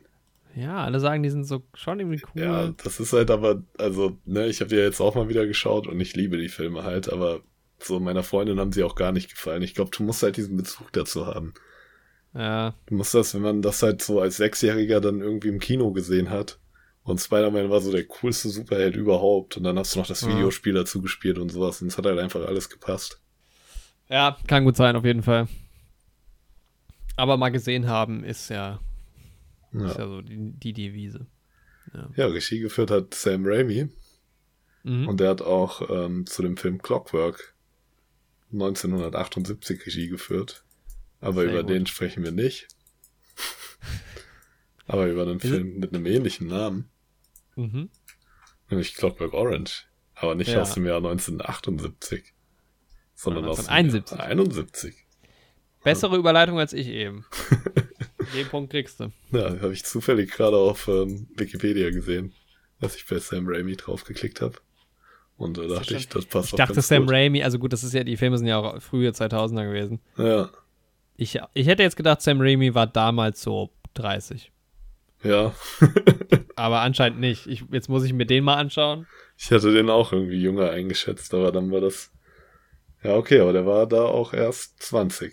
Ja, 0.56 0.84
alle 0.84 1.00
sagen, 1.00 1.22
die 1.22 1.30
sind 1.30 1.44
so 1.44 1.64
schon 1.74 2.00
irgendwie 2.00 2.22
cool. 2.34 2.42
Ja, 2.42 2.68
das 2.84 3.00
ist 3.00 3.14
halt 3.14 3.30
aber, 3.30 3.64
also, 3.78 4.18
ne, 4.26 4.48
ich 4.48 4.62
habe 4.62 4.76
ja 4.76 4.82
jetzt 4.84 5.00
auch 5.02 5.16
mal 5.16 5.30
wieder 5.30 5.46
geschaut 5.46 5.88
und 5.88 6.00
ich 6.00 6.16
liebe 6.16 6.38
die 6.38 6.50
Filme 6.50 6.84
halt, 6.84 7.12
aber 7.12 7.42
so 7.84 8.00
meiner 8.00 8.24
Freundin 8.24 8.60
haben 8.60 8.72
sie 8.72 8.84
auch 8.84 8.96
gar 8.96 9.12
nicht 9.12 9.30
gefallen. 9.30 9.62
Ich 9.64 9.74
glaube, 9.76 9.92
du 9.96 10.04
musst 10.04 10.24
halt 10.24 10.38
diesen 10.38 10.58
Bezug 10.58 10.92
dazu 10.94 11.26
haben. 11.26 11.54
Ja, 12.34 12.76
Du 12.86 12.96
musst 12.96 13.14
das, 13.14 13.34
wenn 13.34 13.42
man 13.42 13.62
das 13.62 13.82
halt 13.82 14.02
so 14.02 14.20
als 14.22 14.38
Sechsjähriger 14.38 15.02
dann 15.02 15.22
irgendwie 15.22 15.48
im 15.48 15.60
Kino 15.60 15.92
gesehen 15.92 16.30
hat 16.30 16.60
und 17.04 17.20
Spider-Man 17.20 17.70
war 17.72 17.82
so 17.82 17.92
der 17.92 18.06
coolste 18.06 18.50
Superheld 18.50 18.96
überhaupt 18.96 19.58
und 19.58 19.64
dann 19.64 19.80
hast 19.80 19.96
du 19.96 20.00
noch 20.00 20.08
das 20.08 20.22
Ja. 20.22 20.28
Videospiel 20.30 20.74
dazu 20.74 21.02
gespielt 21.02 21.40
und 21.40 21.50
sowas 21.50 21.82
und 21.82 21.88
es 21.88 21.98
hat 21.98 22.06
halt 22.06 22.20
einfach 22.20 22.46
alles 22.46 22.70
gepasst. 22.70 23.20
ja, 24.10 24.38
kann 24.48 24.64
gut 24.66 24.76
sein, 24.76 24.96
auf 24.96 25.06
jeden 25.06 25.24
Fall. 25.24 25.48
Aber 27.16 27.36
mal 27.38 27.50
gesehen 27.50 27.88
haben 27.88 28.24
ist 28.24 28.50
ja, 28.50 28.80
ist 29.72 29.82
Ja, 29.82 29.88
ja 30.04 30.08
so 30.08 30.22
die, 30.22 30.52
die 30.54 30.74
Devise. 30.74 31.26
ja 32.16 32.28
Regie 32.28 32.60
geführt 32.60 32.92
hat 32.92 33.14
Sam 33.14 33.44
Raimi 33.46 33.90
Mhm. 34.84 35.10
und 35.10 35.20
der 35.20 35.32
hat 35.32 35.42
auch 35.42 35.90
ähm, 35.90 36.26
zu 36.26 36.42
dem 36.42 36.56
Film 36.56 36.82
Clockwork 36.82 37.54
1978 38.52 39.86
Regie 39.86 40.08
geführt. 40.10 40.64
Aber 41.22 41.42
Sehr 41.42 41.52
über 41.52 41.62
gut. 41.64 41.72
den 41.72 41.86
sprechen 41.86 42.24
wir 42.24 42.32
nicht. 42.32 42.68
Aber 44.88 45.08
über 45.08 45.24
einen 45.24 45.40
Film 45.40 45.78
mit 45.78 45.94
einem 45.94 46.06
ähnlichen 46.06 46.48
Namen, 46.48 46.90
Mhm. 47.56 47.90
nämlich 48.70 48.96
Clockwork 48.96 49.34
Orange. 49.34 49.86
Aber 50.16 50.36
nicht 50.36 50.50
Ja. 50.52 50.62
aus 50.62 50.74
dem 50.74 50.86
Jahr 50.86 50.98
1978, 51.02 52.34
sondern 53.16 53.46
aus 53.46 53.58
dem 53.58 53.68
1971. 53.70 54.18
Jahr 54.18 54.28
71. 54.28 54.96
Bessere 55.84 56.18
Überleitung 56.18 56.60
als 56.60 56.74
ich 56.74 56.88
eben. 56.88 57.26
Den 58.34 58.48
Punkt 58.48 58.72
kriegst 58.72 59.00
du. 59.00 59.12
Ja, 59.32 59.50
habe 59.62 59.74
ich 59.74 59.86
zufällig 59.86 60.32
gerade 60.32 60.58
auf 60.58 60.88
ähm, 60.88 61.28
Wikipedia 61.36 61.90
gesehen, 61.90 62.34
dass 62.80 62.96
ich 62.96 63.06
bei 63.08 63.18
Sam 63.20 63.48
Raimi 63.48 63.76
draufgeklickt 63.78 64.42
habe. 64.42 64.58
Und 65.40 65.58
da 65.58 65.64
dachte 65.68 65.96
ich, 65.96 66.08
das 66.10 66.26
passt 66.26 66.50
Ich 66.50 66.54
auch 66.54 66.58
dachte, 66.58 66.74
ganz 66.76 66.88
Sam 66.90 67.06
gut. 67.06 67.14
Raimi, 67.16 67.42
also 67.44 67.58
gut, 67.58 67.74
das 67.74 67.84
ist 67.84 67.94
ja, 67.94 68.04
die 68.04 68.18
Filme 68.18 68.38
sind 68.38 68.46
ja 68.48 68.60
auch 68.60 68.80
frühe 68.82 69.10
2000er 69.10 69.66
gewesen. 69.66 70.00
Ja, 70.18 70.50
Ich, 71.16 71.40
ich 71.54 71.66
hätte 71.68 71.82
jetzt 71.82 71.96
gedacht, 71.96 72.22
Sam 72.22 72.40
Raimi 72.42 72.76
war 72.76 72.86
damals 72.88 73.42
so 73.42 73.72
30. 73.96 74.52
ja. 75.24 75.54
Aber 76.56 76.82
anscheinend 76.82 77.22
nicht. 77.22 77.48
Ich, 77.48 77.64
jetzt 77.72 77.88
muss 77.88 78.04
ich 78.04 78.12
mir 78.12 78.26
den 78.26 78.44
mal 78.44 78.56
anschauen. 78.58 79.08
Ich 79.38 79.50
hatte 79.50 79.72
den 79.74 79.90
auch 79.90 80.12
irgendwie 80.12 80.36
jünger 80.42 80.72
eingeschätzt, 80.72 81.34
aber 81.34 81.54
dann 81.54 81.72
war 81.72 81.80
das. 81.80 82.12
Ja, 83.02 83.16
okay, 83.16 83.40
aber 83.40 83.54
der 83.54 83.66
war 83.66 83.88
da 83.88 84.04
auch 84.04 84.34
erst 84.34 84.84
20. 84.84 85.32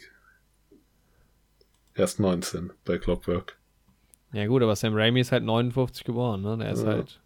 Erst 1.96 2.20
19 2.20 2.72
bei 2.84 2.98
Clockwork. 2.98 3.58
Ja, 4.32 4.46
gut, 4.46 4.62
aber 4.62 4.76
Sam 4.76 4.94
Raimi 4.94 5.18
ist 5.20 5.32
halt 5.32 5.42
59 5.42 6.04
geboren, 6.04 6.42
ne? 6.42 6.56
Der 6.58 6.70
ist 6.70 6.82
Ja. 6.84 6.90
halt 6.90 7.20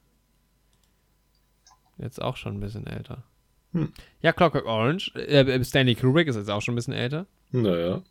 jetzt 2.01 2.21
auch 2.21 2.37
schon 2.37 2.55
ein 2.57 2.61
bisschen 2.61 2.87
älter. 2.87 3.23
Hm. 3.73 3.93
Ja, 4.21 4.33
Clockwork 4.33 4.67
Orange. 4.67 5.15
Äh, 5.15 5.63
Stanley 5.65 5.95
Kubrick 5.95 6.29
ist 6.29 6.37
jetzt 6.37 6.51
auch 6.51 6.61
schon 6.63 6.75
ein 6.75 6.77
bisschen 6.77 6.95
älter. 6.95 7.27
Naja. 7.53 8.03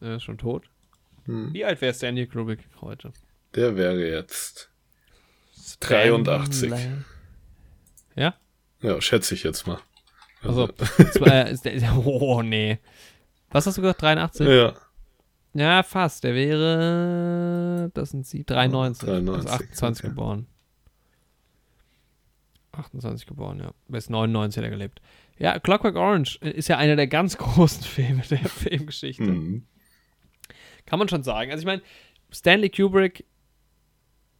Er 0.00 0.16
ist 0.16 0.24
schon 0.24 0.38
tot. 0.38 0.64
Hm. 1.24 1.52
Wie 1.54 1.64
alt 1.64 1.80
wäre 1.80 1.94
Stanley 1.94 2.26
Kubrick 2.26 2.60
heute? 2.80 3.12
Der 3.54 3.76
wäre 3.76 4.08
jetzt 4.08 4.70
83. 5.80 6.68
Stanley- 6.68 7.04
Ja? 8.14 8.34
Ja, 8.82 9.00
schätze 9.00 9.34
ich 9.34 9.42
jetzt 9.42 9.66
mal. 9.66 9.78
Also, 10.42 10.68
ist 10.98 11.64
der, 11.64 11.96
oh, 12.04 12.42
nee. 12.42 12.78
Was 13.50 13.66
hast 13.66 13.78
du 13.78 13.82
gesagt? 13.82 14.02
83? 14.02 14.46
ja, 14.46 14.74
Ja, 15.54 15.82
fast. 15.82 16.24
Der 16.24 16.34
wäre, 16.34 17.90
das 17.94 18.10
sind 18.10 18.26
sie, 18.26 18.44
93. 18.44 19.08
93, 19.08 19.50
also 19.50 19.64
28 19.64 20.04
okay. 20.04 20.08
geboren. 20.10 20.46
28 22.78 23.26
geboren, 23.26 23.58
ja. 23.60 23.70
Bis 23.88 24.10
99 24.10 24.58
hat 24.58 24.64
er 24.64 24.70
gelebt. 24.70 25.00
Ja, 25.38 25.58
Clockwork 25.58 25.96
Orange 25.96 26.36
ist 26.40 26.68
ja 26.68 26.78
einer 26.78 26.96
der 26.96 27.06
ganz 27.06 27.36
großen 27.38 27.82
Filme 27.82 28.22
der 28.30 28.38
Filmgeschichte. 28.48 29.24
mhm. 29.24 29.66
Kann 30.86 30.98
man 31.00 31.08
schon 31.08 31.24
sagen. 31.24 31.50
Also 31.50 31.62
ich 31.62 31.66
meine, 31.66 31.82
Stanley 32.32 32.70
Kubrick 32.70 33.24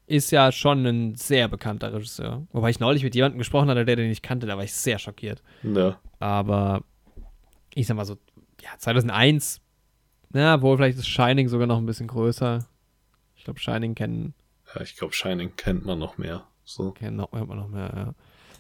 ist 0.07 0.31
ja 0.31 0.53
schon 0.53 0.87
ein 0.87 1.15
sehr 1.17 1.49
bekannter 1.49 1.93
Regisseur. 1.93 2.47
Wobei 2.53 2.71
ich 2.71 2.79
neulich 2.79 3.03
mit 3.03 3.15
jemandem 3.17 3.39
gesprochen 3.39 3.69
hatte, 3.69 3.85
der 3.85 3.97
den 3.97 4.09
nicht 4.09 4.23
kannte, 4.23 4.47
da 4.47 4.57
war 4.57 4.63
ich 4.65 4.73
sehr 4.73 4.99
schockiert. 5.01 5.43
ja, 5.63 5.99
Aber 6.21 6.85
ich 7.75 7.87
sag 7.89 7.97
mal 7.97 8.05
so, 8.05 8.17
ja, 8.63 8.71
2001, 8.79 9.61
na, 10.31 10.63
wohl 10.63 10.77
vielleicht 10.77 10.99
ist 10.99 11.09
Shining 11.09 11.49
sogar 11.49 11.67
noch 11.67 11.79
ein 11.79 11.87
bisschen 11.87 12.07
größer. 12.07 12.67
Ich 13.35 13.45
glaube, 13.45 13.59
Shining 13.59 13.95
kennen, 13.95 14.35
ja, 14.75 14.81
ich 14.81 14.97
glaube, 14.97 15.13
Shining 15.13 15.57
kennt 15.57 15.85
man 15.85 15.99
noch 15.99 16.19
mehr. 16.19 16.47
So. 16.65 16.95
noch, 17.11 17.33
hört 17.33 17.49
man 17.49 17.59
noch 17.59 17.69
mehr, 17.69 17.93
ja. 17.95 18.15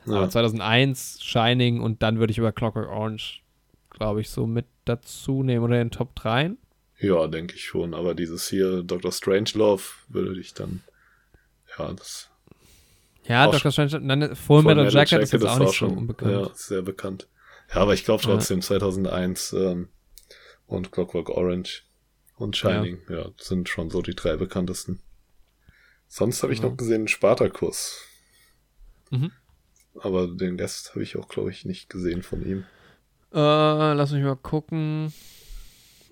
Ja. 0.07 0.17
Aber 0.17 0.31
2001 0.31 1.19
Shining 1.23 1.81
und 1.81 2.03
dann 2.03 2.19
würde 2.19 2.31
ich 2.31 2.39
über 2.39 2.53
Clockwork 2.53 2.89
Orange, 2.89 3.43
glaube 3.91 4.21
ich, 4.21 4.31
so 4.31 4.47
mit 4.47 4.67
dazu 4.85 5.43
nehmen 5.43 5.65
oder 5.65 5.81
in 5.81 5.89
den 5.89 5.91
Top 5.91 6.15
3. 6.15 6.53
Ja, 6.99 7.27
denke 7.27 7.55
ich 7.57 7.65
schon. 7.65 7.93
Aber 7.95 8.15
dieses 8.15 8.49
hier, 8.49 8.83
Dr. 8.83 9.13
Strangelove, 9.13 9.83
würde 10.09 10.41
ich 10.41 10.55
dann. 10.55 10.83
Ja, 11.79 11.93
das. 11.93 12.31
Ja, 13.25 13.51
Dr. 13.51 13.73
Strange, 13.73 14.01
dann 14.01 14.37
Full 14.37 14.63
Metal 14.63 14.89
Jacket 14.93 15.21
ist 15.21 15.33
jetzt 15.33 15.45
auch 15.45 15.59
nicht 15.59 15.69
so 15.69 15.73
schon 15.75 15.99
unbekannt. 15.99 16.31
Ja, 16.31 16.51
sehr 16.55 16.83
bekannt. 16.83 17.29
Ja, 17.75 17.77
aber 17.83 17.95
ich 17.95 18.05
glaube 18.05 18.23
trotzdem 18.23 18.63
2001 18.63 19.53
ähm, 19.53 19.89
und 20.67 20.93
Clockwork 20.93 21.29
Orange 21.31 21.83
und 22.37 22.57
Shining, 22.57 23.01
ja. 23.09 23.27
sind 23.39 23.69
schon 23.69 23.91
so 23.91 24.01
die 24.03 24.15
drei 24.15 24.37
bekanntesten. 24.37 25.01
Sonst 26.07 26.43
habe 26.45 26.53
ich 26.53 26.61
Ja. 26.61 26.69
noch 26.69 26.77
gesehen 26.77 27.09
Spartacus. 27.09 28.01
Mhm. 29.11 29.33
Aber 30.03 30.27
den 30.29 30.59
Rest 30.59 30.91
habe 30.91 31.03
ich 31.03 31.17
auch, 31.17 31.29
glaube 31.29 31.51
ich, 31.51 31.65
nicht 31.65 31.89
gesehen 31.89 32.23
von 32.23 32.45
ihm. 32.45 32.65
Äh, 33.33 33.39
lass 33.95 34.13
mich 34.13 34.23
mal 34.23 34.37
gucken. 34.37 35.13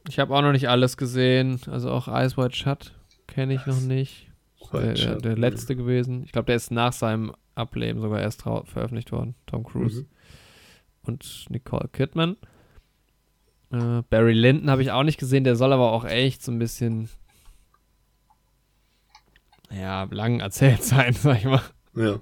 Ich 0.08 0.18
habe 0.18 0.34
auch 0.34 0.42
noch 0.42 0.52
nicht 0.52 0.68
alles 0.68 0.96
gesehen. 0.96 1.60
Also 1.70 1.90
auch 1.90 2.08
Ice 2.08 2.36
White 2.36 2.56
Shut 2.56 2.94
kenne 3.26 3.54
ich 3.54 3.66
noch 3.66 3.80
nicht. 3.80 4.28
Der, 4.72 4.94
der, 4.94 5.16
der 5.16 5.36
letzte 5.36 5.76
gewesen. 5.76 6.24
Ich 6.24 6.32
glaube, 6.32 6.46
der 6.46 6.56
ist 6.56 6.70
nach 6.70 6.92
seinem 6.92 7.34
Ableben 7.54 8.00
sogar 8.00 8.20
erst 8.20 8.42
veröffentlicht 8.42 9.12
worden. 9.12 9.34
Tom 9.46 9.64
Cruise 9.64 10.02
Mhm. 10.02 10.06
und 11.02 11.46
Nicole 11.50 11.88
Kidman. 11.92 12.36
Äh, 13.70 14.02
Barry 14.10 14.32
Lyndon 14.32 14.70
habe 14.70 14.82
ich 14.82 14.90
auch 14.90 15.02
nicht 15.04 15.18
gesehen. 15.18 15.44
Der 15.44 15.54
soll 15.56 15.72
aber 15.72 15.92
auch 15.92 16.04
echt 16.04 16.42
so 16.42 16.50
ein 16.50 16.58
bisschen 16.58 17.08
ja, 19.70 20.04
lang 20.10 20.40
erzählt 20.40 20.82
sein, 20.84 21.12
sag 21.14 21.38
ich 21.38 21.44
mal. 21.44 21.62
Ja. 21.94 22.20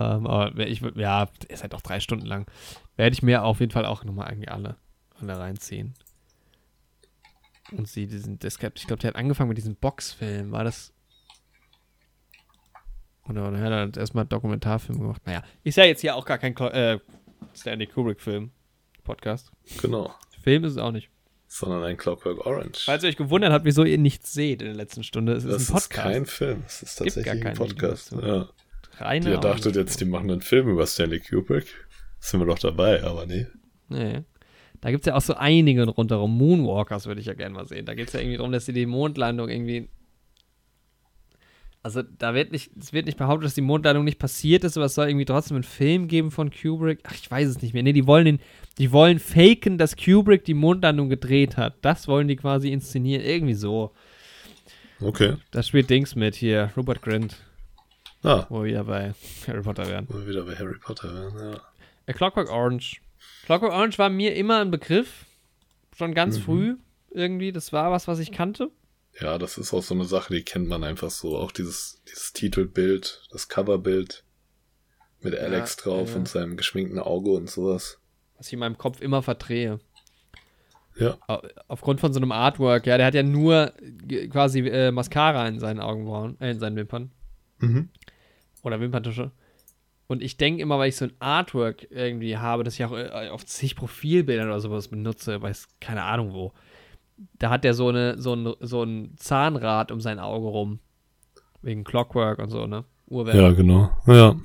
Ähm, 0.00 0.26
aber 0.26 0.66
ich, 0.66 0.80
würd- 0.82 0.98
ja, 1.00 1.28
ist 1.48 1.62
halt 1.62 1.74
auch 1.74 1.80
drei 1.82 2.00
Stunden 2.00 2.26
lang. 2.26 2.46
Werde 2.96 3.14
ich 3.14 3.22
mir 3.22 3.42
auf 3.44 3.60
jeden 3.60 3.72
Fall 3.72 3.84
auch 3.86 4.04
nochmal 4.04 4.30
irgendwie 4.30 4.48
alle, 4.48 4.76
alle 5.20 5.38
reinziehen. 5.38 5.94
Und 7.72 7.88
sie, 7.88 8.06
diesen, 8.06 8.38
das, 8.38 8.54
ich 8.54 8.86
glaube, 8.86 9.00
der 9.00 9.08
hat 9.08 9.16
angefangen 9.16 9.48
mit 9.48 9.58
diesem 9.58 9.76
Boxfilm. 9.76 10.52
War 10.52 10.64
das. 10.64 10.92
Oder, 13.28 13.48
oder 13.48 13.60
hat 13.60 13.70
er 13.72 13.80
hat 13.82 13.96
erstmal 13.96 14.24
Dokumentarfilm 14.24 15.00
gemacht? 15.00 15.22
Naja, 15.26 15.42
ist 15.64 15.76
ja 15.76 15.84
jetzt 15.84 16.00
hier 16.00 16.16
auch 16.16 16.24
gar 16.24 16.38
kein 16.38 16.56
äh, 16.56 16.98
Stanley 17.54 17.86
Kubrick-Film. 17.86 18.50
Podcast. 19.04 19.50
Genau. 19.80 20.14
Film 20.42 20.64
ist 20.64 20.72
es 20.72 20.78
auch 20.78 20.92
nicht. 20.92 21.10
Sondern 21.46 21.82
ein 21.82 21.96
Clockwork 21.96 22.44
Orange. 22.46 22.84
Falls 22.84 23.02
ihr 23.02 23.08
euch 23.08 23.16
gewundert 23.16 23.52
habt, 23.52 23.64
wieso 23.64 23.84
ihr 23.84 23.96
nichts 23.96 24.32
seht 24.34 24.60
in 24.60 24.68
der 24.68 24.76
letzten 24.76 25.02
Stunde, 25.02 25.32
es 25.32 25.44
ist 25.44 25.52
das 25.52 25.70
ein 25.70 25.76
ist 25.76 25.88
Podcast. 25.88 26.12
kein 26.12 26.26
Film, 26.26 26.62
das 26.62 26.82
ist 26.82 26.96
tatsächlich 26.96 27.46
ein 27.46 27.54
Podcast. 27.56 28.12
Ja. 28.12 28.48
Reine 29.00 29.30
Ihr 29.30 29.38
dachtet 29.38 29.76
jetzt, 29.76 30.00
die 30.00 30.04
machen 30.04 30.30
einen 30.30 30.42
Film 30.42 30.68
über 30.68 30.86
Stanley 30.86 31.20
Kubrick. 31.20 31.66
Sind 32.20 32.40
wir 32.40 32.46
doch 32.46 32.58
dabei, 32.58 33.02
aber 33.02 33.26
nee. 33.26 33.46
Nee. 33.88 34.22
Da 34.80 34.90
gibt 34.90 35.02
es 35.02 35.06
ja 35.06 35.16
auch 35.16 35.22
so 35.22 35.34
einige 35.34 35.86
rundherum. 35.88 36.36
Moonwalkers 36.36 37.06
würde 37.06 37.20
ich 37.20 37.26
ja 37.26 37.34
gerne 37.34 37.54
mal 37.54 37.66
sehen. 37.66 37.86
Da 37.86 37.94
geht 37.94 38.08
es 38.08 38.12
ja 38.12 38.20
irgendwie 38.20 38.36
darum, 38.36 38.52
dass 38.52 38.66
sie 38.66 38.72
die 38.72 38.86
Mondlandung 38.86 39.48
irgendwie. 39.48 39.88
Also 41.82 42.02
da 42.02 42.34
wird 42.34 42.52
nicht, 42.52 42.72
es 42.78 42.92
wird 42.92 43.06
nicht 43.06 43.18
behauptet, 43.18 43.46
dass 43.46 43.54
die 43.54 43.60
Mondlandung 43.60 44.04
nicht 44.04 44.18
passiert 44.18 44.64
ist, 44.64 44.76
aber 44.76 44.86
es 44.86 44.94
soll 44.94 45.08
irgendwie 45.08 45.24
trotzdem 45.24 45.56
einen 45.56 45.64
Film 45.64 46.06
geben 46.06 46.30
von 46.30 46.50
Kubrick. 46.50 47.00
Ach, 47.04 47.14
ich 47.14 47.30
weiß 47.30 47.48
es 47.48 47.62
nicht 47.62 47.72
mehr. 47.72 47.82
Nee, 47.82 47.92
die 47.92 48.06
wollen 48.06 48.24
den, 48.24 48.40
die 48.78 48.92
wollen 48.92 49.18
faken, 49.18 49.78
dass 49.78 49.96
Kubrick 49.96 50.44
die 50.44 50.54
Mondlandung 50.54 51.08
gedreht 51.08 51.56
hat. 51.56 51.76
Das 51.82 52.06
wollen 52.06 52.28
die 52.28 52.36
quasi 52.36 52.70
inszenieren. 52.70 53.24
Irgendwie 53.24 53.54
so. 53.54 53.92
Okay. 55.00 55.36
Da 55.50 55.62
spielt 55.62 55.88
Dings 55.90 56.14
mit 56.16 56.34
hier, 56.34 56.72
Rupert 56.76 57.02
Grint, 57.02 57.36
Ah, 58.22 58.46
wo 58.48 58.58
wir 58.62 58.70
wieder 58.70 58.84
bei 58.84 59.14
Harry 59.46 59.62
Potter 59.62 59.86
wären. 59.88 60.06
mal 60.10 60.26
wieder 60.26 60.44
bei 60.44 60.56
Harry 60.56 60.78
Potter 60.78 61.12
werden, 61.14 61.52
ja. 61.52 61.60
A 62.06 62.12
Clockwork 62.12 62.50
Orange. 62.50 63.00
Clockwork 63.44 63.72
Orange 63.72 63.98
war 63.98 64.08
mir 64.10 64.34
immer 64.34 64.60
ein 64.60 64.70
Begriff. 64.70 65.26
Schon 65.96 66.14
ganz 66.14 66.38
Mhm. 66.38 66.42
früh 66.42 66.76
irgendwie. 67.10 67.52
Das 67.52 67.72
war 67.72 67.90
was, 67.92 68.08
was 68.08 68.18
ich 68.18 68.32
kannte. 68.32 68.70
Ja, 69.20 69.36
das 69.38 69.58
ist 69.58 69.72
auch 69.74 69.82
so 69.82 69.94
eine 69.94 70.04
Sache, 70.04 70.32
die 70.34 70.42
kennt 70.42 70.68
man 70.68 70.84
einfach 70.84 71.10
so. 71.10 71.36
Auch 71.36 71.50
dieses, 71.52 72.00
dieses 72.08 72.32
Titelbild, 72.32 73.22
das 73.32 73.48
Coverbild 73.48 74.24
mit 75.20 75.36
Alex 75.36 75.76
Ja, 75.76 75.82
drauf 75.82 76.10
ja. 76.10 76.16
und 76.16 76.28
seinem 76.28 76.56
geschminkten 76.56 76.98
Auge 77.00 77.30
und 77.32 77.50
sowas. 77.50 77.98
Was 78.36 78.46
ich 78.48 78.52
in 78.52 78.60
meinem 78.60 78.78
Kopf 78.78 79.00
immer 79.00 79.22
verdrehe. 79.22 79.80
Ja, 80.96 81.16
Au- 81.26 81.42
Aufgrund 81.68 82.00
von 82.00 82.12
so 82.12 82.18
einem 82.20 82.32
Artwork. 82.32 82.86
Ja, 82.86 82.96
der 82.96 83.06
hat 83.06 83.14
ja 83.14 83.22
nur 83.24 83.72
quasi 84.30 84.60
äh, 84.60 84.90
Mascara 84.92 85.46
in 85.48 85.58
seinen 85.60 85.80
Augenbrauen, 85.80 86.40
äh, 86.40 86.50
in 86.52 86.58
seinen 86.60 86.76
Wimpern. 86.76 87.10
mhm. 87.58 87.88
Oder 88.62 88.80
Wimperntusche. 88.80 89.30
Und 90.06 90.22
ich 90.22 90.36
denke 90.38 90.62
immer, 90.62 90.78
weil 90.78 90.88
ich 90.88 90.96
so 90.96 91.04
ein 91.04 91.12
Artwork 91.18 91.86
irgendwie 91.90 92.38
habe, 92.38 92.64
das 92.64 92.74
ich 92.74 92.84
auch 92.84 92.92
äh, 92.92 93.28
auf 93.28 93.44
zig 93.44 93.76
Profilbildern 93.76 94.46
oder 94.48 94.60
sowas 94.60 94.88
benutze, 94.88 95.40
weiß 95.42 95.68
keine 95.80 96.02
Ahnung 96.04 96.32
wo. 96.32 96.52
Da 97.38 97.50
hat 97.50 97.64
der 97.64 97.74
so, 97.74 97.88
eine, 97.88 98.16
so, 98.20 98.34
ein, 98.34 98.54
so 98.60 98.82
ein 98.84 99.14
Zahnrad 99.16 99.90
um 99.92 100.00
sein 100.00 100.18
Auge 100.18 100.46
rum. 100.46 100.78
Wegen 101.62 101.84
Clockwork 101.84 102.38
und 102.38 102.50
so, 102.50 102.66
ne? 102.66 102.84
Uhrwerk. 103.08 103.36
ja, 103.36 103.50
genau. 103.52 103.90
Ja. 104.06 104.36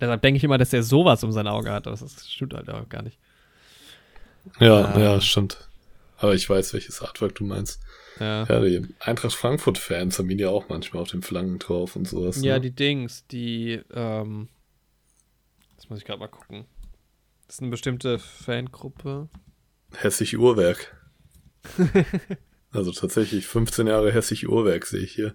Deshalb 0.00 0.22
denke 0.22 0.38
ich 0.38 0.44
immer, 0.44 0.56
dass 0.56 0.70
der 0.70 0.82
sowas 0.82 1.22
um 1.24 1.32
sein 1.32 1.46
Auge 1.48 1.70
hat, 1.72 1.86
aber 1.86 1.96
das 1.96 2.26
stimmt 2.30 2.54
halt 2.54 2.70
auch 2.70 2.88
gar 2.88 3.02
nicht. 3.02 3.18
Ja, 4.58 4.86
Ah. 4.94 4.98
ja, 4.98 5.20
stimmt. 5.20 5.68
Aber 6.16 6.34
ich 6.34 6.48
weiß, 6.48 6.72
welches 6.72 7.02
Artwork 7.02 7.34
du 7.34 7.44
meinst. 7.44 7.80
Ja, 8.20 8.44
Ja, 8.44 8.60
die 8.60 8.86
Eintracht 9.00 9.34
Frankfurt-Fans 9.34 10.18
haben 10.18 10.30
ihn 10.30 10.38
ja 10.38 10.50
auch 10.50 10.68
manchmal 10.68 11.02
auf 11.02 11.10
den 11.10 11.22
Flanken 11.22 11.58
drauf 11.58 11.96
und 11.96 12.06
sowas. 12.06 12.42
ja 12.42 12.54
ne? 12.54 12.60
die 12.60 12.70
Dings, 12.70 13.26
die, 13.26 13.80
ähm, 13.92 14.48
das 15.76 15.88
muss 15.88 15.98
ich 15.98 16.04
gerade 16.04 16.20
mal 16.20 16.28
gucken. 16.28 16.66
Das 17.46 17.56
ist 17.56 17.62
eine 17.62 17.70
bestimmte 17.70 18.18
Fangruppe. 18.18 19.28
Hessig 19.92 20.38
Uhrwerk. 20.38 20.94
also 22.70 22.92
tatsächlich 22.92 23.46
15 23.46 23.86
Jahre 23.86 24.12
Hessig 24.12 24.48
Uhrwerk 24.48 24.86
sehe 24.86 25.00
ich 25.00 25.12
hier. 25.12 25.34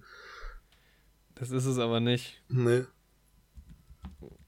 Das 1.33 1.51
ist 1.51 1.65
es 1.65 1.79
aber 1.79 1.99
nicht. 1.99 2.41
Nee. 2.47 2.83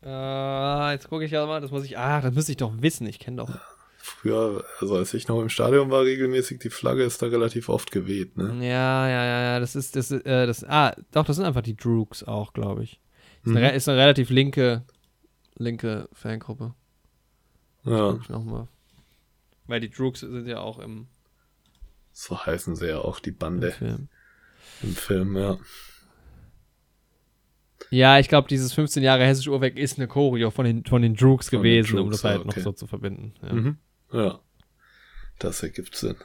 Äh, 0.03 0.91
jetzt 0.93 1.09
gucke 1.09 1.25
ich 1.25 1.31
ja 1.31 1.45
mal, 1.45 1.59
das 1.59 1.71
muss 1.71 1.83
ich, 1.83 1.97
ah, 1.97 2.21
das 2.21 2.33
müsste 2.33 2.51
ich 2.51 2.57
doch 2.57 2.81
wissen, 2.81 3.07
ich 3.07 3.19
kenne 3.19 3.37
doch. 3.37 3.59
Früher, 4.07 4.63
also 4.79 4.95
als 4.95 5.13
ich 5.13 5.27
noch 5.27 5.41
im 5.41 5.49
Stadion 5.49 5.91
war, 5.91 6.03
regelmäßig, 6.03 6.59
die 6.59 6.69
Flagge 6.69 7.03
ist 7.03 7.21
da 7.21 7.27
relativ 7.27 7.67
oft 7.67 7.91
geweht, 7.91 8.37
ne? 8.37 8.53
Ja, 8.65 9.07
ja, 9.07 9.25
ja, 9.25 9.41
ja, 9.43 9.59
das 9.59 9.75
ist, 9.75 9.95
das, 9.95 10.11
äh, 10.11 10.47
das, 10.47 10.63
ah, 10.63 10.95
doch, 11.11 11.25
das 11.25 11.35
sind 11.35 11.45
einfach 11.45 11.61
die 11.61 11.75
Droogs 11.75 12.23
auch, 12.23 12.53
glaube 12.53 12.83
ich. 12.83 13.01
Ist, 13.43 13.51
Mhm. 13.51 13.57
eine, 13.57 13.73
ist 13.73 13.89
eine 13.89 13.99
relativ 13.99 14.29
linke, 14.29 14.85
linke 15.57 16.07
Fangruppe. 16.13 16.73
Ja, 17.83 18.11
Guck 18.13 18.21
ich 18.21 18.29
noch 18.29 18.43
mal. 18.45 18.67
Weil 19.67 19.81
die 19.81 19.89
Droogs 19.89 20.21
sind 20.21 20.47
ja 20.47 20.59
auch 20.59 20.79
im, 20.79 21.07
so 22.13 22.39
heißen 22.45 22.75
sie 22.77 22.87
ja 22.87 22.99
auch 22.99 23.19
die 23.19 23.31
im 23.31 23.37
Bande 23.37 23.71
Film. 23.71 24.07
im 24.83 24.95
Film, 24.95 25.35
ja. 25.37 25.57
Ja, 27.89 28.19
ich 28.19 28.27
glaube, 28.27 28.47
dieses 28.47 28.73
15 28.73 29.03
Jahre 29.03 29.25
hessische 29.25 29.51
Uhrwerk 29.51 29.77
ist 29.77 29.97
eine 29.97 30.07
Choreo 30.07 30.49
von 30.49 30.65
den, 30.65 30.85
von 30.85 31.01
den 31.01 31.15
Droogs 31.15 31.49
Von 31.49 31.57
den 31.61 31.63
gewesen, 31.63 31.99
um 31.99 32.05
Droogs, 32.09 32.21
das 32.21 32.23
halt 32.31 32.41
ah, 32.41 32.45
noch 32.45 32.53
okay. 32.53 32.61
so 32.61 32.71
zu 32.71 32.87
verbinden. 32.87 33.33
Ja. 33.41 33.53
Mhm. 33.53 33.77
Ja. 34.11 34.39
Das 35.39 35.61
ergibt 35.63 35.95
Sinn. 35.95 36.15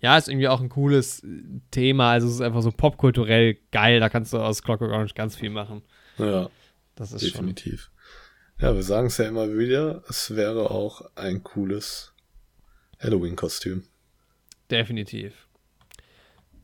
ja, 0.00 0.16
ist 0.16 0.28
irgendwie 0.28 0.48
auch 0.48 0.60
ein 0.60 0.68
cooles 0.68 1.26
Thema. 1.70 2.12
Also, 2.12 2.28
es 2.28 2.34
ist 2.34 2.40
einfach 2.40 2.62
so 2.62 2.70
popkulturell 2.70 3.58
geil. 3.72 3.98
Da 4.00 4.08
kannst 4.08 4.32
du 4.32 4.38
aus 4.38 4.62
Clockwork 4.62 4.92
Orange 4.92 5.14
ganz 5.14 5.34
viel 5.36 5.50
machen. 5.50 5.82
Ja, 6.18 6.50
Das 6.94 7.12
ist 7.12 7.22
schon. 7.22 7.30
definitiv. 7.30 7.90
Ja, 8.60 8.74
wir 8.74 8.82
sagen 8.82 9.06
es 9.08 9.18
ja 9.18 9.26
immer 9.26 9.56
wieder, 9.56 10.02
es 10.08 10.34
wäre 10.36 10.70
auch 10.70 11.02
ein 11.16 11.42
cooles 11.42 12.12
Halloween-Kostüm. 13.00 13.84
Definitiv. 14.70 15.48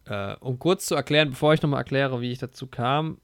Äh, 0.06 0.34
um 0.40 0.58
kurz 0.58 0.86
zu 0.86 0.94
erklären, 0.94 1.30
bevor 1.30 1.54
ich 1.54 1.62
nochmal 1.62 1.80
erkläre, 1.80 2.20
wie 2.20 2.30
ich 2.32 2.38
dazu 2.38 2.66
kam, 2.66 3.20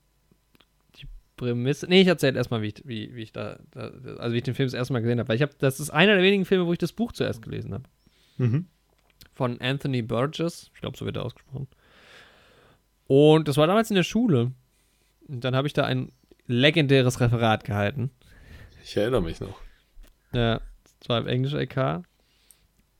Prämisse. 1.40 1.86
Nee, 1.88 2.02
ich 2.02 2.06
erzähle 2.06 2.36
erstmal, 2.36 2.60
wie 2.60 2.68
ich, 2.68 2.82
wie, 2.84 3.14
wie 3.14 3.22
ich 3.22 3.32
da, 3.32 3.58
da, 3.70 3.90
also 4.18 4.34
wie 4.34 4.38
ich 4.38 4.44
den 4.44 4.54
Film 4.54 4.66
das 4.66 4.74
erste 4.74 4.92
Mal 4.92 5.00
gesehen 5.00 5.18
habe. 5.18 5.28
Weil 5.28 5.36
ich 5.36 5.42
habe, 5.42 5.52
das 5.58 5.80
ist 5.80 5.88
einer 5.88 6.14
der 6.14 6.22
wenigen 6.22 6.44
Filme, 6.44 6.66
wo 6.66 6.72
ich 6.72 6.78
das 6.78 6.92
Buch 6.92 7.12
zuerst 7.12 7.40
gelesen 7.40 7.72
habe. 7.72 7.84
Mhm. 8.36 8.66
Von 9.32 9.58
Anthony 9.58 10.02
Burgess. 10.02 10.70
Ich 10.74 10.82
glaube, 10.82 10.98
so 10.98 11.06
wird 11.06 11.16
er 11.16 11.24
ausgesprochen. 11.24 11.66
Und 13.06 13.48
das 13.48 13.56
war 13.56 13.66
damals 13.66 13.90
in 13.90 13.96
der 13.96 14.02
Schule. 14.02 14.52
Und 15.28 15.42
dann 15.42 15.56
habe 15.56 15.66
ich 15.66 15.72
da 15.72 15.84
ein 15.84 16.12
legendäres 16.46 17.20
Referat 17.20 17.64
gehalten. 17.64 18.10
Ich 18.84 18.94
erinnere 18.98 19.22
mich 19.22 19.40
noch. 19.40 19.58
Ja, 20.32 20.60
das 20.98 21.08
war 21.08 21.20
im 21.20 21.26
Englisch 21.26 21.54
LK. 21.54 22.02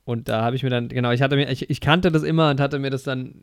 Und 0.03 0.29
da 0.29 0.41
habe 0.41 0.55
ich 0.55 0.63
mir 0.63 0.71
dann, 0.71 0.89
genau, 0.89 1.11
ich 1.11 1.21
hatte 1.21 1.35
mir, 1.35 1.47
ich, 1.51 1.69
ich 1.69 1.79
kannte 1.79 2.11
das 2.11 2.23
immer 2.23 2.49
und 2.49 2.59
hatte 2.59 2.79
mir 2.79 2.89
das 2.89 3.03
dann 3.03 3.35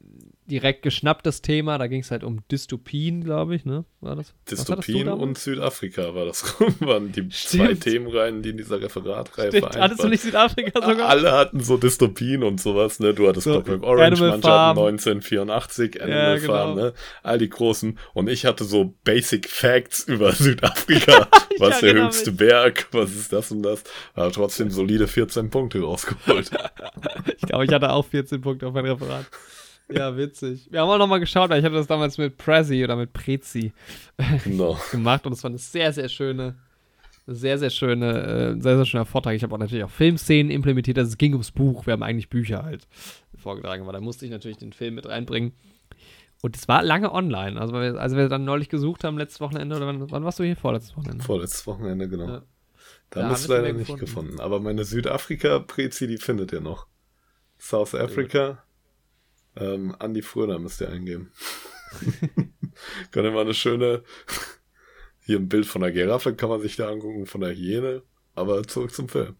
direkt 0.49 0.83
geschnappt, 0.83 1.27
das 1.27 1.43
Thema. 1.43 1.79
Da 1.79 1.87
ging 1.87 2.01
es 2.01 2.11
halt 2.11 2.25
um 2.25 2.41
Dystopien, 2.51 3.23
glaube 3.23 3.55
ich, 3.55 3.65
ne? 3.65 3.85
War 4.01 4.17
das? 4.17 4.35
Dystopien 4.51 5.09
und 5.09 5.39
Südafrika 5.39 6.15
war 6.15 6.25
das. 6.25 6.55
waren 6.81 7.13
die 7.13 7.31
Stimmt. 7.31 7.69
zwei 7.69 7.75
Themenreihen, 7.75 8.43
die 8.43 8.51
in 8.51 8.57
dieser 8.57 8.81
Referatreihe 8.81 9.51
vereinbart 9.51 9.77
Hattest 9.77 10.03
du 10.03 10.09
nicht 10.09 10.23
Südafrika 10.23 10.81
sogar? 10.87 11.09
Alle 11.09 11.33
hatten 11.33 11.61
so 11.61 11.77
Dystopien 11.77 12.43
und 12.43 12.61
sowas, 12.61 12.99
ne? 13.01 13.15
Du 13.15 13.29
hattest 13.29 13.45
so, 13.45 13.63
Clockwork 13.63 13.83
Orange, 13.85 14.21
hatten 14.21 14.45
1984, 14.45 16.03
Animal 16.03 16.21
ja, 16.21 16.39
genau. 16.39 16.53
Farm, 16.53 16.75
ne? 16.77 16.93
All 17.23 17.39
die 17.39 17.51
großen. 17.51 17.99
Und 18.15 18.29
ich 18.29 18.47
hatte 18.47 18.65
so 18.65 18.95
Basic 19.05 19.49
Facts 19.49 20.05
über 20.05 20.33
Südafrika. 20.39 21.29
was 21.59 21.77
ist 21.77 21.83
der 21.83 21.95
höchste 21.95 22.31
mich. 22.31 22.39
Berg? 22.39 22.89
Was 22.93 23.11
ist 23.11 23.33
das 23.33 23.51
und 23.51 23.63
das? 23.63 23.85
Aber 24.15 24.33
trotzdem 24.33 24.71
solide 24.71 25.07
14 25.07 25.51
Punkte 25.51 25.81
rausgeholt. 25.81 26.51
ich 27.37 27.49
glaube, 27.49 27.65
ich 27.65 27.73
hatte 27.73 27.91
auch 27.93 28.07
14 28.07 28.41
Punkte 28.41 28.67
auf 28.67 28.75
mein 28.75 28.87
Referat. 28.87 29.27
Ja, 29.91 30.17
witzig. 30.17 30.69
Wir 30.71 30.81
haben 30.81 30.89
auch 30.89 30.99
nochmal 30.99 31.21
geschaut, 31.21 31.49
weil 31.51 31.61
ich 31.61 31.65
hatte 31.65 31.75
das 31.75 31.87
damals 31.87 32.19
mit 32.19 32.37
Prezi 32.37 32.85
oder 32.85 32.97
mit 32.97 33.13
Prezi 33.13 33.73
no. 34.45 34.79
gemacht 34.91 35.27
und 35.27 35.33
es 35.33 35.43
war 35.43 35.51
eine 35.51 35.59
sehr, 35.59 35.93
sehr 35.93 36.09
schöne, 36.09 36.57
sehr, 37.27 37.59
sehr 37.59 37.71
schöne, 37.71 38.57
äh, 38.57 38.61
sehr, 38.61 38.77
sehr 38.77 38.85
schöner 38.85 39.07
Vortrag. 39.07 39.35
Ich 39.35 39.43
habe 39.43 39.55
auch 39.55 39.59
natürlich 39.59 39.85
auch 39.85 39.91
Filmszenen 39.91 40.51
implementiert, 40.51 40.99
also 40.99 41.09
es 41.09 41.19
ging 41.19 41.33
ums 41.33 41.51
Buch. 41.51 41.87
Wir 41.87 41.93
haben 41.93 42.03
eigentlich 42.03 42.29
Bücher 42.29 42.65
halt 42.65 42.87
vorgetragen, 43.37 43.83
aber 43.83 43.93
da 43.93 44.01
musste 44.01 44.27
ich 44.27 44.31
natürlich 44.31 44.59
den 44.59 44.73
Film 44.73 44.95
mit 44.95 45.09
reinbringen. 45.09 45.53
Und 46.41 46.57
es 46.57 46.69
war 46.69 46.83
lange 46.85 47.13
online. 47.13 47.61
Also, 47.61 47.73
wir, 47.73 47.99
als 47.99 48.15
wir 48.15 48.29
dann 48.29 48.45
neulich 48.45 48.69
gesucht 48.69 49.03
haben, 49.03 49.19
letztes 49.19 49.41
Wochenende, 49.41 49.77
oder 49.77 49.87
wann, 49.87 50.11
wann 50.11 50.25
warst 50.25 50.39
du 50.39 50.45
hier? 50.45 50.57
Vorletztes 50.57 50.97
Wochenende. 50.97 51.25
Vorletztes 51.25 51.67
Wochenende, 51.67 52.09
genau. 52.09 52.29
Ja. 52.29 52.43
Da, 53.11 53.23
haben 53.23 53.31
wir 53.31 53.35
es 53.35 53.49
leider 53.49 53.73
nicht 53.73 53.79
gefunden. 53.81 54.01
gefunden. 54.01 54.41
Aber 54.41 54.61
meine 54.61 54.85
Südafrika-Prezi, 54.85 56.07
die 56.07 56.19
findet 56.19 56.53
ihr 56.53 56.61
noch. 56.61 56.87
South 57.59 57.95
Africa, 57.95 58.63
ähm, 59.59 59.95
Andi 59.99 60.23
Furner 60.23 60.59
müsst 60.59 60.81
ihr 60.81 60.91
eingeben. 60.91 61.33
Könnte 63.11 63.31
mal 63.31 63.43
eine 63.43 63.55
schöne, 63.55 64.03
hier 65.25 65.39
ein 65.39 65.49
Bild 65.49 65.67
von 65.67 65.83
der 65.83 65.93
Giraffe 65.93 66.35
kann 66.35 66.49
man 66.49 66.61
sich 66.61 66.77
da 66.77 66.89
angucken, 66.89 67.27
von 67.27 67.41
der 67.41 67.55
Hyäne, 67.55 68.03
aber 68.35 68.63
zurück 68.65 68.95
zum 68.95 69.09
Film. 69.09 69.37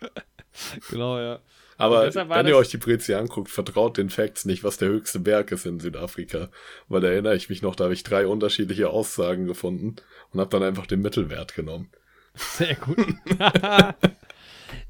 genau, 0.90 1.18
ja. 1.18 1.40
Aber 1.76 2.12
wenn 2.12 2.46
ihr 2.48 2.56
euch 2.56 2.70
die 2.70 2.78
Prezi 2.78 3.14
anguckt, 3.14 3.48
vertraut 3.48 3.96
den 3.98 4.10
Facts 4.10 4.44
nicht, 4.44 4.64
was 4.64 4.78
der 4.78 4.88
höchste 4.88 5.20
Berg 5.20 5.52
ist 5.52 5.64
in 5.64 5.78
Südafrika. 5.78 6.50
Weil 6.88 7.00
da 7.00 7.08
erinnere 7.08 7.36
ich 7.36 7.48
mich 7.48 7.62
noch, 7.62 7.76
da 7.76 7.84
habe 7.84 7.94
ich 7.94 8.02
drei 8.02 8.26
unterschiedliche 8.26 8.90
Aussagen 8.90 9.46
gefunden 9.46 9.94
und 10.32 10.40
habe 10.40 10.50
dann 10.50 10.64
einfach 10.64 10.86
den 10.86 11.00
Mittelwert 11.02 11.54
genommen. 11.54 11.88
Sehr 12.34 12.74
gut. 12.74 12.98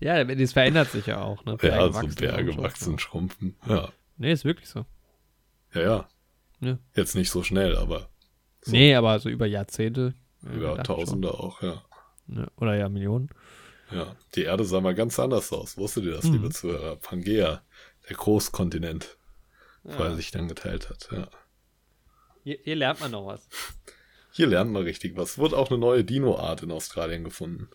ja, 0.00 0.24
das 0.24 0.52
verändert 0.52 0.90
sich 0.90 1.06
ja 1.06 1.20
auch. 1.20 1.44
Ne? 1.44 1.58
Ja, 1.60 1.92
so 1.92 2.06
Berge 2.06 2.56
wachsen, 2.56 2.98
schrumpfen. 2.98 3.56
Ja. 3.68 3.92
Nee, 4.18 4.32
ist 4.32 4.44
wirklich 4.44 4.68
so. 4.68 4.84
Ja, 5.72 5.80
ja. 5.80 6.08
ja. 6.60 6.78
Jetzt 6.94 7.14
nicht 7.14 7.30
so 7.30 7.42
schnell, 7.42 7.76
aber. 7.76 8.08
So. 8.62 8.72
Nee, 8.72 8.94
aber 8.94 9.18
so 9.20 9.28
über 9.28 9.46
Jahrzehnte. 9.46 10.14
Über 10.42 10.82
Tausende 10.82 11.32
auch, 11.32 11.62
ja. 11.62 11.82
Oder 12.56 12.76
ja, 12.76 12.88
Millionen. 12.88 13.30
Ja, 13.90 14.14
die 14.34 14.42
Erde 14.42 14.64
sah 14.64 14.80
mal 14.80 14.94
ganz 14.94 15.18
anders 15.18 15.52
aus. 15.52 15.76
Wusstet 15.78 16.04
ihr 16.04 16.12
das, 16.12 16.24
mhm. 16.24 16.34
liebe 16.34 16.50
Zuhörer? 16.50 16.96
Pangea, 16.96 17.62
der 18.08 18.16
Großkontinent, 18.16 19.16
ja. 19.84 19.98
wo 19.98 20.02
er 20.02 20.16
sich 20.16 20.30
dann 20.30 20.48
geteilt 20.48 20.90
hat, 20.90 21.08
ja. 21.10 21.28
Hier, 22.44 22.58
hier, 22.62 22.76
lernt 22.76 23.00
man 23.00 23.10
noch 23.10 23.26
was. 23.26 23.48
Hier 24.32 24.46
lernt 24.46 24.70
man 24.70 24.82
richtig 24.82 25.16
was. 25.16 25.38
Wurde 25.38 25.56
auch 25.56 25.70
eine 25.70 25.78
neue 25.78 26.04
Dino-Art 26.04 26.62
in 26.62 26.70
Australien 26.70 27.24
gefunden. 27.24 27.68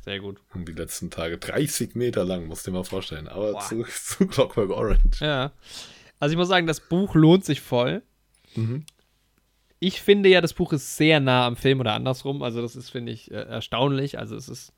Sehr 0.00 0.20
gut. 0.20 0.40
Und 0.54 0.68
die 0.68 0.72
letzten 0.72 1.10
Tage 1.10 1.38
30 1.38 1.94
Meter 1.94 2.24
lang, 2.24 2.46
musst 2.46 2.66
du 2.66 2.70
dir 2.70 2.78
mal 2.78 2.84
vorstellen. 2.84 3.28
Aber 3.28 3.52
Boah. 3.52 3.60
zurück 3.60 3.90
zu 3.92 4.26
Clockwork 4.26 4.70
Orange. 4.70 5.20
Ja. 5.20 5.52
Also 6.18 6.32
ich 6.32 6.38
muss 6.38 6.48
sagen, 6.48 6.66
das 6.66 6.80
Buch 6.80 7.14
lohnt 7.14 7.44
sich 7.44 7.60
voll. 7.60 8.02
Mhm. 8.54 8.84
Ich 9.80 10.00
finde 10.00 10.28
ja, 10.28 10.40
das 10.40 10.54
Buch 10.54 10.72
ist 10.72 10.96
sehr 10.96 11.20
nah 11.20 11.46
am 11.46 11.56
Film 11.56 11.80
oder 11.80 11.92
andersrum. 11.92 12.42
Also 12.42 12.62
das 12.62 12.74
ist, 12.74 12.90
finde 12.90 13.12
ich, 13.12 13.30
äh, 13.30 13.34
erstaunlich. 13.34 14.18
Also 14.18 14.34
es 14.34 14.48
ist 14.48 14.72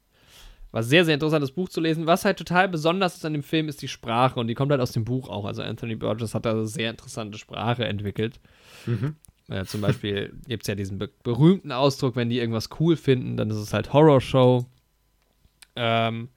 war 0.72 0.82
sehr, 0.82 1.04
sehr 1.04 1.14
interessant, 1.14 1.42
das 1.42 1.52
Buch 1.52 1.68
zu 1.68 1.80
lesen. 1.80 2.06
Was 2.06 2.24
halt 2.24 2.38
total 2.38 2.68
besonders 2.68 3.16
ist 3.16 3.24
an 3.24 3.32
dem 3.32 3.42
Film, 3.42 3.68
ist 3.68 3.82
die 3.82 3.88
Sprache 3.88 4.38
und 4.38 4.46
die 4.46 4.54
kommt 4.54 4.70
halt 4.70 4.80
aus 4.80 4.92
dem 4.92 5.04
Buch 5.04 5.28
auch. 5.28 5.44
Also 5.44 5.62
Anthony 5.62 5.96
Burgess 5.96 6.34
hat 6.34 6.46
da 6.46 6.52
eine 6.52 6.66
sehr 6.66 6.90
interessante 6.90 7.38
Sprache 7.38 7.84
entwickelt. 7.84 8.38
Mhm. 8.86 9.16
Äh, 9.48 9.64
zum 9.64 9.80
Beispiel 9.80 10.32
gibt 10.46 10.62
es 10.62 10.68
ja 10.68 10.76
diesen 10.76 10.98
be 10.98 11.10
berühmten 11.24 11.72
Ausdruck, 11.72 12.14
wenn 12.14 12.28
die 12.28 12.38
irgendwas 12.38 12.68
cool 12.78 12.96
finden, 12.96 13.36
dann 13.36 13.50
ist 13.50 13.56
es 13.56 13.72
halt 13.72 13.92
Horror-Show. 13.92 14.66
Ähm, 15.76 16.28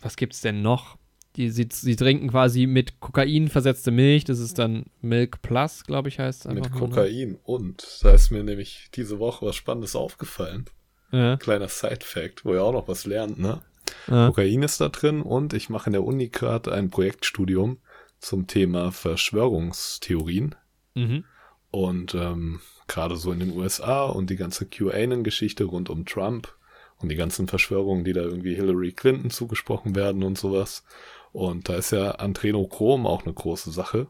was 0.00 0.16
gibt's 0.16 0.40
denn 0.40 0.62
noch? 0.62 0.98
Die, 1.36 1.48
sie, 1.48 1.68
sie 1.70 1.96
trinken 1.96 2.28
quasi 2.28 2.66
mit 2.66 3.00
Kokain 3.00 3.48
versetzte 3.48 3.90
Milch, 3.90 4.24
das 4.24 4.38
ist 4.38 4.58
dann 4.58 4.84
Milk 5.00 5.40
Plus, 5.40 5.84
glaube 5.84 6.10
ich, 6.10 6.18
heißt 6.18 6.44
es. 6.46 6.52
Mit 6.52 6.64
ne? 6.64 6.70
Kokain. 6.70 7.38
Und 7.42 8.00
da 8.02 8.12
ist 8.12 8.30
mir 8.30 8.44
nämlich 8.44 8.90
diese 8.94 9.18
Woche 9.18 9.46
was 9.46 9.56
Spannendes 9.56 9.96
aufgefallen. 9.96 10.66
Ja. 11.10 11.36
Kleiner 11.38 11.68
Side-Fact, 11.68 12.44
wo 12.44 12.52
ihr 12.52 12.62
auch 12.62 12.72
noch 12.72 12.88
was 12.88 13.06
lernt, 13.06 13.38
ne? 13.38 13.62
Ja. 14.08 14.26
Kokain 14.28 14.62
ist 14.62 14.80
da 14.80 14.88
drin 14.88 15.22
und 15.22 15.54
ich 15.54 15.70
mache 15.70 15.86
in 15.86 15.92
der 15.92 16.04
Uni 16.04 16.28
gerade 16.28 16.72
ein 16.72 16.90
Projektstudium 16.90 17.78
zum 18.18 18.46
Thema 18.46 18.92
Verschwörungstheorien. 18.92 20.54
Mhm. 20.94 21.24
Und 21.70 22.14
ähm, 22.14 22.60
gerade 22.88 23.16
so 23.16 23.32
in 23.32 23.40
den 23.40 23.52
USA 23.52 24.04
und 24.04 24.28
die 24.28 24.36
ganze 24.36 24.66
QAnon-Geschichte 24.66 25.64
rund 25.64 25.88
um 25.88 26.04
Trump 26.04 26.54
und 27.02 27.08
die 27.08 27.16
ganzen 27.16 27.48
Verschwörungen, 27.48 28.04
die 28.04 28.12
da 28.12 28.22
irgendwie 28.22 28.54
Hillary 28.54 28.92
Clinton 28.92 29.30
zugesprochen 29.30 29.94
werden 29.94 30.22
und 30.22 30.38
sowas. 30.38 30.84
Und 31.32 31.68
da 31.68 31.76
ist 31.76 31.90
ja 31.90 32.12
Antrenochrom 32.12 33.06
auch 33.06 33.24
eine 33.24 33.34
große 33.34 33.72
Sache. 33.72 34.06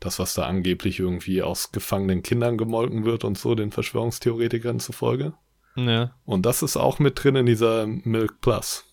Das, 0.00 0.18
was 0.18 0.34
da 0.34 0.46
angeblich 0.46 0.98
irgendwie 0.98 1.42
aus 1.42 1.72
gefangenen 1.72 2.22
Kindern 2.22 2.58
gemolken 2.58 3.04
wird 3.04 3.24
und 3.24 3.38
so, 3.38 3.54
den 3.54 3.72
Verschwörungstheoretikern 3.72 4.80
zufolge. 4.80 5.32
Ja. 5.76 6.14
Und 6.24 6.44
das 6.44 6.62
ist 6.62 6.76
auch 6.76 6.98
mit 6.98 7.22
drin 7.22 7.36
in 7.36 7.46
dieser 7.46 7.86
Milk 7.86 8.40
Plus. 8.40 8.84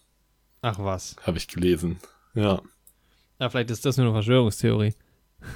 Ach 0.61 0.79
was. 0.79 1.15
Habe 1.23 1.38
ich 1.38 1.47
gelesen. 1.47 1.99
Ja. 2.34 2.61
Ja, 3.39 3.49
vielleicht 3.49 3.71
ist 3.71 3.86
das 3.86 3.97
nur 3.97 4.05
eine 4.05 4.15
Verschwörungstheorie. 4.15 4.93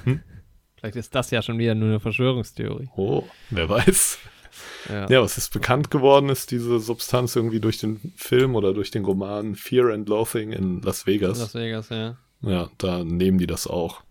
Hm? 0.04 0.20
Vielleicht 0.76 0.96
ist 0.96 1.12
das 1.12 1.32
ja 1.32 1.42
schon 1.42 1.58
wieder 1.58 1.74
nur 1.74 1.88
eine 1.88 2.00
Verschwörungstheorie. 2.00 2.88
Oh, 2.94 3.24
wer 3.50 3.68
weiß. 3.68 4.18
Ja. 4.88 5.08
ja, 5.08 5.22
was 5.22 5.38
ist 5.38 5.52
bekannt 5.52 5.90
geworden 5.90 6.28
ist, 6.28 6.50
diese 6.50 6.78
Substanz 6.78 7.36
irgendwie 7.36 7.60
durch 7.60 7.78
den 7.78 8.12
Film 8.16 8.54
oder 8.54 8.72
durch 8.72 8.90
den 8.90 9.04
Roman 9.04 9.54
Fear 9.54 9.92
and 9.92 10.08
Loathing 10.08 10.52
in 10.52 10.82
Las 10.82 11.06
Vegas. 11.06 11.38
Las 11.38 11.54
Vegas, 11.54 11.88
ja. 11.90 12.16
Ja, 12.40 12.70
da 12.78 13.04
nehmen 13.04 13.38
die 13.38 13.46
das 13.46 13.66
auch. 13.66 14.02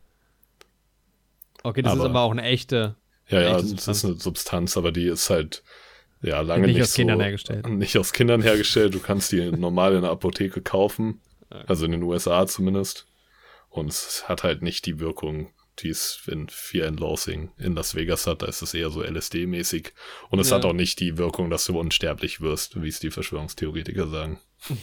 Okay, 1.63 1.81
das 1.81 1.93
aber, 1.93 2.03
ist 2.03 2.09
aber 2.09 2.21
auch 2.21 2.31
eine 2.31 2.43
echte. 2.43 2.95
Ja, 3.29 3.41
ja, 3.41 3.57
echte 3.57 3.75
das 3.75 3.87
ist 3.87 4.05
eine 4.05 4.15
Substanz, 4.15 4.77
aber 4.77 4.91
die 4.91 5.05
ist 5.05 5.29
halt 5.29 5.63
ja 6.21 6.41
lange 6.41 6.67
nicht, 6.67 6.75
nicht 6.75 6.83
aus 6.83 6.93
so, 6.93 6.97
Kindern 6.97 7.21
hergestellt. 7.21 7.69
Nicht 7.69 7.97
aus 7.97 8.13
Kindern 8.13 8.41
hergestellt. 8.41 8.93
Du 8.93 8.99
kannst 8.99 9.31
die 9.31 9.51
normal 9.51 9.95
in 9.95 10.01
der 10.01 10.11
Apotheke 10.11 10.61
kaufen, 10.61 11.21
also 11.67 11.85
in 11.85 11.91
den 11.91 12.03
USA 12.03 12.45
zumindest. 12.47 13.07
Und 13.69 13.89
es 13.89 14.27
hat 14.27 14.43
halt 14.43 14.61
nicht 14.61 14.85
die 14.85 14.99
Wirkung, 14.99 15.51
die 15.79 15.89
es 15.89 16.21
in 16.27 16.47
Fear 16.49 16.87
and 16.87 16.99
Loathing 16.99 17.51
in 17.57 17.75
Las 17.75 17.95
Vegas 17.95 18.27
hat. 18.27 18.41
Da 18.41 18.47
ist 18.47 18.61
es 18.61 18.73
eher 18.73 18.89
so 18.89 19.01
LSD-mäßig. 19.01 19.93
Und 20.29 20.39
es 20.39 20.49
ja. 20.49 20.57
hat 20.57 20.65
auch 20.65 20.73
nicht 20.73 20.99
die 20.99 21.17
Wirkung, 21.17 21.49
dass 21.49 21.65
du 21.65 21.79
unsterblich 21.79 22.41
wirst, 22.41 22.81
wie 22.81 22.87
es 22.87 22.99
die 22.99 23.11
Verschwörungstheoretiker 23.11 24.07
sagen. 24.07 24.39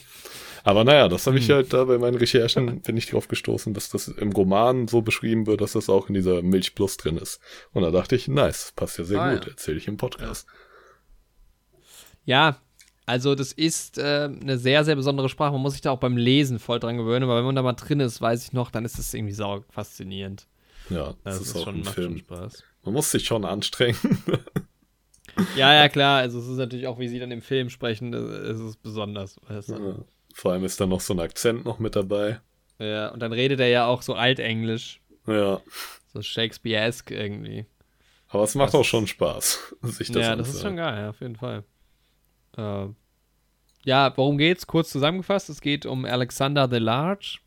Aber 0.66 0.82
naja, 0.82 1.08
das 1.08 1.26
habe 1.26 1.38
ich 1.38 1.48
hm. 1.48 1.56
halt 1.56 1.72
da 1.74 1.84
bei 1.84 1.98
meinen 1.98 2.16
Recherchen, 2.16 2.80
bin 2.80 2.96
ich 2.96 3.10
drauf 3.10 3.28
gestoßen, 3.28 3.74
dass 3.74 3.90
das 3.90 4.08
im 4.08 4.32
Roman 4.32 4.88
so 4.88 5.02
beschrieben 5.02 5.46
wird, 5.46 5.60
dass 5.60 5.72
das 5.72 5.90
auch 5.90 6.08
in 6.08 6.14
dieser 6.14 6.40
Milch 6.40 6.74
Plus 6.74 6.96
drin 6.96 7.18
ist. 7.18 7.38
Und 7.72 7.82
da 7.82 7.90
dachte 7.90 8.16
ich, 8.16 8.28
nice, 8.28 8.72
passt 8.74 8.96
ja 8.96 9.04
sehr 9.04 9.20
ah, 9.20 9.34
gut, 9.34 9.44
ja. 9.44 9.50
erzähle 9.50 9.76
ich 9.76 9.88
im 9.88 9.98
Podcast. 9.98 10.46
Ja, 12.24 12.62
also 13.04 13.34
das 13.34 13.52
ist 13.52 13.98
äh, 13.98 14.30
eine 14.40 14.56
sehr, 14.56 14.84
sehr 14.84 14.96
besondere 14.96 15.28
Sprache. 15.28 15.52
Man 15.52 15.60
muss 15.60 15.72
sich 15.72 15.82
da 15.82 15.90
auch 15.90 15.98
beim 15.98 16.16
Lesen 16.16 16.58
voll 16.58 16.80
dran 16.80 16.96
gewöhnen, 16.96 17.24
aber 17.24 17.36
wenn 17.36 17.44
man 17.44 17.54
da 17.54 17.62
mal 17.62 17.74
drin 17.74 18.00
ist, 18.00 18.22
weiß 18.22 18.44
ich 18.44 18.52
noch, 18.54 18.70
dann 18.70 18.86
ist 18.86 18.98
das 18.98 19.12
irgendwie 19.12 19.34
sau 19.34 19.64
faszinierend. 19.68 20.46
Ja, 20.90 21.14
das, 21.24 21.38
das 21.38 21.40
ist, 21.48 21.56
auch 21.56 21.64
schon, 21.64 21.76
ein 21.76 21.84
Film. 21.84 22.18
Spaß. 22.18 22.62
Man 22.84 22.94
muss 22.94 23.10
sich 23.10 23.24
schon 23.24 23.44
anstrengen. 23.44 23.96
ja, 25.56 25.72
ja, 25.74 25.88
klar. 25.88 26.18
Also 26.18 26.38
es 26.38 26.46
ist 26.46 26.56
natürlich 26.56 26.86
auch, 26.86 26.98
wie 26.98 27.08
sie 27.08 27.18
dann 27.18 27.30
im 27.30 27.42
Film 27.42 27.70
sprechen, 27.70 28.12
es 28.12 28.60
ist 28.60 28.82
besonders. 28.82 29.36
Weißt 29.48 29.70
du? 29.70 29.74
ja, 29.74 29.94
vor 30.34 30.52
allem 30.52 30.64
ist 30.64 30.80
da 30.80 30.86
noch 30.86 31.00
so 31.00 31.14
ein 31.14 31.20
Akzent 31.20 31.64
noch 31.64 31.78
mit 31.78 31.96
dabei. 31.96 32.40
Ja, 32.78 33.08
und 33.08 33.20
dann 33.20 33.32
redet 33.32 33.60
er 33.60 33.68
ja 33.68 33.86
auch 33.86 34.02
so 34.02 34.14
altenglisch. 34.14 35.00
Ja. 35.26 35.60
So 36.12 36.22
Shakespeare-esque 36.22 37.12
irgendwie. 37.12 37.66
Aber 38.28 38.42
es 38.42 38.54
macht 38.54 38.68
das 38.68 38.74
auch 38.74 38.84
schon 38.84 39.06
Spaß, 39.06 39.76
sich 39.82 40.10
das 40.10 40.22
Ja, 40.22 40.36
das 40.36 40.48
ist 40.48 40.62
schon 40.62 40.76
geil, 40.76 41.02
ja, 41.02 41.10
auf 41.10 41.20
jeden 41.20 41.36
Fall. 41.36 41.62
Äh, 42.56 42.86
ja, 43.84 44.12
worum 44.16 44.38
geht's? 44.38 44.66
Kurz 44.66 44.90
zusammengefasst, 44.90 45.48
es 45.50 45.60
geht 45.60 45.86
um 45.86 46.04
Alexander 46.04 46.68
the 46.68 46.78
Large 46.78 47.38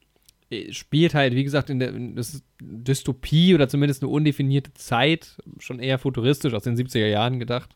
spielt 0.72 1.14
halt, 1.14 1.36
wie 1.36 1.44
gesagt, 1.44 1.70
in 1.70 1.80
der 1.80 1.90
in 1.90 2.16
Dystopie 2.62 3.54
oder 3.54 3.68
zumindest 3.68 4.02
eine 4.02 4.12
undefinierte 4.12 4.74
Zeit, 4.74 5.36
schon 5.60 5.80
eher 5.80 6.00
futuristisch 6.00 6.54
aus 6.54 6.64
den 6.64 6.78
70er 6.78 7.08
Jahren 7.08 7.40
gedacht. 7.40 7.76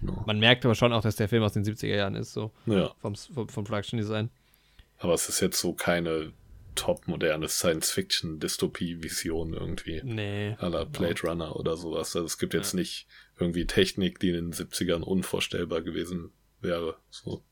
Genau. 0.00 0.22
Man 0.26 0.38
merkt 0.38 0.64
aber 0.64 0.74
schon 0.74 0.92
auch, 0.92 1.02
dass 1.02 1.16
der 1.16 1.28
Film 1.28 1.42
aus 1.42 1.54
den 1.54 1.64
70er 1.64 1.96
Jahren 1.96 2.14
ist, 2.14 2.32
so 2.32 2.52
ja. 2.66 2.94
vom, 2.98 3.16
vom, 3.16 3.48
vom 3.48 3.64
Production 3.64 3.98
Design. 3.98 4.30
Aber 4.98 5.14
es 5.14 5.28
ist 5.28 5.40
jetzt 5.40 5.60
so 5.60 5.72
keine 5.72 6.32
top 6.74 7.08
moderne 7.08 7.48
Science-Fiction-Dystopie-Vision 7.48 9.54
irgendwie. 9.54 10.02
Nee. 10.04 10.54
À 10.58 10.68
la 10.68 10.84
Blade 10.84 11.22
Runner 11.22 11.56
oder 11.56 11.76
sowas. 11.76 12.14
Also 12.14 12.26
es 12.26 12.38
gibt 12.38 12.54
jetzt 12.54 12.74
ja. 12.74 12.80
nicht 12.80 13.06
irgendwie 13.38 13.66
Technik, 13.66 14.20
die 14.20 14.28
in 14.28 14.50
den 14.50 14.52
70ern 14.52 15.02
unvorstellbar 15.02 15.82
gewesen 15.82 16.30
wäre. 16.60 16.98
So. 17.10 17.42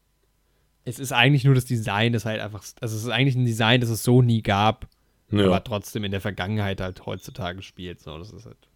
Es 0.85 0.99
ist 0.99 1.13
eigentlich 1.13 1.45
nur 1.45 1.55
das 1.55 1.65
Design, 1.65 2.13
das 2.13 2.25
halt 2.25 2.41
einfach, 2.41 2.63
also 2.81 2.97
es 2.97 3.03
ist 3.03 3.09
eigentlich 3.09 3.37
ein 3.37 3.47
Design, 3.47 3.81
das 3.81 3.91
es 3.91 4.03
so 4.03 4.23
nie 4.23 4.43
gab, 4.43 4.89
ja. 5.31 5.47
aber 5.47 5.65
trotzdem 5.65 6.05
in 6.05 6.11
der 6.11 6.21
Vergangenheit 6.21 6.81
halt 6.81 7.07
heutzutage 7.07 7.63
spielt. 7.63 8.01
So, 8.01 8.19
das 8.19 8.33
ist 8.33 8.45
halt, 8.45 8.69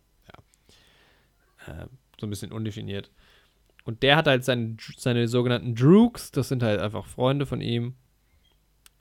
ja, 1.67 1.83
äh, 1.83 1.87
so 2.19 2.27
ein 2.27 2.31
bisschen 2.31 2.53
undefiniert. 2.53 3.11
Und 3.85 4.03
der 4.03 4.17
hat 4.17 4.27
halt 4.27 4.45
seine, 4.45 4.77
seine 4.97 5.29
sogenannten 5.29 5.75
Droogs, 5.75 6.31
das 6.31 6.49
sind 6.49 6.63
halt 6.63 6.81
einfach 6.81 7.07
Freunde 7.07 7.47
von 7.47 7.61
ihm. 7.61 7.95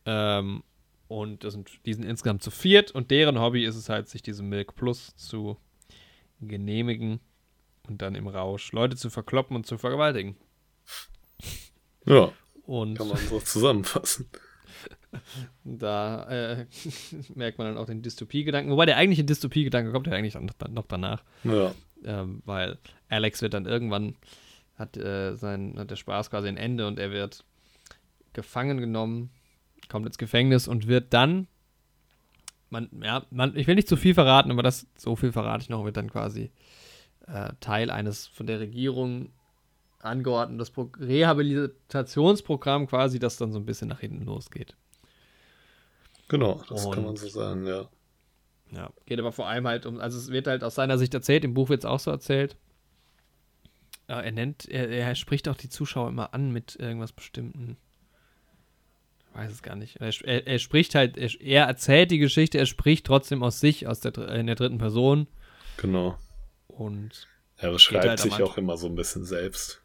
Ähm, 0.06 0.64
und 1.08 1.44
das 1.44 1.54
sind, 1.54 1.86
die 1.86 1.94
sind 1.94 2.04
insgesamt 2.04 2.44
zu 2.44 2.52
viert 2.52 2.92
und 2.92 3.12
deren 3.12 3.40
Hobby 3.40 3.66
ist 3.66 3.76
es 3.76 3.90
halt, 3.90 4.10
sich 4.10 4.22
diese 4.22 4.44
Milk 4.44 4.76
Plus 4.76 5.16
zu 5.16 5.58
genehmigen 6.42 7.20
und 7.88 8.02
dann 8.02 8.16
im 8.16 8.28
Rausch 8.28 8.72
Leute 8.72 8.96
zu 8.96 9.10
verkloppen 9.10 9.56
und 9.56 9.66
zu 9.66 9.78
vergewaltigen. 9.78 10.36
Ja. 12.06 12.32
Und 12.68 12.98
kann 12.98 13.08
man 13.08 13.18
so 13.18 13.40
zusammenfassen. 13.40 14.28
Da 15.64 16.28
äh, 16.30 16.66
merkt 17.34 17.58
man 17.58 17.68
dann 17.68 17.78
auch 17.78 17.88
den 17.88 18.02
Dystopie-Gedanken. 18.04 18.70
Wobei 18.70 18.86
der 18.86 18.98
eigentliche 18.98 19.24
Dystopie-Gedanke 19.24 19.92
kommt 19.92 20.06
ja 20.06 20.14
eigentlich 20.14 20.36
noch 20.36 20.86
danach. 20.86 21.24
Ja. 21.44 21.74
Ähm, 22.04 22.44
weil 22.46 22.78
Alex 23.08 23.42
wird 23.42 23.54
dann 23.54 23.66
irgendwann 23.66 24.16
hat, 24.76 24.98
äh, 24.98 25.36
sein, 25.36 25.76
hat 25.78 25.90
der 25.90 25.96
Spaß 25.96 26.30
quasi 26.30 26.50
ein 26.50 26.58
Ende 26.58 26.88
und 26.88 27.00
er 27.00 27.10
wird 27.10 27.46
gefangen 28.34 28.80
genommen, 28.80 29.32
kommt 29.88 30.06
ins 30.06 30.18
Gefängnis 30.18 30.68
und 30.68 30.88
wird 30.88 31.14
dann, 31.14 31.48
man, 32.70 32.90
ja, 33.02 33.26
man, 33.32 33.56
ich 33.56 33.66
will 33.66 33.76
nicht 33.76 33.88
zu 33.88 33.96
viel 33.96 34.14
verraten, 34.14 34.52
aber 34.52 34.62
das, 34.62 34.86
so 34.98 35.16
viel 35.16 35.32
verrate 35.32 35.64
ich 35.64 35.70
noch, 35.70 35.86
wird 35.86 35.98
dann 35.98 36.12
quasi 36.12 36.52
äh, 37.28 37.54
Teil 37.62 37.90
eines 37.90 38.28
von 38.28 38.46
der 38.46 38.60
Regierung 38.60 39.32
angeordnetes 40.08 40.72
Pro 40.72 40.90
Rehabilitationsprogramm 41.00 42.88
quasi, 42.88 43.20
das 43.20 43.38
dann 43.38 43.52
so 43.52 43.60
ein 43.60 43.66
bisschen 43.66 43.88
nach 43.88 44.00
hinten 44.00 44.26
losgeht. 44.26 44.76
Genau, 46.28 46.62
das 46.70 46.86
und, 46.86 46.94
kann 46.94 47.06
man 47.06 47.16
so 47.16 47.28
sagen, 47.28 47.66
ja. 47.66 47.88
Ja, 48.72 48.92
geht 49.06 49.20
aber 49.20 49.32
vor 49.32 49.48
allem 49.48 49.66
halt 49.66 49.86
um, 49.86 50.00
also 50.00 50.18
es 50.18 50.30
wird 50.30 50.48
halt 50.48 50.64
aus 50.64 50.76
seiner 50.76 50.98
Sicht 50.98 51.14
erzählt, 51.14 51.46
im 51.46 51.54
Buch 51.54 51.70
wird 51.70 51.82
es 51.82 51.86
auch 51.86 52.00
so 52.00 52.12
erzählt, 52.12 52.58
ja, 54.10 54.22
er 54.22 54.32
nennt, 54.32 54.68
er, 54.70 54.90
er 54.90 55.16
spricht 55.16 55.50
auch 55.50 55.58
die 55.58 55.70
Zuschauer 55.70 56.10
immer 56.10 56.34
an 56.34 56.52
mit 56.52 56.78
irgendwas 56.78 57.12
Bestimmten. 57.12 57.78
Ich 59.20 59.38
weiß 59.38 59.52
es 59.52 59.62
gar 59.62 59.76
nicht. 59.76 59.98
Er, 59.98 60.12
er, 60.24 60.48
er 60.48 60.60
spricht 60.60 60.96
halt, 60.96 61.18
er, 61.18 61.30
er, 61.42 61.66
erzählt 61.66 62.12
die 62.12 62.18
Geschichte, 62.18 62.58
er 62.58 62.66
spricht 62.66 63.06
trotzdem 63.06 63.44
aus 63.44 63.60
sich, 63.60 63.86
aus 63.86 64.00
der, 64.00 64.18
in 64.30 64.48
der 64.48 64.56
dritten 64.56 64.78
Person. 64.78 65.28
Genau. 65.78 66.18
Und 66.68 67.28
er 67.58 67.72
beschreibt 67.72 68.08
halt 68.08 68.20
sich 68.20 68.42
auch 68.42 68.58
immer 68.58 68.78
so 68.78 68.88
ein 68.88 68.96
bisschen 68.96 69.26
selbst. 69.26 69.82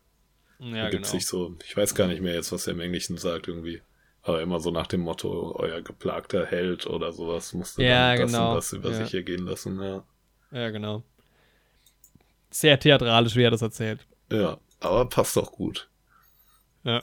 Ja, 0.62 0.90
gibt 0.90 1.02
genau. 1.02 1.12
sich 1.12 1.26
so, 1.26 1.56
ich 1.64 1.76
weiß 1.76 1.94
gar 1.94 2.06
nicht 2.06 2.22
mehr 2.22 2.34
jetzt, 2.34 2.52
was 2.52 2.66
er 2.66 2.74
im 2.74 2.80
Englischen 2.80 3.18
sagt 3.18 3.48
irgendwie. 3.48 3.82
Aber 4.22 4.40
immer 4.40 4.60
so 4.60 4.70
nach 4.70 4.86
dem 4.86 5.00
Motto, 5.00 5.56
euer 5.58 5.80
geplagter 5.82 6.46
Held 6.46 6.86
oder 6.86 7.10
sowas 7.12 7.52
musste 7.52 7.82
ja, 7.82 8.14
dann 8.14 8.20
das 8.20 8.32
genau. 8.32 8.48
und 8.50 8.56
das 8.56 8.72
über 8.72 8.90
ja. 8.90 9.04
sich 9.04 9.14
ergehen 9.14 9.44
lassen, 9.44 9.82
ja. 9.82 10.04
Ja, 10.52 10.70
genau. 10.70 11.02
Sehr 12.50 12.78
theatralisch, 12.78 13.34
wie 13.34 13.42
er 13.42 13.50
das 13.50 13.62
erzählt. 13.62 14.06
Ja, 14.30 14.58
aber 14.78 15.06
passt 15.08 15.36
auch 15.36 15.50
gut. 15.50 15.88
Ja. 16.84 17.02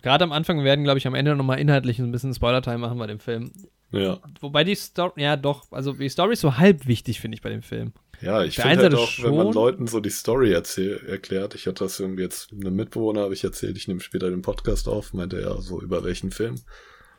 Gerade 0.00 0.24
am 0.24 0.32
Anfang 0.32 0.64
werden, 0.64 0.84
glaube 0.84 0.98
ich, 0.98 1.06
am 1.06 1.14
Ende 1.14 1.36
nochmal 1.36 1.58
inhaltlich 1.58 1.98
ein 1.98 2.12
bisschen 2.12 2.32
Spoiler-Time 2.32 2.78
machen 2.78 2.98
bei 2.98 3.06
dem 3.06 3.20
Film. 3.20 3.52
Ja. 3.90 4.18
Wobei 4.40 4.64
die 4.64 4.74
Story, 4.74 5.20
ja 5.22 5.36
doch, 5.36 5.70
also 5.70 5.92
die 5.92 6.08
Story 6.08 6.32
ist 6.32 6.40
so 6.40 6.56
halb 6.56 6.86
wichtig, 6.86 7.20
finde 7.20 7.34
ich, 7.34 7.42
bei 7.42 7.50
dem 7.50 7.62
Film. 7.62 7.92
Ja, 8.22 8.44
ich 8.44 8.56
finde 8.56 8.78
halt 8.78 8.94
auch, 8.94 9.08
schon. 9.08 9.24
wenn 9.24 9.36
man 9.36 9.52
Leuten 9.52 9.86
so 9.86 10.00
die 10.00 10.10
Story 10.10 10.52
erzähl, 10.52 11.04
erklärt, 11.06 11.54
ich 11.54 11.66
hatte 11.66 11.84
das 11.84 11.98
irgendwie 11.98 12.22
jetzt 12.22 12.52
einem 12.52 12.76
Mitbewohner, 12.76 13.22
habe 13.22 13.34
ich 13.34 13.44
erzählt, 13.44 13.76
ich 13.76 13.88
nehme 13.88 14.00
später 14.00 14.30
den 14.30 14.42
Podcast 14.42 14.88
auf, 14.88 15.12
meinte 15.12 15.40
er 15.40 15.60
so, 15.60 15.80
über 15.80 16.04
welchen 16.04 16.30
Film. 16.30 16.54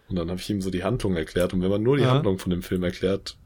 Und 0.08 0.16
dann 0.16 0.30
habe 0.30 0.40
ich 0.40 0.50
ihm 0.50 0.62
so 0.62 0.70
die 0.70 0.84
Handlung 0.84 1.16
erklärt. 1.16 1.54
Und 1.54 1.62
wenn 1.62 1.70
man 1.70 1.84
nur 1.84 1.98
die 1.98 2.04
ja. 2.04 2.12
Handlung 2.12 2.40
von 2.40 2.50
dem 2.50 2.62
Film 2.62 2.84
erklärt, 2.84 3.38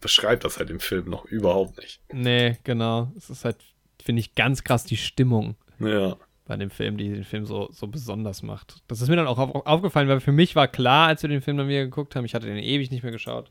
beschreibt 0.00 0.44
das 0.44 0.58
halt 0.58 0.70
im 0.70 0.80
Film 0.80 1.08
noch 1.10 1.26
überhaupt 1.26 1.78
nicht. 1.78 2.00
Nee, 2.12 2.58
genau. 2.64 3.12
Es 3.16 3.28
ist 3.28 3.44
halt 3.44 3.56
finde 4.02 4.20
ich, 4.20 4.34
ganz 4.34 4.64
krass 4.64 4.84
die 4.84 4.96
Stimmung 4.96 5.56
ja. 5.78 6.16
bei 6.46 6.56
dem 6.56 6.70
Film, 6.70 6.96
die 6.96 7.10
den 7.10 7.24
Film 7.24 7.46
so, 7.46 7.68
so 7.72 7.86
besonders 7.86 8.42
macht. 8.42 8.82
Das 8.88 9.00
ist 9.00 9.08
mir 9.08 9.16
dann 9.16 9.26
auch 9.26 9.38
auf, 9.38 9.66
aufgefallen, 9.66 10.08
weil 10.08 10.20
für 10.20 10.32
mich 10.32 10.56
war 10.56 10.68
klar, 10.68 11.08
als 11.08 11.22
wir 11.22 11.28
den 11.28 11.42
Film 11.42 11.56
dann 11.56 11.68
wieder 11.68 11.84
geguckt 11.84 12.16
haben, 12.16 12.24
ich 12.24 12.34
hatte 12.34 12.46
den 12.46 12.58
ewig 12.58 12.90
nicht 12.90 13.02
mehr 13.02 13.12
geschaut, 13.12 13.50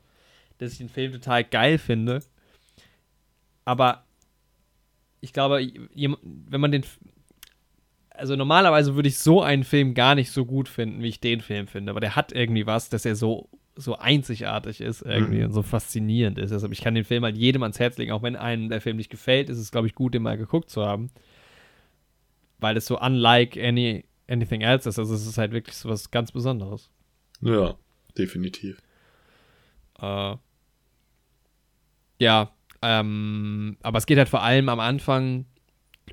dass 0.58 0.72
ich 0.72 0.78
den 0.78 0.88
Film 0.88 1.12
total 1.12 1.44
geil 1.44 1.78
finde. 1.78 2.22
Aber 3.70 4.02
ich 5.20 5.32
glaube, 5.32 5.64
wenn 5.94 6.60
man 6.60 6.72
den. 6.72 6.84
Also 8.08 8.34
normalerweise 8.34 8.96
würde 8.96 9.08
ich 9.08 9.18
so 9.18 9.42
einen 9.42 9.62
Film 9.62 9.94
gar 9.94 10.16
nicht 10.16 10.32
so 10.32 10.44
gut 10.44 10.68
finden, 10.68 11.04
wie 11.04 11.08
ich 11.08 11.20
den 11.20 11.40
Film 11.40 11.68
finde. 11.68 11.90
Aber 11.90 12.00
der 12.00 12.16
hat 12.16 12.32
irgendwie 12.32 12.66
was, 12.66 12.88
dass 12.88 13.04
er 13.04 13.14
so 13.14 13.48
so 13.76 13.96
einzigartig 13.96 14.80
ist 14.80 15.02
irgendwie 15.02 15.38
mhm. 15.38 15.44
und 15.44 15.52
so 15.52 15.62
faszinierend 15.62 16.36
ist. 16.36 16.50
Deshalb, 16.50 16.72
ich 16.72 16.80
kann 16.80 16.96
den 16.96 17.04
Film 17.04 17.22
halt 17.22 17.38
jedem 17.38 17.62
ans 17.62 17.78
Herz 17.78 17.96
legen, 17.96 18.10
auch 18.10 18.24
wenn 18.24 18.34
einem 18.34 18.68
der 18.68 18.80
Film 18.80 18.96
nicht 18.96 19.08
gefällt, 19.08 19.48
ist 19.48 19.58
es, 19.58 19.70
glaube 19.70 19.86
ich, 19.86 19.94
gut, 19.94 20.14
den 20.14 20.22
mal 20.22 20.36
geguckt 20.36 20.68
zu 20.68 20.84
haben. 20.84 21.10
Weil 22.58 22.76
es 22.76 22.86
so 22.86 23.00
unlike 23.00 23.58
any, 23.64 24.04
anything 24.28 24.62
else 24.62 24.88
ist. 24.88 24.98
Also 24.98 25.14
es 25.14 25.24
ist 25.24 25.38
halt 25.38 25.52
wirklich 25.52 25.76
so 25.76 25.88
was 25.88 26.10
ganz 26.10 26.32
Besonderes. 26.32 26.90
Ja, 27.40 27.76
definitiv. 28.18 28.82
Äh, 30.00 30.34
ja, 32.18 32.50
ähm, 32.82 33.76
aber 33.82 33.98
es 33.98 34.06
geht 34.06 34.18
halt 34.18 34.28
vor 34.28 34.42
allem 34.42 34.68
am 34.68 34.80
Anfang, 34.80 35.46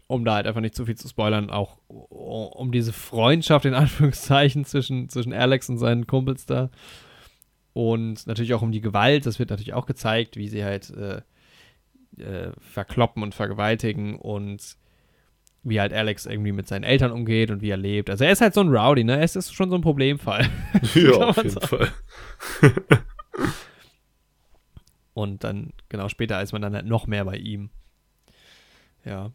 um 0.07 0.25
da 0.25 0.35
halt 0.35 0.47
einfach 0.47 0.61
nicht 0.61 0.75
zu 0.75 0.85
viel 0.85 0.95
zu 0.95 1.07
spoilern, 1.07 1.49
auch 1.49 1.77
um 1.87 2.71
diese 2.71 2.93
Freundschaft 2.93 3.65
in 3.65 3.73
Anführungszeichen 3.75 4.65
zwischen, 4.65 5.09
zwischen 5.09 5.33
Alex 5.33 5.69
und 5.69 5.77
seinen 5.77 6.07
Kumpels 6.07 6.45
da. 6.45 6.69
Und 7.73 8.25
natürlich 8.25 8.53
auch 8.53 8.63
um 8.63 8.71
die 8.71 8.81
Gewalt, 8.81 9.25
das 9.25 9.37
wird 9.37 9.51
natürlich 9.51 9.73
auch 9.73 9.85
gezeigt, 9.85 10.35
wie 10.35 10.47
sie 10.47 10.63
halt 10.63 10.89
äh, 10.89 11.21
äh, 12.19 12.51
verkloppen 12.59 13.21
und 13.21 13.35
vergewaltigen 13.35 14.15
und 14.15 14.77
wie 15.63 15.79
halt 15.79 15.93
Alex 15.93 16.25
irgendwie 16.25 16.53
mit 16.53 16.67
seinen 16.67 16.83
Eltern 16.83 17.11
umgeht 17.11 17.51
und 17.51 17.61
wie 17.61 17.69
er 17.69 17.77
lebt. 17.77 18.09
Also 18.09 18.23
er 18.23 18.31
ist 18.31 18.41
halt 18.41 18.53
so 18.53 18.61
ein 18.61 18.69
Rowdy, 18.69 19.03
ne? 19.03 19.21
Es 19.21 19.35
ist 19.35 19.53
schon 19.53 19.69
so 19.69 19.75
ein 19.75 19.81
Problemfall. 19.81 20.47
Ja, 20.95 21.11
auf 21.11 21.37
jeden. 21.37 21.61
Fall. 21.61 21.91
Und 25.17 25.43
dann, 25.43 25.73
genau, 25.89 26.09
später 26.09 26.39
ist 26.43 26.51
man 26.51 26.61
dann 26.61 26.75
halt 26.75 26.85
noch 26.85 27.07
mehr 27.07 27.25
bei 27.25 27.37
ihm. 27.37 27.71
Ja. 29.03 29.31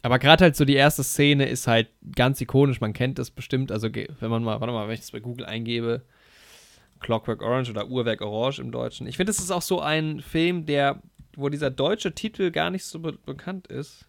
Aber 0.00 0.20
gerade 0.20 0.44
halt 0.44 0.54
so 0.54 0.64
die 0.64 0.74
erste 0.76 1.02
Szene 1.02 1.48
ist 1.48 1.66
halt 1.66 1.88
ganz 2.14 2.40
ikonisch, 2.40 2.80
man 2.80 2.92
kennt 2.92 3.18
das 3.18 3.32
bestimmt. 3.32 3.72
Also, 3.72 3.88
wenn 3.92 4.30
man 4.30 4.44
mal, 4.44 4.60
warte 4.60 4.72
mal, 4.72 4.86
wenn 4.86 4.94
ich 4.94 5.00
das 5.00 5.10
bei 5.10 5.18
Google 5.18 5.44
eingebe, 5.44 6.02
Clockwork 7.00 7.42
Orange 7.42 7.70
oder 7.70 7.88
Uhrwerk 7.88 8.20
Orange 8.20 8.60
im 8.60 8.70
Deutschen. 8.70 9.08
Ich 9.08 9.16
finde, 9.16 9.32
es 9.32 9.40
ist 9.40 9.50
auch 9.50 9.62
so 9.62 9.80
ein 9.80 10.20
Film, 10.20 10.66
der, 10.66 11.02
wo 11.34 11.48
dieser 11.48 11.70
deutsche 11.70 12.14
Titel 12.14 12.52
gar 12.52 12.70
nicht 12.70 12.84
so 12.84 13.00
be 13.00 13.14
bekannt 13.26 13.66
ist. 13.66 14.06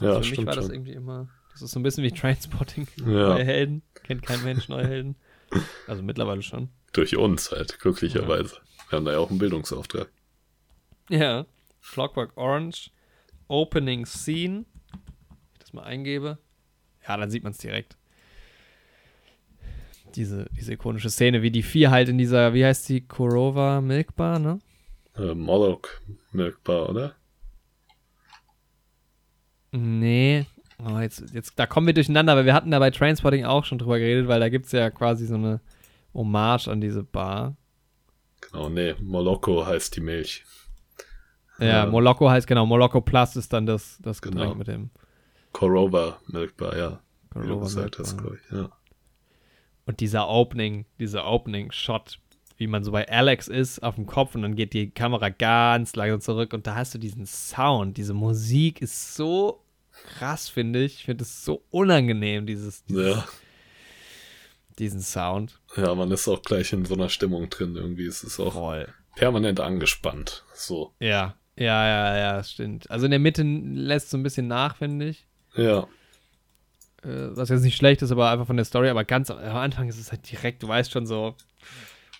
Ja, 0.00 0.14
also 0.14 0.22
Für 0.22 0.30
mich 0.30 0.46
war 0.46 0.54
das 0.54 0.64
schon. 0.64 0.74
irgendwie 0.74 0.92
immer. 0.92 1.28
Das 1.52 1.60
ist 1.60 1.72
so 1.72 1.78
ein 1.78 1.82
bisschen 1.82 2.04
wie 2.04 2.10
Trainspotting. 2.10 2.88
Ja. 3.00 3.34
Neue 3.34 3.44
Helden. 3.44 3.82
Kennt 4.02 4.22
kein 4.22 4.42
Mensch 4.44 4.70
neue 4.70 4.86
Helden. 4.86 5.16
Also 5.86 6.02
mittlerweile 6.02 6.40
schon. 6.40 6.70
Durch 6.94 7.16
uns 7.16 7.50
halt, 7.50 7.78
glücklicherweise. 7.80 8.56
Wir 8.88 8.96
haben 8.96 9.04
da 9.04 9.12
ja 9.12 9.18
auch 9.18 9.30
einen 9.30 9.38
Bildungsauftrag. 9.38 10.08
Ja. 11.08 11.46
Clockwork 11.82 12.36
Orange. 12.36 12.90
Opening 13.48 14.06
Scene. 14.06 14.64
Wenn 14.90 15.52
ich 15.52 15.58
das 15.58 15.72
mal 15.72 15.84
eingebe. 15.84 16.38
Ja, 17.06 17.16
dann 17.16 17.30
sieht 17.30 17.42
man 17.42 17.52
es 17.52 17.58
direkt 17.58 17.96
diese, 20.16 20.46
diese 20.56 20.72
ikonische 20.72 21.10
Szene, 21.10 21.42
wie 21.42 21.50
die 21.50 21.62
vier 21.62 21.90
halt 21.90 22.08
in 22.08 22.18
dieser, 22.18 22.54
wie 22.54 22.64
heißt 22.64 22.88
die, 22.88 23.00
Korova 23.02 23.80
Milkbar, 23.80 24.38
ne? 24.38 24.58
Äh, 25.16 25.34
Moloch 25.34 25.88
Milkbar, 26.32 26.88
oder? 26.88 27.14
Nee. 29.72 30.46
Oh, 30.78 30.98
jetzt, 30.98 31.32
jetzt, 31.32 31.58
da 31.58 31.66
kommen 31.66 31.86
wir 31.86 31.94
durcheinander, 31.94 32.36
weil 32.36 32.46
wir 32.46 32.54
hatten 32.54 32.70
da 32.70 32.78
bei 32.78 32.90
Transporting 32.90 33.44
auch 33.44 33.64
schon 33.64 33.78
drüber 33.78 33.98
geredet, 33.98 34.28
weil 34.28 34.40
da 34.40 34.48
gibt 34.48 34.66
es 34.66 34.72
ja 34.72 34.90
quasi 34.90 35.26
so 35.26 35.34
eine 35.34 35.60
Hommage 36.12 36.68
an 36.68 36.80
diese 36.80 37.02
Bar. 37.02 37.56
Genau, 38.54 38.68
nee, 38.68 38.94
Moloko 39.00 39.66
heißt 39.66 39.96
die 39.96 40.00
Milch. 40.00 40.44
Ja, 41.58 41.84
ähm, 41.84 41.90
Moloko 41.90 42.30
heißt 42.30 42.46
genau, 42.46 42.66
Moloko 42.66 43.00
Plus 43.00 43.34
ist 43.34 43.52
dann 43.52 43.66
das, 43.66 43.98
das 44.00 44.22
Getränk 44.22 44.44
genau. 44.44 44.54
mit 44.54 44.68
dem. 44.68 44.90
Korova 45.52 46.18
Milkbar, 46.28 46.76
ja. 46.76 47.00
Korova 47.30 47.44
Wie 47.44 47.48
du 47.48 47.60
gesagt 47.60 47.98
Milkbar. 47.98 48.06
hast, 48.06 48.18
glaube 48.18 48.38
ich, 48.42 48.56
ja. 48.56 48.70
Und 49.86 50.00
dieser 50.00 50.28
Opening, 50.28 50.86
dieser 51.00 51.26
Opening-Shot, 51.26 52.20
wie 52.56 52.68
man 52.68 52.84
so 52.84 52.92
bei 52.92 53.08
Alex 53.08 53.48
ist, 53.48 53.82
auf 53.82 53.96
dem 53.96 54.06
Kopf 54.06 54.36
und 54.36 54.42
dann 54.42 54.54
geht 54.54 54.72
die 54.72 54.90
Kamera 54.90 55.30
ganz 55.30 55.96
langsam 55.96 56.20
zurück 56.20 56.52
und 56.52 56.66
da 56.66 56.76
hast 56.76 56.94
du 56.94 56.98
diesen 56.98 57.26
Sound, 57.26 57.96
diese 57.96 58.14
Musik 58.14 58.80
ist 58.80 59.16
so 59.16 59.64
krass, 59.90 60.48
finde 60.48 60.84
ich. 60.84 60.94
Ich 61.00 61.04
finde 61.04 61.24
es 61.24 61.44
so 61.44 61.64
unangenehm, 61.70 62.46
dieses, 62.46 62.84
dieses 62.84 63.16
Ja. 63.16 63.24
Diesen 64.78 65.00
Sound. 65.00 65.60
Ja, 65.76 65.94
man 65.94 66.10
ist 66.10 66.28
auch 66.28 66.42
gleich 66.42 66.72
in 66.72 66.84
so 66.84 66.94
einer 66.94 67.08
Stimmung 67.08 67.48
drin 67.50 67.76
irgendwie. 67.76 68.06
Es 68.06 68.22
ist 68.22 68.40
auch 68.40 68.54
Voll. 68.54 68.88
permanent 69.16 69.60
angespannt. 69.60 70.44
So. 70.54 70.92
Ja, 70.98 71.34
ja, 71.56 71.86
ja, 71.86 72.16
ja, 72.16 72.36
das 72.36 72.50
stimmt. 72.50 72.90
Also 72.90 73.04
in 73.04 73.10
der 73.10 73.20
Mitte 73.20 73.42
lässt 73.42 74.10
so 74.10 74.16
ein 74.16 74.22
bisschen 74.22 74.48
nach, 74.48 74.76
finde 74.76 75.08
ich. 75.08 75.26
Ja. 75.54 75.86
Äh, 77.02 77.36
was 77.36 77.48
jetzt 77.48 77.62
nicht 77.62 77.76
schlecht 77.76 78.02
ist, 78.02 78.10
aber 78.10 78.30
einfach 78.30 78.46
von 78.46 78.56
der 78.56 78.64
Story. 78.64 78.88
Aber 78.88 79.04
ganz 79.04 79.30
am 79.30 79.38
am 79.38 79.56
Anfang 79.56 79.88
ist 79.88 79.98
es 79.98 80.10
halt 80.10 80.30
direkt, 80.30 80.62
du 80.62 80.68
weißt 80.68 80.90
schon 80.90 81.06
so, 81.06 81.36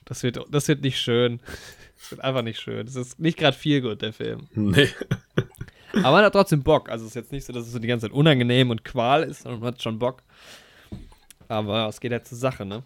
das 0.04 0.22
wird, 0.22 0.38
das 0.50 0.68
wird 0.68 0.82
nicht 0.82 0.98
schön. 1.00 1.40
Das 1.96 2.10
wird 2.10 2.20
einfach 2.20 2.42
nicht 2.42 2.60
schön. 2.60 2.84
Das 2.84 2.96
ist 2.96 3.18
nicht 3.18 3.38
gerade 3.38 3.56
viel 3.56 3.80
gut, 3.80 4.02
der 4.02 4.12
Film. 4.12 4.46
Nee. 4.52 4.90
Aber 5.94 6.10
man 6.10 6.24
hat 6.24 6.34
trotzdem 6.34 6.62
Bock. 6.62 6.90
Also 6.90 7.04
es 7.06 7.12
ist 7.12 7.14
jetzt 7.14 7.32
nicht 7.32 7.46
so, 7.46 7.52
dass 7.54 7.64
es 7.66 7.72
so 7.72 7.78
die 7.78 7.86
ganze 7.86 8.06
Zeit 8.06 8.14
unangenehm 8.14 8.68
und 8.68 8.84
Qual 8.84 9.22
ist, 9.22 9.44
sondern 9.44 9.60
man 9.60 9.68
hat 9.72 9.82
schon 9.82 9.98
Bock. 9.98 10.22
Aber 11.48 11.88
es 11.88 12.00
geht 12.00 12.12
halt 12.12 12.26
zur 12.26 12.38
Sache, 12.38 12.64
ne? 12.64 12.82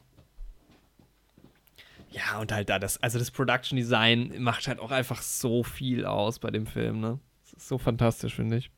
Ja, 2.10 2.40
und 2.40 2.52
halt 2.52 2.70
da 2.70 2.78
das, 2.78 3.02
also 3.02 3.18
das 3.18 3.30
Production 3.30 3.76
Design 3.76 4.42
macht 4.42 4.66
halt 4.66 4.80
auch 4.80 4.90
einfach 4.90 5.20
so 5.20 5.62
viel 5.62 6.06
aus 6.06 6.38
bei 6.38 6.50
dem 6.50 6.66
Film, 6.66 7.00
ne? 7.00 7.18
Das 7.44 7.52
ist 7.54 7.68
so 7.68 7.78
fantastisch, 7.78 8.34
finde 8.34 8.56
ich. 8.56 8.70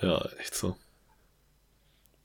Ja, 0.00 0.24
echt 0.38 0.54
so. 0.54 0.76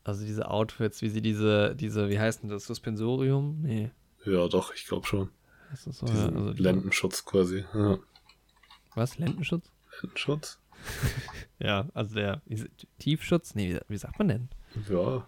Also 0.03 0.25
diese 0.25 0.49
Outfits, 0.49 1.01
wie 1.01 1.09
sie 1.09 1.21
diese, 1.21 1.75
diese, 1.75 2.09
wie 2.09 2.19
heißt 2.19 2.43
denn 2.43 2.49
das, 2.49 2.65
Suspensorium? 2.65 3.61
Nee. 3.61 3.91
Ja, 4.25 4.47
doch, 4.47 4.73
ich 4.73 4.85
glaube 4.85 5.05
schon. 5.05 5.29
Das 5.71 5.85
ist 5.87 5.99
so, 5.99 6.07
ja, 6.07 6.29
also 6.29 6.51
Lendenschutz 6.51 7.23
quasi. 7.25 7.63
Ja. 7.73 7.99
Was? 8.95 9.17
Lendenschutz? 9.17 9.71
Lendenschutz? 10.01 10.59
Ja, 11.61 11.89
also 11.93 12.15
der 12.15 12.41
Tiefschutz? 12.99 13.53
Nee, 13.53 13.75
wie, 13.75 13.79
wie 13.89 13.97
sagt 13.97 14.17
man 14.17 14.29
denn? 14.29 14.49
Ja. 14.89 15.27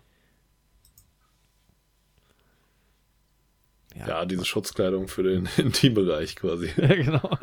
Ja. 3.97 4.07
Ja, 4.07 4.25
diese 4.25 4.45
Schutzkleidung 4.45 5.07
für 5.07 5.23
den 5.23 5.49
Intimbereich 5.57 6.35
quasi. 6.35 6.69
Ja, 6.77 6.95
genau. 6.95 7.37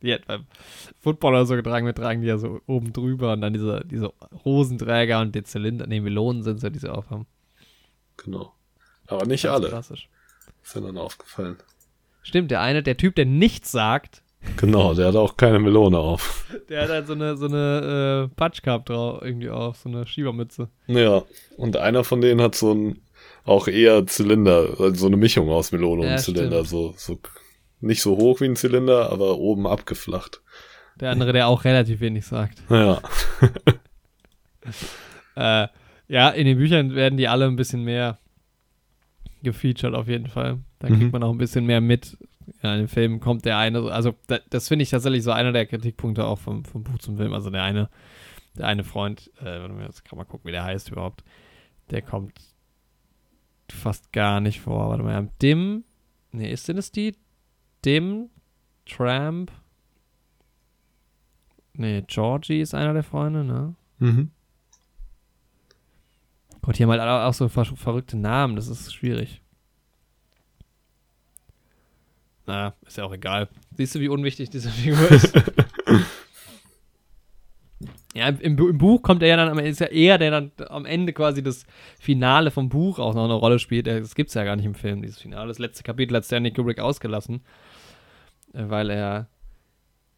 Die 0.00 0.12
hat 0.12 0.26
beim 0.26 0.46
Football 1.00 1.34
oder 1.34 1.46
so 1.46 1.54
getragen, 1.54 1.86
wir 1.86 1.94
tragen 1.94 2.22
die 2.22 2.28
ja 2.28 2.38
so 2.38 2.60
oben 2.66 2.92
drüber 2.92 3.32
und 3.32 3.42
dann 3.42 3.52
diese, 3.52 3.84
diese 3.84 4.12
Hosenträger 4.44 5.20
und 5.20 5.34
die 5.34 5.42
Zylinder, 5.42 5.86
nee, 5.86 6.00
Melonen 6.00 6.42
sind 6.42 6.60
so, 6.60 6.70
die 6.70 6.78
sie 6.78 6.92
aufhaben. 6.92 7.26
Genau. 8.16 8.52
Aber 9.06 9.26
nicht 9.26 9.42
Ganz 9.44 9.54
alle. 9.56 9.68
Klassisch. 9.68 10.08
Ist 10.62 10.76
mir 10.76 10.82
dann 10.82 10.98
aufgefallen. 10.98 11.56
Stimmt, 12.22 12.50
der 12.50 12.60
eine, 12.60 12.82
der 12.82 12.96
Typ, 12.96 13.14
der 13.16 13.26
nichts 13.26 13.72
sagt, 13.72 14.22
Genau, 14.56 14.92
der 14.94 15.08
hat 15.08 15.16
auch 15.16 15.36
keine 15.36 15.58
Melone 15.58 15.98
auf. 15.98 16.46
der 16.68 16.82
hat 16.82 16.88
halt 16.90 17.06
so 17.06 17.12
eine, 17.12 17.36
so 17.36 17.46
eine 17.46 18.28
äh, 18.30 18.34
Patchcap 18.34 18.86
drauf, 18.86 19.22
irgendwie 19.22 19.50
auf, 19.50 19.78
so 19.78 19.88
eine 19.88 20.06
Schiebermütze. 20.06 20.68
Ja, 20.86 21.22
und 21.56 21.76
einer 21.76 22.04
von 22.04 22.20
denen 22.20 22.40
hat 22.40 22.54
so 22.54 22.72
ein 22.72 23.00
auch 23.44 23.68
eher 23.68 24.06
Zylinder, 24.06 24.68
also 24.78 24.94
so 24.94 25.06
eine 25.06 25.16
Mischung 25.16 25.48
aus 25.50 25.72
Melone 25.72 26.04
Ja, 26.06 26.12
und 26.12 26.18
Zylinder. 26.18 26.64
So, 26.64 26.94
so 26.96 27.18
nicht 27.80 28.02
so 28.02 28.16
hoch 28.16 28.40
wie 28.40 28.44
ein 28.46 28.56
Zylinder, 28.56 29.10
aber 29.10 29.38
oben 29.38 29.66
abgeflacht. 29.66 30.42
Der 31.00 31.10
andere, 31.10 31.32
der 31.32 31.48
auch 31.48 31.64
relativ 31.64 32.00
wenig 32.00 32.26
sagt. 32.26 32.62
Ja, 32.70 33.00
Äh, 35.34 35.68
ja, 36.08 36.28
in 36.28 36.46
den 36.46 36.58
Büchern 36.58 36.94
werden 36.94 37.16
die 37.16 37.26
alle 37.28 37.46
ein 37.46 37.56
bisschen 37.56 37.84
mehr 37.84 38.18
gefeatured 39.42 39.94
auf 39.94 40.08
jeden 40.08 40.26
Fall. 40.28 40.58
Da 40.78 40.88
Mhm. 40.90 40.98
kriegt 40.98 41.12
man 41.12 41.22
auch 41.22 41.30
ein 41.32 41.38
bisschen 41.38 41.64
mehr 41.66 41.80
mit. 41.80 42.16
Ja, 42.62 42.74
in 42.74 42.80
den 42.80 42.88
Filmen 42.88 43.18
kommt 43.20 43.44
der 43.44 43.56
eine, 43.56 43.90
also 43.90 44.14
da, 44.26 44.38
das 44.50 44.68
finde 44.68 44.82
ich 44.82 44.90
tatsächlich 44.90 45.22
so 45.22 45.30
einer 45.30 45.52
der 45.52 45.64
Kritikpunkte 45.66 46.24
auch 46.24 46.38
vom, 46.38 46.64
vom 46.64 46.82
Buch 46.84 46.98
zum 46.98 47.16
Film. 47.16 47.32
Also 47.32 47.50
der 47.50 47.62
eine, 47.62 47.88
der 48.56 48.66
eine 48.66 48.84
Freund, 48.84 49.30
äh, 49.42 49.66
jetzt 49.84 50.04
kann 50.04 50.18
man 50.18 50.28
gucken, 50.28 50.48
wie 50.48 50.52
der 50.52 50.64
heißt 50.64 50.90
überhaupt. 50.90 51.24
Der 51.90 52.02
kommt 52.02 52.32
fast 53.72 54.12
gar 54.12 54.40
nicht 54.40 54.60
vor. 54.60 54.90
Warte 54.90 55.02
mal, 55.02 55.10
wir 55.10 55.16
haben 55.16 55.30
Dim, 55.40 55.84
nee, 56.30 56.52
ist 56.52 56.68
denn 56.68 56.78
es 56.78 56.92
die? 56.92 57.16
Dim, 57.84 58.30
Tramp, 58.86 59.50
nee, 61.74 62.02
Georgie 62.06 62.60
ist 62.60 62.74
einer 62.74 62.92
der 62.92 63.02
Freunde, 63.02 63.44
ne? 63.44 63.74
mhm. 63.98 64.30
Gott, 66.62 66.78
die 66.78 66.84
haben 66.84 66.90
halt 66.90 67.00
auch 67.00 67.34
so 67.34 67.48
ver 67.48 67.64
verrückte 67.64 68.16
Namen, 68.16 68.54
das 68.54 68.68
ist 68.68 68.94
schwierig. 68.94 69.42
Na, 72.46 72.74
ist 72.86 72.98
ja 72.98 73.04
auch 73.04 73.12
egal. 73.12 73.48
Siehst 73.76 73.94
du, 73.94 74.00
wie 74.00 74.08
unwichtig 74.08 74.50
diese 74.50 74.70
Figur 74.70 75.10
ist? 75.10 75.32
ja, 78.14 78.28
im, 78.28 78.38
im, 78.40 78.56
Bu- 78.56 78.68
im 78.68 78.78
Buch 78.78 79.02
kommt 79.02 79.22
er 79.22 79.28
ja 79.28 79.36
dann, 79.36 79.48
am 79.48 79.58
Ende- 79.58 79.70
ist 79.70 79.80
ja 79.80 79.86
eher 79.86 80.18
der 80.18 80.30
dann 80.30 80.52
am 80.68 80.84
Ende 80.84 81.12
quasi 81.12 81.42
das 81.42 81.64
Finale 81.98 82.50
vom 82.50 82.68
Buch 82.68 82.98
auch 82.98 83.14
noch 83.14 83.24
eine 83.24 83.32
Rolle 83.34 83.58
spielt. 83.58 83.86
Äh, 83.88 84.00
Das 84.00 84.14
gibt's 84.14 84.34
ja 84.34 84.44
gar 84.44 84.56
nicht 84.56 84.66
im 84.66 84.74
Film, 84.74 85.02
dieses 85.02 85.18
Finale. 85.20 85.48
Das 85.48 85.58
letzte 85.58 85.82
Kapitel 85.82 86.16
hat 86.16 86.24
Stanley 86.24 86.52
Kubrick 86.52 86.78
ausgelassen, 86.78 87.40
äh, 88.54 88.64
weil 88.68 88.90
er 88.90 89.28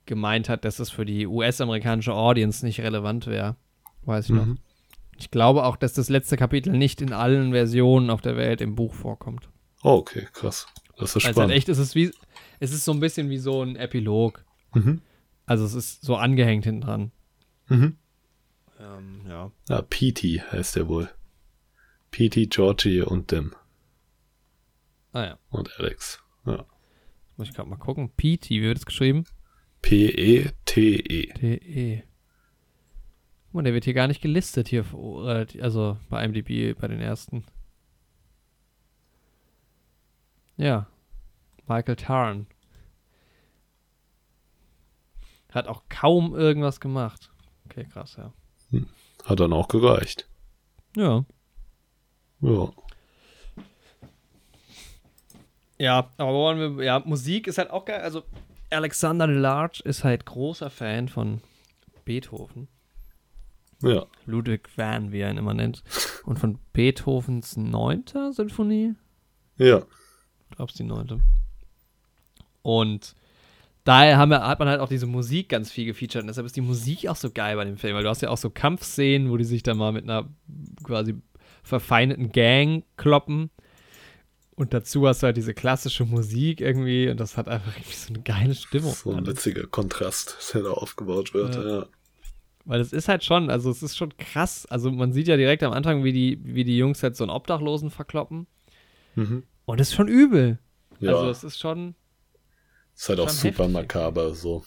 gemeint 0.06 0.48
hat, 0.48 0.64
dass 0.64 0.78
es 0.80 0.90
für 0.90 1.04
die 1.04 1.26
US-amerikanische 1.26 2.12
Audience 2.12 2.64
nicht 2.64 2.80
relevant 2.80 3.26
wäre. 3.26 3.56
Weiß 4.02 4.26
ich 4.26 4.34
noch. 4.34 4.44
Mhm. 4.46 4.58
Ich 5.16 5.30
glaube 5.30 5.64
auch, 5.64 5.76
dass 5.76 5.94
das 5.94 6.08
letzte 6.08 6.36
Kapitel 6.36 6.72
nicht 6.76 7.00
in 7.00 7.12
allen 7.12 7.52
Versionen 7.52 8.10
auf 8.10 8.20
der 8.20 8.36
Welt 8.36 8.60
im 8.60 8.74
Buch 8.74 8.92
vorkommt. 8.94 9.48
Oh, 9.82 9.92
okay, 9.92 10.26
krass. 10.32 10.66
Das 10.98 11.10
ist 11.10 11.16
Also 11.16 11.26
halt 11.26 11.34
spannend. 11.36 11.52
echt, 11.54 11.68
es 11.68 11.78
ist 11.78 11.94
wie, 11.94 12.10
es 12.60 12.72
ist 12.72 12.84
so 12.84 12.92
ein 12.92 13.00
bisschen 13.00 13.30
wie 13.30 13.38
so 13.38 13.62
ein 13.62 13.76
Epilog. 13.76 14.44
Mhm. 14.74 15.00
Also 15.46 15.64
es 15.64 15.74
ist 15.74 16.02
so 16.04 16.16
angehängt 16.16 16.64
hinten 16.64 16.80
dran. 16.82 17.12
Mhm. 17.68 17.96
Ähm, 18.78 19.20
ja. 19.28 19.50
Ja, 19.68 19.82
Petey 19.82 20.42
heißt 20.50 20.76
der 20.76 20.88
wohl. 20.88 21.08
Petey, 22.10 22.46
Georgie 22.46 23.00
und 23.02 23.30
Dim. 23.30 23.54
Ah 25.12 25.24
ja. 25.24 25.38
Und 25.50 25.70
Alex. 25.78 26.22
Ja. 26.44 26.64
Muss 27.36 27.48
ich 27.48 27.54
gerade 27.54 27.68
mal 27.68 27.76
gucken. 27.76 28.10
PT, 28.16 28.50
wie 28.50 28.62
wird 28.62 28.78
es 28.78 28.86
geschrieben? 28.86 29.24
P-E-T-E. 29.82 31.26
T-E. 31.32 32.02
Guck 33.46 33.54
mal, 33.54 33.62
der 33.62 33.74
wird 33.74 33.84
hier 33.84 33.94
gar 33.94 34.08
nicht 34.08 34.20
gelistet 34.22 34.68
hier, 34.68 34.84
relativ- 34.92 35.62
also 35.62 35.98
bei 36.10 36.24
IMDb, 36.24 36.78
bei 36.78 36.88
den 36.88 37.00
ersten. 37.00 37.44
Ja. 40.56 40.86
Michael 41.66 41.96
Tarn. 41.96 42.46
Hat 45.50 45.66
auch 45.68 45.82
kaum 45.88 46.34
irgendwas 46.34 46.80
gemacht. 46.80 47.30
Okay, 47.74 47.88
krass, 47.92 48.16
ja. 48.16 48.32
Hat 49.24 49.40
dann 49.40 49.52
auch 49.52 49.66
gereicht. 49.66 50.28
Ja. 50.96 51.24
Ja. 52.40 52.72
Ja, 55.76 56.10
aber 56.18 56.32
wollen 56.32 56.78
wir, 56.78 56.84
ja, 56.84 57.02
Musik 57.04 57.48
ist 57.48 57.58
halt 57.58 57.70
auch 57.70 57.84
geil. 57.84 58.00
Also, 58.02 58.22
Alexander 58.70 59.26
Large 59.26 59.82
ist 59.84 60.04
halt 60.04 60.24
großer 60.24 60.70
Fan 60.70 61.08
von 61.08 61.40
Beethoven. 62.04 62.68
Ja. 63.82 64.06
Ludwig 64.24 64.68
van, 64.76 65.10
wie 65.10 65.18
er 65.18 65.30
ihn 65.30 65.36
immer 65.36 65.54
nennt. 65.54 65.82
Und 66.24 66.38
von 66.38 66.60
Beethovens 66.72 67.56
neunter 67.56 68.32
Sinfonie. 68.32 68.94
Ja. 69.56 69.78
Ich 70.50 70.56
glaube, 70.56 70.70
es 70.70 70.76
die 70.76 70.84
neunte. 70.84 71.20
Und 72.62 73.16
daher 73.84 74.16
haben 74.16 74.30
wir, 74.30 74.46
hat 74.46 74.58
man 74.58 74.68
halt 74.68 74.80
auch 74.80 74.88
diese 74.88 75.06
Musik 75.06 75.48
ganz 75.50 75.70
viel 75.70 75.86
gefeatured. 75.86 76.22
Und 76.22 76.28
deshalb 76.28 76.46
ist 76.46 76.56
die 76.56 76.60
Musik 76.60 77.08
auch 77.08 77.16
so 77.16 77.30
geil 77.30 77.56
bei 77.56 77.64
dem 77.64 77.76
Film, 77.76 77.94
weil 77.94 78.02
du 78.02 78.08
hast 78.08 78.22
ja 78.22 78.30
auch 78.30 78.38
so 78.38 78.50
Kampfszenen, 78.50 79.30
wo 79.30 79.36
die 79.36 79.44
sich 79.44 79.62
dann 79.62 79.76
mal 79.76 79.92
mit 79.92 80.04
einer 80.04 80.28
quasi 80.82 81.14
verfeindeten 81.62 82.32
Gang 82.32 82.84
kloppen. 82.96 83.50
Und 84.56 84.72
dazu 84.72 85.06
hast 85.06 85.22
du 85.22 85.26
halt 85.26 85.36
diese 85.36 85.52
klassische 85.52 86.04
Musik 86.04 86.60
irgendwie 86.60 87.08
und 87.08 87.18
das 87.18 87.36
hat 87.36 87.48
einfach 87.48 87.76
irgendwie 87.76 87.96
so 87.96 88.14
eine 88.14 88.22
geile 88.22 88.54
Stimmung. 88.54 88.92
So 88.92 89.12
ein 89.12 89.26
witziger 89.26 89.66
Kontrast, 89.66 90.36
der 90.54 90.62
da 90.62 90.70
aufgebaut 90.70 91.34
wird. 91.34 91.56
Ja. 91.56 91.78
Ja. 91.78 91.86
Weil 92.64 92.80
es 92.80 92.92
ist 92.92 93.08
halt 93.08 93.24
schon, 93.24 93.50
also 93.50 93.70
es 93.70 93.82
ist 93.82 93.96
schon 93.96 94.16
krass. 94.16 94.64
Also 94.66 94.90
man 94.90 95.12
sieht 95.12 95.28
ja 95.28 95.36
direkt 95.36 95.62
am 95.64 95.72
Anfang, 95.72 96.04
wie 96.04 96.12
die, 96.12 96.38
wie 96.42 96.64
die 96.64 96.78
Jungs 96.78 97.02
halt 97.02 97.16
so 97.16 97.24
einen 97.24 97.30
Obdachlosen 97.30 97.90
verkloppen. 97.90 98.46
Mhm. 99.16 99.42
Und 99.66 99.80
es 99.80 99.88
ist 99.88 99.94
schon 99.94 100.08
übel. 100.08 100.58
Ja. 101.00 101.14
Also 101.14 101.30
es 101.30 101.44
ist 101.44 101.58
schon, 101.58 101.94
ist 102.94 103.08
halt 103.08 103.20
auch 103.20 103.28
super 103.28 103.64
heftig. 103.64 103.72
makaber, 103.72 104.34
so. 104.34 104.64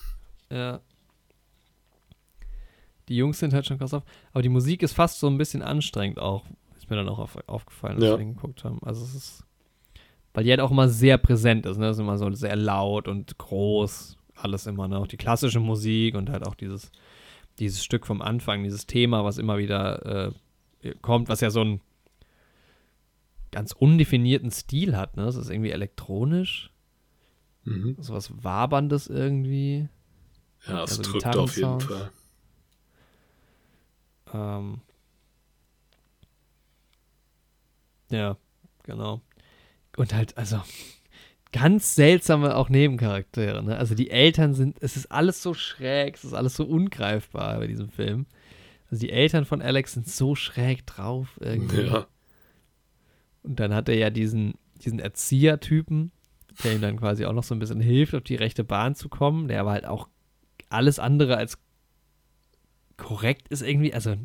ja. 0.49 0.79
Die 3.09 3.15
Jungs 3.15 3.39
sind 3.39 3.53
halt 3.53 3.65
schon 3.65 3.77
krass 3.77 3.93
auf. 3.93 4.03
Aber 4.33 4.41
die 4.41 4.49
Musik 4.49 4.83
ist 4.83 4.91
fast 4.93 5.19
so 5.19 5.27
ein 5.27 5.37
bisschen 5.37 5.61
anstrengend 5.61 6.19
auch. 6.19 6.43
Ist 6.75 6.89
mir 6.89 6.97
dann 6.97 7.07
auch 7.07 7.19
auf, 7.19 7.37
aufgefallen, 7.47 7.95
als 7.95 8.03
Ja. 8.03 8.11
wir 8.11 8.17
den 8.17 8.33
geguckt 8.35 8.65
haben. 8.65 8.79
Also 8.83 9.05
es 9.05 9.15
ist, 9.15 9.43
weil 10.33 10.43
die 10.43 10.49
halt 10.49 10.59
auch 10.59 10.71
immer 10.71 10.89
sehr 10.89 11.17
präsent 11.17 11.65
ist. 11.65 11.77
Ne? 11.77 11.85
Das 11.85 11.95
ist 11.95 12.01
immer 12.01 12.17
so 12.17 12.29
sehr 12.33 12.57
laut 12.57 13.07
und 13.07 13.37
groß. 13.37 14.17
Alles 14.35 14.67
immer, 14.67 14.87
ne? 14.89 14.99
Auch 14.99 15.07
die 15.07 15.15
klassische 15.17 15.59
Musik 15.61 16.15
und 16.15 16.29
halt 16.29 16.45
auch 16.45 16.53
dieses, 16.53 16.91
dieses 17.59 17.81
Stück 17.83 18.05
vom 18.05 18.21
Anfang, 18.21 18.63
dieses 18.63 18.85
Thema, 18.87 19.23
was 19.23 19.37
immer 19.37 19.57
wieder 19.57 20.33
äh, 20.83 20.93
kommt, 21.01 21.29
was 21.29 21.39
ja 21.41 21.49
so 21.49 21.61
einen 21.61 21.81
ganz 23.51 23.71
undefinierten 23.71 24.51
Stil 24.51 24.97
hat. 24.97 25.15
Ne? 25.17 25.23
Es 25.23 25.37
ist 25.37 25.49
irgendwie 25.49 25.71
elektronisch, 25.71 26.71
Mhm. 27.67 27.95
so 27.99 28.13
was 28.13 28.31
Waberndes 28.43 29.07
irgendwie. 29.07 29.89
Ja, 30.67 30.83
es 30.83 30.99
Also 30.99 31.03
drückt 31.03 31.35
auf 31.35 31.55
jeden. 31.57 31.79
Fall. 31.81 32.11
Ähm, 34.33 34.81
ja, 38.09 38.37
genau. 38.83 39.21
und 39.97 40.13
halt, 40.13 40.37
also 40.37 40.61
ganz 41.51 41.95
seltsame 41.95 42.55
auch 42.55 42.69
Nebencharaktere. 42.69 43.63
Ne? 43.63 43.77
Also 43.77 43.95
die 43.95 44.09
Eltern 44.09 44.53
sind, 44.53 44.77
es 44.81 44.95
ist 44.95 45.11
alles 45.11 45.41
so 45.41 45.53
schräg, 45.53 46.15
es 46.15 46.23
ist 46.25 46.33
alles 46.33 46.55
so 46.55 46.65
ungreifbar 46.65 47.57
bei 47.59 47.67
diesem 47.67 47.89
Film. 47.89 48.25
Also 48.89 49.01
die 49.01 49.11
Eltern 49.11 49.45
von 49.45 49.61
Alex 49.61 49.93
sind 49.93 50.07
so 50.07 50.35
schräg 50.35 50.85
drauf 50.85 51.37
irgendwie. 51.41 51.87
Ja. 51.87 52.07
Und 53.43 53.59
dann 53.59 53.73
hat 53.73 53.89
er 53.89 53.95
ja 53.95 54.09
diesen, 54.09 54.53
diesen 54.83 54.99
Erzieher-Typen, 54.99 56.11
der 56.63 56.73
ihm 56.73 56.81
dann 56.81 56.97
quasi 56.97 57.25
auch 57.25 57.33
noch 57.33 57.43
so 57.43 57.53
ein 57.55 57.59
bisschen 57.59 57.81
hilft, 57.81 58.15
auf 58.15 58.23
die 58.23 58.35
rechte 58.35 58.63
Bahn 58.63 58.95
zu 58.95 59.09
kommen, 59.09 59.47
der 59.47 59.61
aber 59.61 59.71
halt 59.71 59.85
auch 59.85 60.07
alles 60.69 60.99
andere 60.99 61.37
als 61.37 61.57
korrekt 62.97 63.47
ist 63.49 63.61
irgendwie. 63.61 63.93
Also 63.93 64.15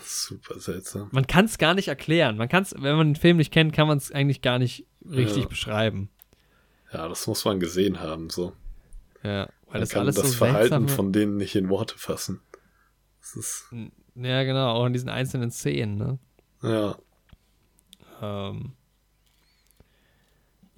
Super 0.00 0.58
seltsam. 0.58 1.08
man 1.12 1.26
kann 1.26 1.44
es 1.46 1.58
gar 1.58 1.74
nicht 1.74 1.88
erklären. 1.88 2.36
Man 2.36 2.48
kann 2.48 2.62
es, 2.62 2.74
wenn 2.78 2.96
man 2.96 3.08
den 3.10 3.16
Film 3.16 3.36
nicht 3.36 3.52
kennt, 3.52 3.72
kann 3.72 3.88
man 3.88 3.98
es 3.98 4.10
eigentlich 4.12 4.42
gar 4.42 4.58
nicht 4.58 4.86
richtig 5.04 5.44
Ja. 5.44 5.48
beschreiben. 5.48 6.10
Ja, 6.92 7.08
das 7.08 7.26
muss 7.26 7.44
man 7.44 7.58
gesehen 7.60 8.00
haben, 8.00 8.28
so. 8.30 8.52
Ja, 9.22 9.46
weil 9.66 9.72
Man 9.74 9.80
das 9.80 9.90
kann 9.90 10.00
alles 10.00 10.16
das 10.16 10.32
so 10.32 10.32
Verhalten 10.32 10.88
von 10.88 11.12
denen 11.12 11.36
nicht 11.36 11.54
in 11.54 11.68
Worte 11.68 11.96
fassen. 11.96 12.40
Das 13.20 13.34
ist, 13.36 13.66
Ja, 14.14 14.42
genau, 14.42 14.72
auch 14.72 14.86
in 14.86 14.92
diesen 14.92 15.08
einzelnen 15.08 15.50
Szenen, 15.50 15.96
ne? 15.96 16.18
ja, 16.62 16.96
Ähm, 18.20 18.72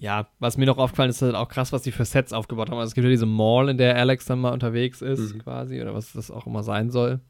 ja, 0.04 0.28
was 0.38 0.58
mir 0.58 0.66
noch 0.66 0.76
aufgefallen 0.76 1.08
ist, 1.08 1.16
ist 1.16 1.22
halt 1.22 1.34
auch 1.34 1.48
krass, 1.48 1.72
was 1.72 1.80
die 1.80 1.90
für 1.92 2.04
Sets 2.04 2.34
aufgebaut 2.34 2.68
haben. 2.70 2.76
Also 2.78 2.88
es 2.88 2.94
gibt 2.94 3.04
ja 3.06 3.10
diese 3.10 3.24
Mall, 3.24 3.70
in 3.70 3.78
der 3.78 3.96
Alex 3.96 4.26
dann 4.26 4.38
mal 4.38 4.52
unterwegs 4.52 5.00
ist, 5.00 5.34
Mhm. 5.34 5.38
quasi, 5.38 5.80
oder 5.80 5.94
was 5.94 6.12
das 6.12 6.30
auch 6.30 6.46
immer 6.46 6.62
sein 6.62 6.90
soll. 6.90 7.20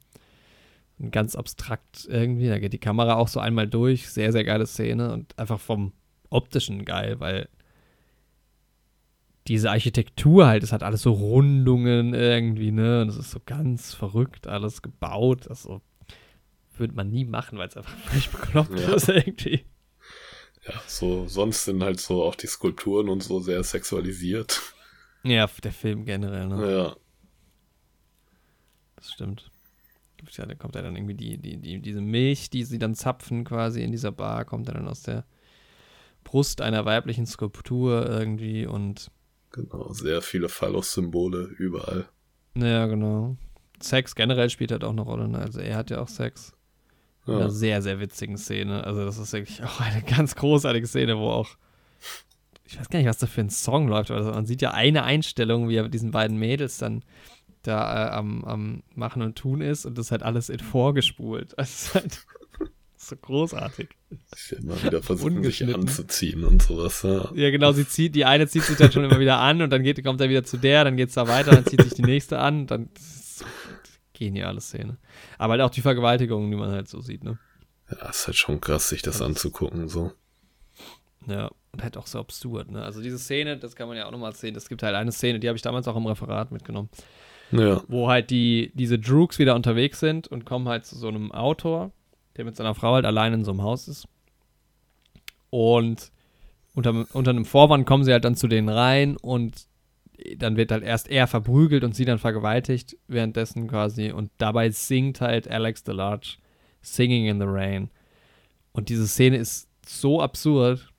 Und 0.98 1.12
ganz 1.12 1.36
abstrakt 1.36 2.06
irgendwie. 2.10 2.48
Da 2.48 2.58
geht 2.58 2.72
die 2.72 2.78
Kamera 2.78 3.14
auch 3.14 3.28
so 3.28 3.38
einmal 3.38 3.68
durch. 3.68 4.08
Sehr, 4.08 4.32
sehr 4.32 4.42
geile 4.44 4.66
Szene 4.66 5.12
und 5.12 5.38
einfach 5.38 5.60
vom 5.60 5.92
optischen 6.30 6.84
geil, 6.84 7.20
weil 7.20 7.48
diese 9.46 9.70
Architektur 9.70 10.46
halt, 10.46 10.62
es 10.62 10.72
hat 10.72 10.82
alles 10.82 11.02
so 11.02 11.12
Rundungen 11.12 12.14
irgendwie, 12.14 12.72
ne? 12.72 13.02
Und 13.02 13.08
es 13.08 13.16
ist 13.18 13.30
so 13.30 13.40
ganz 13.44 13.92
verrückt 13.94 14.46
alles 14.46 14.82
gebaut. 14.82 15.46
Das 15.48 15.62
so 15.62 15.80
würde 16.76 16.94
man 16.94 17.10
nie 17.10 17.24
machen, 17.24 17.58
weil 17.58 17.68
es 17.68 17.76
einfach 17.76 17.96
völlig 18.06 18.30
bekloppt 18.30 18.80
Ja. 18.80 18.94
ist 18.94 19.08
irgendwie. 19.08 19.64
Ja, 20.66 20.80
so, 20.86 21.26
sonst 21.28 21.64
sind 21.64 21.82
halt 21.82 22.00
so 22.00 22.22
auch 22.22 22.34
die 22.34 22.46
Skulpturen 22.46 23.08
und 23.08 23.22
so 23.22 23.40
sehr 23.40 23.62
sexualisiert. 23.62 24.60
Ja, 25.22 25.48
der 25.62 25.72
Film 25.72 26.04
generell, 26.04 26.46
ne? 26.48 26.72
Ja, 26.76 26.96
Das 28.96 29.10
stimmt. 29.12 29.50
Ja, 30.32 30.46
da 30.46 30.54
kommt 30.54 30.74
ja 30.74 30.80
dann 30.80 30.96
irgendwie 30.96 31.14
die, 31.14 31.36
die, 31.36 31.58
die, 31.58 31.80
diese 31.80 32.00
Milch, 32.00 32.48
die 32.48 32.64
sie 32.64 32.78
dann 32.78 32.94
zapfen 32.94 33.44
quasi 33.44 33.82
in 33.82 33.90
dieser 33.92 34.10
Bar, 34.10 34.46
kommt 34.46 34.66
ja 34.68 34.72
dann 34.74 34.88
aus 34.88 35.02
der 35.02 35.26
Brust 36.24 36.62
einer 36.62 36.86
weiblichen 36.86 37.26
Skulptur 37.26 38.08
irgendwie 38.08 38.66
und 38.66 39.10
genau, 39.50 39.92
sehr 39.92 40.22
viele 40.22 40.48
Phallus-Symbole 40.48 41.44
überall. 41.58 42.08
naja, 42.54 42.86
genau. 42.86 43.36
Sex 43.80 44.14
generell 44.14 44.48
spielt 44.48 44.72
halt 44.72 44.82
auch 44.82 44.90
eine 44.92 45.02
Rolle, 45.02 45.28
ne? 45.28 45.38
Also 45.38 45.60
er 45.60 45.76
hat 45.76 45.90
ja 45.90 46.00
auch 46.00 46.08
Sex. 46.08 46.54
In 47.26 47.32
Ja, 47.32 47.40
einer 47.40 47.50
sehr, 47.50 47.82
sehr 47.82 48.00
witzigen 48.00 48.36
Szene. 48.36 48.84
Also 48.84 49.04
das 49.04 49.18
ist 49.18 49.32
wirklich 49.32 49.62
auch 49.62 49.80
eine 49.80 50.02
ganz 50.02 50.34
großartige 50.34 50.86
Szene, 50.86 51.18
wo 51.18 51.30
auch 51.30 51.56
ich 52.66 52.78
weiß 52.80 52.88
gar 52.88 52.98
nicht, 52.98 53.08
was 53.08 53.18
da 53.18 53.26
für 53.26 53.42
ein 53.42 53.50
Song 53.50 53.88
läuft, 53.88 54.10
aber 54.10 54.32
man 54.32 54.46
sieht 54.46 54.62
ja 54.62 54.72
eine 54.72 55.04
Einstellung, 55.04 55.68
wie 55.68 55.76
er 55.76 55.82
mit 55.84 55.94
diesen 55.94 56.10
beiden 56.10 56.38
Mädels 56.38 56.78
dann 56.78 57.04
da 57.62 58.08
äh, 58.08 58.10
am, 58.10 58.44
am 58.44 58.82
Machen 58.94 59.22
und 59.22 59.36
Tun 59.36 59.60
ist 59.60 59.86
und 59.86 59.98
das 59.98 60.10
halt 60.10 60.22
alles 60.22 60.48
in 60.48 60.60
vorgespult. 60.60 61.54
Also 61.58 61.70
es 61.70 61.86
ist 61.86 61.94
halt 61.94 62.26
so 62.96 63.16
großartig. 63.16 63.90
sie 64.34 64.56
immer 64.56 64.82
wieder 64.82 65.02
versuchen, 65.02 65.42
sich 65.44 65.62
anzuziehen 65.62 66.42
und 66.44 66.62
sowas. 66.62 67.02
Ja, 67.02 67.30
Ja, 67.34 67.50
genau, 67.50 67.72
sie 67.72 67.86
zieht, 67.86 68.14
die 68.14 68.24
eine 68.24 68.48
zieht 68.48 68.62
sich 68.62 68.78
dann 68.78 68.92
schon 68.92 69.04
immer 69.04 69.20
wieder 69.20 69.38
an 69.38 69.60
und 69.60 69.70
dann 69.70 69.82
geht, 69.82 70.02
kommt 70.02 70.20
er 70.22 70.30
wieder 70.30 70.44
zu 70.44 70.56
der, 70.56 70.84
dann 70.84 70.96
geht's 70.96 71.14
da 71.14 71.28
weiter, 71.28 71.50
dann 71.50 71.66
zieht 71.66 71.82
sich 71.82 71.94
die 71.94 72.02
nächste 72.02 72.38
an, 72.38 72.66
dann 72.66 72.88
geniale 74.24 74.60
Szene. 74.60 74.98
Aber 75.38 75.52
halt 75.52 75.62
auch 75.62 75.70
die 75.70 75.80
Vergewaltigung, 75.80 76.50
die 76.50 76.56
man 76.56 76.70
halt 76.70 76.88
so 76.88 77.00
sieht, 77.00 77.24
ne? 77.24 77.38
ja, 77.90 78.08
ist 78.08 78.26
halt 78.26 78.36
schon 78.36 78.60
krass, 78.60 78.88
sich 78.88 79.02
das 79.02 79.20
anzugucken, 79.20 79.88
so. 79.88 80.12
Ja, 81.26 81.50
und 81.72 81.82
halt 81.82 81.96
auch 81.96 82.06
so 82.06 82.18
absurd, 82.18 82.70
ne? 82.70 82.82
Also 82.82 83.00
diese 83.00 83.18
Szene, 83.18 83.56
das 83.56 83.76
kann 83.76 83.88
man 83.88 83.96
ja 83.96 84.06
auch 84.06 84.10
nochmal 84.10 84.34
sehen, 84.34 84.54
es 84.56 84.68
gibt 84.68 84.82
halt 84.82 84.94
eine 84.94 85.12
Szene, 85.12 85.40
die 85.40 85.48
habe 85.48 85.56
ich 85.56 85.62
damals 85.62 85.88
auch 85.88 85.96
im 85.96 86.06
Referat 86.06 86.52
mitgenommen, 86.52 86.90
Ja, 87.50 87.82
wo 87.88 88.08
halt 88.08 88.30
die, 88.30 88.72
diese 88.74 88.98
Droogs 88.98 89.38
wieder 89.38 89.54
unterwegs 89.54 90.00
sind 90.00 90.28
und 90.28 90.44
kommen 90.44 90.68
halt 90.68 90.84
zu 90.84 90.96
so 90.96 91.08
einem 91.08 91.32
Autor, 91.32 91.92
der 92.36 92.44
mit 92.44 92.56
seiner 92.56 92.74
Frau 92.74 92.94
halt 92.94 93.06
allein 93.06 93.32
in 93.32 93.44
so 93.44 93.52
einem 93.52 93.62
Haus 93.62 93.88
ist. 93.88 94.06
Und 95.50 96.10
unter, 96.74 97.06
unter 97.12 97.30
einem 97.30 97.44
Vorwand 97.44 97.86
kommen 97.86 98.04
sie 98.04 98.12
halt 98.12 98.24
dann 98.24 98.36
zu 98.36 98.48
denen 98.48 98.68
rein 98.68 99.16
und 99.16 99.66
dann 100.36 100.56
wird 100.56 100.70
halt 100.72 100.82
erst 100.84 101.08
er 101.10 101.26
verprügelt 101.26 101.84
und 101.84 101.94
sie 101.94 102.04
dann 102.04 102.18
vergewaltigt 102.18 102.96
währenddessen 103.08 103.68
quasi 103.68 104.10
und 104.12 104.30
dabei 104.38 104.70
singt 104.70 105.20
halt 105.20 105.48
Alex 105.48 105.82
DeLarge 105.84 106.36
Singing 106.82 107.26
in 107.26 107.40
the 107.40 107.46
Rain. 107.48 107.90
Und 108.72 108.88
diese 108.90 109.06
Szene 109.08 109.38
ist 109.38 109.68
so 109.86 110.20
absurd, 110.20 110.92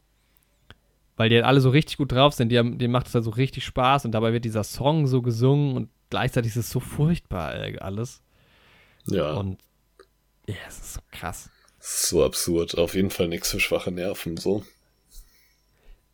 weil 1.18 1.30
die 1.30 1.36
halt 1.36 1.46
alle 1.46 1.62
so 1.62 1.70
richtig 1.70 1.98
gut 1.98 2.12
drauf 2.12 2.34
sind. 2.34 2.50
Die 2.50 2.58
haben, 2.58 2.78
denen 2.78 2.92
macht 2.92 3.08
es 3.08 3.16
halt 3.16 3.24
so 3.24 3.32
richtig 3.32 3.64
Spaß 3.66 4.06
und 4.06 4.12
dabei 4.12 4.34
wird 4.34 4.46
dieser 4.46 4.64
Song 4.64 5.08
so 5.08 5.22
gesungen 5.22 5.76
und 5.76 5.90
gleichzeitig 6.10 6.52
ist 6.52 6.58
es 6.58 6.70
so 6.72 6.80
furchtbar 6.80 7.56
äh, 7.56 7.78
alles. 7.80 8.22
ja, 9.08 9.34
Und 9.34 9.60
ja, 10.48 10.56
es 10.68 10.80
ist 10.80 10.94
so 10.96 11.02
krass. 11.12 11.50
so 11.80 12.24
absurd. 12.26 12.78
Auf 12.78 12.96
jeden 12.96 13.10
Fall 13.12 13.28
nichts 13.28 13.52
für 13.52 13.60
schwache 13.60 13.92
Nerven, 13.92 14.38
so. 14.38 14.64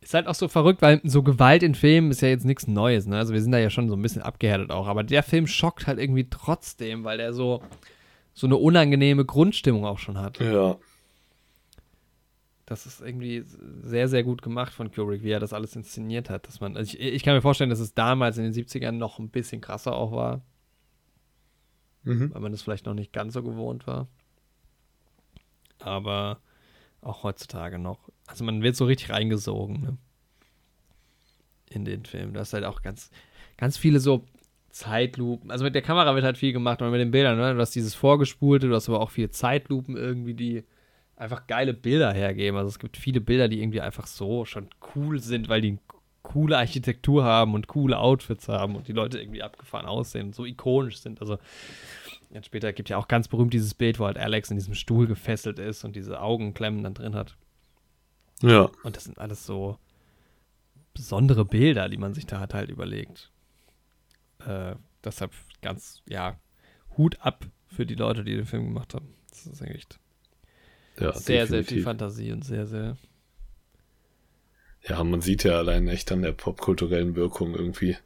Ist 0.02 0.14
halt 0.14 0.26
auch 0.26 0.34
so 0.34 0.48
verrückt, 0.48 0.82
weil 0.82 1.00
so 1.04 1.22
Gewalt 1.22 1.62
in 1.62 1.76
Filmen 1.76 2.10
ist 2.10 2.22
ja 2.22 2.28
jetzt 2.28 2.44
nichts 2.44 2.66
Neues, 2.66 3.06
ne? 3.06 3.16
Also 3.16 3.32
wir 3.32 3.40
sind 3.40 3.52
da 3.52 3.58
ja 3.58 3.70
schon 3.70 3.88
so 3.88 3.94
ein 3.94 4.02
bisschen 4.02 4.20
abgehärtet 4.22 4.72
auch. 4.72 4.88
Aber 4.88 5.04
der 5.04 5.22
Film 5.22 5.46
schockt 5.46 5.86
halt 5.86 6.00
irgendwie 6.00 6.28
trotzdem, 6.28 7.04
weil 7.04 7.18
der 7.18 7.32
so, 7.32 7.62
so 8.34 8.48
eine 8.48 8.56
unangenehme 8.56 9.24
Grundstimmung 9.24 9.84
auch 9.84 10.00
schon 10.00 10.18
hat. 10.18 10.40
Ja, 10.40 10.76
Das 12.66 12.84
ist 12.86 13.00
irgendwie 13.00 13.44
sehr, 13.82 14.08
sehr 14.08 14.24
gut 14.24 14.42
gemacht 14.42 14.72
von 14.72 14.90
Kubrick, 14.90 15.22
wie 15.22 15.30
er 15.30 15.40
das 15.40 15.52
alles 15.52 15.76
inszeniert 15.76 16.30
hat. 16.30 16.48
Dass 16.48 16.60
man, 16.60 16.76
also 16.76 16.96
ich, 16.96 17.00
ich 17.00 17.22
kann 17.22 17.34
mir 17.34 17.42
vorstellen, 17.42 17.70
dass 17.70 17.80
es 17.80 17.94
damals 17.94 18.38
in 18.38 18.44
den 18.44 18.52
70ern 18.52 18.92
noch 18.92 19.20
ein 19.20 19.30
bisschen 19.30 19.60
krasser 19.60 19.94
auch 19.94 20.10
war, 20.10 20.42
mhm. 22.02 22.34
weil 22.34 22.40
man 22.40 22.50
das 22.50 22.62
vielleicht 22.62 22.86
noch 22.86 22.94
nicht 22.94 23.12
ganz 23.12 23.34
so 23.34 23.42
gewohnt 23.42 23.86
war. 23.86 24.08
Aber 25.78 26.40
auch 27.02 27.22
heutzutage 27.22 27.78
noch. 27.78 28.08
Also 28.32 28.44
man 28.44 28.62
wird 28.62 28.76
so 28.76 28.86
richtig 28.86 29.10
reingesogen, 29.10 29.80
ne? 29.80 29.96
In 31.70 31.84
den 31.84 32.04
Film. 32.04 32.34
Da 32.34 32.42
ist 32.42 32.52
halt 32.52 32.64
auch 32.64 32.82
ganz, 32.82 33.10
ganz 33.56 33.76
viele 33.76 34.00
so 34.00 34.24
Zeitlupen. 34.70 35.50
Also 35.50 35.64
mit 35.64 35.74
der 35.74 35.82
Kamera 35.82 36.14
wird 36.14 36.24
halt 36.24 36.38
viel 36.38 36.52
gemacht 36.52 36.82
und 36.82 36.90
mit 36.90 37.00
den 37.00 37.10
Bildern, 37.10 37.38
ne? 37.38 37.54
Du 37.54 37.60
hast 37.60 37.74
dieses 37.74 37.94
Vorgespulte, 37.94 38.68
du 38.68 38.74
hast 38.74 38.88
aber 38.88 39.00
auch 39.00 39.10
viele 39.10 39.30
Zeitlupen 39.30 39.96
irgendwie, 39.96 40.34
die 40.34 40.64
einfach 41.16 41.46
geile 41.46 41.74
Bilder 41.74 42.12
hergeben. 42.12 42.56
Also 42.56 42.68
es 42.68 42.78
gibt 42.78 42.96
viele 42.96 43.20
Bilder, 43.20 43.48
die 43.48 43.60
irgendwie 43.60 43.80
einfach 43.80 44.06
so 44.06 44.44
schon 44.44 44.68
cool 44.94 45.18
sind, 45.20 45.48
weil 45.48 45.60
die 45.60 45.78
coole 46.22 46.56
Architektur 46.56 47.24
haben 47.24 47.54
und 47.54 47.66
coole 47.66 47.98
Outfits 47.98 48.48
haben 48.48 48.76
und 48.76 48.88
die 48.88 48.92
Leute 48.92 49.20
irgendwie 49.20 49.42
abgefahren 49.42 49.86
aussehen 49.86 50.26
und 50.26 50.34
so 50.34 50.44
ikonisch 50.44 50.98
sind. 50.98 51.20
Also 51.20 51.38
Jetzt 52.32 52.46
später 52.46 52.72
gibt 52.72 52.88
ja 52.88 52.96
auch 52.96 53.08
ganz 53.08 53.28
berühmt 53.28 53.52
dieses 53.52 53.74
Bild, 53.74 53.98
wo 53.98 54.06
halt 54.06 54.16
Alex 54.16 54.50
in 54.50 54.56
diesem 54.56 54.74
Stuhl 54.74 55.06
gefesselt 55.06 55.58
ist 55.58 55.84
und 55.84 55.94
diese 55.96 56.20
Augenklemmen 56.20 56.82
dann 56.82 56.94
drin 56.94 57.14
hat. 57.14 57.36
Ja, 58.42 58.70
Und 58.82 58.96
das 58.96 59.04
sind 59.04 59.18
alles 59.18 59.46
so 59.46 59.78
besondere 60.94 61.44
Bilder, 61.44 61.88
die 61.88 61.96
man 61.96 62.14
sich 62.14 62.26
da 62.26 62.40
hat 62.40 62.54
halt 62.54 62.70
überlegt. 62.70 63.30
Äh, 64.44 64.74
deshalb 65.04 65.32
ganz, 65.62 66.02
ja, 66.08 66.38
Hut 66.96 67.20
ab 67.20 67.46
für 67.68 67.86
die 67.86 67.94
Leute, 67.94 68.24
die 68.24 68.36
den 68.36 68.44
Film 68.46 68.64
gemacht 68.64 68.94
haben. 68.94 69.14
Das 69.30 69.46
ist 69.46 69.62
echt 69.62 69.98
ja, 70.98 71.12
sehr, 71.12 71.46
sehr 71.46 71.64
viel 71.64 71.78
definitiv. 71.78 71.84
Fantasie 71.84 72.32
und 72.32 72.44
sehr, 72.44 72.66
sehr. 72.66 72.96
Ja, 74.86 75.02
man 75.04 75.20
sieht 75.20 75.44
ja 75.44 75.56
allein 75.58 75.88
echt 75.88 76.10
an 76.12 76.22
der 76.22 76.32
popkulturellen 76.32 77.14
Wirkung 77.14 77.54
irgendwie, 77.54 77.96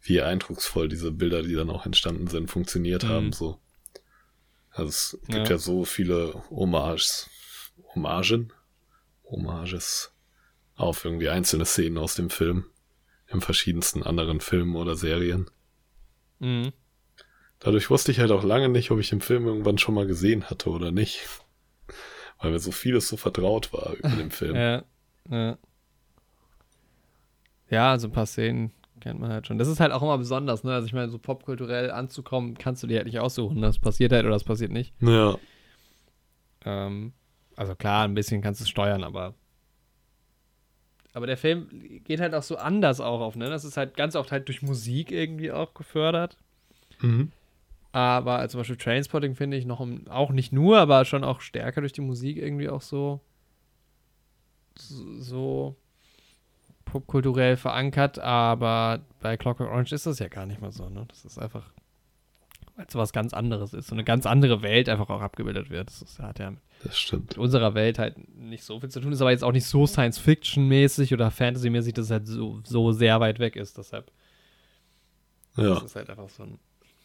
wie 0.00 0.22
eindrucksvoll 0.22 0.88
diese 0.88 1.10
Bilder, 1.10 1.42
die 1.42 1.54
dann 1.54 1.68
auch 1.70 1.84
entstanden 1.84 2.28
sind, 2.28 2.48
funktioniert 2.50 3.04
Mhm. 3.04 3.08
haben, 3.08 3.32
so. 3.32 3.58
Also 4.70 4.88
es 4.88 5.18
gibt 5.28 5.48
Ja. 5.48 5.56
ja, 5.56 5.58
so 5.58 5.84
viele 5.84 6.42
Hommages, 6.48 7.28
Hommagen, 7.94 8.52
Hommages 9.30 10.14
auf 10.76 11.04
irgendwie 11.04 11.28
einzelne 11.28 11.64
Szenen 11.64 11.98
aus 11.98 12.14
dem 12.14 12.30
Film, 12.30 12.64
in 13.28 13.40
verschiedensten 13.40 14.02
anderen 14.02 14.40
Filmen 14.40 14.76
oder 14.76 14.96
Serien. 14.96 15.46
Mhm. 16.38 16.72
Dadurch 17.58 17.90
wusste 17.90 18.10
ich 18.10 18.20
halt 18.20 18.30
auch 18.30 18.42
lange 18.42 18.70
nicht, 18.70 18.90
ob 18.90 18.98
ich 18.98 19.10
den 19.10 19.20
Film 19.20 19.46
irgendwann 19.46 19.78
schon 19.78 19.94
mal 19.94 20.06
gesehen 20.06 20.48
hatte 20.48 20.70
oder 20.70 20.90
nicht. 20.90 21.28
Weil 22.40 22.52
mir 22.52 22.58
so 22.58 22.72
vieles 22.72 23.06
so 23.08 23.18
vertraut 23.18 23.72
war 23.72 23.92
über 23.92 24.08
den 24.08 24.30
Film. 24.30 24.56
Ja, 24.56 24.82
ja. 25.30 25.58
Ja, 27.68 27.90
also 27.92 28.08
ein 28.08 28.12
paar 28.12 28.26
Szenen 28.26 28.72
kennt 29.00 29.20
man 29.20 29.30
halt 29.30 29.46
schon. 29.46 29.58
Das 29.58 29.68
ist 29.68 29.78
halt 29.78 29.92
auch 29.92 30.02
immer 30.02 30.18
besonders, 30.18 30.64
ne? 30.64 30.72
Also 30.72 30.86
ich 30.86 30.92
meine, 30.92 31.10
so 31.10 31.18
popkulturell 31.18 31.90
anzukommen, 31.90 32.56
kannst 32.56 32.82
du 32.82 32.86
dir 32.86 32.96
halt 32.96 33.06
nicht 33.06 33.20
aussuchen. 33.20 33.60
Das 33.60 33.78
passiert 33.78 34.12
halt 34.12 34.24
oder 34.24 34.34
das 34.34 34.44
passiert 34.44 34.72
nicht. 34.72 34.94
Ja, 35.00 35.38
Ähm, 36.64 37.12
also 37.60 37.74
klar, 37.74 38.04
ein 38.04 38.14
bisschen 38.14 38.40
kannst 38.40 38.60
du 38.60 38.64
es 38.64 38.70
steuern, 38.70 39.04
aber 39.04 39.34
Aber 41.12 41.26
der 41.26 41.36
Film 41.36 41.68
geht 42.04 42.20
halt 42.20 42.34
auch 42.34 42.42
so 42.42 42.56
anders 42.56 43.00
auch 43.00 43.20
auf, 43.20 43.36
ne? 43.36 43.50
Das 43.50 43.64
ist 43.64 43.76
halt 43.76 43.96
ganz 43.96 44.14
oft 44.16 44.30
halt 44.32 44.48
durch 44.48 44.62
Musik 44.62 45.10
irgendwie 45.10 45.50
auch 45.52 45.74
gefördert. 45.74 46.36
Mhm. 47.00 47.32
Aber 47.92 48.38
also 48.38 48.52
zum 48.52 48.60
Beispiel 48.60 48.76
Trainspotting 48.76 49.34
finde 49.34 49.56
ich 49.56 49.66
noch 49.66 49.84
auch 50.08 50.30
nicht 50.30 50.52
nur, 50.52 50.78
aber 50.78 51.04
schon 51.04 51.24
auch 51.24 51.40
stärker 51.40 51.80
durch 51.80 51.92
die 51.92 52.00
Musik 52.00 52.36
irgendwie 52.36 52.68
auch 52.68 52.82
so 52.82 53.20
so 54.76 55.74
popkulturell 56.84 57.56
verankert. 57.56 58.18
Aber 58.20 59.00
bei 59.20 59.36
Clockwork 59.36 59.70
Orange 59.70 59.92
ist 59.92 60.06
das 60.06 60.20
ja 60.20 60.28
gar 60.28 60.46
nicht 60.46 60.60
mal 60.60 60.72
so, 60.72 60.88
ne? 60.88 61.04
Das 61.08 61.24
ist 61.24 61.38
einfach, 61.38 61.68
es 62.88 62.94
was 62.94 63.12
ganz 63.12 63.34
anderes 63.34 63.74
ist. 63.74 63.88
So 63.88 63.94
eine 63.94 64.04
ganz 64.04 64.26
andere 64.26 64.62
Welt 64.62 64.88
einfach 64.88 65.10
auch 65.10 65.20
abgebildet 65.20 65.68
wird. 65.70 65.88
Das 65.88 66.00
ist, 66.02 66.18
hat 66.18 66.38
ja 66.38 66.50
mit 66.50 66.60
stimmt. 66.94 67.36
unserer 67.36 67.74
Welt 67.74 67.98
halt 67.98 68.16
nicht 68.36 68.64
so 68.64 68.80
viel 68.80 68.88
zu 68.88 69.00
tun, 69.00 69.12
ist 69.12 69.20
aber 69.20 69.30
jetzt 69.30 69.44
auch 69.44 69.52
nicht 69.52 69.66
so 69.66 69.86
Science-Fiction-mäßig 69.86 71.12
oder 71.12 71.30
Fantasy-mäßig, 71.30 71.92
dass 71.94 72.06
es 72.06 72.10
halt 72.10 72.26
so, 72.26 72.60
so 72.64 72.92
sehr 72.92 73.20
weit 73.20 73.38
weg 73.38 73.56
ist. 73.56 73.76
Deshalb 73.78 74.10
Ja. 75.56 75.74
das 75.74 75.84
ist 75.84 75.96
halt 75.96 76.08
einfach 76.10 76.28
so 76.30 76.44
ein, 76.44 76.58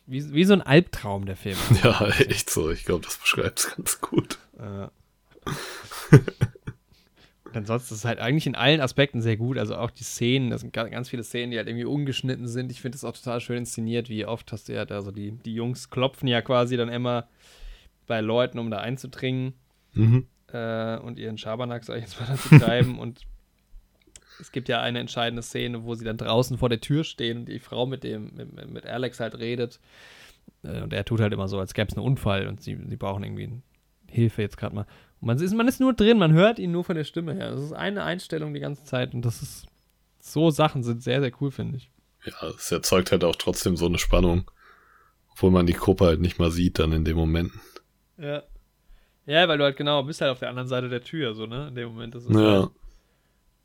wie, 0.07 0.33
wie 0.33 0.45
so 0.45 0.53
ein 0.53 0.61
Albtraum, 0.61 1.25
der 1.25 1.35
Film. 1.35 1.57
Ja, 1.83 2.07
echt 2.09 2.49
so. 2.49 2.69
Ich 2.71 2.85
glaube, 2.85 3.03
das 3.05 3.17
beschreibt 3.17 3.59
es 3.59 3.75
ganz 3.75 3.99
gut. 4.01 4.37
Äh. 4.57 4.87
Und 7.55 7.61
ansonsten 7.61 7.93
ist 7.93 7.99
es 7.99 8.05
halt 8.05 8.19
eigentlich 8.19 8.47
in 8.47 8.55
allen 8.55 8.81
Aspekten 8.81 9.21
sehr 9.21 9.37
gut. 9.37 9.57
Also 9.57 9.75
auch 9.75 9.91
die 9.91 10.03
Szenen, 10.03 10.49
das 10.49 10.61
sind 10.61 10.73
ga- 10.73 10.89
ganz 10.89 11.09
viele 11.09 11.23
Szenen, 11.23 11.51
die 11.51 11.57
halt 11.57 11.67
irgendwie 11.67 11.85
ungeschnitten 11.85 12.47
sind. 12.47 12.71
Ich 12.71 12.81
finde 12.81 12.95
das 12.97 13.03
auch 13.05 13.13
total 13.15 13.39
schön 13.39 13.57
inszeniert, 13.59 14.09
wie 14.09 14.25
oft 14.25 14.51
hast 14.51 14.67
du 14.69 14.73
ja 14.73 14.85
da 14.85 15.01
so 15.01 15.11
die, 15.11 15.31
die 15.31 15.53
Jungs 15.55 15.89
klopfen 15.89 16.27
ja 16.27 16.41
quasi 16.41 16.75
dann 16.77 16.89
immer 16.89 17.27
bei 18.07 18.21
Leuten, 18.21 18.59
um 18.59 18.69
da 18.69 18.79
einzudringen 18.79 19.53
Mhm. 19.93 20.27
äh, 20.51 20.97
und 20.97 21.17
ihren 21.17 21.37
Schabernack, 21.37 21.85
sag 21.85 21.95
ich 21.97 22.03
jetzt 22.03 22.19
mal, 22.19 22.27
dazu 22.27 22.59
treiben. 22.59 22.99
und 22.99 23.21
es 24.41 24.51
gibt 24.51 24.67
ja 24.67 24.81
eine 24.81 24.99
entscheidende 24.99 25.41
Szene, 25.41 25.85
wo 25.85 25.95
sie 25.95 26.03
dann 26.03 26.17
draußen 26.17 26.57
vor 26.57 26.67
der 26.67 26.81
Tür 26.81 27.05
stehen 27.05 27.37
und 27.39 27.45
die 27.49 27.59
Frau 27.59 27.85
mit 27.85 28.03
dem, 28.03 28.31
mit, 28.35 28.69
mit 28.73 28.85
Alex 28.85 29.21
halt 29.21 29.39
redet. 29.39 29.79
Äh, 30.63 30.81
und 30.81 30.91
er 30.91 31.05
tut 31.05 31.21
halt 31.21 31.31
immer 31.31 31.47
so, 31.47 31.57
als 31.59 31.73
gäbe 31.73 31.87
es 31.89 31.97
einen 31.97 32.05
Unfall 32.05 32.47
und 32.47 32.61
sie, 32.61 32.77
sie 32.89 32.97
brauchen 32.97 33.23
irgendwie 33.23 33.61
Hilfe 34.11 34.41
jetzt 34.41 34.57
gerade 34.57 34.75
mal. 34.75 34.85
Und 35.21 35.27
man 35.27 35.39
ist, 35.39 35.53
man 35.53 35.67
ist 35.67 35.79
nur 35.79 35.93
drin, 35.93 36.17
man 36.17 36.33
hört 36.33 36.59
ihn 36.59 36.71
nur 36.71 36.83
von 36.83 36.95
der 36.95 37.03
Stimme 37.03 37.33
her. 37.33 37.51
Das 37.51 37.61
ist 37.61 37.73
eine 37.73 38.03
Einstellung 38.03 38.53
die 38.53 38.59
ganze 38.59 38.83
Zeit 38.83 39.13
und 39.13 39.23
das 39.23 39.41
ist, 39.41 39.65
so 40.19 40.49
Sachen 40.49 40.83
sind 40.83 41.01
sehr, 41.03 41.21
sehr 41.21 41.31
cool, 41.41 41.51
finde 41.51 41.77
ich. 41.77 41.91
Ja, 42.25 42.49
es 42.49 42.71
erzeugt 42.71 43.11
halt 43.11 43.23
auch 43.23 43.35
trotzdem 43.35 43.77
so 43.77 43.85
eine 43.85 43.97
Spannung. 43.99 44.49
Obwohl 45.31 45.51
man 45.51 45.65
die 45.65 45.73
Gruppe 45.73 46.05
halt 46.05 46.21
nicht 46.21 46.39
mal 46.39 46.49
sieht 46.51 46.79
dann 46.79 46.91
in 46.93 47.03
dem 47.05 47.17
Moment. 47.17 47.51
Ja. 48.17 48.41
Ja, 49.25 49.47
weil 49.47 49.57
du 49.57 49.63
halt 49.63 49.75
genau 49.77 50.01
bist 50.03 50.21
halt 50.21 50.31
auf 50.31 50.39
der 50.39 50.49
anderen 50.49 50.67
Seite 50.67 50.87
der 50.87 51.03
Tür, 51.03 51.33
so, 51.33 51.45
ne? 51.45 51.67
In 51.67 51.75
dem 51.75 51.89
Moment. 51.89 52.15
Das 52.15 52.23
ist, 52.25 52.29
Ja. 52.31 52.61
halt, 52.61 52.69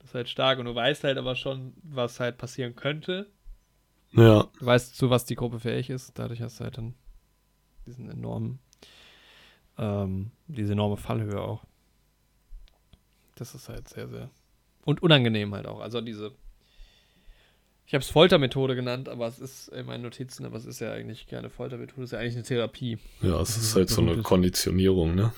das 0.01 0.09
ist 0.09 0.15
halt 0.15 0.29
stark 0.29 0.59
und 0.59 0.65
du 0.65 0.75
weißt 0.75 1.05
halt 1.05 1.17
aber 1.19 1.37
schon, 1.37 1.75
was 1.83 2.19
halt 2.19 2.39
passieren 2.39 2.75
könnte. 2.75 3.31
Ja. 4.13 4.49
Du 4.59 4.67
weißt, 4.67 4.97
zu 4.97 5.11
was 5.11 5.25
die 5.27 5.37
Gruppe 5.37 5.61
fähig 5.61 5.89
ist. 5.91 6.19
Dadurch 6.19 6.43
hast 6.43 6.59
du 6.61 6.65
halt 6.65 6.77
dann 6.79 6.95
diesen 7.87 8.11
enormen, 8.11 8.59
ähm, 9.81 10.31
diese 10.47 10.75
enorme 10.75 10.99
Fallhöhe 10.99 11.41
auch. 11.41 11.65
Das 13.35 13.55
ist 13.55 13.69
halt 13.69 13.89
sehr, 13.89 14.09
sehr. 14.09 14.31
Und 14.85 15.03
unangenehm 15.03 15.55
halt 15.55 15.67
auch. 15.67 15.81
Also 15.81 16.01
diese. 16.01 16.33
Ich 17.87 17.95
habe 17.95 18.03
es 18.03 18.11
Foltermethode 18.11 18.77
genannt, 18.77 19.09
aber 19.09 19.27
es 19.27 19.41
ist 19.41 19.69
in 19.69 19.87
meinen 19.87 20.03
Notizen, 20.03 20.45
aber 20.45 20.57
es 20.57 20.65
ist 20.65 20.79
ja 20.81 20.93
eigentlich 20.93 21.27
keine 21.27 21.51
Foltermethode, 21.51 22.03
es 22.03 22.11
ist 22.11 22.13
ja 22.13 22.21
eigentlich 22.21 22.37
eine 22.37 22.45
Therapie. 22.45 22.99
Ja, 23.21 23.41
es 23.41 23.57
ist 23.57 23.65
ist 23.65 23.75
halt 23.75 23.89
so 23.89 24.01
eine 24.01 24.23
Konditionierung, 24.23 25.17
ne? 25.17 25.33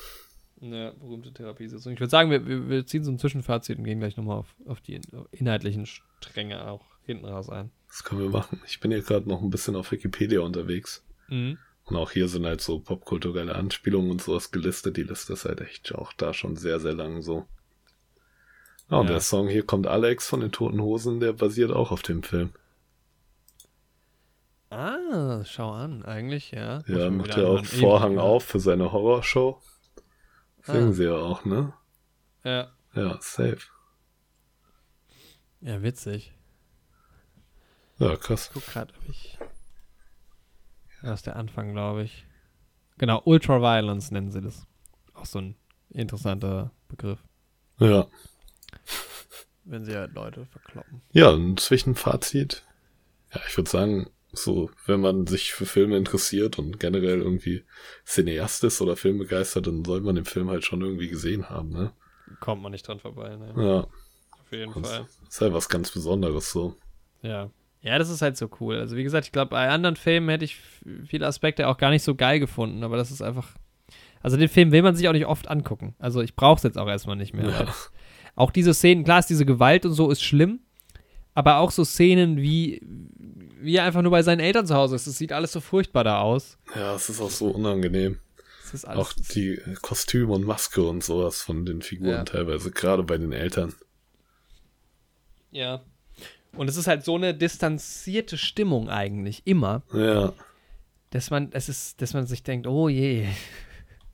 Eine 0.60 0.92
berühmte 0.92 1.32
Therapiesitzung. 1.32 1.94
Ich 1.94 2.00
würde 2.00 2.10
sagen, 2.10 2.30
wir, 2.30 2.46
wir, 2.46 2.68
wir 2.68 2.84
ziehen 2.84 3.04
so 3.04 3.10
ein 3.10 3.18
Zwischenfazit 3.18 3.78
und 3.78 3.84
gehen 3.84 4.00
gleich 4.00 4.16
nochmal 4.16 4.36
auf, 4.36 4.54
auf 4.66 4.80
die 4.82 5.00
inhaltlichen 5.30 5.86
Stränge 5.86 6.68
auch 6.68 6.84
hinten 7.04 7.24
raus 7.24 7.48
ein. 7.48 7.70
Das 7.88 8.04
können 8.04 8.20
wir 8.20 8.28
machen. 8.28 8.60
Ich 8.66 8.80
bin 8.80 8.90
hier 8.90 9.02
gerade 9.02 9.28
noch 9.28 9.40
ein 9.40 9.50
bisschen 9.50 9.74
auf 9.74 9.90
Wikipedia 9.90 10.40
unterwegs. 10.40 11.02
Mhm. 11.28 11.58
Und 11.92 11.98
auch 11.98 12.10
hier 12.10 12.26
sind 12.26 12.46
halt 12.46 12.62
so 12.62 12.78
popkulturelle 12.80 13.54
Anspielungen 13.54 14.10
und 14.12 14.22
sowas 14.22 14.50
gelistet. 14.50 14.96
Die 14.96 15.02
Liste 15.02 15.34
ist 15.34 15.44
halt 15.44 15.60
echt 15.60 15.94
auch 15.94 16.14
da 16.14 16.32
schon 16.32 16.56
sehr, 16.56 16.80
sehr 16.80 16.94
lang 16.94 17.20
so. 17.20 17.46
Ja, 18.90 18.96
und 18.96 19.06
Ja. 19.08 19.12
der 19.12 19.20
Song 19.20 19.46
hier 19.46 19.62
kommt 19.66 19.86
Alex 19.86 20.26
von 20.26 20.40
den 20.40 20.52
Toten 20.52 20.80
Hosen, 20.80 21.20
der 21.20 21.34
basiert 21.34 21.70
auch 21.70 21.90
auf 21.92 22.00
dem 22.00 22.22
Film. 22.22 22.54
Ah, 24.70 25.44
schau 25.44 25.70
an, 25.72 26.02
eigentlich, 26.02 26.52
ja. 26.52 26.82
Ja, 26.86 27.10
macht 27.10 27.36
ja 27.36 27.44
auch. 27.44 27.62
Vorhang 27.62 28.12
Ewig, 28.14 28.22
auf 28.22 28.44
für 28.44 28.58
seine 28.58 28.90
Horrorshow. 28.90 29.60
Singen 30.62 30.88
Ah. 30.88 30.92
sie 30.92 31.04
ja 31.04 31.14
auch, 31.16 31.44
ne? 31.44 31.74
Ja. 32.42 32.72
Ja, 32.94 33.18
safe. 33.20 33.58
ja, 35.60 35.82
witzig. 35.82 36.32
Ja, 37.98 38.16
krass. 38.16 38.50
Guck 38.54 38.64
gerade, 38.66 38.94
ob 38.98 39.08
ich. 39.10 39.38
Das 41.02 41.20
ist 41.20 41.26
der 41.26 41.36
Anfang, 41.36 41.72
glaube 41.72 42.04
ich. 42.04 42.26
Genau, 42.98 43.20
Ultraviolence 43.24 44.10
nennen 44.10 44.30
sie 44.30 44.40
das. 44.40 44.66
Auch 45.14 45.24
so 45.26 45.38
ein 45.40 45.56
interessanter 45.90 46.70
Begriff, 46.88 47.18
Ja. 47.78 48.06
wenn 49.64 49.84
sie 49.84 49.94
halt 49.96 50.14
Leute 50.14 50.46
verkloppen. 50.46 51.02
Ja, 51.12 51.30
ein 51.32 51.56
Zwischenfazit. 51.56 52.64
Ja, 53.34 53.40
ich 53.48 53.56
würde 53.56 53.70
sagen, 53.70 54.10
so, 54.32 54.70
wenn 54.86 55.00
man 55.00 55.26
sich 55.26 55.52
für 55.52 55.66
Filme 55.66 55.96
interessiert 55.96 56.58
und 56.58 56.80
generell 56.80 57.20
irgendwie 57.20 57.64
Cineast 58.06 58.64
ist 58.64 58.80
oder 58.80 58.96
filmbegeistert, 58.96 59.66
dann 59.66 59.84
soll 59.84 60.00
man 60.00 60.14
den 60.14 60.24
Film 60.24 60.48
halt 60.48 60.64
schon 60.64 60.80
irgendwie 60.80 61.08
gesehen 61.08 61.50
haben, 61.50 61.70
ne? 61.70 61.92
Kommt 62.40 62.62
man 62.62 62.72
nicht 62.72 62.86
dran 62.88 62.98
vorbei, 62.98 63.36
ne? 63.36 63.52
Ja, 63.56 63.80
Auf 64.40 64.52
jeden 64.52 64.72
das 64.82 64.90
Fall. 64.90 65.06
ist 65.28 65.40
halt 65.40 65.52
was 65.52 65.68
ganz 65.68 65.90
Besonderes 65.90 66.50
so. 66.50 66.76
Ja. 67.20 67.50
Ja, 67.82 67.98
das 67.98 68.08
ist 68.10 68.22
halt 68.22 68.36
so 68.36 68.48
cool. 68.60 68.76
Also 68.78 68.96
wie 68.96 69.02
gesagt, 69.02 69.26
ich 69.26 69.32
glaube, 69.32 69.50
bei 69.50 69.68
anderen 69.68 69.96
Filmen 69.96 70.28
hätte 70.28 70.44
ich 70.44 70.56
viele 71.06 71.26
Aspekte 71.26 71.66
auch 71.68 71.78
gar 71.78 71.90
nicht 71.90 72.04
so 72.04 72.14
geil 72.14 72.38
gefunden, 72.40 72.84
aber 72.84 72.96
das 72.96 73.10
ist 73.10 73.22
einfach. 73.22 73.48
Also 74.22 74.36
den 74.36 74.48
Film 74.48 74.70
will 74.70 74.82
man 74.82 74.94
sich 74.94 75.08
auch 75.08 75.12
nicht 75.12 75.26
oft 75.26 75.48
angucken. 75.48 75.96
Also 75.98 76.20
ich 76.20 76.36
brauche 76.36 76.58
es 76.58 76.62
jetzt 76.62 76.78
auch 76.78 76.86
erstmal 76.88 77.16
nicht 77.16 77.34
mehr. 77.34 77.48
Ja. 77.50 77.74
Auch 78.36 78.52
diese 78.52 78.72
Szenen, 78.72 79.02
klar 79.04 79.18
ist 79.18 79.28
diese 79.30 79.44
Gewalt 79.44 79.84
und 79.84 79.92
so 79.94 80.10
ist 80.10 80.22
schlimm, 80.22 80.60
aber 81.34 81.56
auch 81.58 81.70
so 81.72 81.84
Szenen 81.84 82.36
wie 82.38 82.80
wie 83.60 83.76
er 83.76 83.84
einfach 83.84 84.02
nur 84.02 84.10
bei 84.10 84.22
seinen 84.22 84.40
Eltern 84.40 84.66
zu 84.66 84.74
Hause 84.74 84.94
ist. 84.96 85.06
Das 85.06 85.18
sieht 85.18 85.32
alles 85.32 85.52
so 85.52 85.60
furchtbar 85.60 86.02
da 86.04 86.20
aus. 86.20 86.58
Ja, 86.74 86.94
es 86.94 87.08
ist 87.08 87.20
auch 87.20 87.30
so 87.30 87.48
unangenehm. 87.48 88.18
Auch 88.86 89.12
die 89.12 89.60
Kostüme 89.82 90.32
und 90.32 90.44
Maske 90.46 90.82
und 90.82 91.04
sowas 91.04 91.42
von 91.42 91.66
den 91.66 91.82
Figuren 91.82 92.10
Ja. 92.10 92.24
teilweise, 92.24 92.70
gerade 92.70 93.02
bei 93.02 93.18
den 93.18 93.32
Eltern. 93.32 93.74
ja. 95.50 95.82
Und 96.56 96.68
es 96.68 96.76
ist 96.76 96.86
halt 96.86 97.04
so 97.04 97.14
eine 97.16 97.34
distanzierte 97.34 98.36
Stimmung 98.36 98.88
eigentlich 98.90 99.42
immer, 99.46 99.82
Ja. 99.92 100.32
dass 101.10 101.30
man 101.30 101.48
es 101.52 101.68
ist, 101.68 102.00
dass 102.02 102.12
man 102.14 102.26
sich 102.26 102.42
denkt, 102.42 102.66
oh 102.66 102.88
je, 102.88 103.26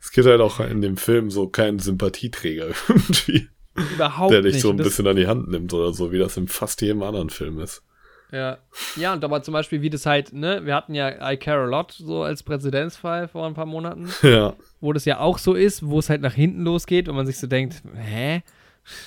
Es 0.01 0.12
gibt 0.12 0.27
halt 0.28 0.40
auch 0.40 0.60
in 0.60 0.81
dem 0.81 0.97
Film 0.97 1.31
so 1.31 1.48
keinen 1.48 1.78
Sympathieträger 1.81 2.69
irgendwie, 2.89 3.48
überhaupt 3.94 4.32
der 4.32 4.43
dich 4.43 4.55
nicht. 4.55 4.62
so 4.62 4.70
ein 4.70 4.77
bisschen 4.77 5.06
an 5.09 5.16
die 5.16 5.27
Hand 5.27 5.48
nimmt 5.48 5.73
oder 5.73 5.93
so, 5.93 6.12
wie 6.12 6.19
das 6.19 6.36
in 6.36 6.47
fast 6.48 6.81
jedem 6.81 7.02
anderen 7.02 7.31
Film 7.31 7.59
ist. 7.60 7.82
Ja. 8.31 8.59
Ja, 8.97 9.15
und 9.15 9.24
aber 9.24 9.43
zum 9.43 9.52
Beispiel, 9.55 9.81
wie 9.81 9.89
das 9.90 10.05
halt, 10.06 10.32
ne, 10.35 10.65
wir 10.66 10.74
hatten 10.74 10.94
ja 10.94 11.32
I 11.32 11.39
Care 11.39 11.62
a 11.62 11.66
Lot 11.66 11.93
so 11.93 12.23
als 12.23 12.43
Präzedenzfall 12.43 13.27
vor 13.27 13.47
ein 13.47 13.55
paar 13.55 13.65
Monaten, 13.66 14.09
Ja, 14.23 14.55
wo 14.81 14.93
das 14.93 15.06
ja 15.06 15.19
auch 15.19 15.39
so 15.39 15.55
ist, 15.55 15.85
wo 15.86 15.98
es 15.98 16.09
halt 16.10 16.20
nach 16.20 16.35
hinten 16.35 16.62
losgeht 16.62 17.09
und 17.09 17.16
man 17.16 17.27
sich 17.27 17.39
so 17.39 17.47
denkt, 17.47 17.82
hä? 17.97 18.43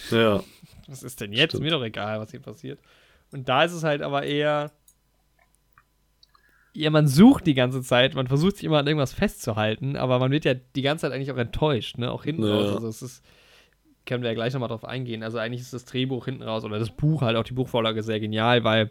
ja, 0.09 0.43
Was 0.87 1.03
ist 1.03 1.21
denn 1.21 1.31
jetzt? 1.33 1.51
Stimmt. 1.51 1.63
Mir 1.63 1.71
doch 1.71 1.83
egal, 1.83 2.19
was 2.19 2.31
hier 2.31 2.39
passiert. 2.41 2.79
Und 3.31 3.47
da 3.49 3.63
ist 3.63 3.73
es 3.73 3.83
halt 3.83 4.01
aber 4.01 4.23
eher. 4.23 4.71
Ja, 6.73 6.89
man 6.89 7.05
sucht 7.07 7.45
die 7.47 7.53
ganze 7.53 7.81
Zeit, 7.81 8.15
man 8.15 8.27
versucht 8.27 8.55
sich 8.57 8.65
immer 8.65 8.79
an 8.79 8.87
irgendwas 8.87 9.13
festzuhalten, 9.13 9.97
aber 9.97 10.19
man 10.19 10.31
wird 10.31 10.45
ja 10.45 10.53
die 10.53 10.81
ganze 10.81 11.01
Zeit 11.01 11.11
eigentlich 11.11 11.31
auch 11.31 11.37
enttäuscht, 11.37 11.97
ne? 11.97 12.09
Auch 12.11 12.23
hinten 12.23 12.43
Ja. 12.43 12.53
raus. 12.55 12.75
Also 12.75 12.87
es 12.87 13.01
ist. 13.01 13.25
Können 14.05 14.23
wir 14.23 14.29
ja 14.31 14.35
gleich 14.35 14.51
nochmal 14.53 14.69
drauf 14.69 14.83
eingehen. 14.83 15.21
Also 15.21 15.37
eigentlich 15.37 15.61
ist 15.61 15.73
das 15.73 15.85
Drehbuch 15.85 16.25
hinten 16.25 16.41
raus 16.41 16.65
oder 16.65 16.79
das 16.79 16.89
Buch 16.89 17.21
halt 17.21 17.37
auch 17.37 17.43
die 17.43 17.53
Buchvorlage 17.53 18.01
sehr 18.01 18.19
genial, 18.19 18.63
weil 18.63 18.89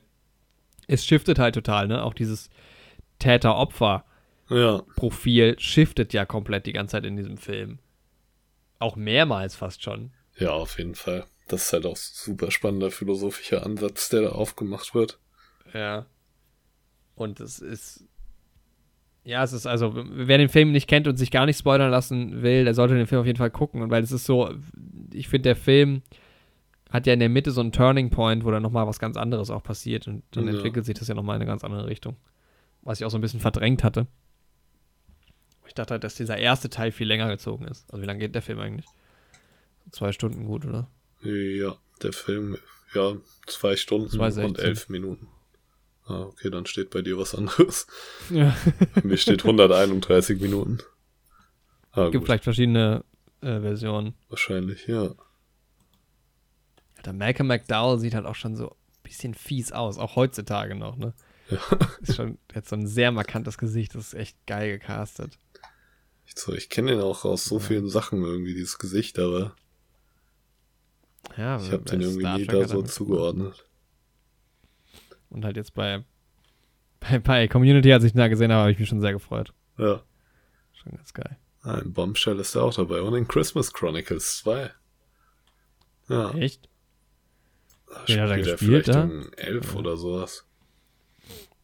es 0.86 1.04
shiftet 1.04 1.40
halt 1.40 1.56
total, 1.56 1.88
ne? 1.88 2.04
Auch 2.04 2.14
dieses 2.14 2.48
Täter-Opfer-Profil 3.18 5.48
ja. 5.48 5.54
shiftet 5.58 6.12
ja 6.12 6.24
komplett 6.26 6.66
die 6.66 6.72
ganze 6.72 6.92
Zeit 6.92 7.04
in 7.04 7.16
diesem 7.16 7.38
Film. 7.38 7.80
Auch 8.78 8.94
mehrmals 8.96 9.56
fast 9.56 9.82
schon. 9.82 10.12
Ja, 10.38 10.50
auf 10.50 10.78
jeden 10.78 10.94
Fall. 10.94 11.24
Das 11.50 11.64
ist 11.64 11.72
halt 11.72 11.84
auch 11.86 11.92
ein 11.96 11.98
super 11.98 12.50
spannender 12.50 12.90
philosophischer 12.92 13.66
Ansatz, 13.66 14.08
der 14.08 14.22
da 14.22 14.28
aufgemacht 14.30 14.94
wird. 14.94 15.18
Ja. 15.74 16.06
Und 17.16 17.40
es 17.40 17.58
ist. 17.58 18.04
Ja, 19.24 19.42
es 19.44 19.52
ist 19.52 19.66
also, 19.66 19.92
wer 19.94 20.38
den 20.38 20.48
Film 20.48 20.72
nicht 20.72 20.88
kennt 20.88 21.06
und 21.06 21.16
sich 21.16 21.30
gar 21.30 21.44
nicht 21.44 21.58
spoilern 21.58 21.90
lassen 21.90 22.40
will, 22.42 22.64
der 22.64 22.74
sollte 22.74 22.94
den 22.94 23.06
Film 23.06 23.20
auf 23.20 23.26
jeden 23.26 23.36
Fall 23.38 23.50
gucken. 23.50 23.82
Und 23.82 23.90
weil 23.90 24.02
es 24.02 24.12
ist 24.12 24.24
so, 24.24 24.50
ich 25.12 25.28
finde, 25.28 25.48
der 25.50 25.56
Film 25.56 26.02
hat 26.88 27.06
ja 27.06 27.12
in 27.12 27.20
der 27.20 27.28
Mitte 27.28 27.50
so 27.50 27.60
einen 27.60 27.72
Turning 27.72 28.10
Point, 28.10 28.44
wo 28.44 28.50
dann 28.50 28.62
nochmal 28.62 28.86
was 28.86 28.98
ganz 28.98 29.16
anderes 29.16 29.50
auch 29.50 29.62
passiert. 29.62 30.06
Und 30.08 30.22
dann 30.30 30.46
Ja. 30.46 30.52
entwickelt 30.54 30.86
sich 30.86 30.94
das 30.98 31.08
ja 31.08 31.14
nochmal 31.14 31.36
in 31.36 31.42
eine 31.42 31.50
ganz 31.50 31.64
andere 31.64 31.86
Richtung. 31.86 32.16
Was 32.82 32.98
ich 33.00 33.04
auch 33.04 33.10
so 33.10 33.18
ein 33.18 33.20
bisschen 33.20 33.40
verdrängt 33.40 33.84
hatte. 33.84 34.06
Ich 35.66 35.74
dachte 35.74 35.92
halt, 35.94 36.04
dass 36.04 36.14
dieser 36.14 36.38
erste 36.38 36.70
Teil 36.70 36.90
viel 36.90 37.06
länger 37.06 37.28
gezogen 37.28 37.66
ist. 37.66 37.88
Also, 37.92 38.02
wie 38.02 38.06
lange 38.06 38.20
geht 38.20 38.34
der 38.34 38.42
Film 38.42 38.58
eigentlich? 38.60 38.86
Zwei 39.92 40.12
Stunden 40.12 40.46
gut, 40.46 40.64
oder? 40.64 40.88
Ja, 41.22 41.76
der 42.02 42.12
Film, 42.12 42.56
ja, 42.94 43.16
zwei 43.46 43.76
Stunden 43.76 44.08
2,16. 44.08 44.44
und 44.44 44.58
elf 44.58 44.88
Minuten. 44.88 45.28
Ah, 46.06 46.22
okay, 46.22 46.50
dann 46.50 46.66
steht 46.66 46.90
bei 46.90 47.02
dir 47.02 47.18
was 47.18 47.34
anderes. 47.34 47.86
Ja. 48.30 48.56
Bei 48.94 49.02
mir 49.02 49.16
steht 49.16 49.44
131 49.44 50.40
Minuten. 50.40 50.78
Ah, 51.92 52.04
Gibt 52.04 52.14
gut, 52.18 52.24
vielleicht 52.26 52.44
verschiedene 52.44 53.04
äh, 53.42 53.60
Versionen. 53.60 54.14
wahrscheinlich, 54.28 54.86
ja. 54.86 55.14
Der 57.04 57.12
Malcolm 57.12 57.48
McDowell 57.48 57.98
sieht 57.98 58.14
halt 58.14 58.26
auch 58.26 58.34
schon 58.34 58.56
so 58.56 58.70
ein 58.70 58.76
bisschen 59.02 59.34
fies 59.34 59.72
aus, 59.72 59.98
auch 59.98 60.16
heutzutage 60.16 60.74
noch, 60.74 60.96
ne? 60.96 61.14
Ja. 61.48 61.58
Ist 62.00 62.16
schon 62.16 62.38
jetzt 62.54 62.68
so 62.68 62.76
ein 62.76 62.86
sehr 62.86 63.10
markantes 63.12 63.58
Gesicht, 63.58 63.94
das 63.94 64.08
ist 64.08 64.14
echt 64.14 64.46
geil 64.46 64.78
gecastet. 64.78 65.36
Ich, 66.26 66.34
so, 66.36 66.52
ich 66.54 66.68
kenne 66.68 66.92
ihn 66.92 67.00
auch 67.00 67.24
aus 67.24 67.44
so 67.44 67.56
Ja. 67.58 67.60
vielen 67.64 67.88
Sachen 67.88 68.22
irgendwie, 68.22 68.54
dieses 68.54 68.78
Gesicht, 68.78 69.18
aber 69.18 69.56
Ja, 71.36 71.56
ich 71.60 71.70
habe 71.72 71.84
den 71.84 72.00
irgendwie 72.00 72.20
Star 72.20 72.38
nie 72.38 72.46
da 72.46 72.52
so 72.54 72.60
mitgemacht. 72.60 72.90
zugeordnet. 72.90 73.64
Und 75.30 75.44
halt 75.44 75.56
jetzt 75.56 75.74
bei, 75.74 76.04
bei, 77.00 77.18
bei 77.18 77.48
Community, 77.48 77.92
als 77.92 78.04
ich 78.04 78.14
ihn 78.14 78.18
da 78.18 78.28
gesehen 78.28 78.50
habe, 78.52 78.62
habe 78.62 78.72
ich 78.72 78.78
mich 78.78 78.88
schon 78.88 79.00
sehr 79.00 79.12
gefreut. 79.12 79.52
Ja. 79.78 80.02
Schon 80.72 80.92
ganz 80.96 81.12
geil. 81.14 81.36
Ah, 81.62 81.78
in 81.78 81.92
Bombshell 81.92 82.38
ist 82.38 82.54
er 82.54 82.64
auch 82.64 82.74
dabei 82.74 83.02
und 83.02 83.14
in 83.14 83.28
Christmas 83.28 83.72
Chronicles 83.72 84.38
2. 84.38 84.70
Ja, 86.08 86.30
Echt? 86.32 86.68
da 87.86 88.02
Wen 88.06 88.20
hat 88.20 88.30
er 88.30 88.38
spielt 88.38 88.46
er 88.46 88.52
gespielt 88.52 88.84
vielleicht 88.86 88.88
da? 88.88 89.02
in 89.04 89.32
elf 89.34 89.74
oder 89.76 89.96
sowas. 89.96 90.46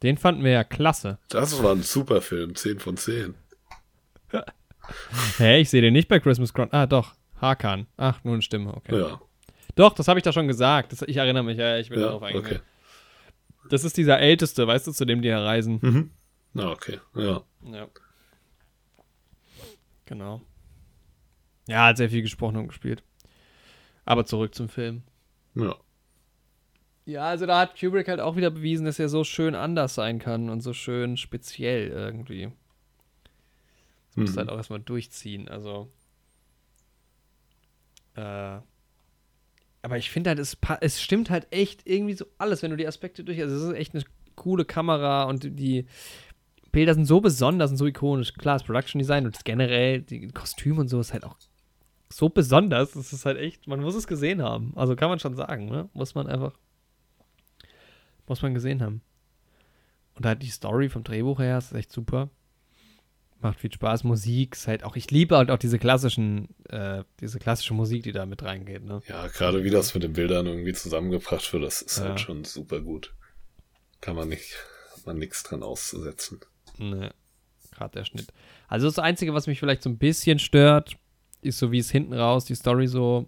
Den 0.02 0.18
fanden 0.18 0.44
wir 0.44 0.50
ja 0.52 0.64
klasse. 0.64 1.18
Das 1.28 1.62
war 1.62 1.72
ein 1.72 1.82
super 1.82 2.20
Film, 2.20 2.54
10 2.54 2.78
von 2.78 2.96
10. 2.96 3.34
Hä, 5.38 5.60
ich 5.60 5.70
sehe 5.70 5.80
den 5.82 5.94
nicht 5.94 6.08
bei 6.08 6.20
Christmas 6.20 6.52
Chron. 6.52 6.68
Ah, 6.72 6.86
doch. 6.86 7.14
Hakan. 7.40 7.86
Ach, 7.96 8.22
nur 8.22 8.34
eine 8.34 8.42
Stimme, 8.42 8.74
okay. 8.74 8.98
Ja, 8.98 9.20
Doch, 9.76 9.92
das 9.94 10.08
habe 10.08 10.18
ich 10.18 10.24
da 10.24 10.32
schon 10.32 10.48
gesagt. 10.48 10.90
Das, 10.92 11.02
ich 11.02 11.16
erinnere 11.16 11.44
mich, 11.44 11.58
ja, 11.58 11.78
ich 11.78 11.88
bin 11.90 12.00
ja, 12.00 12.06
darauf 12.06 12.22
eingegangen. 12.22 12.56
okay. 12.56 13.68
Das 13.70 13.84
ist 13.84 13.96
dieser 13.96 14.18
Älteste, 14.18 14.66
weißt 14.66 14.86
du, 14.88 14.92
zu 14.92 15.04
dem 15.04 15.22
die 15.22 15.28
da 15.28 15.42
reisen. 15.44 15.78
Mhm. 15.82 16.10
Na, 16.52 16.70
okay, 16.70 16.98
ja. 17.14 17.42
Ja. 17.64 17.88
Genau. 20.06 20.40
Ja, 21.68 21.86
hat 21.86 21.96
sehr 21.96 22.10
viel 22.10 22.22
gesprochen 22.22 22.56
und 22.56 22.68
gespielt. 22.68 23.02
Aber 24.04 24.24
zurück 24.24 24.54
zum 24.54 24.68
Film. 24.68 25.02
Ja, 25.54 25.74
Ja, 27.06 27.24
also 27.26 27.44
da 27.46 27.58
hat 27.60 27.78
Kubrick 27.78 28.08
halt 28.08 28.20
auch 28.20 28.36
wieder 28.36 28.50
bewiesen, 28.50 28.86
dass 28.86 28.98
er 28.98 29.08
so 29.08 29.24
schön 29.24 29.54
anders 29.54 29.94
sein 29.94 30.18
kann 30.18 30.48
und 30.48 30.60
so 30.60 30.72
schön 30.72 31.16
speziell 31.16 31.88
irgendwie. 31.88 32.52
Das 34.14 34.30
Mhm. 34.32 34.36
halt 34.38 34.48
auch 34.48 34.56
erstmal 34.56 34.80
durchziehen. 34.80 35.48
Also. 35.48 35.90
Äh. 38.14 38.58
Aber 39.86 39.98
ich 39.98 40.10
finde 40.10 40.30
halt, 40.30 40.40
es, 40.40 40.58
es 40.80 41.00
stimmt 41.00 41.30
halt 41.30 41.46
echt 41.52 41.86
irgendwie 41.86 42.14
so 42.14 42.26
alles, 42.38 42.60
wenn 42.60 42.72
du 42.72 42.76
die 42.76 42.88
Aspekte 42.88 43.22
durch. 43.22 43.40
Also, 43.40 43.54
es 43.54 43.62
ist 43.62 43.74
echt 43.76 43.94
eine 43.94 44.02
coole 44.34 44.64
Kamera 44.64 45.22
und 45.22 45.44
die 45.44 45.86
Bilder 46.72 46.92
sind 46.92 47.04
so 47.04 47.20
besonders 47.20 47.70
und 47.70 47.76
so 47.76 47.86
ikonisch. 47.86 48.34
Klar, 48.34 48.56
das 48.56 48.64
Production 48.64 48.98
Design 48.98 49.26
und 49.26 49.36
das 49.36 49.44
generell, 49.44 50.02
die 50.02 50.26
Kostüme 50.26 50.80
und 50.80 50.88
so 50.88 50.98
ist 50.98 51.12
halt 51.12 51.22
auch 51.22 51.36
so 52.08 52.28
besonders. 52.28 52.94
Das 52.94 53.12
ist 53.12 53.26
halt 53.26 53.38
echt, 53.38 53.68
man 53.68 53.80
muss 53.80 53.94
es 53.94 54.08
gesehen 54.08 54.42
haben. 54.42 54.72
Also 54.74 54.96
kann 54.96 55.08
man 55.08 55.20
schon 55.20 55.36
sagen, 55.36 55.66
ne? 55.66 55.88
Muss 55.94 56.16
man 56.16 56.26
einfach. 56.26 56.58
Muss 58.26 58.42
man 58.42 58.54
gesehen 58.54 58.82
haben. 58.82 59.02
Und 60.16 60.26
halt 60.26 60.42
die 60.42 60.48
Story 60.48 60.88
vom 60.88 61.04
Drehbuch 61.04 61.38
her 61.38 61.58
ist 61.58 61.72
echt 61.72 61.92
super. 61.92 62.28
Macht 63.40 63.60
viel 63.60 63.72
Spaß. 63.72 64.04
Musik 64.04 64.54
ist 64.54 64.66
halt 64.66 64.82
auch, 64.82 64.96
ich 64.96 65.10
liebe 65.10 65.36
halt 65.36 65.50
auch 65.50 65.58
diese 65.58 65.78
klassischen, 65.78 66.48
äh, 66.70 67.04
diese 67.20 67.38
klassische 67.38 67.74
Musik, 67.74 68.02
die 68.02 68.12
da 68.12 68.24
mit 68.26 68.42
reingeht, 68.42 68.82
ne? 68.84 69.02
ja 69.08 69.26
gerade 69.28 69.62
wie 69.62 69.70
das 69.70 69.92
mit 69.94 70.02
den 70.02 70.14
Bildern 70.14 70.46
irgendwie 70.46 70.72
zusammengebracht 70.72 71.52
wird, 71.52 71.62
das 71.64 71.82
ist 71.82 71.98
Ja. 71.98 72.04
halt 72.06 72.20
schon 72.20 72.44
super 72.44 72.80
gut. 72.80 73.14
Kann 74.00 74.16
man 74.16 74.28
nicht, 74.28 74.56
hat 74.94 75.06
man 75.06 75.18
nichts 75.18 75.42
dran 75.42 75.62
auszusetzen. 75.62 76.40
Ne, 76.78 77.12
gerade 77.72 77.98
der 77.98 78.04
Schnitt. 78.04 78.32
Also 78.68 78.86
das 78.86 78.98
Einzige, 78.98 79.34
was 79.34 79.46
mich 79.46 79.58
vielleicht 79.60 79.82
so 79.82 79.90
ein 79.90 79.98
bisschen 79.98 80.38
stört, 80.38 80.96
ist 81.42 81.58
so, 81.58 81.70
wie 81.72 81.78
es 81.78 81.90
hinten 81.90 82.14
raus 82.14 82.46
die 82.46 82.54
Story 82.54 82.86
so 82.86 83.26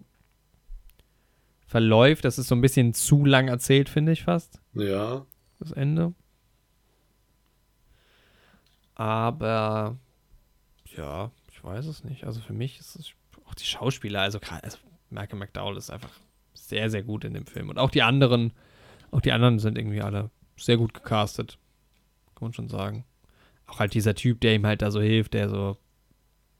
verläuft. 1.67 2.25
Das 2.25 2.37
ist 2.39 2.47
so 2.47 2.55
ein 2.55 2.61
bisschen 2.61 2.93
zu 2.93 3.25
lang 3.25 3.47
erzählt, 3.47 3.89
finde 3.89 4.11
ich 4.11 4.23
fast, 4.23 4.59
Ja, 4.73 5.25
das 5.59 5.71
Ende. 5.71 6.13
Aber 8.99 9.95
ja, 10.97 11.31
ich 11.53 11.63
weiß 11.63 11.85
es 11.85 12.03
nicht. 12.03 12.25
Also 12.25 12.41
für 12.41 12.51
mich 12.51 12.81
ist 12.81 12.97
es 12.97 13.13
auch 13.45 13.53
die 13.53 13.63
Schauspieler, 13.63 14.19
also 14.19 14.41
gerade 14.41 14.65
also 14.65 14.77
Malcolm 15.09 15.39
McDowell 15.39 15.77
ist 15.77 15.89
einfach 15.89 16.11
sehr, 16.53 16.89
sehr 16.89 17.01
gut 17.01 17.23
in 17.23 17.33
dem 17.33 17.45
Film. 17.45 17.69
Und 17.69 17.79
auch 17.79 17.91
die 17.91 18.03
anderen, 18.03 18.51
auch 19.11 19.21
die 19.21 19.31
anderen 19.31 19.57
sind 19.57 19.77
irgendwie 19.77 20.01
alle 20.01 20.31
sehr 20.57 20.75
gut 20.75 20.93
gecastet. 20.93 21.57
Kann 22.35 22.47
man 22.47 22.53
schon 22.53 22.67
sagen. 22.67 23.05
Auch 23.67 23.79
halt 23.79 23.93
dieser 23.93 24.15
Typ, 24.15 24.41
der 24.41 24.53
ihm 24.53 24.65
halt 24.65 24.81
da 24.81 24.91
so 24.91 24.99
hilft, 24.99 25.33
der 25.33 25.47
so 25.47 25.77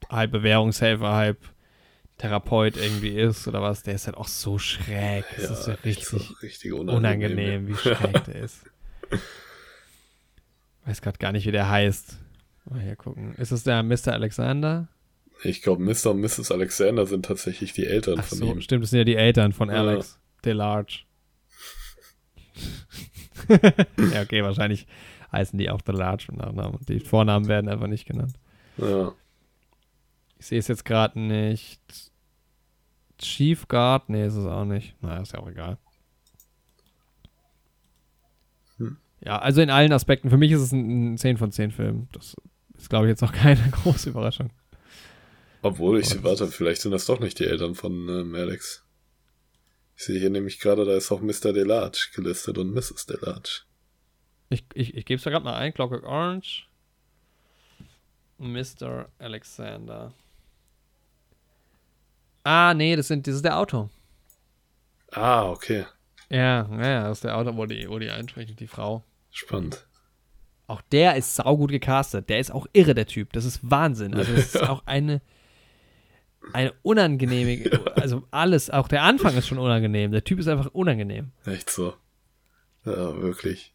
halb 0.10 0.32
Bewährungshelfer, 0.32 1.12
halb 1.12 1.44
Therapeut 2.20 2.78
irgendwie 2.78 3.18
ist 3.18 3.50
oder 3.50 3.62
was, 3.62 3.84
der 3.84 3.96
ist 3.96 4.06
halt 4.06 4.16
auch 4.16 4.30
so 4.30 4.58
schräg. 4.58 5.26
Das 5.36 5.44
ja 5.44 5.52
ist 5.52 5.64
so 5.66 5.72
echt 5.72 5.84
richtig 5.84 6.06
so 6.06 6.18
richtig 6.42 6.72
unangenehm. 6.72 7.66
unangenehm, 7.66 7.68
wie 7.68 7.76
schräg 7.76 8.24
der 8.24 8.36
ist. 8.36 8.64
Weiß 10.86 11.02
gerade 11.02 11.18
gar 11.18 11.34
nicht, 11.34 11.46
wie 11.46 11.52
der 11.52 11.70
heißt. 11.70 12.18
Mal 12.66 12.82
hier 12.82 12.96
gucken. 12.96 13.34
Ist 13.36 13.52
es 13.52 13.64
der 13.64 13.82
Mr. 13.84 14.14
Alexander? 14.14 14.88
Ich 15.44 15.62
glaube, 15.62 15.82
Mr. 15.84 16.12
und 16.12 16.20
Mrs. 16.22 16.52
Alexander 16.52 17.06
sind 17.06 17.26
tatsächlich 17.26 17.74
die 17.74 17.86
Eltern 17.86 18.18
Ach 18.20 18.26
von 18.26 18.38
so, 18.38 18.46
ihm. 18.52 18.62
stimmt, 18.62 18.84
das 18.84 18.90
sind 18.92 18.98
ja 19.00 19.06
die 19.06 19.16
Eltern 19.16 19.54
von 19.54 19.70
Ja. 19.70 19.76
Alex 19.76 20.20
DeLarge. 20.44 21.04
ja, 24.14 24.22
okay, 24.22 24.44
wahrscheinlich 24.44 24.86
heißen 25.32 25.58
die 25.58 25.70
auch 25.70 25.82
DeLarge 25.82 26.28
im 26.30 26.36
Nachnamen. 26.38 26.80
Die 26.88 27.00
Vornamen 27.00 27.48
werden 27.48 27.70
einfach 27.70 27.88
nicht 27.88 28.06
genannt. 28.06 28.34
Ja, 28.78 29.14
Ich 30.38 30.48
sehe 30.48 30.60
es 30.60 30.68
jetzt 30.68 30.86
gerade 30.86 31.20
nicht. 31.20 31.82
Chief 33.18 33.68
Guard? 33.68 34.10
Nee, 34.10 34.26
ist 34.26 34.36
es 34.36 34.46
auch 34.46 34.66
nicht. 34.66 35.02
Naja, 35.02 35.22
ist 35.22 35.34
ja 35.34 35.40
auch 35.40 35.50
egal. 35.50 35.78
Hm. 38.78 38.98
Ja, 39.24 39.40
also 39.40 39.62
in 39.62 39.70
allen 39.70 39.92
Aspekten. 39.92 40.30
Für 40.30 40.38
mich 40.38 40.52
ist 40.52 40.62
es 40.62 40.72
ein, 40.72 41.14
ein 41.14 41.18
10 41.18 41.38
von 41.38 41.52
10 41.52 41.72
Film. 41.72 42.08
Das 42.14 42.36
ist, 42.82 42.90
glaube 42.90 43.08
ich, 43.08 43.10
jetzt 43.10 43.24
auch 43.24 43.34
keine 43.34 43.70
große 43.72 44.10
Überraschung. 44.10 44.52
obwohl 45.62 46.00
ich, 46.00 46.10
das 46.10 46.24
warte, 46.24 46.48
vielleicht 46.48 46.82
sind 46.82 46.92
das 46.92 47.06
doch 47.06 47.20
nicht 47.20 47.40
die 47.40 47.46
Eltern 47.46 47.76
von 47.76 48.10
ähm, 48.10 48.36
Alex. 48.36 48.84
Ich 49.96 50.06
sehe 50.06 50.20
hier 50.20 50.30
nämlich 50.30 50.60
gerade, 50.60 50.86
da 50.86 50.96
ist 50.96 51.12
auch 51.12 51.22
Mr. 51.22 51.52
Delarge 51.52 52.10
gelistet 52.16 52.58
und 52.58 52.74
Mrs. 52.74 53.06
Delarge. 53.06 53.64
Ich, 54.50 54.64
ich, 54.74 54.96
ich 54.96 55.06
gebe 55.06 55.18
es 55.18 55.24
da 55.24 55.30
gerade 55.30 55.44
mal 55.44 55.56
ein. 55.56 55.74
Clockwork 55.74 56.04
Orange. 56.04 56.68
Mr. 58.38 59.10
Alexander. 59.20 60.14
Ah, 62.44 62.74
nee, 62.74 62.96
das, 62.96 63.10
sind, 63.10 63.28
das 63.28 63.36
ist 63.36 63.46
der 63.46 63.58
Auto. 63.58 63.90
Ah, 65.12 65.50
okay. 65.50 65.86
Ja, 66.30 66.68
ja, 66.72 66.90
ja, 66.90 67.04
das 67.10 67.18
ist 67.18 67.24
der 67.26 67.36
Auto, 67.36 67.56
wo 67.58 67.66
die, 67.66 67.90
wo 67.90 68.00
die 68.00 68.10
einspricht, 68.10 68.60
die 68.60 68.68
Frau. 68.68 69.04
Spannend. 69.32 69.86
Auch 70.70 70.82
der 70.84 71.16
ist 71.16 71.36
saugut 71.36 71.72
gecastet. 71.72 72.30
Der 72.30 72.40
ist 72.40 72.52
auch 72.52 72.68
irre, 72.74 72.94
der 72.94 73.08
Typ. 73.08 73.34
Das 73.34 73.44
ist 73.44 73.60
Wahnsinn. 73.64 74.14
Also, 74.14 74.34
das 74.36 74.54
ist 74.54 74.62
auch 74.70 74.84
eine, 74.86 75.20
eine 76.54 76.74
unangenehme, 76.84 77.82
also 77.96 78.24
alles, 78.30 78.70
auch 78.70 78.88
der 78.88 79.02
Anfang 79.02 79.36
ist 79.36 79.48
schon 79.48 79.58
unangenehm. 79.58 80.12
Der 80.12 80.24
Typ 80.24 80.38
ist 80.38 80.48
einfach 80.48 80.68
unangenehm. 80.68 81.32
Echt 81.46 81.72
so. 81.72 81.96
Ja, 82.86 83.20
wirklich. 83.20 83.74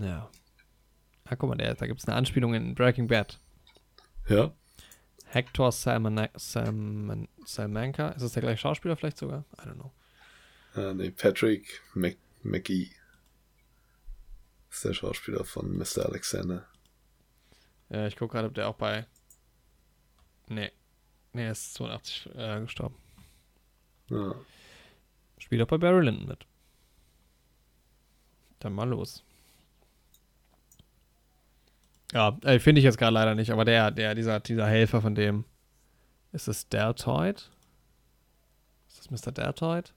Ja. 0.00 0.30
Ah, 1.24 1.36
guck 1.36 1.50
mal, 1.50 1.56
der, 1.56 1.74
da 1.74 1.86
gibt 1.86 2.00
es 2.00 2.08
eine 2.08 2.16
Anspielung 2.16 2.54
in 2.54 2.74
Breaking 2.74 3.08
Bad. 3.08 3.38
Ja? 4.26 4.54
Hector 5.26 5.70
Salman 5.70 6.28
Salman 6.34 7.28
Salmanca. 7.44 8.08
Ist 8.08 8.22
das 8.22 8.32
der 8.32 8.42
gleiche 8.42 8.58
Schauspieler 8.58 8.96
vielleicht 8.96 9.18
sogar? 9.18 9.44
I 9.58 9.68
don't 9.68 9.74
know. 9.74 9.92
Ah, 10.74 10.94
nee, 10.94 11.10
Patrick 11.10 11.82
Mc 11.94 12.16
McGee. 12.42 12.90
Ist 14.72 14.86
der 14.86 14.94
Schauspieler 14.94 15.44
von 15.44 15.76
Mr. 15.76 16.06
Alexander. 16.06 16.66
Ja, 17.90 18.06
ich 18.06 18.16
gucke 18.16 18.32
gerade, 18.32 18.48
ob 18.48 18.54
der 18.54 18.68
auch 18.68 18.74
bei. 18.74 19.06
Nee. 20.48 20.72
Nee, 21.34 21.44
er 21.44 21.52
ist 21.52 21.74
82 21.74 22.34
äh, 22.34 22.60
gestorben. 22.60 22.96
Ja. 24.08 24.34
Spielt 25.36 25.60
auch 25.60 25.66
bei 25.66 25.76
Barry 25.76 26.06
Lyndon 26.06 26.26
mit. 26.26 26.46
Dann 28.60 28.72
mal 28.72 28.88
los. 28.88 29.22
Ja, 32.12 32.38
äh, 32.42 32.58
finde 32.58 32.78
ich 32.78 32.84
jetzt 32.84 32.98
gerade 32.98 33.12
leider 33.12 33.34
nicht, 33.34 33.50
aber 33.50 33.66
der, 33.66 33.90
der, 33.90 34.14
dieser, 34.14 34.40
dieser 34.40 34.66
Helfer 34.66 35.02
von 35.02 35.14
dem. 35.14 35.44
Ist 36.32 36.48
es 36.48 36.66
Deltoid? 36.70 37.50
Ist 38.88 38.98
das 38.98 39.10
Mr. 39.10 39.32
Deltoid? 39.32 39.92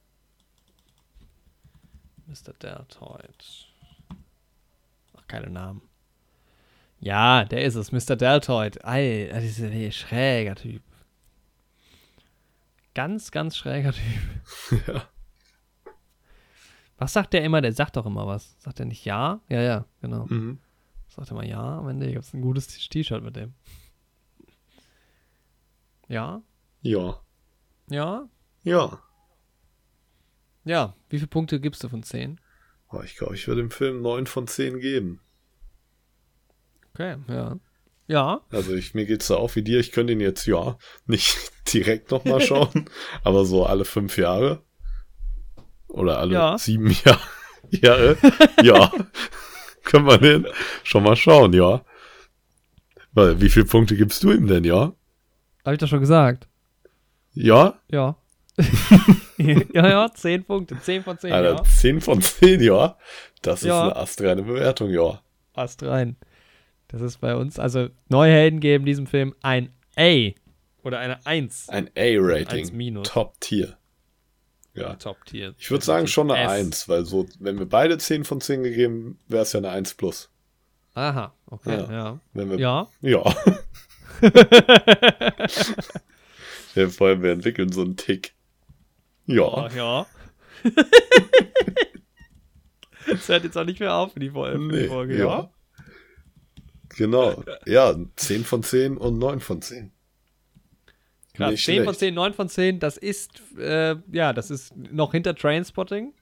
Mr. 2.27 2.51
Deltoid. 2.61 3.74
Ach, 5.25 5.27
keine 5.27 5.49
Namen. 5.49 5.81
Ja, 6.99 7.45
der 7.45 7.63
ist 7.63 7.75
es, 7.75 7.91
Mr. 7.91 8.15
Deltoid. 8.15 8.77
Ey, 8.83 9.29
das 9.29 9.43
ist 9.43 9.61
ein 9.61 9.91
schräger 9.91 10.55
Typ. 10.55 10.81
Ganz, 12.93 13.31
ganz 13.31 13.57
schräger 13.57 13.91
Typ. 13.91 14.87
ja. 14.87 15.03
Was 16.97 17.13
sagt 17.13 17.33
der 17.33 17.43
immer? 17.43 17.61
Der 17.61 17.73
sagt 17.73 17.97
doch 17.97 18.05
immer 18.05 18.25
was. 18.25 18.55
Sagt 18.61 18.79
er 18.79 18.85
nicht 18.85 19.03
ja? 19.03 19.41
Ja, 19.49 19.61
ja, 19.61 19.85
genau. 20.01 20.25
Mhm. 20.27 20.59
Sagt 21.09 21.29
er 21.29 21.35
mal 21.35 21.47
ja, 21.47 21.79
am 21.79 21.89
Ende 21.89 22.11
gibt 22.11 22.23
es 22.23 22.33
ein 22.33 22.41
gutes 22.41 22.67
T-Shirt 22.67 23.21
mit 23.21 23.35
dem. 23.35 23.53
Ja? 26.07 26.41
Ja. 26.81 27.19
Ja? 27.89 28.29
Ja. 28.63 28.99
Ja. 30.63 30.95
Wie 31.09 31.17
viele 31.17 31.27
Punkte 31.27 31.59
gibst 31.59 31.83
du 31.83 31.89
von 31.89 32.01
10? 32.01 32.39
Oh, 32.97 33.01
ich 33.03 33.15
glaube, 33.17 33.35
ich 33.35 33.47
würde 33.47 33.61
dem 33.61 33.71
Film 33.71 34.01
9 34.01 34.25
von 34.25 34.47
10 34.47 34.79
geben. 34.79 35.19
Okay, 36.93 37.17
ja. 37.27 37.59
Ja. 38.07 38.41
Also 38.51 38.73
ich, 38.73 38.93
mir 38.93 39.05
geht's 39.05 39.27
da 39.27 39.35
auch 39.35 39.55
wie 39.55 39.63
dir. 39.63 39.79
Ich 39.79 39.91
könnte 39.91 40.13
ihn 40.13 40.19
jetzt, 40.21 40.45
ja, 40.45 40.77
nicht 41.07 41.51
direkt 41.73 42.11
nochmal 42.11 42.39
schauen, 42.41 42.89
aber 43.23 43.45
so 43.45 43.65
alle 43.65 43.83
fünf 43.85 44.17
Jahre. 44.17 44.61
Oder 45.87 46.19
alle 46.19 46.33
Ja. 46.33 46.57
sieben 46.57 46.89
Jahr 47.05 47.19
Jahre. 47.71 48.17
Ja. 48.61 48.91
Können 49.83 50.05
wir 50.05 50.17
den 50.19 50.47
schon 50.83 51.03
mal 51.03 51.15
schauen, 51.15 51.51
ja. 51.53 51.83
Weil, 53.11 53.41
wie 53.41 53.49
viele 53.49 53.65
Punkte 53.65 53.95
gibst 53.97 54.23
du 54.23 54.31
ihm 54.31 54.45
denn, 54.47 54.63
ja? 54.63 54.93
Hab 55.63 55.73
ich 55.73 55.79
doch 55.79 55.87
schon 55.87 55.99
gesagt. 56.01 56.47
Ja? 57.33 57.79
Ja. 57.89 58.17
ja, 59.37 59.87
ja, 59.89 60.11
10 60.13 60.45
Punkte. 60.45 60.79
10 60.79 61.03
von 61.03 61.17
10, 61.17 61.31
Alter, 61.33 61.55
ja. 61.55 61.63
10 61.63 62.01
von 62.01 62.21
10, 62.21 62.61
ja. 62.61 62.97
Das 63.41 63.61
ist 63.61 63.67
Ja. 63.67 63.83
eine 63.83 63.95
astreine 63.95 64.43
Bewertung, 64.43 64.89
ja. 64.89 65.21
Ast 65.53 65.83
rein. 65.83 66.15
Das 66.87 67.01
ist 67.01 67.19
bei 67.19 67.35
uns, 67.35 67.59
also 67.59 67.89
Neuhelden 68.09 68.59
geben 68.59 68.85
diesem 68.85 69.07
Film 69.07 69.33
ein 69.41 69.73
A 69.97 70.31
oder 70.83 70.99
eine 70.99 71.25
1. 71.25 71.69
Ein 71.69 71.89
A-Rating. 71.97 73.03
Top 73.03 73.39
Tier. 73.41 73.77
Ja. 74.75 74.93
Top-Tier. 74.95 75.55
Ich 75.57 75.71
würde 75.71 75.85
sagen 75.85 76.05
schon 76.07 76.29
eine 76.29 76.43
S. 76.43 76.51
1, 76.51 76.89
weil 76.89 77.05
so, 77.05 77.25
wenn 77.39 77.57
wir 77.59 77.65
beide 77.65 77.97
10 77.97 78.25
von 78.25 78.41
10 78.41 78.61
gegeben, 78.63 79.17
wäre 79.27 79.43
es 79.43 79.53
ja 79.53 79.59
eine 79.59 79.69
1 79.69 79.93
plus. 79.93 80.29
Aha, 80.95 81.33
okay, 81.47 81.77
Ja. 81.77 81.91
ja. 81.91 82.19
Wenn 82.33 82.49
wir, 82.51 82.59
Ja. 82.59 82.87
Ja. 83.01 83.23
ja. 86.75 86.89
Vor 86.89 87.07
allem, 87.07 87.23
wir 87.23 87.31
entwickeln 87.31 87.71
so 87.71 87.81
einen 87.81 87.95
Tick. 87.97 88.33
Ja. 89.25 89.47
Ach, 89.53 89.75
ja. 89.75 90.05
Das 93.07 93.29
hört 93.29 93.43
jetzt 93.43 93.57
auch 93.57 93.65
nicht 93.65 93.79
mehr 93.79 93.93
auf 93.93 94.13
für 94.13 94.19
die 94.19 94.31
Folge. 94.31 94.59
Nee, 94.59 94.87
Folge 94.87 95.17
ja. 95.17 95.25
ja. 95.25 95.49
Genau. 96.89 97.43
Ja, 97.65 97.95
10 98.15 98.43
von 98.43 98.63
10 98.63 98.97
und 98.97 99.19
9 99.19 99.39
von 99.41 99.61
10. 99.61 99.91
Krass. 101.33 101.51
Nicht 101.51 101.65
10 101.65 101.83
von 101.83 101.93
schlecht. 101.93 101.99
10, 101.99 102.13
9 102.13 102.33
von 102.33 102.49
10, 102.49 102.79
das 102.79 102.97
ist, 102.97 103.41
äh, 103.57 103.95
ja, 104.11 104.33
das 104.33 104.49
ist 104.49 104.75
noch 104.75 105.11
hinter 105.11 105.35
Trainspotting. 105.35 106.13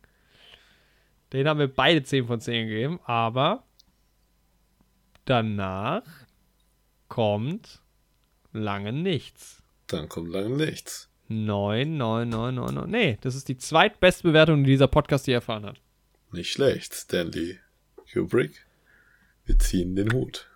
Den 1.32 1.48
haben 1.48 1.60
wir 1.60 1.74
beide 1.74 2.04
10 2.04 2.28
von 2.28 2.42
10 2.42 2.68
gegeben, 2.68 3.00
aber 3.06 3.64
danach 5.26 6.04
kommt 7.08 7.82
lange 8.52 8.92
nichts. 8.92 9.62
Dann 9.88 10.10
kommt 10.10 10.30
lange 10.30 10.50
nichts. 10.50 11.10
9, 11.34 11.98
9, 11.98 12.30
9, 12.30 12.56
9, 12.56 12.74
9. 12.76 12.90
Nee, 12.90 13.18
das 13.22 13.36
ist 13.36 13.48
die 13.48 13.58
zweitbeste 13.58 14.24
Bewertung, 14.24 14.64
die 14.64 14.72
dieser 14.72 14.88
Podcast 14.88 15.28
je 15.28 15.34
erfahren 15.34 15.66
hat. 15.66 15.82
Nicht 16.32 16.52
schlecht, 16.52 16.94
Stanley 16.94 17.60
Kubrick. 18.12 18.66
Wir 19.46 19.60
ziehen 19.60 19.96
den 19.96 20.12
Hut. 20.14 20.50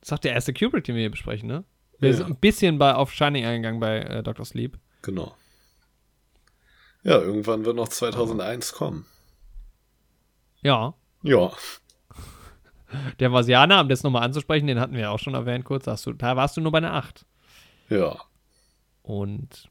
Das 0.00 0.08
ist 0.08 0.12
auch 0.12 0.18
der 0.18 0.32
erste 0.32 0.54
Kubrick, 0.54 0.84
den 0.84 0.94
wir 0.94 1.02
hier 1.02 1.10
besprechen, 1.10 1.48
ne? 1.48 1.64
Wir 1.98 2.10
Ja. 2.10 2.16
sind 2.16 2.26
ein 2.28 2.36
bisschen 2.36 2.78
bei, 2.78 2.94
auf 2.94 3.12
Shining 3.12 3.44
eingegangen 3.44 3.80
bei 3.80 3.98
äh, 4.00 4.22
Dr. 4.22 4.44
Sleep. 4.46 4.78
Genau. 5.02 5.36
Ja, 7.02 7.18
irgendwann 7.18 7.64
wird 7.64 7.76
noch 7.76 7.88
2001 7.88 8.72
kommen. 8.72 9.06
Ja, 10.62 10.94
Ja, 11.22 11.52
der 13.20 13.32
Vasianer, 13.32 13.80
um 13.80 13.88
das 13.88 14.02
nochmal 14.02 14.22
anzusprechen, 14.22 14.66
den 14.66 14.80
hatten 14.80 14.94
wir 14.94 15.00
ja 15.02 15.10
auch 15.10 15.18
schon 15.18 15.34
erwähnt 15.34 15.64
kurz, 15.64 15.84
du, 15.84 16.12
da 16.12 16.36
warst 16.36 16.56
du 16.56 16.60
nur 16.60 16.72
bei 16.72 16.78
einer 16.78 16.94
8. 16.94 17.24
ja. 17.88 18.16
Und 19.02 19.68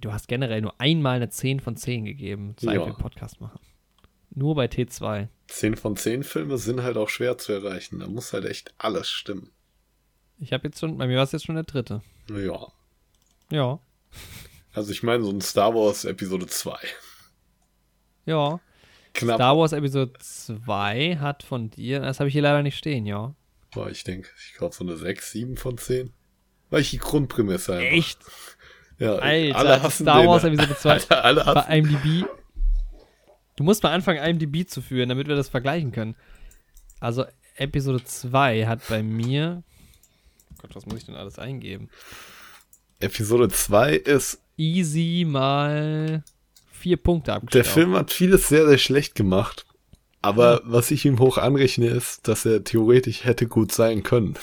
du 0.00 0.12
hast 0.12 0.28
generell 0.28 0.60
nur 0.60 0.80
einmal 0.80 1.16
eine 1.16 1.28
10 1.30 1.60
von 1.60 1.76
10 1.76 2.04
gegeben, 2.04 2.54
seit 2.60 2.76
Ja. 2.76 2.86
wir 2.86 2.92
Podcast 2.94 3.40
machen. 3.40 3.60
Nur 4.30 4.54
bei 4.54 4.66
T2. 4.66 5.28
10 5.48 5.76
von 5.76 5.96
10 5.96 6.22
Filme 6.22 6.58
sind 6.58 6.82
halt 6.82 6.96
auch 6.96 7.08
schwer 7.08 7.38
zu 7.38 7.52
erreichen. 7.52 7.98
Da 8.00 8.06
muss 8.06 8.32
halt 8.32 8.44
echt 8.44 8.74
alles 8.78 9.08
stimmen. 9.10 9.50
Ich 10.38 10.52
habe 10.52 10.68
jetzt 10.68 10.78
schon, 10.78 10.96
bei 10.98 11.06
mir 11.06 11.16
war 11.16 11.24
es 11.24 11.32
jetzt 11.32 11.46
schon 11.46 11.54
der 11.56 11.64
dritte. 11.64 12.02
Ja. 12.30 12.68
Ja, 13.50 13.80
Also 14.74 14.92
ich 14.92 15.02
meine, 15.02 15.24
so 15.24 15.30
ein 15.30 15.40
Star 15.40 15.74
Wars 15.74 16.04
Episode 16.04 16.46
2. 16.46 16.76
ja. 18.26 18.60
Knapp. 19.14 19.36
Star 19.36 19.56
Wars 19.56 19.72
Episode 19.72 20.12
2 20.20 21.16
hat 21.16 21.42
von 21.42 21.70
dir, 21.70 22.00
das 22.00 22.20
habe 22.20 22.28
ich 22.28 22.34
hier 22.34 22.42
leider 22.42 22.62
nicht 22.62 22.76
stehen, 22.76 23.04
ja. 23.06 23.34
Boah, 23.72 23.90
ich 23.90 24.04
denke, 24.04 24.28
ich 24.38 24.54
glaube 24.54 24.74
so 24.74 24.84
eine 24.84 24.96
6, 24.96 25.32
7 25.32 25.56
von 25.56 25.76
10. 25.78 26.12
Weil 26.70 26.82
ich 26.82 26.90
die 26.90 26.98
Grundprämisse 26.98 27.74
einfach. 27.76 27.90
Echt? 27.90 28.18
Ja, 28.98 29.14
Alter, 29.16 29.56
alle 29.56 29.82
hassen 29.82 30.04
Star 30.04 30.20
den. 30.22 30.28
Wars 30.28 30.44
Episode 30.44 30.76
2 30.76 30.90
Alter, 30.90 31.24
alle 31.24 31.46
hassen 31.46 31.64
bei 31.68 31.78
IMDb. 31.78 32.26
Du 33.56 33.64
musst 33.64 33.82
mal 33.82 33.92
anfangen, 33.92 34.22
IMDb 34.22 34.68
zu 34.68 34.80
führen, 34.82 35.08
damit 35.08 35.28
wir 35.28 35.36
das 35.36 35.48
vergleichen 35.48 35.92
können. 35.92 36.16
Also, 37.00 37.24
Episode 37.56 38.02
2 38.02 38.66
hat 38.66 38.80
bei 38.88 39.02
mir. 39.02 39.62
Gott, 40.60 40.74
was 40.74 40.86
muss 40.86 40.98
ich 40.98 41.06
denn 41.06 41.14
alles 41.14 41.38
eingeben? 41.38 41.88
Episode 43.00 43.48
2 43.48 43.94
ist, 43.94 44.40
Easy 44.56 45.24
mal 45.26 46.24
vier 46.72 46.96
Punkte 46.96 47.30
der 47.30 47.36
abgestellt. 47.36 47.66
Film 47.66 47.94
hat 47.94 48.12
vieles 48.12 48.48
sehr, 48.48 48.66
sehr 48.66 48.78
schlecht 48.78 49.14
gemacht. 49.14 49.66
Aber 50.20 50.60
was 50.64 50.90
ich 50.90 51.04
ihm 51.04 51.20
hoch 51.20 51.38
anrechne, 51.38 51.86
ist, 51.86 52.26
dass 52.26 52.44
er 52.44 52.64
theoretisch 52.64 53.24
hätte 53.24 53.46
gut 53.46 53.70
sein 53.72 54.02
können. 54.02 54.36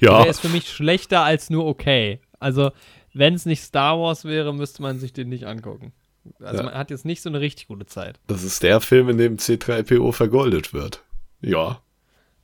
Ja, 0.00 0.22
Der 0.22 0.30
ist 0.30 0.40
für 0.40 0.48
mich 0.48 0.68
schlechter 0.68 1.22
als 1.22 1.50
nur 1.50 1.66
okay. 1.66 2.20
Also, 2.40 2.72
wenn 3.12 3.34
es 3.34 3.46
nicht 3.46 3.62
Star 3.62 3.98
Wars 3.98 4.24
wäre, 4.24 4.52
müsste 4.54 4.82
man 4.82 4.98
sich 4.98 5.12
den 5.12 5.28
nicht 5.28 5.44
angucken. 5.44 5.92
Also, 6.40 6.58
Ja. 6.58 6.62
man 6.64 6.74
hat 6.74 6.90
jetzt 6.90 7.04
nicht 7.04 7.20
so 7.22 7.28
eine 7.28 7.40
richtig 7.40 7.68
gute 7.68 7.86
Zeit. 7.86 8.18
das 8.26 8.42
ist 8.44 8.62
der 8.62 8.80
Film, 8.80 9.08
in 9.10 9.18
dem 9.18 9.36
C3PO 9.36 10.12
vergoldet 10.12 10.72
wird. 10.72 11.04
Ja, 11.40 11.80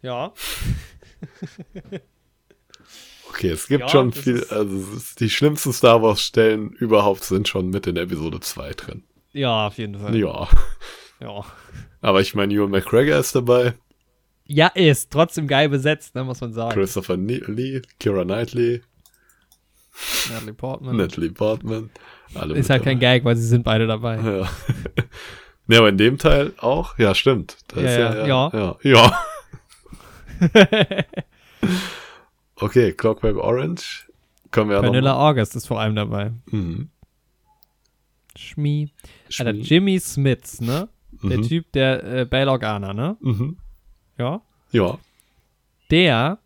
Ja. 0.03 0.33
okay, 3.29 3.49
es 3.51 3.67
gibt 3.69 3.83
Ja, 3.83 3.89
schon 3.89 4.13
viel, 4.13 4.45
also 4.51 5.01
die 5.19 5.31
schlimmsten 5.31 5.73
Star 5.73 6.03
Wars 6.03 6.23
Stellen 6.23 6.71
überhaupt 6.73 7.25
sind 7.25 7.49
schon 7.49 7.71
mit 7.71 7.87
in 7.87 7.97
Episode 7.97 8.41
2 8.41 8.73
drin. 8.73 9.05
Ja, 9.33 9.67
auf 9.69 9.79
jeden 9.79 9.99
Fall. 9.99 10.17
Ja, 10.17 10.49
Ja. 11.21 11.45
aber 12.01 12.21
ich 12.21 12.35
meine, 12.35 12.53
Ewan 12.55 12.71
McGregor 12.71 13.19
ist 13.19 13.35
dabei, 13.35 13.75
Ja, 14.47 14.67
ist 14.69 15.13
trotzdem 15.13 15.47
geil 15.47 15.69
besetzt, 15.69 16.15
ne, 16.17 16.25
muss 16.25 16.41
man 16.41 16.53
sagen. 16.53 16.73
Christopher 16.73 17.17
Lee, 17.17 17.83
Kira 18.01 18.25
Knightley, 18.25 18.83
Natalie 20.33 20.53
Portman. 20.55 20.97
Natalie 20.97 21.31
Portman, 21.31 21.91
alle 22.35 22.55
Ist 22.55 22.71
halt 22.71 22.83
kein 22.85 22.99
dabei. 23.01 23.19
Gag, 23.19 23.25
weil 23.25 23.37
sie 23.37 23.47
sind 23.47 23.65
beide 23.65 23.87
dabei. 23.87 24.17
Ja. 24.17 24.49
ne, 25.67 25.79
aber 25.79 25.89
in 25.89 25.99
dem 25.99 26.19
Teil 26.19 26.53
auch? 26.59 26.99
Ja, 26.99 27.15
stimmt. 27.15 27.57
Ja, 27.75 27.83
ja, 27.83 28.27
ja, 28.27 28.51
ja. 28.53 28.77
ja. 28.83 29.25
Okay, 32.57 32.93
Clockwork 32.93 33.37
Orange. 33.37 34.07
Können 34.51 34.69
wir 34.71 34.77
ja 34.77 34.83
Vanilla. 34.83 35.15
August 35.31 35.57
ist 35.57 35.67
vor 35.67 35.81
allem 35.81 35.95
dabei. 35.95 36.33
Mhm. 36.51 36.89
Schmi. 38.37 38.91
Alter, 39.39 39.53
Schmi- 39.53 39.63
Jimmy 39.63 39.99
Smits, 40.01 40.61
ne? 40.61 40.89
Der 41.23 41.39
Mhm. 41.39 41.43
Typ, 41.43 41.73
der 41.73 42.05
äh, 42.05 42.25
Bail 42.25 42.49
Organa, 42.49 42.93
ne? 42.93 43.17
Mhm. 43.21 43.57
Ja. 44.19 44.43
Ja. 44.73 44.99
Der. 45.91 46.39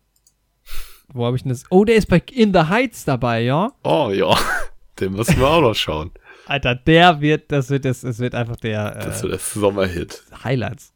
Wo 1.15 1.25
habe 1.25 1.37
ich 1.37 1.43
denn 1.43 1.49
das? 1.49 1.63
Oh, 1.69 1.85
der 1.85 1.95
ist 1.95 2.07
bei 2.07 2.21
In 2.33 2.53
the 2.53 2.59
Heights 2.59 3.05
dabei, 3.05 3.41
ja? 3.41 3.71
Oh, 3.83 4.11
ja. 4.13 4.37
Den 4.99 5.13
müssen 5.13 5.37
wir 5.39 5.47
auch 5.47 5.61
noch 5.61 5.73
schauen. 5.73 6.11
Alter, 6.45 6.75
der 6.75 7.21
wird, 7.21 7.51
das 7.51 7.69
wird, 7.69 7.85
das, 7.85 8.01
das 8.01 8.19
wird 8.19 8.35
einfach 8.35 8.57
der 8.57 8.93
Das 8.95 9.19
äh, 9.19 9.23
wird 9.23 9.33
das 9.33 9.53
Sommerhit. 9.53 10.23
Highlights. 10.43 10.93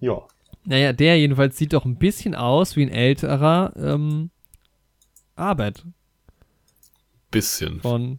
Ja. 0.00 0.22
Naja, 0.64 0.92
der 0.92 1.18
jedenfalls 1.18 1.58
sieht 1.58 1.72
doch 1.72 1.84
ein 1.84 1.96
bisschen 1.98 2.34
aus 2.34 2.74
wie 2.76 2.82
ein 2.86 2.88
älterer 2.88 3.72
ähm, 3.76 4.30
Arbeit 5.36 5.84
Bisschen. 7.30 7.80
von. 7.80 8.18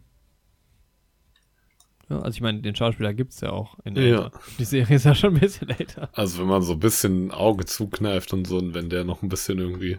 Ja, 2.08 2.18
also 2.20 2.36
ich 2.36 2.40
meine, 2.40 2.60
den 2.60 2.76
Schauspieler 2.76 3.14
gibt 3.14 3.32
es 3.32 3.40
ja 3.40 3.50
auch 3.50 3.76
in 3.84 3.96
Ja. 3.96 4.02
älter. 4.02 4.32
Die 4.58 4.64
Serie 4.64 4.96
ist 4.96 5.04
ja 5.06 5.14
schon 5.14 5.34
ein 5.34 5.40
bisschen 5.40 5.70
älter. 5.70 6.08
Also 6.12 6.38
wenn 6.40 6.46
man 6.48 6.62
so 6.62 6.74
ein 6.74 6.80
bisschen 6.80 7.26
ein 7.26 7.30
Auge 7.32 7.64
zukneift 7.64 8.32
und 8.32 8.46
so, 8.46 8.58
und 8.58 8.74
wenn 8.74 8.90
der 8.90 9.04
noch 9.04 9.22
ein 9.22 9.28
bisschen 9.28 9.58
irgendwie 9.58 9.98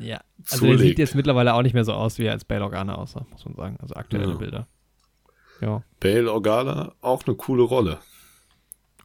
Ja. 0.00 0.20
Also 0.50 0.64
der 0.66 0.72
sieht 0.74 0.80
zulegt. 0.80 0.98
jetzt 0.98 1.14
mittlerweile 1.14 1.54
auch 1.54 1.62
nicht 1.62 1.74
mehr 1.74 1.84
so 1.84 1.92
aus, 1.92 2.18
wie 2.18 2.24
er 2.24 2.32
als 2.32 2.44
Bail 2.44 2.62
Organa 2.62 2.94
aussah, 2.96 3.26
muss 3.30 3.44
man 3.44 3.54
sagen. 3.54 3.76
Also 3.80 3.94
aktuelle 3.94 4.28
Ja. 4.32 4.34
Bilder. 4.36 4.68
Ja. 5.60 5.82
Bale 6.00 6.32
Organa, 6.32 6.94
auch 7.00 7.26
eine 7.26 7.34
coole 7.36 7.62
Rolle. 7.62 7.98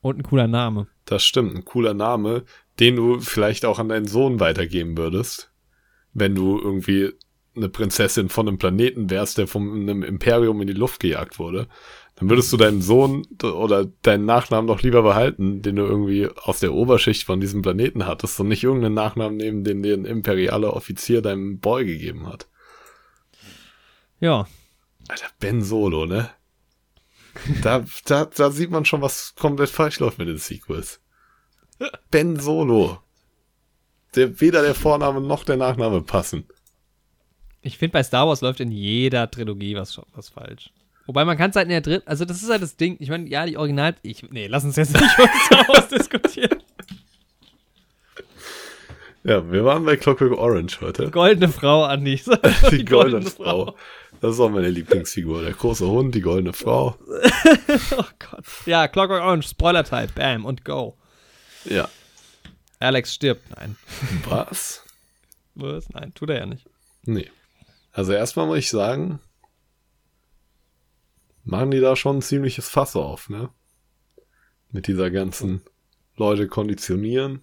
Und 0.01 0.17
ein 0.19 0.23
cooler 0.23 0.47
Name. 0.47 0.87
Das 1.05 1.23
stimmt, 1.23 1.55
ein 1.55 1.65
cooler 1.65 1.93
Name, 1.93 2.43
den 2.79 2.95
du 2.95 3.19
vielleicht 3.19 3.65
auch 3.65 3.79
an 3.79 3.89
deinen 3.89 4.07
Sohn 4.07 4.39
weitergeben 4.39 4.97
würdest, 4.97 5.51
wenn 6.13 6.35
du 6.35 6.59
irgendwie 6.59 7.11
eine 7.55 7.69
Prinzessin 7.69 8.29
von 8.29 8.47
einem 8.47 8.57
Planeten 8.57 9.09
wärst, 9.09 9.37
der 9.37 9.47
von 9.47 9.71
einem 9.71 10.03
Imperium 10.03 10.59
in 10.61 10.67
die 10.67 10.73
Luft 10.73 10.99
gejagt 10.99 11.39
wurde, 11.39 11.67
dann 12.23 12.29
würdest 12.29 12.53
du 12.53 12.57
deinen 12.57 12.81
Sohn 12.81 13.27
oder 13.43 13.83
deinen 13.83 14.23
Nachnamen 14.23 14.67
doch 14.67 14.81
lieber 14.81 15.03
behalten, 15.03 15.61
den 15.61 15.75
du 15.75 15.83
irgendwie 15.83 16.29
aus 16.29 16.61
der 16.61 16.73
Oberschicht 16.73 17.25
von 17.25 17.41
diesem 17.41 17.61
Planeten 17.61 18.07
hattest 18.07 18.39
und 18.39 18.47
nicht 18.47 18.63
irgendeinen 18.63 18.93
Nachnamen 18.93 19.35
nehmen, 19.35 19.65
den 19.65 19.83
dir 19.83 19.93
ein 19.93 20.05
imperialer 20.05 20.73
Offizier 20.73 21.21
deinem 21.21 21.59
Boy 21.59 21.83
gegeben 21.85 22.25
hat. 22.27 22.47
Ja. 24.21 24.47
Alter, 25.09 25.27
Ben 25.41 25.61
Solo, 25.61 26.05
ne? 26.05 26.29
Da, 27.61 27.83
da, 28.05 28.23
da 28.23 28.51
sieht 28.51 28.71
man 28.71 28.85
schon, 28.85 29.01
was 29.01 29.35
komplett 29.35 29.69
falsch 29.69 29.99
läuft 29.99 30.17
mit 30.17 30.29
den 30.29 30.37
Sequels. 30.37 31.01
Ben 32.09 32.39
Solo. 32.39 32.99
Der, 34.15 34.39
weder 34.39 34.61
der 34.61 34.75
Vorname 34.75 35.19
noch 35.19 35.43
der 35.43 35.57
Nachname 35.57 36.01
passen. 36.01 36.45
Ich 37.59 37.77
finde, 37.77 37.91
bei 37.91 38.03
Star 38.03 38.29
Wars 38.29 38.39
läuft 38.39 38.61
in 38.61 38.71
jeder 38.71 39.29
Trilogie 39.29 39.75
was, 39.75 39.99
was 40.13 40.29
falsch. 40.29 40.71
Wobei 41.05 41.25
man 41.25 41.37
kann 41.37 41.49
es 41.49 41.55
halt 41.55 41.65
in 41.65 41.71
der 41.71 41.81
dritten, 41.81 42.07
also 42.07 42.23
das 42.23 42.41
ist 42.41 42.49
halt 42.49 42.61
das 42.61 42.77
Ding, 42.77 42.95
ich 42.99 43.09
meine, 43.09 43.27
ja, 43.27 43.45
die 43.45 43.57
Original, 43.57 43.95
ich, 44.03 44.23
nee, 44.31 44.47
lass 44.47 44.63
uns 44.63 44.77
jetzt 44.77 44.93
nicht 44.93 45.03
über 45.17 45.29
Star 45.45 45.67
Wars 45.67 45.87
diskutieren. 45.89 46.63
Ja, 49.25 49.49
wir 49.51 49.63
waren 49.63 49.85
bei 49.85 49.95
Clockwork 49.95 50.37
Orange 50.37 50.81
heute. 50.81 51.09
Goldene 51.09 51.47
Frau, 51.47 51.85
Andi. 51.85 52.15
Die, 52.71 52.77
die 52.77 52.85
goldene, 52.85 52.85
goldene 52.85 53.29
Frau. 53.29 53.65
Frau. 53.65 53.75
Das 54.19 54.35
ist 54.35 54.39
auch 54.39 54.49
meine 54.49 54.69
Lieblingsfigur. 54.69 55.43
Der 55.43 55.53
große 55.53 55.87
Hund, 55.87 56.15
die 56.15 56.21
goldene 56.21 56.53
Frau. 56.53 56.97
oh 57.97 58.03
Gott. 58.19 58.45
Ja, 58.65 58.87
Clockwork 58.87 59.21
Orange, 59.21 59.47
Spoiler-Type, 59.47 60.13
bam 60.15 60.45
und 60.45 60.65
go. 60.65 60.97
Ja. 61.65 61.89
Alex 62.79 63.13
stirbt, 63.13 63.43
nein. 63.57 63.77
Was? 64.27 64.83
Was? 65.55 65.89
Nein, 65.89 66.13
tut 66.13 66.29
er 66.29 66.39
ja 66.39 66.45
nicht. 66.45 66.65
Nee. 67.03 67.29
Also 67.93 68.11
erstmal 68.13 68.45
muss 68.45 68.57
ich 68.57 68.69
sagen, 68.69 69.19
machen 71.43 71.71
die 71.71 71.79
da 71.79 71.95
schon 71.95 72.17
ein 72.17 72.21
ziemliches 72.21 72.69
Fass 72.69 72.95
auf, 72.95 73.29
ne? 73.29 73.49
Mit 74.71 74.87
dieser 74.87 75.11
ganzen 75.11 75.61
Leute 76.15 76.47
konditionieren, 76.47 77.41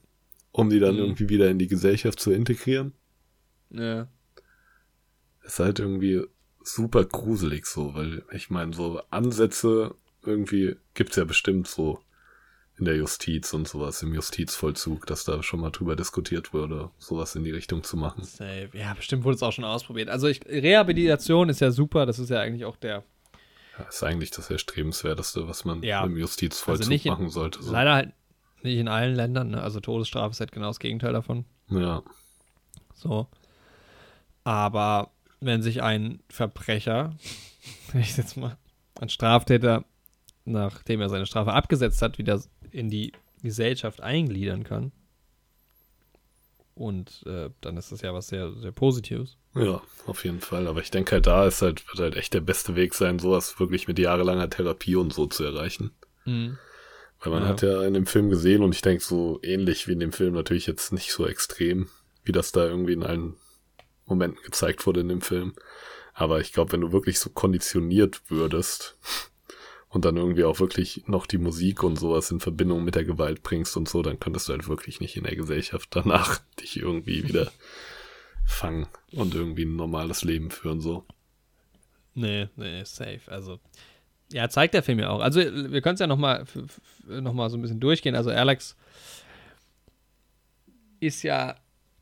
um 0.53 0.71
die 0.71 0.81
dann 0.81 0.95
mhm. 0.95 1.01
irgendwie 1.01 1.29
wieder 1.29 1.49
in 1.51 1.59
die 1.59 1.69
Gesellschaft 1.69 2.19
zu 2.19 2.33
integrieren. 2.33 2.95
Ja. 3.71 4.09
Ist 5.45 5.59
halt 5.59 5.79
irgendwie 5.79 6.25
super 6.63 7.05
gruselig 7.05 7.67
so, 7.67 7.95
weil 7.95 8.25
ich 8.33 8.51
meine, 8.51 8.73
so 8.73 9.01
Ansätze 9.11 9.95
irgendwie 10.25 10.77
gibt's 10.95 11.17
ja 11.17 11.25
bestimmt 11.25 11.67
so 11.67 12.01
in 12.79 12.87
der 12.87 12.97
Justiz 12.97 13.53
und 13.53 13.69
sowas, 13.69 14.03
im 14.03 14.15
Justizvollzug, 14.15 15.07
dass 15.07 15.25
da 15.25 15.43
schon 15.43 15.61
mal 15.61 15.71
drüber 15.71 15.97
diskutiert 15.97 16.55
wurde, 16.55 16.91
sowas 16.99 17.35
in 17.37 17.45
die 17.45 17.51
Richtung 17.51 17.83
zu 17.83 17.97
machen. 17.97 18.25
Safe. 18.25 18.71
Ja, 18.73 18.95
bestimmt 18.95 19.25
wurde 19.25 19.37
es 19.37 19.43
auch 19.43 19.53
schon 19.53 19.65
ausprobiert. 19.65 20.09
Also 20.09 20.29
ich, 20.29 20.45
Rehabilitation 20.47 21.51
ist 21.51 21.61
ja 21.61 21.71
super, 21.71 22.07
das 22.07 22.19
ist 22.19 22.31
ja 22.31 22.41
eigentlich 22.41 22.65
auch 22.65 22.77
der 22.77 23.05
ja, 23.79 23.85
ist 23.85 24.03
eigentlich 24.03 24.31
das 24.31 24.51
Erstrebenswerteste, 24.51 25.49
was 25.49 25.65
man 25.65 25.83
ja. 25.83 26.05
im 26.05 26.17
Justizvollzug 26.17 26.93
also 26.93 27.11
machen 27.11 27.31
sollte. 27.31 27.63
So. 27.63 27.73
Leider 27.73 27.95
halt 27.95 28.13
nicht 28.63 28.79
in 28.79 28.89
allen 28.89 29.15
Ländern, 29.15 29.51
ne? 29.51 29.63
Also 29.63 29.81
Todesstrafe 29.81 30.33
ist 30.33 30.41
halt 30.41 30.53
genau 30.53 30.69
das 30.69 30.81
Gegenteil 30.81 31.13
davon. 31.13 31.45
Ja. 31.69 32.03
So. 32.95 33.27
Aber 34.45 35.11
wenn 35.41 35.63
sich 35.63 35.83
ein 35.83 36.21
Verbrecher, 36.29 37.15
ich 37.95 38.17
jetzt 38.17 38.37
mal, 38.37 38.57
ein 39.01 39.09
Straftäter, 39.09 39.85
nachdem 40.45 41.01
er 41.01 41.09
seine 41.09 41.27
Strafe 41.27 41.53
abgesetzt 41.53 42.03
hat, 42.03 42.19
wieder 42.19 42.41
in 42.71 42.91
die 42.91 43.13
Gesellschaft 43.43 44.01
eingliedern 44.01 44.65
kann. 44.65 44.93
Und 46.81 47.25
äh, 47.27 47.51
dann 47.61 47.77
ist 47.77 47.93
das 47.93 48.01
ja 48.01 48.15
was 48.15 48.29
sehr, 48.29 48.55
sehr 48.55 48.73
Positives. 48.73 49.37
Ja, 49.55 49.83
auf 50.07 50.25
jeden 50.25 50.41
Fall. 50.41 50.67
Aber 50.67 50.81
ich 50.81 50.91
denke 50.91 51.13
halt, 51.13 51.27
da 51.27 51.47
ist 51.47 51.61
halt, 51.61 51.87
wird 51.89 51.99
halt 51.99 52.17
echt 52.17 52.33
der 52.33 52.41
beste 52.41 52.75
Weg 52.75 52.95
sein, 52.95 53.19
sowas 53.19 53.61
wirklich 53.61 53.87
mit 53.87 53.99
jahrelanger 53.99 54.49
Therapie 54.49 54.97
und 54.97 55.13
so 55.13 55.27
zu 55.27 55.45
erreichen. 55.45 55.91
Mhm. 56.25 56.57
Weil 57.21 57.33
man 57.33 57.43
ja. 57.43 57.49
hat 57.51 57.61
ja 57.61 57.83
in 57.83 57.93
dem 57.93 58.07
Film 58.07 58.31
gesehen 58.31 58.63
und 58.63 58.75
ich 58.75 58.81
denke 58.81 59.05
so 59.05 59.41
ähnlich 59.43 59.89
wie 59.89 59.93
in 59.93 60.01
dem 60.01 60.13
Film 60.13 60.33
natürlich 60.33 60.67
jetzt 60.67 60.91
nicht 60.91 61.13
so 61.13 61.27
extrem, 61.27 61.91
wie 62.25 62.33
das 62.33 62.51
da 62.51 62.65
irgendwie 62.65 62.95
in 62.95 63.03
allen 63.03 63.37
Momenten 64.07 64.43
gezeigt 64.43 64.87
wurde 64.87 65.01
in 65.01 65.09
dem 65.09 65.21
Film. 65.21 65.53
Aber 66.15 66.41
ich 66.41 66.55
glaube, 66.55 66.73
wenn 66.73 66.81
du 66.81 66.93
wirklich 66.93 67.21
so 67.21 67.29
konditioniert 67.29 68.23
würdest 68.29 68.97
und 69.91 70.05
dann 70.05 70.17
irgendwie 70.17 70.45
auch 70.45 70.61
wirklich 70.61 71.03
noch 71.07 71.27
die 71.27 71.39
Musik 71.39 71.83
und 71.83 71.97
sowas 71.97 72.31
in 72.31 72.41
Verbindung 72.41 72.85
mit 72.85 72.95
der 72.95 73.05
Gewalt 73.05 73.43
bringst 73.43 73.77
und 73.77 73.89
so, 73.89 74.03
dann 74.03 74.21
könntest 74.21 74.49
du 74.49 74.53
halt 74.53 74.69
wirklich 74.69 75.01
nicht 75.01 75.17
in 75.17 75.25
der 75.25 75.37
Gesellschaft 75.37 75.89
danach 75.91 76.39
dich 76.61 76.77
irgendwie 76.77 77.29
wieder 77.29 77.51
fangen 78.47 78.87
und 79.13 79.35
irgendwie 79.35 79.65
ein 79.65 79.77
normales 79.77 80.23
Leben 80.23 80.51
führen, 80.51 80.81
so. 80.81 81.05
Nee, 82.15 82.49
nee, 82.57 82.85
safe. 82.85 83.21
Also, 83.27 83.59
ja, 84.33 84.49
zeigt 84.49 84.75
der 84.75 84.83
Film 84.83 85.01
ja 85.01 85.11
auch. 85.11 85.21
Also, 85.21 85.41
wir 85.41 85.81
können 85.81 85.95
es 85.95 86.01
ja 86.01 86.07
nochmal 86.07 86.45
noch 87.07 87.33
mal 87.33 87.51
so 87.51 87.57
ein 87.57 87.63
bisschen 87.63 87.81
durchgehen. 87.81 88.15
Also, 88.15 88.31
Alex 88.31 88.77
ist 91.01 91.23
ja 91.23 91.57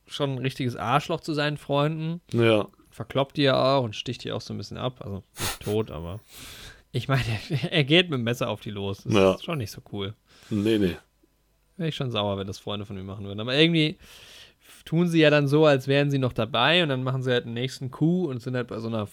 schon 0.07 0.33
ein 0.33 0.39
richtiges 0.39 0.77
Arschloch 0.77 1.21
zu 1.21 1.33
seinen 1.33 1.57
Freunden. 1.57 2.21
Ja. 2.33 2.69
Verkloppt 2.91 3.37
die 3.37 3.43
ja 3.43 3.77
auch 3.77 3.85
und 3.85 3.95
sticht 3.95 4.25
die 4.25 4.33
auch 4.33 4.41
so 4.41 4.53
ein 4.53 4.59
bisschen 4.59 4.79
ab. 4.79 5.01
Also, 5.01 5.23
nicht 5.39 5.61
tot, 5.61 5.91
aber. 5.91 6.21
Ich 6.93 7.09
meine, 7.09 7.25
er 7.71 7.85
geht 7.85 8.11
mit 8.11 8.19
dem 8.19 8.25
Messer 8.25 8.49
auf 8.49 8.61
die 8.61 8.71
los. 8.71 9.05
Das 9.05 9.13
ja. 9.13 9.35
ist 9.35 9.45
schon 9.45 9.59
nicht 9.59 9.71
so 9.71 9.83
cool. 9.93 10.15
Nee, 10.51 10.79
nee. 10.79 10.97
Wäre 11.77 11.89
ich 11.89 11.97
schon 11.97 12.11
sauer, 12.11 12.39
wenn 12.39 12.47
das 12.47 12.59
Freunde 12.59 12.87
von 12.87 12.97
mir 12.97 13.05
machen 13.05 13.25
würden. 13.25 13.41
Aber 13.41 13.55
irgendwie 13.55 13.99
tun 14.85 15.09
sie 15.09 15.21
ja 15.21 15.31
dann 15.31 15.49
so, 15.49 15.67
als 15.67 15.87
wären 15.87 16.11
sie 16.11 16.19
noch 16.19 16.33
dabei 16.33 16.83
und 16.83 16.89
dann 16.89 17.03
machen 17.03 17.23
sie 17.23 17.31
halt 17.31 17.45
den 17.45 17.55
nächsten 17.55 17.91
Coup 17.91 18.29
und 18.29 18.43
sind 18.43 18.57
halt 18.57 18.69
bei 18.69 18.79
so 18.81 18.89
einer 18.89 19.09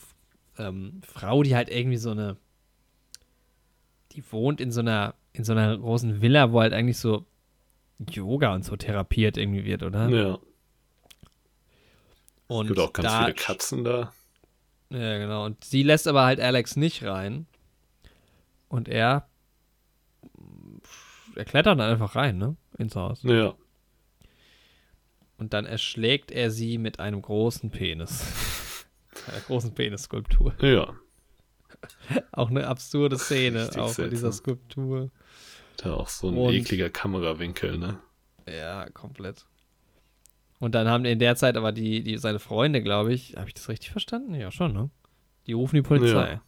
ähm, 0.58 1.02
Frau, 1.06 1.44
die 1.44 1.56
halt 1.56 1.70
irgendwie 1.70 1.98
so 1.98 2.12
eine, 2.12 2.38
die 4.14 4.24
wohnt 4.32 4.62
in 4.62 4.72
so 4.72 4.80
einer, 4.80 5.16
in 5.34 5.44
so 5.44 5.52
einer 5.52 5.78
großen 5.78 6.22
Villa, 6.22 6.52
wo 6.52 6.62
halt 6.62 6.74
eigentlich 6.74 6.98
so 6.98 7.26
Yoga 8.10 8.54
und 8.54 8.66
so 8.66 8.76
therapiert 8.76 9.38
irgendwie 9.38 9.66
wird, 9.66 9.84
oder? 9.84 10.10
Ja. 10.10 10.40
Und 12.48 12.66
es 12.66 12.68
gibt 12.70 12.80
auch 12.80 12.94
ganz 12.94 13.10
da, 13.10 13.20
viele 13.24 13.34
Katzen 13.34 13.84
da. 13.84 14.14
Ja, 14.90 15.18
genau. 15.18 15.46
Und 15.46 15.64
sie 15.64 15.84
lässt 15.84 16.08
aber 16.08 16.24
halt 16.26 16.40
Alex 16.40 16.76
nicht 16.76 17.04
rein. 17.04 17.48
Und 18.76 18.90
er, 18.90 19.30
er 21.34 21.46
klettert 21.46 21.80
dann 21.80 21.90
einfach 21.90 22.18
rein, 22.18 22.38
ne? 22.38 22.58
Ins 22.78 22.98
Haus. 22.98 23.24
Ja. 23.24 23.56
Und 25.38 25.54
dann 25.54 25.66
erschlägt 25.66 26.30
er 26.30 26.52
sie 26.52 26.78
mit 26.78 27.00
einem 27.00 27.22
großen 27.22 27.70
Penis. 27.70 28.86
einer 29.28 29.40
großen 29.40 29.74
Penisskulptur. 29.74 30.56
Ja. 30.60 30.94
auch 32.34 32.50
eine 32.50 32.68
absurde 32.68 33.18
Szene, 33.18 33.62
Richtig 33.62 33.82
auch 33.82 33.88
seltsam. 33.88 34.04
in 34.04 34.10
dieser 34.12 34.32
Skulptur. 34.34 35.10
Da 35.78 35.94
auch 35.94 36.10
so 36.10 36.28
ein 36.28 36.36
Und, 36.36 36.54
ekliger 36.54 36.90
Kamerawinkel, 36.90 37.78
ne? 37.78 38.02
Ja, 38.46 38.90
komplett. 38.90 39.46
Und 40.60 40.76
dann 40.76 40.90
haben 40.90 41.06
in 41.06 41.20
der 41.20 41.38
Zeit 41.38 41.56
aber 41.56 41.72
die, 41.72 42.04
die 42.04 42.18
seine 42.18 42.40
Freunde, 42.40 42.84
glaube 42.84 43.14
ich, 43.14 43.38
habe 43.38 43.48
ich 43.48 43.54
das 43.54 43.70
richtig 43.70 43.92
verstanden? 43.92 44.36
Ja, 44.36 44.52
schon, 44.52 44.74
ne? 44.74 44.90
Die 45.48 45.54
rufen 45.54 45.78
die 45.78 45.82
Polizei. 45.82 46.34
Ja, 46.34 46.42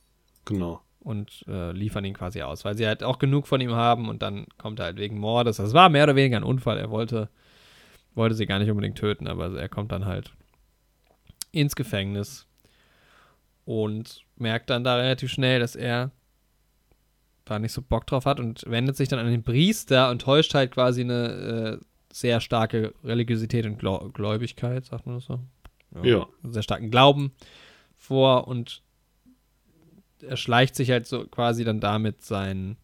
genau. 0.44 0.82
Und 1.08 1.46
äh, 1.48 1.72
liefern 1.72 2.04
ihn 2.04 2.14
quasi 2.14 2.42
aus, 2.42 2.66
weil 2.66 2.76
sie 2.76 2.86
halt 2.86 3.02
auch 3.02 3.18
genug 3.18 3.48
von 3.48 3.62
ihm 3.62 3.72
haben 3.72 4.10
und 4.10 4.22
dann 4.22 4.46
kommt 4.58 4.80
er 4.80 4.88
halt 4.88 4.98
wegen 4.98 5.18
Mordes. 5.18 5.56
Das 5.56 5.74
war 5.74 5.88
mehr 5.88 6.04
oder 6.04 6.18
weniger 6.18 6.36
ein 6.36 6.44
Unfall. 6.44 6.78
Er 6.78 6.90
wollte 6.92 7.30
wollte 8.18 8.36
sie 8.36 8.46
gar 8.46 8.60
nicht 8.60 8.70
unbedingt 8.70 8.98
töten, 8.98 9.28
aber 9.28 9.58
er 9.58 9.70
kommt 9.70 9.94
dann 9.94 10.06
halt 10.06 10.34
ins 11.52 11.76
Gefängnis 11.76 12.46
und 13.64 14.26
merkt 14.36 14.70
dann 14.70 14.84
da 14.84 14.96
relativ 14.96 15.32
schnell, 15.32 15.60
dass 15.62 15.76
er 15.76 16.12
da 17.46 17.60
nicht 17.60 17.72
so 17.72 17.82
Bock 17.82 18.06
drauf 18.08 18.26
hat 18.26 18.42
und 18.42 18.64
wendet 18.68 18.98
sich 18.98 19.08
dann 19.08 19.20
an 19.20 19.32
den 19.32 19.44
Priester 19.44 20.10
und 20.10 20.22
täuscht 20.22 20.54
halt 20.54 20.72
quasi 20.72 21.02
eine 21.02 21.80
äh, 21.80 21.86
sehr 22.12 22.42
starke 22.42 22.94
Religiosität 23.04 23.66
und 23.66 23.80
Gläubigkeit, 23.80 24.86
sagt 24.86 25.06
man 25.06 25.16
das 25.16 25.26
so? 25.26 25.40
Ja. 25.96 26.04
ja. 26.04 26.28
Einen 26.44 26.54
sehr 26.54 26.64
starken 26.64 26.92
Glauben 26.92 27.32
vor 27.96 28.48
und 28.48 28.84
er 30.22 30.38
schleicht 30.38 30.76
sich 30.76 30.92
halt 30.92 31.06
so 31.08 31.26
quasi 31.26 31.64
dann 31.64 31.80
damit 31.80 32.22
sein 32.22 32.78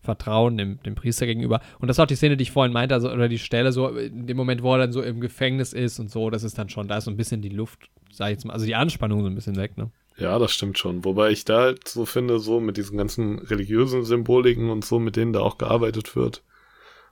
Vertrauen 0.00 0.56
dem, 0.56 0.82
dem 0.84 0.94
Priester 0.94 1.26
gegenüber. 1.26 1.60
Und 1.78 1.88
das 1.88 1.96
ist 1.96 2.00
auch 2.00 2.06
die 2.06 2.16
Szene, 2.16 2.36
die 2.36 2.44
ich 2.44 2.52
vorhin 2.52 2.72
meinte, 2.72 2.94
also, 2.94 3.10
oder 3.10 3.28
die 3.28 3.38
Stelle 3.38 3.72
so, 3.72 3.88
in 3.88 4.26
dem 4.26 4.36
Moment, 4.36 4.62
wo 4.62 4.72
er 4.72 4.78
dann 4.78 4.92
so 4.92 5.02
im 5.02 5.20
Gefängnis 5.20 5.72
ist 5.72 5.98
und 5.98 6.10
so, 6.10 6.30
das 6.30 6.44
ist 6.44 6.56
dann 6.56 6.68
schon, 6.68 6.88
da 6.88 6.98
ist 6.98 7.04
so 7.04 7.10
ein 7.10 7.16
bisschen 7.16 7.42
die 7.42 7.50
Luft, 7.50 7.90
sag 8.10 8.28
ich 8.28 8.32
jetzt 8.32 8.44
mal, 8.44 8.54
also 8.54 8.64
die 8.64 8.74
Anspannung 8.74 9.20
so 9.20 9.26
ein 9.26 9.34
bisschen 9.34 9.56
weg, 9.56 9.76
ne? 9.76 9.90
Ja, 10.18 10.38
das 10.38 10.52
stimmt 10.52 10.78
schon. 10.78 11.04
Wobei 11.04 11.30
ich 11.30 11.44
da 11.44 11.60
halt 11.60 11.86
so 11.86 12.06
finde, 12.06 12.38
so 12.38 12.58
mit 12.58 12.78
diesen 12.78 12.96
ganzen 12.96 13.38
religiösen 13.38 14.02
Symboliken 14.04 14.70
und 14.70 14.82
so, 14.82 14.98
mit 14.98 15.16
denen 15.16 15.34
da 15.34 15.40
auch 15.40 15.58
gearbeitet 15.58 16.16
wird. 16.16 16.42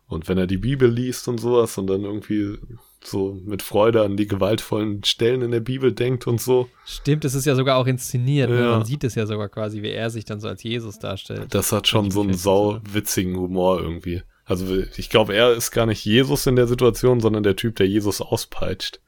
Und 0.06 0.28
wenn 0.28 0.38
er 0.38 0.46
die 0.46 0.58
Bibel 0.58 0.90
liest 0.90 1.28
und 1.28 1.38
sowas 1.38 1.76
und 1.76 1.86
dann 1.86 2.02
irgendwie 2.02 2.58
so 3.06 3.40
mit 3.44 3.62
Freude 3.62 4.02
an 4.02 4.16
die 4.16 4.26
gewaltvollen 4.26 5.04
Stellen 5.04 5.42
in 5.42 5.50
der 5.50 5.60
Bibel 5.60 5.92
denkt 5.92 6.26
und 6.26 6.40
so. 6.40 6.68
Stimmt, 6.84 7.24
es 7.24 7.34
ist 7.34 7.44
ja 7.44 7.54
sogar 7.54 7.76
auch 7.76 7.86
inszeniert. 7.86 8.50
Ne? 8.50 8.56
Ja. 8.56 8.62
Ne? 8.62 8.70
Man 8.70 8.84
sieht 8.84 9.04
es 9.04 9.14
ja 9.14 9.26
sogar 9.26 9.48
quasi, 9.48 9.82
wie 9.82 9.90
er 9.90 10.10
sich 10.10 10.24
dann 10.24 10.40
so 10.40 10.48
als 10.48 10.62
Jesus 10.62 10.98
darstellt. 10.98 11.54
Das 11.54 11.72
hat 11.72 11.88
schon 11.88 12.10
so 12.10 12.22
einen 12.22 12.34
sauwitzigen 12.34 13.36
Humor 13.36 13.80
irgendwie. 13.80 14.22
Also 14.44 14.66
ich 14.96 15.08
glaube, 15.08 15.34
er 15.34 15.52
ist 15.52 15.70
gar 15.70 15.86
nicht 15.86 16.04
Jesus 16.04 16.46
in 16.46 16.56
der 16.56 16.66
Situation, 16.66 17.20
sondern 17.20 17.42
der 17.42 17.56
Typ, 17.56 17.76
der 17.76 17.88
Jesus 17.88 18.20
auspeitscht. 18.20 19.00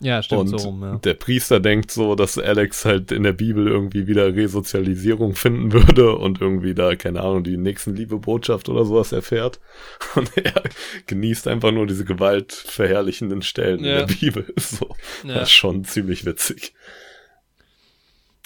Ja, 0.00 0.22
stimmt 0.22 0.40
und 0.40 0.48
so 0.58 0.68
rum, 0.68 0.82
ja. 0.82 0.96
der 0.98 1.14
Priester 1.14 1.60
denkt 1.60 1.90
so, 1.90 2.14
dass 2.14 2.36
Alex 2.36 2.84
halt 2.84 3.12
in 3.12 3.22
der 3.22 3.32
Bibel 3.32 3.66
irgendwie 3.68 4.06
wieder 4.06 4.34
Resozialisierung 4.34 5.34
finden 5.34 5.72
würde 5.72 6.16
und 6.16 6.40
irgendwie 6.40 6.74
da, 6.74 6.94
keine 6.96 7.20
Ahnung, 7.20 7.44
die 7.44 7.56
nächsten 7.56 7.94
Liebebotschaft 7.94 8.68
oder 8.68 8.84
sowas 8.84 9.12
erfährt. 9.12 9.60
Und 10.14 10.36
er 10.36 10.62
genießt 11.06 11.48
einfach 11.48 11.70
nur 11.72 11.86
diese 11.86 12.04
gewaltverherrlichenden 12.04 13.42
Stellen 13.42 13.84
Ja. 13.84 14.00
in 14.00 14.06
der 14.08 14.14
Bibel. 14.14 14.52
So, 14.58 14.94
Ja. 15.24 15.34
Das 15.34 15.44
ist 15.44 15.52
schon 15.54 15.84
ziemlich 15.84 16.24
witzig. 16.24 16.74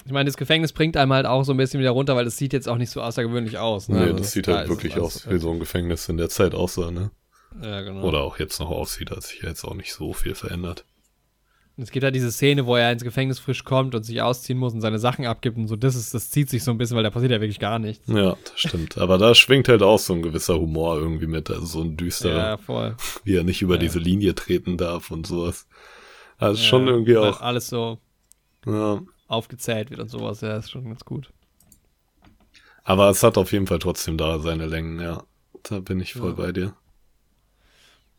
Ich 0.05 0.11
meine, 0.11 0.25
das 0.29 0.37
Gefängnis 0.37 0.71
bringt 0.73 0.97
einem 0.97 1.13
halt 1.13 1.25
auch 1.25 1.43
so 1.43 1.51
ein 1.53 1.57
bisschen 1.57 1.79
wieder 1.79 1.91
runter, 1.91 2.15
weil 2.15 2.25
es 2.25 2.37
sieht 2.37 2.53
jetzt 2.53 2.67
auch 2.69 2.77
nicht 2.77 2.89
so 2.89 3.01
außergewöhnlich 3.01 3.57
aus. 3.57 3.89
Ne? 3.89 3.97
Nee, 3.97 4.03
Also 4.05 4.17
das 4.17 4.31
sieht 4.31 4.47
halt 4.47 4.69
wirklich 4.69 4.97
aus 4.97 5.29
wie 5.29 5.37
so 5.39 5.51
ein 5.51 5.59
Gefängnis 5.59 6.07
in 6.09 6.17
der 6.17 6.29
Zeit 6.29 6.55
aussah, 6.55 6.89
ne? 6.91 7.11
Ja, 7.61 7.81
genau. 7.81 8.03
Oder 8.03 8.21
auch 8.21 8.39
jetzt 8.39 8.59
noch 8.59 8.69
aussieht, 8.69 9.11
hat 9.11 9.23
sich 9.23 9.41
ja 9.41 9.49
jetzt 9.49 9.63
auch 9.65 9.73
nicht 9.75 9.93
so 9.93 10.13
viel 10.13 10.35
verändert. 10.35 10.85
Es 11.81 11.91
gibt 11.91 12.03
halt 12.03 12.13
diese 12.13 12.31
Szene, 12.31 12.65
wo 12.65 12.75
er 12.75 12.91
ins 12.91 13.03
Gefängnis 13.03 13.39
frisch 13.39 13.63
kommt 13.63 13.95
und 13.95 14.03
sich 14.03 14.21
ausziehen 14.21 14.57
muss 14.59 14.73
und 14.73 14.81
seine 14.81 14.99
Sachen 14.99 15.25
abgibt 15.25 15.57
und 15.57 15.67
so. 15.67 15.75
Das 15.77 15.95
ist, 15.95 16.13
das 16.13 16.29
zieht 16.29 16.49
sich 16.49 16.63
so 16.63 16.71
ein 16.71 16.77
bisschen, 16.77 16.97
weil 16.97 17.03
da 17.03 17.09
passiert 17.09 17.31
ja 17.31 17.39
wirklich 17.39 17.59
gar 17.59 17.79
nichts. 17.79 18.05
Ja, 18.07 18.35
das 18.43 18.59
stimmt. 18.59 18.97
Aber 18.97 19.17
da 19.17 19.33
schwingt 19.33 19.69
halt 19.69 19.81
auch 19.81 19.97
so 19.99 20.13
ein 20.13 20.21
gewisser 20.21 20.59
Humor 20.59 20.97
irgendwie 20.97 21.27
mit, 21.27 21.49
also 21.49 21.65
so 21.65 21.81
ein 21.81 21.95
düsterer, 21.95 22.37
Ja, 22.37 22.57
voll. 22.57 22.97
wie 23.23 23.35
er 23.35 23.43
nicht 23.43 23.61
über 23.61 23.75
Ja. 23.75 23.79
diese 23.79 23.99
Linie 23.99 24.35
treten 24.35 24.77
darf 24.77 25.09
und 25.11 25.25
sowas. 25.25 25.67
Also 26.37 26.61
Ja, 26.61 26.67
schon 26.67 26.87
irgendwie 26.87 27.17
auch, 27.17 27.39
Alles 27.41 27.67
so 27.69 27.99
ja. 28.65 29.01
aufgezählt 29.27 29.89
wird 29.89 30.01
und 30.01 30.09
sowas. 30.09 30.41
Ja, 30.41 30.57
ist 30.57 30.71
schon 30.71 30.85
ganz 30.85 31.05
gut. 31.05 31.31
Aber 32.83 33.09
es 33.09 33.23
hat 33.23 33.37
auf 33.37 33.51
jeden 33.51 33.67
Fall 33.67 33.79
trotzdem 33.79 34.17
da 34.17 34.39
seine 34.39 34.65
Längen, 34.65 34.99
ja. 34.99 35.23
Da 35.63 35.79
bin 35.79 35.99
ich 35.99 36.13
voll 36.13 36.31
Ja. 36.31 36.35
bei 36.35 36.51
dir. 36.51 36.73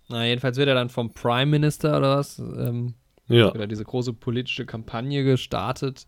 Na, 0.08 0.24
jedenfalls 0.26 0.56
wird 0.56 0.68
er 0.68 0.74
dann 0.74 0.88
vom 0.90 1.12
Prime 1.12 1.46
Minister 1.46 1.96
oder 1.96 2.16
was, 2.18 2.38
ähm, 2.38 2.94
Ja, 3.30 3.50
da 3.50 3.66
diese 3.66 3.84
große 3.84 4.12
politische 4.12 4.66
Kampagne 4.66 5.24
gestartet, 5.24 6.06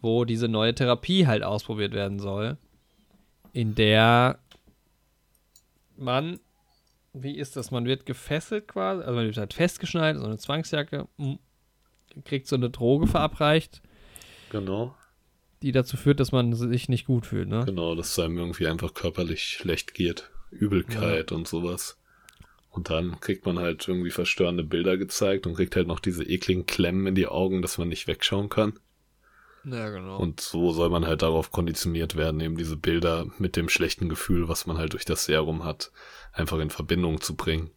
wo 0.00 0.24
diese 0.24 0.48
neue 0.48 0.74
Therapie 0.74 1.26
halt 1.26 1.42
ausprobiert 1.42 1.92
werden 1.92 2.18
soll, 2.18 2.58
in 3.52 3.74
der 3.74 4.38
man, 5.96 6.40
wie 7.12 7.36
ist 7.36 7.56
das, 7.56 7.70
man 7.70 7.86
wird 7.86 8.04
gefesselt 8.04 8.68
quasi, 8.68 9.02
also 9.02 9.14
man 9.14 9.26
wird 9.26 9.36
halt 9.36 9.54
festgeschnallt, 9.54 10.18
so 10.18 10.24
eine 10.24 10.38
Zwangsjacke, 10.38 11.06
kriegt 12.24 12.48
so 12.48 12.56
eine 12.56 12.70
Droge 12.70 13.06
verabreicht, 13.06 13.80
genau. 14.50 14.94
die 15.62 15.72
dazu 15.72 15.96
führt, 15.96 16.20
dass 16.20 16.32
man 16.32 16.52
sich 16.52 16.88
nicht 16.88 17.06
gut 17.06 17.26
fühlt, 17.26 17.48
ne? 17.48 17.62
Genau, 17.64 17.94
dass 17.94 18.10
es 18.10 18.18
einem 18.18 18.38
irgendwie 18.38 18.66
einfach 18.66 18.92
körperlich 18.92 19.42
schlecht 19.42 19.94
geht. 19.94 20.30
Übelkeit 20.50 21.32
und 21.32 21.48
sowas. 21.48 21.98
Und 22.74 22.90
dann 22.90 23.20
kriegt 23.20 23.46
man 23.46 23.60
halt 23.60 23.86
irgendwie 23.86 24.10
verstörende 24.10 24.64
Bilder 24.64 24.96
gezeigt 24.96 25.46
und 25.46 25.54
kriegt 25.54 25.76
halt 25.76 25.86
noch 25.86 26.00
diese 26.00 26.24
ekligen 26.24 26.66
Klemmen 26.66 27.06
in 27.06 27.14
die 27.14 27.28
Augen, 27.28 27.62
dass 27.62 27.78
man 27.78 27.88
nicht 27.88 28.08
wegschauen 28.08 28.48
kann. 28.48 28.80
Ja, 29.64 29.90
genau. 29.90 30.18
Und 30.18 30.40
so 30.40 30.72
soll 30.72 30.90
man 30.90 31.06
halt 31.06 31.22
darauf 31.22 31.52
konditioniert 31.52 32.16
werden, 32.16 32.40
eben 32.40 32.56
diese 32.56 32.76
Bilder 32.76 33.26
mit 33.38 33.54
dem 33.54 33.68
schlechten 33.68 34.08
Gefühl, 34.08 34.48
was 34.48 34.66
man 34.66 34.76
halt 34.76 34.92
durch 34.92 35.04
das 35.04 35.24
Serum 35.24 35.64
hat, 35.64 35.92
einfach 36.32 36.58
in 36.58 36.68
Verbindung 36.68 37.20
zu 37.20 37.36
bringen. 37.36 37.70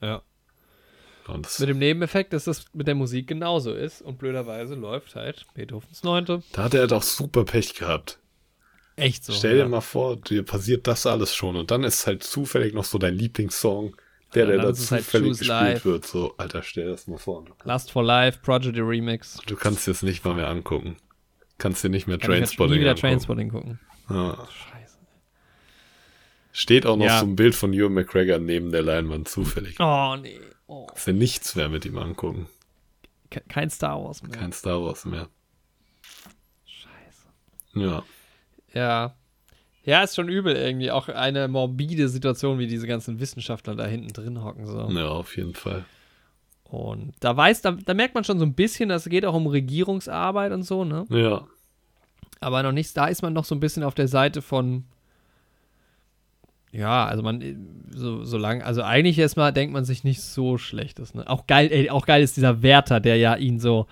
ja. 0.00 0.22
Und 1.26 1.48
Mit 1.58 1.68
dem 1.70 1.78
Nebeneffekt, 1.78 2.34
dass 2.34 2.44
das 2.44 2.66
mit 2.74 2.86
der 2.86 2.94
Musik 2.94 3.26
genauso 3.26 3.72
ist 3.74 4.02
und 4.02 4.18
blöderweise 4.18 4.74
läuft 4.74 5.16
halt 5.16 5.46
Beethovens 5.54 6.02
Neunte. 6.04 6.42
da 6.52 6.64
hat 6.64 6.74
er 6.74 6.80
halt 6.80 6.92
auch 6.92 7.02
super 7.02 7.44
Pech 7.46 7.74
gehabt. 7.74 8.18
Echt 8.96 9.24
so. 9.24 9.32
Stell 9.32 9.54
dir 9.54 9.58
ja. 9.60 9.68
mal 9.68 9.80
vor, 9.80 10.16
dir 10.16 10.44
passiert 10.44 10.86
das 10.86 11.06
alles 11.06 11.34
schon 11.34 11.56
und 11.56 11.70
dann 11.70 11.82
ist 11.84 12.06
halt 12.06 12.22
zufällig 12.22 12.74
noch 12.74 12.84
so 12.84 12.98
dein 12.98 13.14
Lieblingssong, 13.14 13.96
der, 14.34 14.46
der 14.46 14.56
da 14.58 14.62
halt 14.64 14.76
zufällig 14.76 15.28
Choose 15.28 15.38
gespielt 15.40 15.48
Life. 15.48 15.84
wird. 15.84 16.06
So, 16.06 16.34
Alter, 16.36 16.62
stell 16.62 16.86
das 16.88 17.06
mal 17.08 17.18
vor. 17.18 17.44
Last 17.64 17.90
for 17.90 18.04
Life, 18.04 18.38
Prodigy 18.42 18.80
Remix. 18.80 19.38
Du 19.46 19.56
kannst 19.56 19.86
dir 19.86 19.90
es 19.92 20.02
nicht 20.02 20.24
mal 20.24 20.34
mehr 20.34 20.48
angucken. 20.48 20.96
Kannst 21.58 21.82
dir 21.84 21.88
nicht 21.88 22.06
mehr 22.06 22.18
Kann 22.18 22.30
Trainspotting 22.30 22.74
nie 22.74 22.80
wieder 22.80 22.90
angucken. 22.90 23.00
Trainspotting 23.08 23.48
gucken. 23.50 23.80
Ja. 24.10 24.36
Scheiße. 24.36 24.98
Steht 26.52 26.86
auch 26.86 26.96
noch 26.96 27.06
Ja. 27.06 27.20
so 27.20 27.26
ein 27.26 27.36
Bild 27.36 27.54
von 27.54 27.72
Ewan 27.72 27.94
McGregor 27.94 28.38
neben 28.38 28.70
der 28.70 28.82
Leinwand 28.82 29.28
zufällig. 29.28 29.76
Oh, 29.80 30.16
nee. 30.20 30.38
Oh. 30.66 30.86
Kannst 30.86 31.06
dir 31.06 31.12
nichts 31.14 31.54
mehr 31.56 31.68
mit 31.68 31.84
ihm 31.84 31.98
angucken. 31.98 32.48
Ke- 33.30 33.42
Kein 33.48 33.70
Star 33.70 34.02
Wars 34.04 34.22
mehr. 34.22 34.30
Kein 34.38 34.52
Star 34.52 34.82
Wars 34.82 35.04
mehr. 35.04 35.28
Scheiße. 36.64 37.26
Ja. 37.74 38.02
Ja. 38.74 39.14
Ja, 39.84 40.02
ist 40.02 40.16
schon 40.16 40.28
übel 40.28 40.56
irgendwie. 40.56 40.90
Auch 40.90 41.08
eine 41.08 41.46
morbide 41.46 42.08
Situation, 42.08 42.58
wie 42.58 42.66
diese 42.66 42.86
ganzen 42.86 43.20
Wissenschaftler 43.20 43.74
da 43.74 43.86
hinten 43.86 44.12
drin 44.12 44.42
hocken. 44.42 44.66
So. 44.66 44.88
Ja, 44.90 45.08
auf 45.08 45.36
jeden 45.36 45.54
Fall. 45.54 45.84
Und 46.64 47.12
da 47.20 47.36
weiß, 47.36 47.60
da, 47.62 47.72
da 47.72 47.94
merkt 47.94 48.14
man 48.14 48.24
schon 48.24 48.38
so 48.38 48.44
ein 48.44 48.54
bisschen, 48.54 48.88
dass 48.88 49.06
es 49.06 49.10
geht 49.10 49.26
auch 49.26 49.34
um 49.34 49.46
Regierungsarbeit 49.46 50.52
und 50.52 50.62
so, 50.62 50.84
ne? 50.84 51.04
Ja. 51.10 51.46
Aber 52.40 52.62
noch 52.62 52.72
nichts, 52.72 52.94
da 52.94 53.06
ist 53.06 53.22
man 53.22 53.32
noch 53.32 53.44
so 53.44 53.54
ein 53.54 53.60
bisschen 53.60 53.84
auf 53.84 53.94
der 53.94 54.08
Seite 54.08 54.42
von. 54.42 54.84
Ja, 56.72 57.04
also 57.06 57.22
man, 57.22 57.86
so, 57.90 58.24
so 58.24 58.36
lang, 58.38 58.62
also 58.62 58.82
eigentlich 58.82 59.18
erstmal 59.18 59.52
denkt 59.52 59.72
man 59.72 59.84
sich 59.84 60.02
nicht 60.02 60.22
so 60.22 60.58
schlechtes, 60.58 61.14
ne? 61.14 61.28
Auch 61.28 61.46
geil, 61.46 61.68
ey, 61.70 61.90
auch 61.90 62.06
geil 62.06 62.22
ist 62.22 62.36
dieser 62.36 62.62
Wärter, 62.62 62.98
der 63.00 63.18
ja 63.18 63.36
ihn 63.36 63.60
so 63.60 63.86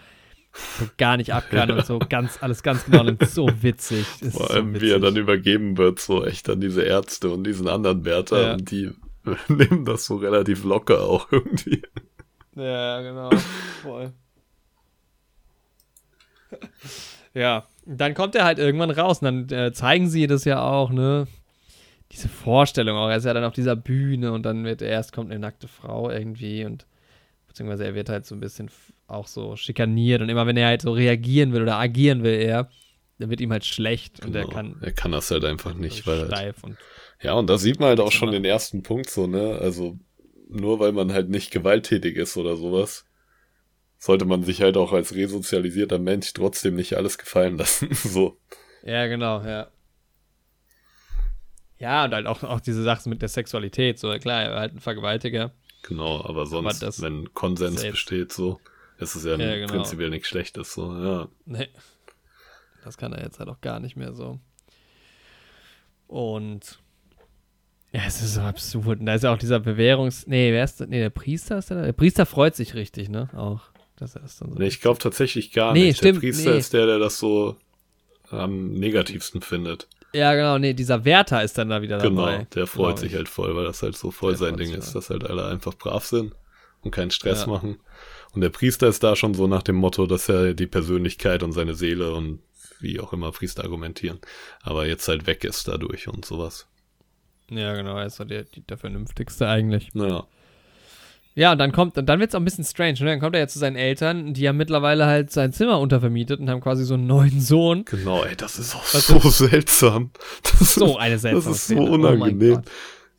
gar 0.98 1.16
nicht 1.16 1.32
ab 1.32 1.44
kann 1.50 1.70
und 1.70 1.86
so 1.86 1.98
ganz, 1.98 2.42
alles 2.42 2.62
ganz 2.62 2.84
genau 2.84 3.04
nimmt. 3.04 3.26
So 3.28 3.48
witzig. 3.62 4.06
Ist 4.20 4.36
Vor 4.36 4.48
so 4.48 4.54
allem, 4.54 4.74
wie 4.74 4.90
er 4.90 4.96
witzig. 4.96 5.02
dann 5.02 5.16
übergeben 5.16 5.78
wird, 5.78 6.00
so 6.00 6.24
echt 6.24 6.48
an 6.50 6.60
diese 6.60 6.82
Ärzte 6.82 7.30
und 7.30 7.44
diesen 7.44 7.68
anderen 7.68 8.04
Wärter. 8.04 8.42
Ja. 8.42 8.52
Und 8.54 8.70
die 8.70 8.90
nehmen 9.48 9.84
das 9.84 10.06
so 10.06 10.16
relativ 10.16 10.64
locker 10.64 11.02
auch 11.02 11.30
irgendwie. 11.30 11.82
Ja, 12.54 13.00
genau. 13.00 13.30
Voll. 13.82 14.12
ja, 17.34 17.66
dann 17.86 18.14
kommt 18.14 18.34
er 18.34 18.44
halt 18.44 18.58
irgendwann 18.58 18.90
raus 18.90 19.22
und 19.22 19.48
dann 19.48 19.58
äh, 19.58 19.72
zeigen 19.72 20.08
sie 20.08 20.26
das 20.26 20.44
ja 20.44 20.62
auch, 20.62 20.90
ne? 20.90 21.26
Diese 22.12 22.28
Vorstellung 22.28 22.98
auch. 22.98 23.08
Er 23.08 23.16
ist 23.16 23.24
ja 23.24 23.32
dann 23.32 23.44
auf 23.44 23.54
dieser 23.54 23.74
Bühne 23.74 24.32
und 24.32 24.42
dann 24.42 24.64
wird 24.64 24.82
erst 24.82 25.14
kommt 25.14 25.30
eine 25.30 25.40
nackte 25.40 25.66
Frau 25.66 26.10
irgendwie 26.10 26.66
und 26.66 26.84
beziehungsweise 27.52 27.84
er 27.84 27.94
wird 27.94 28.08
halt 28.08 28.24
so 28.26 28.34
ein 28.34 28.40
bisschen 28.40 28.70
auch 29.06 29.26
so 29.26 29.56
schikaniert 29.56 30.22
und 30.22 30.28
immer 30.30 30.46
wenn 30.46 30.56
er 30.56 30.68
halt 30.68 30.82
so 30.82 30.92
reagieren 30.92 31.52
will 31.52 31.62
oder 31.62 31.76
agieren 31.76 32.22
will 32.22 32.34
er, 32.40 32.70
dann 33.18 33.28
wird 33.30 33.40
ihm 33.40 33.52
halt 33.52 33.64
schlecht 33.64 34.24
und 34.24 34.34
er 34.34 34.42
Genau. 34.44 34.54
kann 34.54 34.76
er 34.80 34.92
kann 34.92 35.12
das 35.12 35.30
halt 35.30 35.44
einfach 35.44 35.74
nicht, 35.74 36.06
weil 36.06 36.20
halt, 36.20 36.28
steif 36.28 36.64
und 36.64 36.76
Ja, 37.20 37.34
und 37.34 37.48
da 37.48 37.58
sieht 37.58 37.78
man 37.78 37.90
halt 37.90 38.00
auch 38.00 38.10
schon 38.10 38.32
den 38.32 38.44
ersten 38.44 38.82
Punkt 38.82 39.10
so, 39.10 39.26
ne? 39.26 39.58
Also 39.60 39.98
nur 40.48 40.80
weil 40.80 40.92
man 40.92 41.12
halt 41.12 41.28
nicht 41.28 41.50
gewalttätig 41.50 42.16
ist 42.16 42.36
oder 42.36 42.56
sowas, 42.56 43.04
sollte 43.98 44.24
man 44.24 44.42
sich 44.42 44.62
halt 44.62 44.76
auch 44.76 44.92
als 44.92 45.14
resozialisierter 45.14 45.98
Mensch 45.98 46.32
trotzdem 46.32 46.74
nicht 46.74 46.94
alles 46.96 47.18
gefallen 47.18 47.58
lassen. 47.58 47.88
so. 47.92 48.38
Ja, 48.82 49.06
genau, 49.06 49.42
ja. 49.42 49.68
Ja, 51.78 52.04
und 52.04 52.14
halt 52.14 52.26
auch, 52.26 52.42
auch 52.44 52.60
diese 52.60 52.82
Sachen 52.82 53.10
mit 53.10 53.22
der 53.22 53.28
Sexualität, 53.28 53.98
so 53.98 54.08
klar, 54.18 54.42
er 54.42 54.50
war 54.52 54.60
halt 54.60 54.74
ein 54.74 54.80
Vergewaltiger. 54.80 55.52
Genau, 55.82 56.24
aber 56.24 56.46
sonst, 56.46 56.82
das- 56.82 57.00
wenn 57.02 57.32
Konsens 57.34 57.76
ist 57.76 57.82
jetzt- 57.84 57.92
besteht, 57.92 58.32
so, 58.32 58.60
ist 58.98 59.16
es 59.16 59.24
ja, 59.24 59.36
Ja, 59.36 59.56
genau. 59.56 59.72
prinzipiell 59.72 60.10
nichts 60.10 60.28
Schlechtes, 60.28 60.72
so, 60.74 60.92
ja. 60.94 61.28
Nee. 61.44 61.68
Das 62.84 62.96
kann 62.96 63.12
er 63.12 63.22
jetzt 63.22 63.38
halt 63.38 63.48
auch 63.48 63.60
gar 63.60 63.78
nicht 63.80 63.96
mehr 63.96 64.12
so. 64.12 64.38
Und 66.06 66.78
ja, 67.92 68.02
es 68.06 68.22
ist 68.22 68.34
so 68.34 68.40
absurd. 68.40 69.00
Und 69.00 69.06
da 69.06 69.14
ist 69.14 69.22
ja 69.24 69.32
auch 69.32 69.38
dieser 69.38 69.60
Bewährungs... 69.60 70.26
Nee, 70.26 70.52
wer 70.52 70.64
ist 70.64 70.80
das? 70.80 70.88
Nee, 70.88 70.98
der 71.00 71.10
Priester 71.10 71.58
ist 71.58 71.70
der 71.70 71.78
da? 71.78 71.82
Der 71.84 71.92
Priester 71.92 72.26
freut 72.26 72.56
sich 72.56 72.74
richtig, 72.74 73.08
ne? 73.08 73.28
Auch, 73.34 73.60
dass 73.96 74.14
er 74.14 74.22
das 74.22 74.38
dann 74.38 74.50
so... 74.52 74.58
Nee, 74.58 74.66
ich 74.68 74.80
glaube 74.80 74.98
tatsächlich 74.98 75.52
gar 75.52 75.72
Nee, 75.72 75.86
nicht. 75.88 75.98
stimmt, 75.98 76.16
der 76.16 76.20
Priester 76.20 76.50
nee. 76.52 76.58
ist 76.58 76.72
der, 76.72 76.86
der 76.86 76.98
das 76.98 77.18
so 77.18 77.56
am 78.30 78.72
negativsten 78.72 79.42
findet. 79.42 79.88
Ja, 80.14 80.34
genau, 80.34 80.58
nee, 80.58 80.74
dieser 80.74 81.04
Wärter 81.04 81.42
ist 81.42 81.56
dann 81.58 81.68
da 81.70 81.82
wieder 81.82 81.98
Genau, 81.98 82.14
dabei. 82.26 82.44
der 82.54 82.66
freut 82.66 82.96
glaub 82.96 82.98
sich 82.98 83.12
ich. 83.12 83.16
halt 83.16 83.28
voll, 83.28 83.54
weil 83.56 83.64
das 83.64 83.82
halt 83.82 83.96
so 83.96 84.10
voll 84.10 84.32
Der 84.32 84.38
sein 84.38 84.50
freut 84.50 84.60
Ding 84.60 84.72
ist, 84.74 84.94
dass 84.94 85.10
halt 85.10 85.24
alle 85.24 85.46
einfach 85.46 85.74
brav 85.74 86.04
sind 86.04 86.34
und 86.82 86.90
keinen 86.90 87.10
Stress 87.10 87.46
Ja. 87.46 87.46
machen. 87.46 87.78
Und 88.32 88.40
der 88.40 88.50
Priester 88.50 88.88
ist 88.88 89.02
da 89.02 89.14
schon 89.16 89.34
so 89.34 89.46
nach 89.46 89.62
dem 89.62 89.76
Motto, 89.76 90.06
dass 90.06 90.28
er 90.28 90.54
die 90.54 90.66
Persönlichkeit 90.66 91.42
und 91.42 91.52
seine 91.52 91.74
Seele 91.74 92.14
und 92.14 92.40
wie 92.80 92.98
auch 93.00 93.12
immer 93.12 93.30
Priester 93.32 93.62
argumentieren, 93.64 94.20
aber 94.62 94.86
jetzt 94.86 95.06
halt 95.08 95.26
weg 95.26 95.44
ist 95.44 95.68
dadurch 95.68 96.08
und 96.08 96.24
sowas. 96.24 96.66
Ja, 97.50 97.74
genau, 97.74 97.98
er 97.98 98.06
ist 98.06 98.16
so 98.16 98.24
der, 98.24 98.44
der 98.68 98.78
Vernünftigste 98.78 99.48
eigentlich. 99.48 99.94
Naja, 99.94 100.26
Ja, 101.34 101.52
und 101.52 101.58
dann 101.58 101.72
kommt, 101.72 101.96
und 101.96 102.06
dann 102.06 102.20
wird 102.20 102.30
es 102.30 102.34
auch 102.34 102.40
ein 102.40 102.44
bisschen 102.44 102.64
strange, 102.64 102.98
ne? 103.00 103.06
Dann 103.06 103.20
kommt 103.20 103.34
er 103.34 103.40
ja 103.40 103.48
zu 103.48 103.58
seinen 103.58 103.76
Eltern, 103.76 104.34
die 104.34 104.46
haben 104.48 104.58
mittlerweile 104.58 105.06
halt 105.06 105.30
sein 105.30 105.52
Zimmer 105.52 105.80
untervermietet 105.80 106.40
und 106.40 106.50
haben 106.50 106.60
quasi 106.60 106.84
so 106.84 106.94
einen 106.94 107.06
neuen 107.06 107.40
Sohn. 107.40 107.84
genau, 107.86 108.22
ey, 108.24 108.36
das 108.36 108.58
ist 108.58 108.74
auch 108.74 108.84
Was 108.92 109.06
so 109.06 109.18
seltsam. 109.18 110.10
Das 110.42 110.60
ist, 110.60 110.74
So 110.74 110.98
eine 110.98 111.14
das 111.14 111.22
seltsame 111.22 111.54
ist 111.54 111.66
so 111.68 111.74
Szene. 111.74 111.80
Oh 111.90 111.94
unangenehm. 111.94 112.54
Gott. 112.56 112.64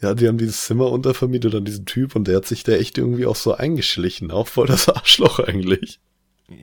ja, 0.02 0.14
die 0.14 0.27
haben 0.27 0.38
dieses 0.38 0.61
Zimmer 0.65 0.91
untervermietet 0.91 1.56
an 1.56 1.65
diesen 1.65 1.85
Typ 1.85 2.15
und 2.15 2.27
der 2.27 2.35
hat 2.38 2.45
sich 2.45 2.64
da 2.64 2.73
echt 2.73 2.98
irgendwie 2.99 3.26
auch 3.26 3.35
so 3.35 3.56
eingeschlichen. 3.56 4.30
Auch 4.30 4.48
voll 4.48 4.68
das 4.68 4.90
Arschloch 4.90 5.40
eigentlich. 5.40 5.99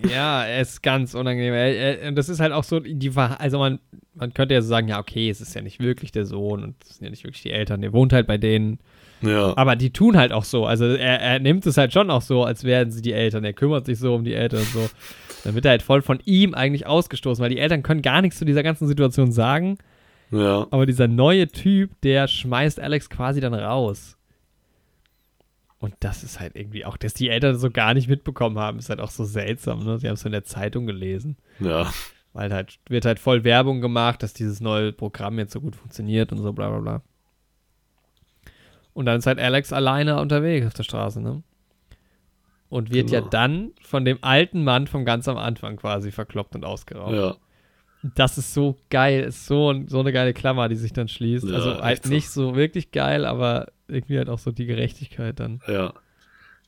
Ja, 0.09 0.45
er 0.45 0.61
ist 0.61 0.83
ganz 0.83 1.15
unangenehm. 1.15 2.07
Und 2.09 2.15
das 2.15 2.29
ist 2.29 2.39
halt 2.39 2.53
auch 2.53 2.63
so, 2.65 2.79
die, 2.79 3.11
also 3.17 3.59
man, 3.59 3.81
man 4.15 4.33
könnte 4.35 4.55
ja 4.55 4.63
so 4.63 4.69
sagen, 4.69 4.87
ja, 4.87 5.01
okay, 5.01 5.29
es 5.31 5.41
ist 5.41 5.55
ja 5.55 5.63
nicht 5.63 5.81
wirklich 5.81 6.13
der 6.13 6.27
Sohn 6.27 6.63
und 6.63 6.77
es 6.85 6.97
sind 6.99 7.05
ja 7.07 7.11
nicht 7.11 7.25
wirklich 7.25 7.43
die 7.43 7.51
Eltern, 7.51 7.81
der 7.81 7.93
wohnt 7.93 8.13
halt 8.13 8.27
bei 8.29 8.39
denen. 8.39 8.79
Ja. 9.23 9.57
Aber 9.57 9.77
die 9.77 9.93
tun 9.93 10.17
halt 10.17 10.33
auch 10.33 10.45
so. 10.45 10.67
Also 10.67 10.87
er, 10.87 11.21
er 11.21 11.39
nimmt 11.39 11.67
es 11.67 11.77
halt 11.77 11.93
schon 11.93 12.11
auch 12.11 12.23
so, 12.23 12.45
als 12.45 12.65
wären 12.65 12.91
sie 12.91 13.03
die 13.03 13.13
Eltern. 13.13 13.45
Er 13.45 13.53
kümmert 13.53 13.87
sich 13.87 13.99
so 13.99 14.15
um 14.15 14.25
die 14.25 14.35
Eltern 14.35 14.61
und 14.61 14.69
so. 14.69 14.91
Dann 15.45 15.55
wird 15.55 15.65
er 15.65 15.73
halt 15.73 15.83
voll 15.83 16.03
von 16.03 16.21
ihm 16.25 16.55
eigentlich 16.55 16.87
ausgestoßen, 16.87 17.43
weil 17.43 17.51
die 17.51 17.59
Eltern 17.59 17.83
können 17.83 18.03
gar 18.03 18.23
nichts 18.23 18.39
zu 18.39 18.45
dieser 18.45 18.63
ganzen 18.63 18.87
Situation 18.87 19.33
sagen. 19.33 19.79
Ja. 20.31 20.67
Aber 20.71 20.87
dieser 20.87 21.09
neue 21.09 21.49
Typ, 21.49 22.01
der 22.03 22.29
schmeißt 22.29 22.81
Alex 22.81 23.11
quasi 23.11 23.41
dann 23.41 23.55
raus. 23.55 24.17
Und 25.79 25.95
das 26.01 26.23
ist 26.23 26.41
halt 26.41 26.57
irgendwie 26.57 26.85
auch, 26.85 26.99
dass 26.99 27.15
die 27.15 27.31
Eltern 27.31 27.59
so 27.59 27.71
gar 27.71 27.95
nicht 27.95 28.09
mitbekommen 28.09 28.59
haben, 28.59 28.79
ist 28.79 28.91
halt 28.91 29.01
auch 29.01 29.11
so 29.11 29.25
seltsam, 29.25 29.83
ne? 29.85 29.99
Sie 29.99 30.09
haben 30.09 30.15
es 30.15 30.25
in 30.27 30.33
der 30.33 30.45
Zeitung 30.45 30.87
gelesen. 30.87 31.39
Ja. 31.59 31.91
Weil 32.35 32.53
halt, 32.53 32.79
wird 32.89 33.07
halt 33.07 33.19
voll 33.19 33.45
Werbung 33.45 33.81
gemacht, 33.81 34.23
dass 34.23 34.35
dieses 34.35 34.61
neue 34.61 34.93
Programm 34.93 35.39
jetzt 35.39 35.53
so 35.53 35.61
gut 35.61 35.75
funktioniert 35.75 36.33
und 36.33 36.39
so 36.39 36.53
bla 36.53 36.69
bla 36.69 36.79
bla. 36.81 37.03
Und 38.93 39.07
dann 39.07 39.19
ist 39.19 39.27
halt 39.27 39.39
Alex 39.39 39.73
alleine 39.73 40.21
unterwegs 40.21 40.67
auf 40.67 40.75
der 40.75 40.83
Straße, 40.83 41.21
ne? 41.21 41.43
Und 42.69 42.93
wird 42.93 43.11
Genau. 43.11 43.23
ja 43.25 43.29
dann 43.29 43.73
von 43.83 44.05
dem 44.05 44.19
alten 44.23 44.63
Mann 44.63 44.87
vom 44.87 45.05
ganz 45.05 45.27
am 45.29 45.37
Anfang 45.39 45.77
quasi 45.77 46.13
verkloppt 46.13 46.55
und 46.55 46.65
ausgeraubt. 46.65 47.15
Ja. 47.15 47.37
Das 48.15 48.39
ist 48.39 48.55
so 48.55 48.77
geil, 48.89 49.25
ist 49.25 49.47
so, 49.47 49.75
so 49.87 50.01
eine 50.01 50.13
geile 50.13 50.33
Klammer, 50.33 50.69
die 50.69 50.77
sich 50.77 50.93
dann 50.93 51.09
schließt. 51.09 51.47
Ja, 51.47 51.55
also 51.55 51.75
halt 51.83 51.93
echt 51.95 52.05
so. 52.05 52.11
nicht 52.11 52.31
so 52.31 52.55
wirklich 52.57 52.93
geil, 52.93 53.27
aber 53.27 53.69
irgendwie 53.89 54.17
halt 54.19 54.29
auch 54.31 54.39
so 54.39 54.53
die 54.53 54.67
Gerechtigkeit 54.67 55.39
dann. 55.41 55.61
Ja. 55.67 55.93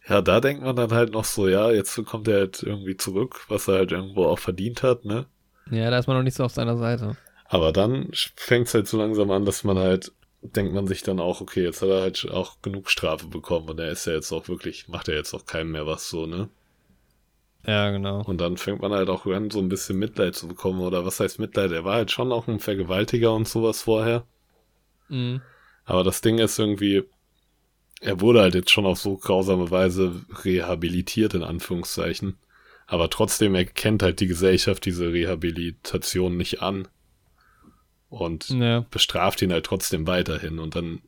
Ja, 0.08 0.20
da 0.20 0.40
denkt 0.40 0.64
man 0.64 0.74
dann 0.74 0.90
halt 0.90 1.12
noch 1.12 1.24
so, 1.24 1.48
ja, 1.48 1.70
jetzt 1.70 2.04
kommt 2.04 2.26
er 2.26 2.40
halt 2.40 2.62
irgendwie 2.62 2.96
zurück, 2.96 3.44
was 3.48 3.68
er 3.68 3.74
halt 3.74 3.92
irgendwo 3.92 4.24
auch 4.26 4.40
verdient 4.40 4.82
hat, 4.82 5.04
ne? 5.04 5.26
Ja, 5.70 5.90
da 5.90 5.98
ist 5.98 6.08
man 6.08 6.16
noch 6.16 6.24
nicht 6.24 6.34
so 6.36 6.44
auf 6.44 6.52
seiner 6.52 6.76
Seite. 6.76 7.16
Aber 7.46 7.70
dann 7.72 8.08
fängt 8.34 8.66
es 8.66 8.74
halt 8.74 8.88
so 8.88 8.98
langsam 8.98 9.30
an, 9.30 9.44
dass 9.44 9.62
man 9.62 9.78
halt, 9.78 10.10
denkt 10.42 10.74
man 10.74 10.86
sich 10.86 11.02
dann 11.02 11.20
auch, 11.20 11.40
okay, 11.40 11.62
jetzt 11.62 11.82
hat 11.82 11.88
er 11.88 12.02
halt 12.02 12.28
auch 12.30 12.60
genug 12.62 12.90
Strafe 12.90 13.26
bekommen 13.26 13.68
und 13.68 13.78
er 13.78 13.90
ist 13.90 14.06
ja 14.06 14.14
jetzt 14.14 14.32
auch 14.32 14.48
wirklich, 14.48 14.88
macht 14.88 15.08
er 15.08 15.14
jetzt 15.14 15.32
auch 15.34 15.46
keinem 15.46 15.72
mehr 15.72 15.86
was 15.86 16.08
so, 16.08 16.26
ne? 16.26 16.48
Ja, 17.64 17.90
genau. 17.90 18.22
Und 18.22 18.40
dann 18.40 18.56
fängt 18.56 18.82
man 18.82 18.92
halt 18.92 19.08
auch 19.08 19.24
an, 19.26 19.50
so 19.50 19.60
ein 19.60 19.68
bisschen 19.68 19.98
Mitleid 19.98 20.34
zu 20.34 20.48
bekommen. 20.48 20.80
Oder 20.80 21.04
was 21.04 21.20
heißt 21.20 21.38
Mitleid? 21.38 21.70
Er 21.70 21.84
war 21.84 21.94
halt 21.94 22.10
schon 22.10 22.32
auch 22.32 22.48
ein 22.48 22.58
Vergewaltiger 22.58 23.32
und 23.32 23.46
sowas 23.46 23.82
vorher. 23.82 24.24
Mhm. 25.08 25.42
Aber 25.84 26.02
das 26.02 26.22
Ding 26.22 26.38
ist 26.38 26.58
irgendwie, 26.58 27.04
er 28.00 28.20
wurde 28.20 28.40
halt 28.40 28.54
jetzt 28.54 28.70
schon 28.70 28.86
auf 28.86 28.98
so 28.98 29.16
grausame 29.16 29.70
Weise 29.70 30.24
rehabilitiert, 30.44 31.34
in 31.34 31.44
Anführungszeichen. 31.44 32.36
Aber 32.86 33.08
trotzdem 33.10 33.54
erkennt 33.54 34.02
halt 34.02 34.18
die 34.18 34.26
Gesellschaft 34.26 34.84
diese 34.84 35.12
Rehabilitation 35.12 36.36
nicht 36.36 36.62
an. 36.62 36.88
Und 38.12 38.50
Ja, 38.50 38.84
bestraft 38.90 39.40
ihn 39.40 39.52
halt 39.52 39.64
trotzdem 39.64 40.06
weiterhin. 40.06 40.58
Und 40.58 40.76
dann, 40.76 41.00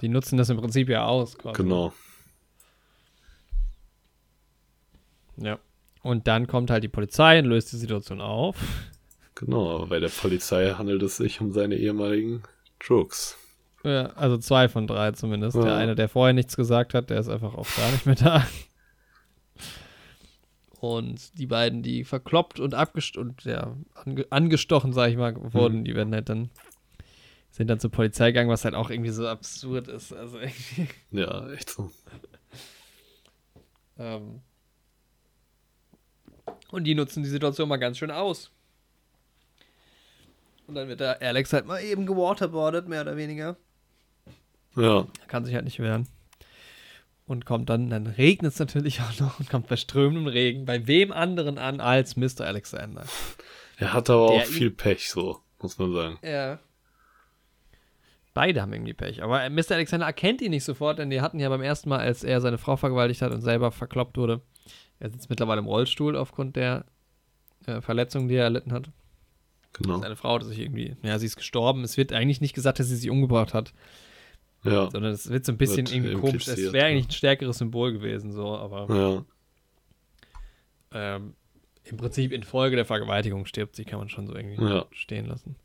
die 0.00 0.08
nutzen 0.08 0.38
das 0.38 0.48
im 0.48 0.56
Prinzip 0.56 0.88
ja 0.88 1.04
aus. 1.04 1.36
Quasi. 1.36 1.62
genau, 1.62 1.92
Ja. 5.36 5.58
Und 6.02 6.26
dann 6.26 6.46
kommt 6.46 6.70
halt 6.70 6.82
die 6.82 6.88
Polizei 6.88 7.38
und 7.38 7.44
löst 7.44 7.72
die 7.72 7.76
Situation 7.76 8.22
auf. 8.22 8.56
genau, 9.34 9.74
aber 9.76 9.86
bei 9.88 10.00
der 10.00 10.08
Polizei 10.08 10.70
handelt 10.72 11.02
es 11.02 11.18
sich 11.18 11.42
um 11.42 11.52
seine 11.52 11.76
ehemaligen 11.76 12.42
Drugs. 12.78 13.36
Ja, 13.84 14.06
also 14.14 14.38
zwei 14.38 14.68
von 14.70 14.86
drei 14.86 15.12
zumindest. 15.12 15.56
Ja. 15.56 15.64
Der 15.64 15.76
eine, 15.76 15.94
der 15.94 16.08
vorher 16.08 16.32
nichts 16.32 16.56
gesagt 16.56 16.94
hat, 16.94 17.10
der 17.10 17.20
ist 17.20 17.28
einfach 17.28 17.54
auch 17.54 17.68
gar 17.76 17.90
nicht 17.92 18.06
mehr 18.06 18.14
da. 18.14 18.46
Und 20.80 21.36
die 21.38 21.46
beiden, 21.46 21.82
die 21.82 22.04
verkloppt 22.04 22.60
und 22.60 22.74
abgest 22.74 23.16
und 23.16 23.44
ja, 23.44 23.76
ange 23.94 24.26
angestochen, 24.30 24.92
sag 24.92 25.10
ich 25.10 25.16
mal, 25.16 25.34
wurden, 25.52 25.84
die 25.84 25.94
werden 25.94 26.14
halt 26.14 26.28
dann 26.28 26.50
sind 27.50 27.68
dann 27.68 27.80
zur 27.80 27.90
Polizei 27.90 28.28
gegangen, 28.28 28.50
was 28.50 28.64
halt 28.64 28.74
auch 28.74 28.90
irgendwie 28.90 29.10
so 29.10 29.26
absurd 29.26 29.88
ist. 29.88 30.12
Also 30.12 30.38
irgendwie. 30.38 30.88
Ja, 31.10 31.50
echt 31.50 31.70
so. 31.70 31.90
Ähm, 34.00 34.42
und 36.70 36.84
die 36.84 36.94
nutzen 36.94 37.24
die 37.24 37.28
Situation 37.28 37.68
mal 37.68 37.78
ganz 37.78 37.98
schön 37.98 38.12
aus. 38.12 38.52
Und 40.68 40.76
dann 40.76 40.86
wird 40.86 41.00
der 41.00 41.20
Alex 41.20 41.52
halt 41.52 41.66
mal 41.66 41.82
eben 41.82 42.06
gewaterboardet, 42.06 42.86
mehr 42.86 43.00
oder 43.00 43.16
weniger. 43.16 43.56
Ja, 44.76 44.98
Er 45.00 45.26
kann 45.26 45.44
sich 45.44 45.54
halt 45.56 45.64
nicht 45.64 45.80
wehren. 45.80 46.06
Und 47.28 47.44
kommt 47.44 47.68
dann, 47.68 47.90
dann 47.90 48.06
regnet 48.06 48.54
es 48.54 48.58
natürlich 48.58 49.00
auch 49.02 49.20
noch 49.20 49.38
und 49.38 49.50
kommt 49.50 49.68
bei 49.68 49.76
strömendem 49.76 50.26
Regen 50.26 50.64
bei 50.64 50.86
wem 50.86 51.12
anderen 51.12 51.58
an 51.58 51.80
als 51.80 52.16
Mr. 52.16 52.40
Alexander. 52.40 53.04
er 53.76 53.92
hat 53.92 54.08
aber 54.08 54.28
Der 54.28 54.36
auch 54.42 54.44
viel 54.46 54.70
Pech, 54.70 55.10
so, 55.10 55.38
muss 55.60 55.78
man 55.78 55.92
sagen. 55.92 56.18
Ja. 56.22 56.58
Beide 58.32 58.62
haben 58.62 58.72
irgendwie 58.72 58.94
Pech. 58.94 59.22
Aber 59.22 59.48
Mr. 59.50 59.72
Alexander 59.72 60.06
erkennt 60.06 60.40
ihn 60.40 60.52
nicht 60.52 60.64
sofort, 60.64 60.98
denn 60.98 61.10
die 61.10 61.20
hatten 61.20 61.38
ja 61.38 61.50
beim 61.50 61.60
ersten 61.60 61.90
Mal, 61.90 61.98
als 62.00 62.24
er 62.24 62.40
seine 62.40 62.56
Frau 62.56 62.76
vergewaltigt 62.76 63.20
hat 63.20 63.32
und 63.32 63.42
selber 63.42 63.72
verkloppt 63.72 64.16
wurde. 64.16 64.40
Er 64.98 65.10
sitzt 65.10 65.28
mittlerweile 65.28 65.60
im 65.60 65.66
Rollstuhl 65.66 66.16
aufgrund 66.16 66.56
der 66.56 66.86
äh, 67.66 67.82
Verletzungen, 67.82 68.28
die 68.28 68.36
er 68.36 68.44
erlitten 68.44 68.72
hat. 68.72 68.90
Genau. 69.74 69.98
Seine 70.00 70.16
Frau 70.16 70.36
hat 70.36 70.44
sich 70.44 70.60
irgendwie, 70.60 70.96
ja, 71.02 71.18
sie 71.18 71.26
ist 71.26 71.36
gestorben. 71.36 71.84
Es 71.84 71.96
wird 71.98 72.12
eigentlich 72.12 72.40
nicht 72.40 72.54
gesagt, 72.54 72.78
dass 72.78 72.88
sie 72.88 72.96
sich 72.96 73.10
umgebracht 73.10 73.52
hat, 73.52 73.74
Ja, 74.64 74.90
sondern 74.90 75.12
es 75.12 75.30
wird 75.30 75.44
so 75.44 75.52
ein 75.52 75.58
bisschen 75.58 75.86
irgendwie 75.86 76.14
komisch. 76.14 76.48
Es 76.48 76.72
wäre 76.72 76.86
eigentlich 76.86 77.06
ein 77.08 77.12
stärkeres 77.12 77.58
Symbol 77.58 77.92
gewesen, 77.92 78.32
so, 78.32 78.56
aber 78.56 79.24
ja, 80.92 81.16
ähm, 81.16 81.34
im 81.84 81.96
Prinzip 81.96 82.32
infolge 82.32 82.76
der 82.76 82.84
Vergewaltigung 82.84 83.46
stirbt 83.46 83.76
sie, 83.76 83.84
kann 83.84 83.98
man 83.98 84.08
schon 84.08 84.26
so 84.26 84.34
irgendwie 84.34 84.62
Ja. 84.62 84.84
stehen 84.90 85.26
lassen. 85.26 85.56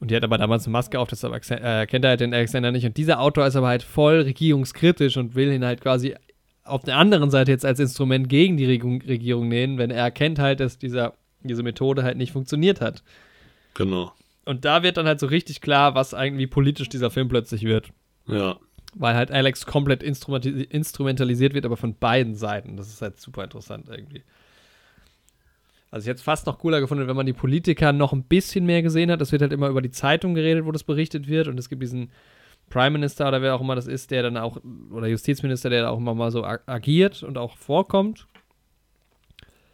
Und 0.00 0.10
die 0.10 0.16
hat 0.16 0.24
aber 0.24 0.38
damals 0.38 0.64
eine 0.66 0.72
Maske 0.72 0.98
auf, 0.98 1.08
deshalb 1.08 1.32
erken- 1.32 1.62
äh, 1.62 1.86
kennt 1.86 2.04
er 2.04 2.10
halt 2.10 2.20
den 2.20 2.34
Alexander 2.34 2.72
nicht. 2.72 2.84
Und 2.86 2.96
dieser 2.96 3.20
Autor 3.20 3.46
ist 3.46 3.54
aber 3.56 3.68
halt 3.68 3.82
voll 3.82 4.22
regierungskritisch 4.22 5.16
und 5.16 5.34
will 5.34 5.52
ihn 5.52 5.64
halt 5.64 5.80
quasi 5.80 6.16
auf 6.64 6.82
der 6.82 6.96
anderen 6.96 7.30
Seite 7.30 7.50
jetzt 7.52 7.64
als 7.64 7.78
Instrument 7.80 8.28
gegen 8.28 8.56
die 8.56 8.66
Regierung, 8.66 9.00
Regierung 9.02 9.48
nehmen, 9.48 9.78
wenn 9.78 9.90
er 9.90 10.02
erkennt 10.04 10.38
halt, 10.38 10.60
dass 10.60 10.78
dieser, 10.78 11.14
diese 11.42 11.62
Methode 11.62 12.02
halt 12.04 12.16
nicht 12.16 12.32
funktioniert 12.32 12.80
hat. 12.80 13.02
genau. 13.74 14.12
Und 14.44 14.64
da 14.64 14.82
wird 14.82 14.96
dann 14.96 15.06
halt 15.06 15.20
so 15.20 15.26
richtig 15.26 15.60
klar, 15.60 15.94
was 15.94 16.14
eigentlich 16.14 16.50
politisch 16.50 16.88
dieser 16.88 17.10
Film 17.10 17.28
plötzlich 17.28 17.62
wird. 17.64 17.90
Ja, 18.26 18.58
Weil 18.94 19.14
halt 19.14 19.30
Alex 19.30 19.66
komplett 19.66 20.02
instrumentalisiert 20.02 21.54
wird, 21.54 21.64
aber 21.64 21.76
von 21.76 21.94
beiden 21.94 22.34
Seiten. 22.34 22.76
Das 22.76 22.88
ist 22.88 23.02
halt 23.02 23.20
super 23.20 23.44
interessant 23.44 23.88
irgendwie. 23.88 24.22
Also 25.90 26.04
ich 26.04 26.08
hätte 26.08 26.18
es 26.18 26.22
fast 26.22 26.46
noch 26.46 26.58
cooler 26.58 26.80
gefunden, 26.80 27.06
wenn 27.06 27.16
man 27.16 27.26
die 27.26 27.32
Politiker 27.34 27.92
noch 27.92 28.12
ein 28.12 28.24
bisschen 28.24 28.64
mehr 28.64 28.82
gesehen 28.82 29.10
hat. 29.10 29.20
Das 29.20 29.30
wird 29.30 29.42
halt 29.42 29.52
immer 29.52 29.68
über 29.68 29.82
die 29.82 29.90
Zeitung 29.90 30.34
geredet, 30.34 30.64
wo 30.64 30.72
das 30.72 30.84
berichtet 30.84 31.28
wird. 31.28 31.48
Und 31.48 31.58
es 31.58 31.68
gibt 31.68 31.82
diesen 31.82 32.10
Prime 32.70 32.90
Minister 32.92 33.28
oder 33.28 33.42
wer 33.42 33.54
auch 33.54 33.60
immer 33.60 33.74
das 33.74 33.86
ist, 33.86 34.10
der 34.10 34.22
dann 34.22 34.36
auch, 34.38 34.58
oder 34.90 35.06
Justizminister, 35.06 35.68
der 35.68 35.82
da 35.82 35.90
auch 35.90 35.98
immer 35.98 36.14
mal 36.14 36.30
so 36.30 36.44
ag- 36.44 36.66
agiert 36.66 37.22
und 37.22 37.36
auch 37.38 37.56
vorkommt. 37.58 38.26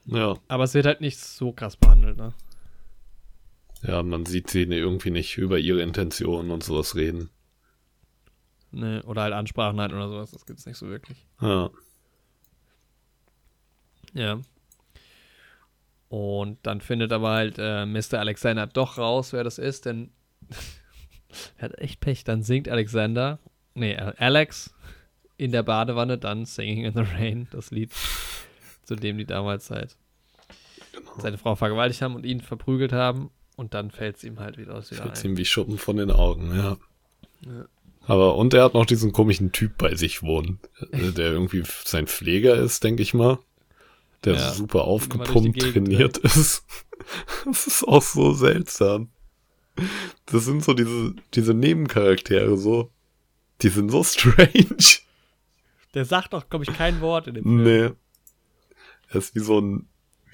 ja. 0.06 0.34
Aber 0.48 0.64
es 0.64 0.74
wird 0.74 0.86
halt 0.86 1.00
nicht 1.00 1.18
so 1.18 1.52
krass 1.52 1.76
behandelt, 1.76 2.16
ne? 2.16 2.32
Ja, 3.82 4.02
man 4.02 4.26
sieht 4.26 4.50
sie 4.50 4.62
irgendwie 4.62 5.10
nicht 5.10 5.38
über 5.38 5.58
ihre 5.58 5.82
Intentionen 5.82 6.50
und 6.50 6.64
sowas 6.64 6.94
reden. 6.94 7.30
ne? 8.70 9.02
Oder 9.04 9.22
halt 9.22 9.34
Ansprachen 9.34 9.80
halt 9.80 9.92
oder 9.92 10.08
sowas. 10.08 10.30
Das 10.32 10.46
gibt 10.46 10.58
es 10.58 10.66
nicht 10.66 10.76
so 10.76 10.88
wirklich. 10.88 11.26
Ja, 11.40 11.70
Ja. 14.14 14.40
Und 16.08 16.58
dann 16.62 16.80
findet 16.80 17.12
aber 17.12 17.30
halt 17.30 17.56
äh, 17.58 17.84
Mr. 17.84 18.14
Alexander 18.14 18.66
doch 18.66 18.96
raus, 18.96 19.32
wer 19.34 19.44
das 19.44 19.58
ist, 19.58 19.84
denn 19.84 20.10
er 21.58 21.64
hat 21.68 21.78
echt 21.78 22.00
Pech. 22.00 22.24
Dann 22.24 22.42
singt 22.42 22.68
Alexander, 22.68 23.38
nee, 23.74 23.94
Alex 23.96 24.74
in 25.36 25.52
der 25.52 25.62
Badewanne 25.62 26.18
dann 26.18 26.46
Singing 26.46 26.84
in 26.84 26.94
the 26.94 27.02
Rain, 27.14 27.46
das 27.52 27.70
Lied, 27.70 27.92
zu 28.82 28.96
dem 28.96 29.18
die 29.18 29.26
damals 29.26 29.70
halt 29.70 29.96
seine 31.18 31.38
Frau 31.38 31.54
vergewaltigt 31.54 32.02
haben 32.02 32.14
und 32.16 32.24
ihn 32.24 32.40
verprügelt 32.40 32.92
haben. 32.92 33.30
Und 33.58 33.74
dann 33.74 33.90
fällt 33.90 34.18
es 34.18 34.22
ihm 34.24 34.38
halt 34.38 34.56
wieder 34.56 34.76
aus 34.76 34.90
fällt 34.90 35.18
ein. 35.18 35.30
ihm 35.32 35.36
wie 35.36 35.44
Schuppen 35.44 35.78
von 35.78 35.96
den 35.96 36.12
Augen, 36.12 36.54
ja. 36.54 36.76
Ja. 37.40 37.66
Aber, 38.02 38.36
und 38.36 38.54
er 38.54 38.62
hat 38.62 38.74
noch 38.74 38.86
diesen 38.86 39.10
komischen 39.10 39.50
Typ 39.50 39.76
bei 39.76 39.96
sich 39.96 40.22
wohnen, 40.22 40.60
äh, 40.92 41.10
der 41.12 41.32
irgendwie 41.32 41.64
sein 41.84 42.06
Pfleger 42.06 42.54
ist, 42.54 42.84
denke 42.84 43.02
ich 43.02 43.14
mal. 43.14 43.40
Der 44.22 44.34
Ja, 44.34 44.52
super 44.52 44.84
aufgepumpt 44.84 45.58
Gegend, 45.58 45.72
trainiert 45.72 46.18
ist. 46.18 46.64
Das 47.46 47.66
ist 47.66 47.84
auch 47.84 48.02
so 48.02 48.32
seltsam. 48.32 49.08
Das 50.26 50.44
sind 50.44 50.62
so 50.62 50.74
diese, 50.74 51.14
diese 51.34 51.54
Nebencharaktere 51.54 52.56
so. 52.56 52.92
Die 53.62 53.70
sind 53.70 53.90
so 53.90 54.04
strange. 54.04 55.00
Der 55.94 56.04
sagt 56.04 56.32
doch, 56.32 56.48
glaube 56.48 56.64
ich, 56.64 56.76
kein 56.76 57.00
Wort 57.00 57.26
in 57.26 57.34
dem 57.34 57.44
Film. 57.44 57.62
Nee. 57.64 57.90
Er 59.08 59.16
ist 59.16 59.34
wie 59.34 59.40
so 59.40 59.60
ein, 59.60 59.88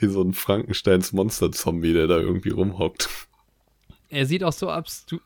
wie 0.09 0.13
so 0.13 0.23
ein 0.23 0.35
Frankensteins 0.35 1.13
Monster-Zombie, 1.13 1.93
der 1.93 2.07
da 2.07 2.19
irgendwie 2.19 2.51
rumhockt. 2.51 3.09
Er 4.11 4.27
sieht 4.27 4.45
auch 4.45 4.53
so, 4.53 4.71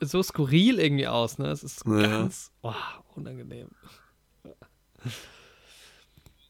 so 0.01 0.23
skurril 0.23 0.79
irgendwie 0.79 1.07
aus, 1.09 1.39
ne? 1.39 1.49
Es 1.49 1.63
ist 1.63 1.85
Ja. 1.87 2.07
ganz 2.07 2.53
oh, 2.63 2.73
unangenehm. 3.15 3.69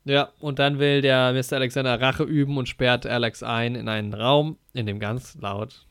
Ja, 0.05 0.33
und 0.41 0.59
dann 0.59 0.79
will 0.79 1.03
der 1.03 1.33
Mr. 1.33 1.55
Alexander 1.57 2.01
Rache 2.01 2.23
üben 2.25 2.57
und 2.57 2.69
sperrt 2.69 3.05
Alex 3.07 3.43
ein 3.43 3.75
in 3.75 3.89
einen 3.89 4.15
Raum, 4.15 4.57
in 4.73 4.87
dem 4.87 5.01
ganz 5.01 5.35
laut 5.37 5.85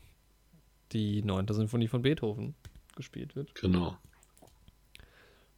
die 0.93 1.21
9. 1.21 1.47
Sinfonie 1.49 1.87
von 1.87 2.01
Beethoven 2.01 2.55
gespielt 2.95 3.35
wird. 3.35 3.53
Genau. 3.55 3.97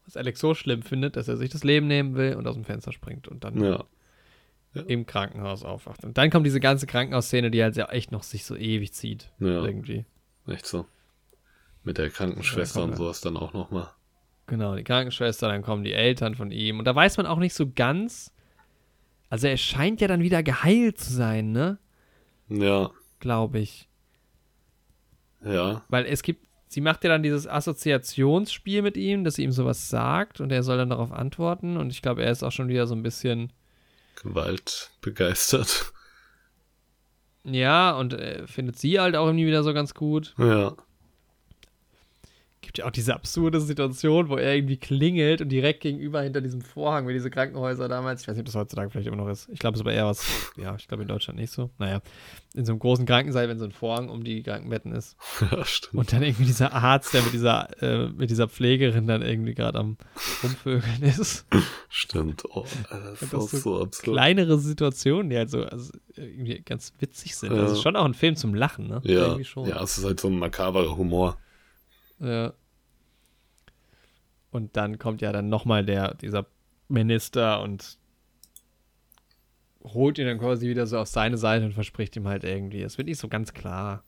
Was 0.05 0.17
Alex 0.17 0.39
so 0.39 0.55
schlimm 0.55 0.81
findet, 0.81 1.15
dass 1.15 1.27
er 1.27 1.37
sich 1.37 1.51
das 1.51 1.63
Leben 1.63 1.87
nehmen 1.87 2.15
will 2.15 2.35
und 2.35 2.47
aus 2.47 2.55
dem 2.55 2.65
Fenster 2.65 2.91
springt 2.91 3.27
und 3.27 3.43
dann 3.43 3.63
Ja. 3.63 3.85
Im 4.87 5.05
Krankenhaus 5.05 5.63
aufwacht. 5.63 6.03
Und 6.05 6.17
dann 6.17 6.29
kommt 6.29 6.45
diese 6.45 6.59
ganze 6.59 6.85
Krankenhausszene, 6.87 7.49
die 7.51 7.61
halt 7.63 7.75
ja 7.75 7.87
echt 7.89 8.11
noch 8.11 8.23
sich 8.23 8.45
so 8.45 8.55
ewig 8.55 8.93
zieht. 8.93 9.31
Ja. 9.39 9.63
Irgendwie. 9.65 10.05
Echt 10.47 10.65
so. 10.65 10.85
Mit 11.83 11.97
der 11.97 12.09
Krankenschwester 12.09 12.79
Ja, 12.79 12.83
und 12.85 12.91
ja. 12.91 12.97
sowas 12.97 13.21
dann 13.21 13.35
auch 13.37 13.53
nochmal. 13.53 13.89
Genau, 14.47 14.75
die 14.75 14.83
Krankenschwester, 14.83 15.47
dann 15.47 15.61
kommen 15.61 15.83
die 15.83 15.93
Eltern 15.93 16.35
von 16.35 16.51
ihm. 16.51 16.79
Und 16.79 16.85
da 16.85 16.95
weiß 16.95 17.17
man 17.17 17.25
auch 17.25 17.39
nicht 17.39 17.53
so 17.53 17.69
ganz. 17.71 18.33
Also 19.29 19.47
er 19.47 19.57
scheint 19.57 20.01
ja 20.01 20.07
dann 20.07 20.21
wieder 20.21 20.41
geheilt 20.43 20.97
zu 20.99 21.13
sein, 21.13 21.51
ne? 21.51 21.77
Ja, 22.47 22.89
Glaube 23.19 23.59
ich. 23.59 23.87
ja, 25.43 25.83
Weil 25.89 26.05
es 26.05 26.23
gibt, 26.23 26.47
sie 26.67 26.81
macht 26.81 27.03
ja 27.03 27.09
dann 27.09 27.21
dieses 27.23 27.47
Assoziationsspiel 27.47 28.81
mit 28.81 28.97
ihm, 28.97 29.23
dass 29.23 29.35
sie 29.35 29.43
ihm 29.43 29.51
sowas 29.51 29.89
sagt 29.89 30.41
und 30.41 30.51
er 30.51 30.63
soll 30.63 30.77
dann 30.77 30.89
darauf 30.89 31.11
antworten. 31.11 31.77
Und 31.77 31.91
ich 31.91 32.01
glaube, 32.01 32.23
er 32.23 32.31
ist 32.31 32.43
auch 32.43 32.51
schon 32.51 32.69
wieder 32.69 32.87
so 32.87 32.95
ein 32.95 33.03
bisschen, 33.03 33.51
Gewalt 34.21 34.91
begeistert. 35.01 35.91
ja, 37.43 37.91
und 37.91 38.13
äh, 38.13 38.47
findet 38.47 38.77
sie 38.77 38.99
halt 38.99 39.15
auch 39.15 39.27
irgendwie 39.27 39.47
wieder 39.47 39.63
so 39.63 39.73
ganz 39.73 39.93
gut. 39.93 40.33
Ja, 40.37 40.75
Gibt 42.61 42.77
ja 42.77 42.85
auch 42.85 42.91
diese 42.91 43.13
absurde 43.13 43.61
Situation, 43.61 44.29
wo 44.29 44.35
er 44.35 44.55
irgendwie 44.55 44.77
klingelt 44.77 45.41
und 45.41 45.49
direkt 45.49 45.81
gegenüber 45.81 46.21
hinter 46.21 46.41
diesem 46.41 46.61
Vorhang, 46.61 47.07
wie 47.07 47.13
diese 47.13 47.29
Krankenhäuser 47.29 47.87
damals, 47.87 48.21
ich 48.21 48.27
weiß 48.27 48.35
nicht, 48.35 48.41
ob 48.41 48.45
das 48.47 48.55
heutzutage 48.55 48.89
vielleicht 48.89 49.07
immer 49.07 49.15
noch 49.15 49.29
ist. 49.29 49.47
Ich 49.49 49.59
glaube, 49.59 49.75
es 49.75 49.79
ist 49.79 49.85
aber 49.85 49.93
eher 49.93 50.05
was, 50.05 50.25
ja, 50.57 50.75
ich 50.75 50.87
glaube 50.87 51.03
in 51.03 51.07
Deutschland 51.07 51.39
nicht 51.39 51.51
so. 51.51 51.69
Naja, 51.77 52.01
in 52.55 52.65
so 52.65 52.73
einem 52.73 52.79
großen 52.79 53.05
Krankensaal, 53.05 53.47
wenn 53.47 53.59
so 53.59 53.65
ein 53.65 53.71
Vorhang 53.71 54.09
um 54.09 54.23
die 54.23 54.43
Krankenbetten 54.43 54.93
ist. 54.93 55.15
ja, 55.51 55.63
stimmt. 55.63 55.95
Und 55.95 56.13
dann 56.13 56.23
irgendwie 56.23 56.45
dieser 56.45 56.73
Arzt, 56.73 57.13
der 57.13 57.21
mit 57.21 57.33
dieser, 57.33 57.81
äh, 57.81 58.09
mit 58.09 58.29
dieser 58.29 58.49
Pflegerin 58.49 59.07
dann 59.07 59.21
irgendwie 59.21 59.53
gerade 59.53 59.79
am 59.79 59.97
Rumvögeln 60.43 61.01
ist. 61.01 61.45
Stimmt. 61.87 62.43
Oh, 62.49 62.65
das 62.89 63.21
ist 63.21 63.35
auch 63.35 63.47
so 63.47 63.57
so 63.57 63.81
absurd. 63.81 64.03
Kleinere 64.03 64.59
Situationen, 64.59 65.29
die 65.29 65.37
halt 65.37 65.49
so 65.49 65.63
also 65.63 65.91
irgendwie 66.15 66.61
ganz 66.61 66.93
witzig 66.99 67.35
sind. 67.35 67.53
Ja. 67.53 67.61
Das 67.61 67.73
ist 67.73 67.81
schon 67.81 67.95
auch 67.95 68.05
ein 68.05 68.13
Film 68.13 68.35
zum 68.35 68.53
Lachen, 68.53 68.87
ne? 68.87 69.01
Ja, 69.03 69.37
ja, 69.37 69.83
es 69.83 69.97
ist 69.97 70.05
halt 70.05 70.19
so 70.19 70.27
ein 70.27 70.39
makaberer 70.39 70.97
Humor. 70.97 71.37
Ja. 72.19 72.53
Und 74.51 74.75
dann 74.77 74.97
kommt 74.97 75.21
ja 75.21 75.31
dann 75.31 75.49
nochmal 75.49 75.85
der, 75.85 76.15
dieser 76.15 76.45
Minister 76.87 77.61
und 77.61 77.97
holt 79.83 80.17
ihn 80.17 80.25
dann 80.25 80.39
quasi 80.39 80.67
wieder 80.67 80.87
so 80.87 80.97
auf 80.97 81.07
seine 81.07 81.37
Seite 81.37 81.65
und 81.65 81.73
verspricht 81.73 82.15
ihm 82.15 82.27
halt 82.27 82.43
irgendwie, 82.43 82.81
es 82.81 82.97
wird 82.97 83.07
nicht 83.07 83.19
so 83.19 83.27
ganz 83.27 83.53
klar, 83.53 84.03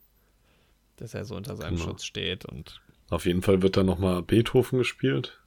dass 0.97 1.13
er 1.13 1.25
so 1.25 1.35
unter 1.35 1.55
seinem 1.55 1.75
Genau. 1.75 1.89
Schutz 1.89 2.03
steht 2.03 2.45
und 2.45 2.81
Auf 3.09 3.25
jeden 3.25 3.41
Fall 3.41 3.61
wird 3.61 3.77
da 3.77 3.83
nochmal 3.83 4.21
Beethoven 4.23 4.79
gespielt. 4.79 5.37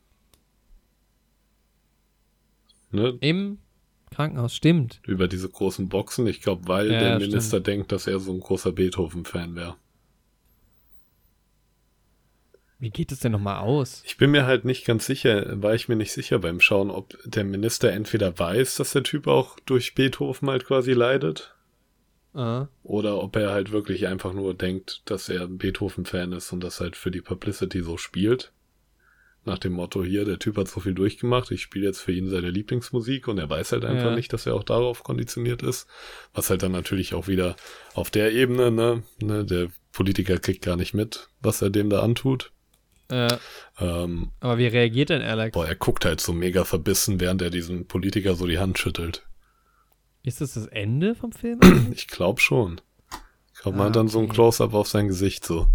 Ne? 2.90 3.18
im 3.20 3.58
Krankenhaus, 4.10 4.54
stimmt. 4.54 5.00
Über 5.04 5.26
diese 5.26 5.48
großen 5.48 5.88
Boxen. 5.88 6.28
Ich 6.28 6.40
glaube, 6.40 6.68
weil 6.68 6.92
Ja, 6.92 7.00
der 7.00 7.16
stimmt. 7.16 7.32
Minister 7.32 7.58
denkt, 7.60 7.90
dass 7.90 8.06
er 8.06 8.20
so 8.20 8.32
ein 8.32 8.38
großer 8.38 8.70
Beethoven-Fan 8.70 9.56
wäre. 9.56 9.74
Wie 12.84 12.90
geht 12.90 13.12
es 13.12 13.20
denn 13.20 13.32
nochmal 13.32 13.60
aus? 13.60 14.02
Ich 14.04 14.18
bin 14.18 14.30
mir 14.30 14.44
halt 14.44 14.66
nicht 14.66 14.84
ganz 14.84 15.06
sicher, 15.06 15.62
war 15.62 15.74
ich 15.74 15.88
mir 15.88 15.96
nicht 15.96 16.12
sicher 16.12 16.38
beim 16.38 16.60
Schauen, 16.60 16.90
ob 16.90 17.16
der 17.24 17.42
Minister 17.44 17.90
entweder 17.90 18.38
weiß, 18.38 18.76
dass 18.76 18.92
der 18.92 19.02
Typ 19.02 19.26
auch 19.26 19.58
durch 19.60 19.94
Beethoven 19.94 20.50
halt 20.50 20.66
quasi 20.66 20.92
leidet, 20.92 21.54
Ah, 22.34 22.66
oder 22.82 23.22
ob 23.22 23.36
er 23.36 23.52
halt 23.52 23.72
wirklich 23.72 24.06
einfach 24.06 24.34
nur 24.34 24.52
denkt, 24.54 25.00
dass 25.06 25.30
er 25.30 25.44
ein 25.44 25.56
Beethoven-Fan 25.56 26.32
ist 26.32 26.52
und 26.52 26.62
das 26.62 26.80
halt 26.80 26.94
für 26.96 27.10
die 27.10 27.22
Publicity 27.22 27.80
so 27.80 27.96
spielt. 27.96 28.52
Nach 29.46 29.58
dem 29.58 29.72
Motto, 29.72 30.04
hier, 30.04 30.26
der 30.26 30.38
Typ 30.38 30.58
hat 30.58 30.68
so 30.68 30.80
viel 30.80 30.94
durchgemacht, 30.94 31.50
ich 31.52 31.62
spiele 31.62 31.86
jetzt 31.86 32.00
für 32.00 32.12
ihn 32.12 32.28
seine 32.28 32.50
Lieblingsmusik 32.50 33.28
und 33.28 33.38
er 33.38 33.48
weiß 33.48 33.72
halt 33.72 33.86
einfach 33.86 34.10
Ja. 34.10 34.14
nicht, 34.14 34.32
dass 34.32 34.44
er 34.44 34.56
auch 34.56 34.64
darauf 34.64 35.04
konditioniert 35.04 35.62
ist. 35.62 35.86
Was 36.34 36.50
halt 36.50 36.62
dann 36.62 36.72
natürlich 36.72 37.14
auch 37.14 37.28
wieder 37.28 37.56
auf 37.94 38.10
der 38.10 38.32
Ebene, 38.32 38.70
ne, 38.70 39.04
ne, 39.22 39.44
der 39.46 39.68
Politiker 39.92 40.38
kriegt 40.38 40.64
gar 40.64 40.76
nicht 40.76 40.92
mit, 40.92 41.28
was 41.40 41.62
er 41.62 41.70
dem 41.70 41.88
da 41.88 42.00
antut. 42.02 42.50
Äh, 43.08 43.38
Ähm, 43.78 44.32
aber 44.40 44.58
wie 44.58 44.66
reagiert 44.66 45.10
denn 45.10 45.22
Alex? 45.22 45.52
boah, 45.52 45.66
er 45.66 45.74
guckt 45.74 46.04
halt 46.04 46.20
so 46.20 46.34
mega 46.34 46.64
verbissen, 46.64 47.18
während 47.18 47.40
er 47.40 47.48
diesem 47.48 47.86
Politiker 47.86 48.34
so 48.34 48.46
die 48.46 48.58
Hand 48.58 48.78
schüttelt. 48.78 49.26
Ist 50.24 50.40
das 50.40 50.54
das 50.54 50.66
Ende 50.66 51.14
vom 51.14 51.30
Film? 51.32 51.60
Ich 51.94 52.08
glaube 52.08 52.40
schon. 52.40 52.80
Ich 53.54 53.60
glaube, 53.62 53.78
man 53.78 53.86
Ah, 53.86 53.88
hat 53.88 53.96
dann 53.96 54.08
so 54.08 54.18
ein 54.20 54.28
okay. 54.28 54.34
Close-Up 54.34 54.74
auf 54.74 54.88
sein 54.88 55.08
Gesicht 55.08 55.44
so. 55.44 55.68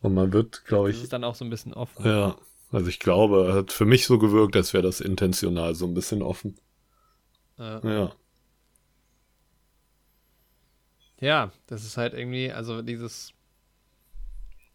Und 0.00 0.14
man 0.14 0.32
wird, 0.32 0.64
glaube 0.66 0.90
das 0.90 0.98
ich, 0.98 1.02
ist 1.02 1.12
dann 1.12 1.24
auch 1.24 1.34
so 1.34 1.44
ein 1.44 1.50
bisschen 1.50 1.74
offen. 1.74 2.04
ja, 2.04 2.36
also 2.70 2.88
ich 2.88 3.00
glaube, 3.00 3.46
er 3.48 3.54
hat 3.54 3.72
für 3.72 3.84
mich 3.84 4.06
so 4.06 4.18
gewirkt, 4.18 4.56
als 4.56 4.72
wäre 4.72 4.82
das 4.84 5.00
intentional 5.00 5.74
so 5.74 5.86
ein 5.86 5.94
bisschen 5.94 6.22
offen. 6.22 6.56
Äh, 7.58 7.80
Ja, 7.82 8.16
Ja, 11.20 11.52
das 11.66 11.84
ist 11.84 11.96
halt 11.96 12.14
irgendwie, 12.14 12.52
also 12.52 12.82
dieses. 12.82 13.33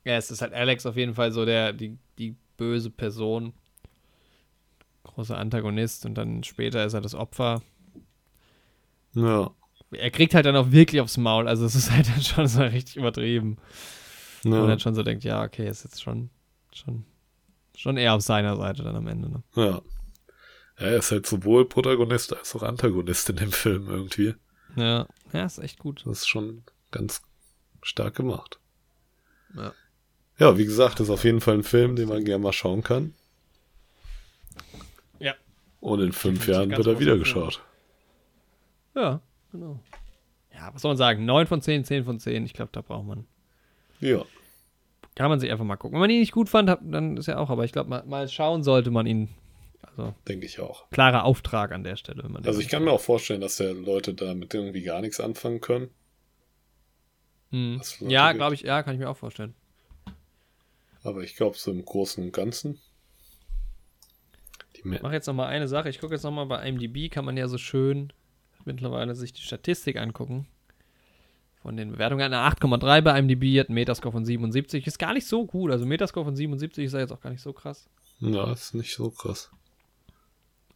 Ja, 0.09 0.17
es 0.17 0.31
ist 0.31 0.41
halt 0.41 0.53
Alex 0.53 0.87
auf 0.87 0.95
jeden 0.95 1.13
Fall 1.13 1.31
so 1.31 1.45
der, 1.45 1.71
die, 1.71 1.99
die 2.17 2.35
böse 2.57 2.89
Person. 2.89 3.53
Großer 5.03 5.37
Antagonist 5.37 6.03
und 6.07 6.15
dann 6.15 6.43
später 6.43 6.83
ist 6.83 6.93
er 6.95 7.01
das 7.01 7.13
Opfer. 7.13 7.61
ja, 9.13 9.51
Er 9.91 10.09
kriegt 10.09 10.33
halt 10.33 10.47
dann 10.47 10.55
auch 10.55 10.71
wirklich 10.71 10.99
aufs 10.99 11.17
Maul, 11.17 11.47
also 11.47 11.63
es 11.63 11.75
ist 11.75 11.91
halt 11.91 12.07
dann 12.09 12.23
schon 12.23 12.47
so 12.47 12.63
richtig 12.63 12.95
übertrieben. 12.95 13.57
Und 14.43 14.53
ja, 14.53 14.65
dann 14.65 14.79
schon 14.79 14.95
so 14.95 15.03
denkt, 15.03 15.23
ja, 15.23 15.43
okay, 15.43 15.69
ist 15.69 15.83
jetzt 15.83 16.01
schon, 16.01 16.31
schon, 16.73 17.05
schon 17.77 17.97
eher 17.97 18.15
auf 18.15 18.23
seiner 18.23 18.55
Seite 18.55 18.81
dann 18.81 18.95
am 18.95 19.05
Ende. 19.05 19.29
Ne? 19.29 19.43
ja. 19.55 19.63
Ja, 19.65 19.81
Er 20.87 20.97
ist 20.97 21.11
halt 21.11 21.27
sowohl 21.27 21.69
Protagonist 21.69 22.35
als 22.35 22.55
auch 22.55 22.63
Antagonist 22.63 23.29
in 23.29 23.35
dem 23.35 23.51
Film 23.51 23.87
irgendwie. 23.89 24.33
Ja, 24.75 25.05
ja, 25.33 25.45
ist 25.45 25.59
echt 25.59 25.77
gut. 25.77 26.01
Das 26.07 26.19
ist 26.19 26.27
schon 26.29 26.63
ganz 26.89 27.21
stark 27.83 28.15
gemacht. 28.15 28.59
Ja. 29.55 29.73
Ja, 30.39 30.57
wie 30.57 30.65
gesagt, 30.65 30.99
ist 31.01 31.09
auf 31.09 31.25
jeden 31.25 31.41
Fall 31.41 31.55
ein 31.55 31.63
Film, 31.63 31.95
den 31.95 32.07
man 32.07 32.23
gerne 32.23 32.43
mal 32.43 32.53
schauen 32.53 32.81
kann. 32.81 33.13
Ja. 35.19 35.33
Und 35.81 35.99
in 35.99 36.13
fünf 36.13 36.47
Jahren 36.47 36.71
wird 36.71 36.87
er 36.87 36.99
wieder 36.99 37.17
geschaut. 37.17 37.61
Ja, 38.95 39.21
genau. 39.51 39.79
Ja, 40.53 40.73
was 40.73 40.81
soll 40.81 40.91
man 40.91 40.97
sagen? 40.97 41.25
9 41.25 41.47
von 41.47 41.61
10, 41.61 41.83
10 41.83 42.05
von 42.05 42.19
10. 42.19 42.45
Ich 42.45 42.53
glaube, 42.53 42.69
da 42.71 42.81
braucht 42.81 43.05
man. 43.05 43.25
Ja. 43.99 44.23
Kann 45.15 45.29
man 45.29 45.41
sich 45.41 45.51
einfach 45.51 45.65
mal 45.65 45.75
gucken. 45.75 45.95
Wenn 45.95 46.01
man 46.01 46.09
ihn 46.09 46.21
nicht 46.21 46.31
gut 46.31 46.47
fand, 46.47 46.69
dann 46.69 47.17
ist 47.17 47.27
ja 47.27 47.37
auch, 47.37 47.49
aber 47.49 47.65
ich 47.65 47.73
glaube, 47.73 47.89
mal, 47.89 48.03
mal 48.05 48.27
schauen 48.29 48.63
sollte 48.63 48.91
man 48.91 49.05
ihn. 49.05 49.29
Also, 49.81 50.13
Denke 50.27 50.45
ich 50.45 50.59
auch. 50.59 50.89
klarer 50.89 51.25
Auftrag 51.25 51.73
an 51.73 51.83
der 51.83 51.97
Stelle. 51.97 52.23
Wenn 52.23 52.31
man 52.31 52.45
Also 52.45 52.61
ich 52.61 52.69
kann 52.69 52.83
mir 52.83 52.91
auch 52.91 53.01
vorstellen, 53.01 53.41
dass 53.41 53.57
der 53.57 53.73
Leute 53.73 54.13
damit 54.13 54.53
irgendwie 54.53 54.83
gar 54.83 55.01
nichts 55.01 55.19
anfangen 55.19 55.59
können. 55.59 55.89
Hm. 57.51 57.81
Ja, 58.01 58.31
glaube 58.31 58.55
ich, 58.55 58.61
ja, 58.61 58.83
kann 58.83 58.93
ich 58.93 58.99
mir 58.99 59.09
auch 59.09 59.17
vorstellen. 59.17 59.55
Aber 61.03 61.23
ich 61.23 61.35
glaube, 61.35 61.57
so 61.57 61.71
im 61.71 61.83
Großen 61.83 62.23
und 62.23 62.31
Ganzen. 62.31 62.79
Ich 64.73 64.85
mache 64.85 65.13
jetzt 65.13 65.27
noch 65.27 65.33
mal 65.33 65.47
eine 65.47 65.67
Sache. 65.67 65.89
Ich 65.89 65.99
gucke 65.99 66.13
jetzt 66.13 66.23
noch 66.23 66.31
mal 66.31 66.45
bei 66.45 66.67
IMDb, 66.67 67.11
kann 67.11 67.25
man 67.25 67.35
ja 67.35 67.47
so 67.47 67.57
schön 67.57 68.13
mittlerweile 68.65 69.15
sich 69.15 69.33
die 69.33 69.41
Statistik 69.41 69.97
angucken. 69.97 70.47
Von 71.61 71.75
den 71.75 71.91
Bewertungen. 71.91 72.21
Eine 72.21 72.37
8,3 72.37 73.01
bei 73.01 73.19
IMDb, 73.19 73.59
hat 73.59 73.67
einen 73.67 73.75
Metascore 73.75 74.13
von 74.13 74.23
77. 74.23 74.87
Ist 74.87 74.97
gar 74.97 75.13
nicht 75.13 75.27
so 75.27 75.45
gut. 75.45 75.71
Also 75.71 75.85
Metascore 75.85 76.25
von 76.25 76.35
77 76.35 76.85
ist 76.85 76.93
ja 76.93 76.99
jetzt 76.99 77.11
auch 77.11 77.19
gar 77.19 77.31
nicht 77.31 77.41
so 77.41 77.51
krass. 77.51 77.89
ja, 78.19 78.51
ist 78.51 78.73
nicht 78.73 78.93
so 78.93 79.09
krass. 79.09 79.51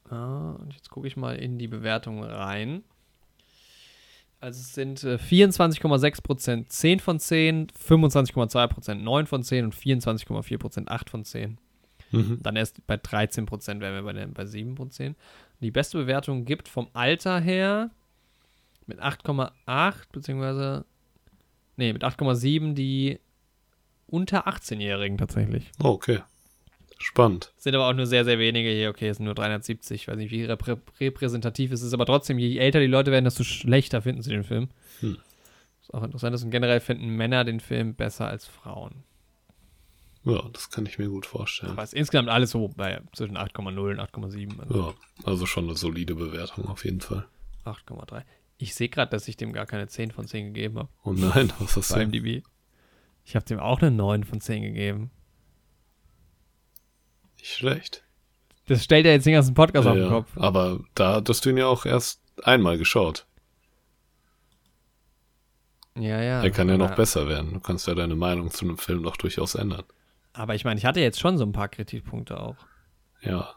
Ah, 0.09 0.57
und 0.59 0.73
jetzt 0.73 0.89
gucke 0.89 1.07
ich 1.07 1.15
mal 1.15 1.37
in 1.37 1.57
die 1.57 1.69
Bewertung 1.69 2.23
rein. 2.23 2.83
Also 4.43 4.59
es 4.59 4.73
sind 4.73 5.05
äh, 5.05 5.15
24,6% 5.15 6.67
10 6.67 6.99
von 6.99 7.17
10, 7.17 7.67
25,2% 7.67 8.95
9 8.95 9.25
von 9.25 9.41
10 9.41 9.63
und 9.63 9.73
24,4% 9.73 10.89
8 10.89 11.09
von 11.09 11.23
10. 11.23 11.57
Mhm. 12.11 12.39
Dann 12.43 12.57
erst 12.57 12.85
bei 12.85 12.95
13% 12.95 13.79
wären 13.79 13.95
wir 13.95 14.03
bei, 14.03 14.11
der, 14.11 14.27
bei 14.27 14.45
7 14.45 14.75
von 14.75 14.91
10. 14.91 15.13
Und 15.13 15.17
die 15.61 15.71
beste 15.71 15.97
Bewertung 15.97 16.43
gibt 16.43 16.67
vom 16.67 16.89
Alter 16.91 17.39
her 17.39 17.91
mit 18.85 19.01
8,8 19.01 19.51
beziehungsweise 20.11 20.83
nee, 21.77 21.93
mit 21.93 22.03
8,7 22.03 22.73
die 22.73 23.21
unter 24.07 24.45
18-Jährigen 24.49 25.17
tatsächlich. 25.17 25.71
Okay. 25.79 26.19
Spannend. 27.03 27.51
Sind 27.57 27.75
aber 27.75 27.89
auch 27.89 27.93
nur 27.93 28.05
sehr, 28.05 28.23
sehr 28.23 28.39
wenige 28.39 28.69
hier. 28.69 28.89
Okay, 28.89 29.09
es 29.09 29.17
sind 29.17 29.25
nur 29.25 29.35
370. 29.35 30.03
Ich 30.03 30.07
weiß 30.07 30.15
nicht, 30.15 30.31
wie 30.31 30.45
reprä 30.45 30.77
repräsentativ 31.01 31.73
es 31.73 31.81
ist, 31.81 31.93
aber 31.93 32.05
trotzdem, 32.05 32.39
je 32.39 32.57
älter 32.57 32.79
die 32.79 32.87
Leute 32.87 33.11
werden, 33.11 33.25
desto 33.25 33.43
schlechter 33.43 34.01
finden 34.01 34.21
sie 34.21 34.29
den 34.29 34.45
Film. 34.45 34.69
Hm. 35.01 35.17
Ist 35.81 35.93
auch 35.93 36.03
interessant. 36.03 36.33
ist. 36.33 36.43
Und 36.43 36.51
generell 36.51 36.79
finden 36.79 37.09
Männer 37.09 37.43
den 37.43 37.59
Film 37.59 37.93
besser 37.93 38.27
als 38.27 38.47
Frauen. 38.47 39.03
Ja, 40.23 40.47
das 40.53 40.69
kann 40.69 40.85
ich 40.85 40.97
mir 40.97 41.09
gut 41.09 41.25
vorstellen. 41.25 41.73
Aber 41.73 41.83
es 41.83 41.91
ist 41.91 41.99
insgesamt 41.99 42.29
alles 42.29 42.51
so 42.51 42.69
bei 42.69 43.01
zwischen 43.11 43.37
8,0 43.37 43.67
und 43.91 43.99
8,7. 43.99 44.59
Also 44.61 44.79
Ja, 44.79 44.93
also 45.25 45.45
schon 45.45 45.65
eine 45.65 45.75
solide 45.75 46.15
Bewertung 46.15 46.69
auf 46.69 46.85
jeden 46.85 47.01
Fall. 47.01 47.25
8,3. 47.65 48.23
Ich 48.59 48.75
sehe 48.75 48.87
gerade, 48.87 49.11
dass 49.11 49.27
ich 49.27 49.35
dem 49.35 49.51
gar 49.51 49.65
keine 49.65 49.87
10 49.87 50.11
von 50.11 50.25
10 50.25 50.53
gegeben 50.53 50.79
habe. 50.79 50.89
Oh 51.03 51.11
nein, 51.11 51.51
was 51.59 51.75
hast 51.75 51.89
Bei 51.91 52.05
du? 52.05 52.17
IMDb. 52.17 52.45
Ich 53.25 53.35
habe 53.35 53.45
dem 53.45 53.59
auch 53.59 53.81
eine 53.81 53.91
9 53.91 54.23
von 54.23 54.39
10 54.39 54.63
gegeben. 54.63 55.11
Nicht 57.43 57.55
schlecht. 57.55 58.03
Das 58.67 58.85
stellt 58.85 59.05
er 59.05 59.11
jetzt 59.11 59.25
den 59.25 59.33
ganzen 59.33 59.53
Podcast 59.53 59.83
Ja, 59.83 59.91
auf 59.91 59.97
den 59.97 60.05
ja. 60.05 60.09
Kopf. 60.09 60.31
Aber 60.37 60.79
da 60.95 61.15
hattest 61.15 61.43
du 61.43 61.49
ihn 61.49 61.57
ja 61.57 61.67
auch 61.67 61.85
erst 61.85 62.21
einmal 62.41 62.77
geschaut. 62.77 63.25
Ja, 65.95 66.21
ja. 66.21 66.41
Er 66.41 66.51
kann 66.51 66.69
ja 66.69 66.77
noch 66.77 66.95
besser 66.95 67.27
werden. 67.27 67.53
Du 67.53 67.59
kannst 67.59 67.85
ja 67.85 67.95
deine 67.95 68.15
Meinung 68.15 68.49
zu 68.49 68.63
einem 68.63 68.77
Film 68.77 69.03
doch 69.03 69.17
durchaus 69.17 69.55
ändern. 69.55 69.83
Aber 70.31 70.55
ich 70.55 70.63
meine, 70.63 70.77
ich 70.77 70.85
hatte 70.85 71.01
jetzt 71.01 71.19
schon 71.19 71.37
so 71.37 71.43
ein 71.43 71.51
paar 71.51 71.67
Kritikpunkte 71.67 72.39
auch. 72.39 72.55
Ja. 73.19 73.53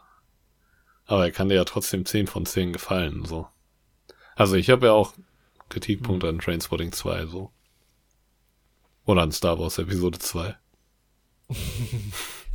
Aber 1.05 1.23
er 1.23 1.31
kann 1.31 1.47
dir 1.47 1.55
ja 1.55 1.63
trotzdem 1.63 2.05
10 2.05 2.27
von 2.27 2.45
10 2.45 2.73
gefallen, 2.73 3.23
so. 3.23 3.47
Also 4.35 4.57
ich 4.57 4.69
habe 4.69 4.87
ja 4.87 4.91
auch 4.91 5.13
Kritikpunkte 5.69 6.27
an 6.27 6.39
Trainspotting 6.39 6.91
2, 6.91 7.27
so. 7.27 7.53
Oder 9.05 9.21
an 9.21 9.31
Star 9.31 9.57
Wars 9.57 9.77
Episode 9.77 10.19
2. 10.19 10.57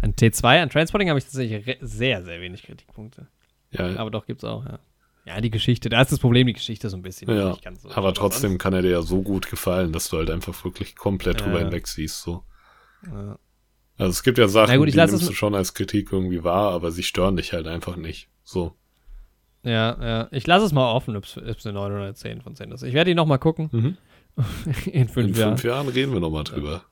An 0.02 0.12
T2, 0.14 0.60
an 0.62 0.68
Transporting 0.68 1.08
habe 1.08 1.18
ich 1.18 1.24
tatsächlich 1.24 1.78
sehr, 1.80 2.22
sehr 2.24 2.40
wenig 2.40 2.62
Kritikpunkte. 2.64 3.28
Ja, 3.70 3.96
Aber 3.96 4.10
doch, 4.10 4.26
gibt's 4.26 4.44
auch, 4.44 4.64
ja. 4.66 4.78
Ja, 5.24 5.40
die 5.40 5.50
Geschichte, 5.50 5.88
da 5.88 6.02
ist 6.02 6.10
das 6.10 6.18
Problem, 6.18 6.48
die 6.48 6.52
Geschichte 6.52 6.90
so 6.90 6.96
ein 6.96 7.02
bisschen. 7.02 7.30
ja. 7.34 7.50
nicht 7.50 7.62
ganz 7.62 7.82
so. 7.82 7.90
aber 7.92 8.12
trotzdem 8.12 8.58
kann 8.58 8.72
er 8.74 8.82
dir 8.82 8.90
ja 8.90 9.02
so 9.02 9.22
gut 9.22 9.48
gefallen, 9.48 9.92
dass 9.92 10.08
du 10.10 10.18
halt 10.18 10.30
einfach 10.30 10.64
wirklich 10.64 10.96
komplett 10.96 11.40
Ja, 11.40 11.46
drüber 11.46 11.60
hinweg 11.60 11.86
siehst, 11.86 12.20
so. 12.22 12.42
Ja. 13.06 13.38
Also 13.98 14.10
es 14.10 14.22
gibt 14.24 14.38
ja 14.38 14.48
Sachen, 14.48 14.76
gut, 14.78 14.92
die 14.92 14.96
nimmst 14.96 15.14
es 15.14 15.24
du 15.26 15.32
schon 15.32 15.54
als 15.54 15.74
Kritik 15.74 16.12
irgendwie 16.12 16.42
wahr, 16.42 16.72
aber 16.72 16.90
sie 16.90 17.04
stören 17.04 17.36
dich 17.36 17.52
halt 17.52 17.68
einfach 17.68 17.94
nicht. 17.96 18.28
So. 18.42 18.74
Ja, 19.62 19.96
ja. 20.02 20.28
Ich 20.32 20.44
lasse 20.46 20.66
es 20.66 20.72
mal 20.72 20.90
offen, 20.92 21.14
ob 21.16 21.24
es 21.24 21.36
9 21.64 21.76
oder 21.76 22.12
10 22.12 22.40
von 22.42 22.56
10 22.56 22.72
ist. 22.72 22.82
Ich 22.82 22.94
werde 22.94 23.10
die 23.10 23.14
nochmal 23.14 23.38
gucken. 23.38 23.68
Mhm. 23.70 23.96
In 24.90 25.08
fünf 25.08 25.28
In 25.28 25.34
Jahren. 25.34 25.50
fünf 25.58 25.64
Jahren 25.64 25.88
reden 25.88 26.12
wir 26.12 26.18
nochmal 26.20 26.42
drüber. 26.42 26.82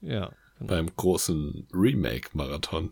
Ja. 0.00 0.30
Genau. 0.60 0.70
Beim 0.72 0.90
großen 0.94 1.66
Remake-Marathon. 1.72 2.90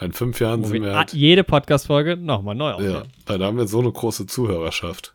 In 0.00 0.12
fünf 0.12 0.40
Jahren 0.40 0.62
Wo 0.64 0.68
sind 0.68 0.82
wir 0.84 0.94
halt, 0.96 1.12
jede 1.12 1.44
Podcast-Folge 1.44 2.16
nochmal 2.16 2.54
neu 2.54 2.68
ja, 2.70 2.74
aufnehmen. 2.76 3.12
weil 3.26 3.38
da 3.38 3.46
haben 3.46 3.56
wir 3.58 3.66
so 3.66 3.80
eine 3.80 3.90
große 3.92 4.26
Zuhörerschaft. 4.26 5.14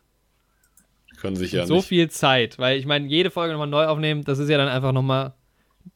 Die 1.10 1.16
können 1.16 1.36
sich 1.36 1.52
ja 1.52 1.66
so 1.66 1.76
nicht, 1.76 1.86
viel 1.88 2.10
Zeit, 2.10 2.58
weil 2.58 2.78
ich 2.78 2.86
meine, 2.86 3.06
jede 3.08 3.30
Folge 3.30 3.52
nochmal 3.52 3.68
neu 3.68 3.86
aufnehmen, 3.86 4.24
das 4.24 4.38
ist 4.38 4.48
ja 4.50 4.58
dann 4.58 4.68
einfach 4.68 4.92
nochmal 4.92 5.32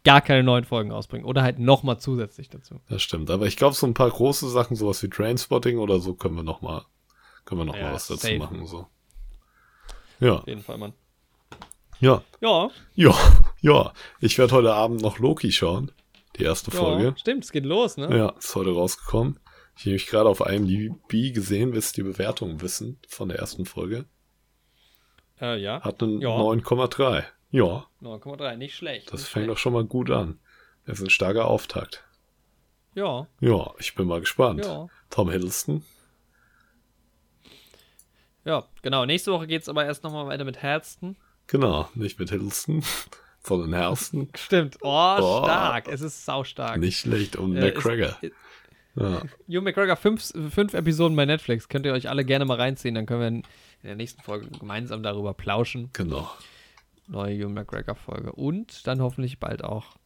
gar 0.04 0.20
keine 0.20 0.42
neuen 0.42 0.64
Folgen 0.64 0.90
ausbringen. 0.90 1.26
Oder 1.26 1.42
halt 1.42 1.58
nochmal 1.58 1.98
zusätzlich 2.00 2.48
dazu. 2.48 2.80
das 2.88 3.02
stimmt. 3.02 3.30
Aber 3.30 3.46
ich 3.46 3.56
glaube, 3.56 3.74
so 3.74 3.86
ein 3.86 3.94
paar 3.94 4.10
große 4.10 4.48
Sachen, 4.48 4.74
sowas 4.76 5.02
wie 5.02 5.08
Trainspotting 5.08 5.78
oder 5.78 6.00
so, 6.00 6.14
können 6.14 6.34
wir 6.36 6.42
nochmal, 6.42 6.82
können 7.44 7.60
wir 7.60 7.64
noch 7.66 7.76
Ja, 7.76 7.82
mal 7.84 7.92
was 7.94 8.06
dazu 8.08 8.22
safe. 8.26 8.38
machen, 8.38 8.66
so. 8.66 8.86
Ja, 10.20 10.36
Auf 10.36 10.46
jeden 10.48 10.62
Fall, 10.62 10.78
Mann. 10.78 10.92
Ja, 12.00 12.22
Ja, 12.40 12.70
ja, 12.94 13.14
ja. 13.60 13.92
Ich 14.20 14.38
werde 14.38 14.54
heute 14.54 14.74
Abend 14.74 15.00
noch 15.02 15.18
Loki 15.18 15.52
schauen. 15.52 15.92
Die 16.36 16.44
erste 16.44 16.70
Folge. 16.70 17.04
ja 17.04 17.16
stimmt, 17.16 17.44
es 17.44 17.52
geht 17.52 17.64
los, 17.64 17.96
ne? 17.96 18.16
Ja, 18.16 18.28
ist 18.38 18.54
heute 18.54 18.70
rausgekommen. 18.72 19.40
Ich 19.76 19.82
habe 19.84 19.92
mich 19.92 20.06
gerade 20.06 20.28
auf 20.28 20.40
IMDb 20.40 21.32
gesehen, 21.34 21.72
willst 21.72 21.96
die 21.96 22.02
Bewertung 22.02 22.60
wissen 22.60 22.98
von 23.08 23.28
der 23.28 23.38
ersten 23.38 23.64
Folge. 23.64 24.04
Äh, 25.40 25.56
ja. 25.60 25.80
Hat 25.82 26.02
einen 26.02 26.20
Ja. 26.20 26.30
9,3. 26.30 27.24
Ja, 27.50 27.86
9,3, 28.02 28.56
nicht 28.56 28.74
schlecht. 28.76 29.12
das 29.12 29.20
nicht 29.20 29.28
fängt 29.30 29.44
schlecht. 29.44 29.50
doch 29.50 29.58
schon 29.58 29.72
mal 29.72 29.84
gut 29.84 30.10
an. 30.10 30.38
Das 30.86 30.98
ist 30.98 31.04
ein 31.06 31.10
starker 31.10 31.46
Auftakt. 31.46 32.04
Ja, 32.94 33.26
Ja, 33.40 33.72
ich 33.78 33.94
bin 33.94 34.06
mal 34.08 34.20
gespannt. 34.20 34.64
ja. 34.64 34.86
Tom 35.10 35.30
Hiddleston. 35.30 35.84
Ja, 38.44 38.64
genau. 38.82 39.04
Nächste 39.06 39.32
Woche 39.32 39.46
geht 39.46 39.62
es 39.62 39.68
aber 39.68 39.84
erst 39.84 40.04
nochmal 40.04 40.26
weiter 40.26 40.44
mit 40.44 40.58
Herzten. 40.62 41.16
Genau, 41.48 41.88
nicht 41.94 42.18
mit 42.20 42.30
Hiddleston, 42.30 42.82
sondern 43.42 43.72
Hersten. 43.72 44.28
Stimmt. 44.36 44.76
Oh, 44.82 45.16
Oh. 45.20 45.42
stark. 45.44 45.88
Es 45.88 46.00
ist 46.00 46.24
saustark. 46.24 46.78
Nicht 46.78 46.98
schlecht 46.98 47.36
um 47.36 47.56
Äh, 47.56 47.60
McGregor. 47.72 48.16
ist- 48.22 48.32
Ja, 48.94 49.22
Hugh 49.48 49.60
McGregor, 49.62 49.96
fünf, 49.96 50.32
fünf 50.50 50.74
Episoden 50.74 51.16
bei 51.16 51.24
Netflix. 51.24 51.68
Könnt 51.68 51.86
ihr 51.86 51.92
euch 51.92 52.08
alle 52.08 52.24
gerne 52.24 52.44
mal 52.44 52.56
reinziehen. 52.56 52.94
Dann 52.94 53.06
können 53.06 53.20
wir 53.20 53.28
in, 53.28 53.42
der 53.82 53.96
nächsten 53.96 54.22
Folge 54.22 54.48
gemeinsam 54.58 55.02
darüber 55.02 55.34
plauschen. 55.34 55.90
genau. 55.92 56.30
Neue 57.06 57.36
Hugh 57.38 57.48
McGregor-Folge. 57.48 58.32
Und 58.32 58.86
dann 58.86 59.00
hoffentlich 59.00 59.38
bald 59.38 59.64
auch 59.64 59.96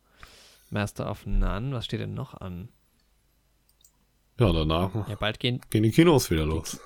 Master 0.70 1.10
of 1.10 1.26
None. 1.26 1.74
Was 1.74 1.86
steht 1.86 1.98
denn 2.00 2.14
noch 2.14 2.34
an? 2.40 2.68
Ja, 4.38 4.52
danach 4.52 5.08
Ja, 5.08 5.16
bald 5.16 5.40
gehen, 5.40 5.60
gehen 5.70 5.82
die 5.82 5.90
Kinos 5.90 6.30
wieder 6.30 6.46
los. 6.46 6.80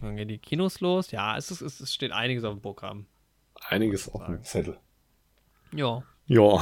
dann 0.00 0.16
gehen 0.16 0.28
die 0.28 0.38
Kinos 0.38 0.80
los. 0.80 1.10
Ja, 1.10 1.36
es, 1.36 1.50
ist, 1.50 1.60
es 1.80 1.92
steht 1.94 2.12
einiges 2.12 2.44
auf 2.44 2.54
dem 2.54 2.62
Programm. 2.62 3.06
Einiges 3.68 4.08
auf 4.12 4.24
dem 4.26 4.42
Zettel. 4.42 4.78
Ja. 5.74 6.02
Ja, 6.26 6.60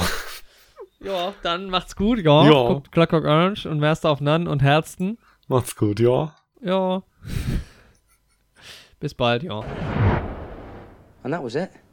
Ja, 1.01 1.33
dann 1.43 1.69
macht's 1.69 1.95
gut. 1.95 2.19
Ja. 2.19 2.43
Ja. 2.45 2.67
Guckt 2.67 2.91
Clockwork 2.91 3.23
Orange 3.25 3.65
und 3.67 3.79
Master 3.79 4.11
of 4.11 4.19
None 4.21 4.49
und 4.49 4.61
Herzten. 4.61 5.17
macht's 5.47 5.75
gut, 5.75 5.99
ja. 5.99 6.35
Ja. 6.61 7.03
Bis 8.99 9.13
bald, 9.13 9.43
ja. 9.43 9.59
And 11.23 11.33
that 11.33 11.41
was 11.43 11.55
it. 11.55 11.69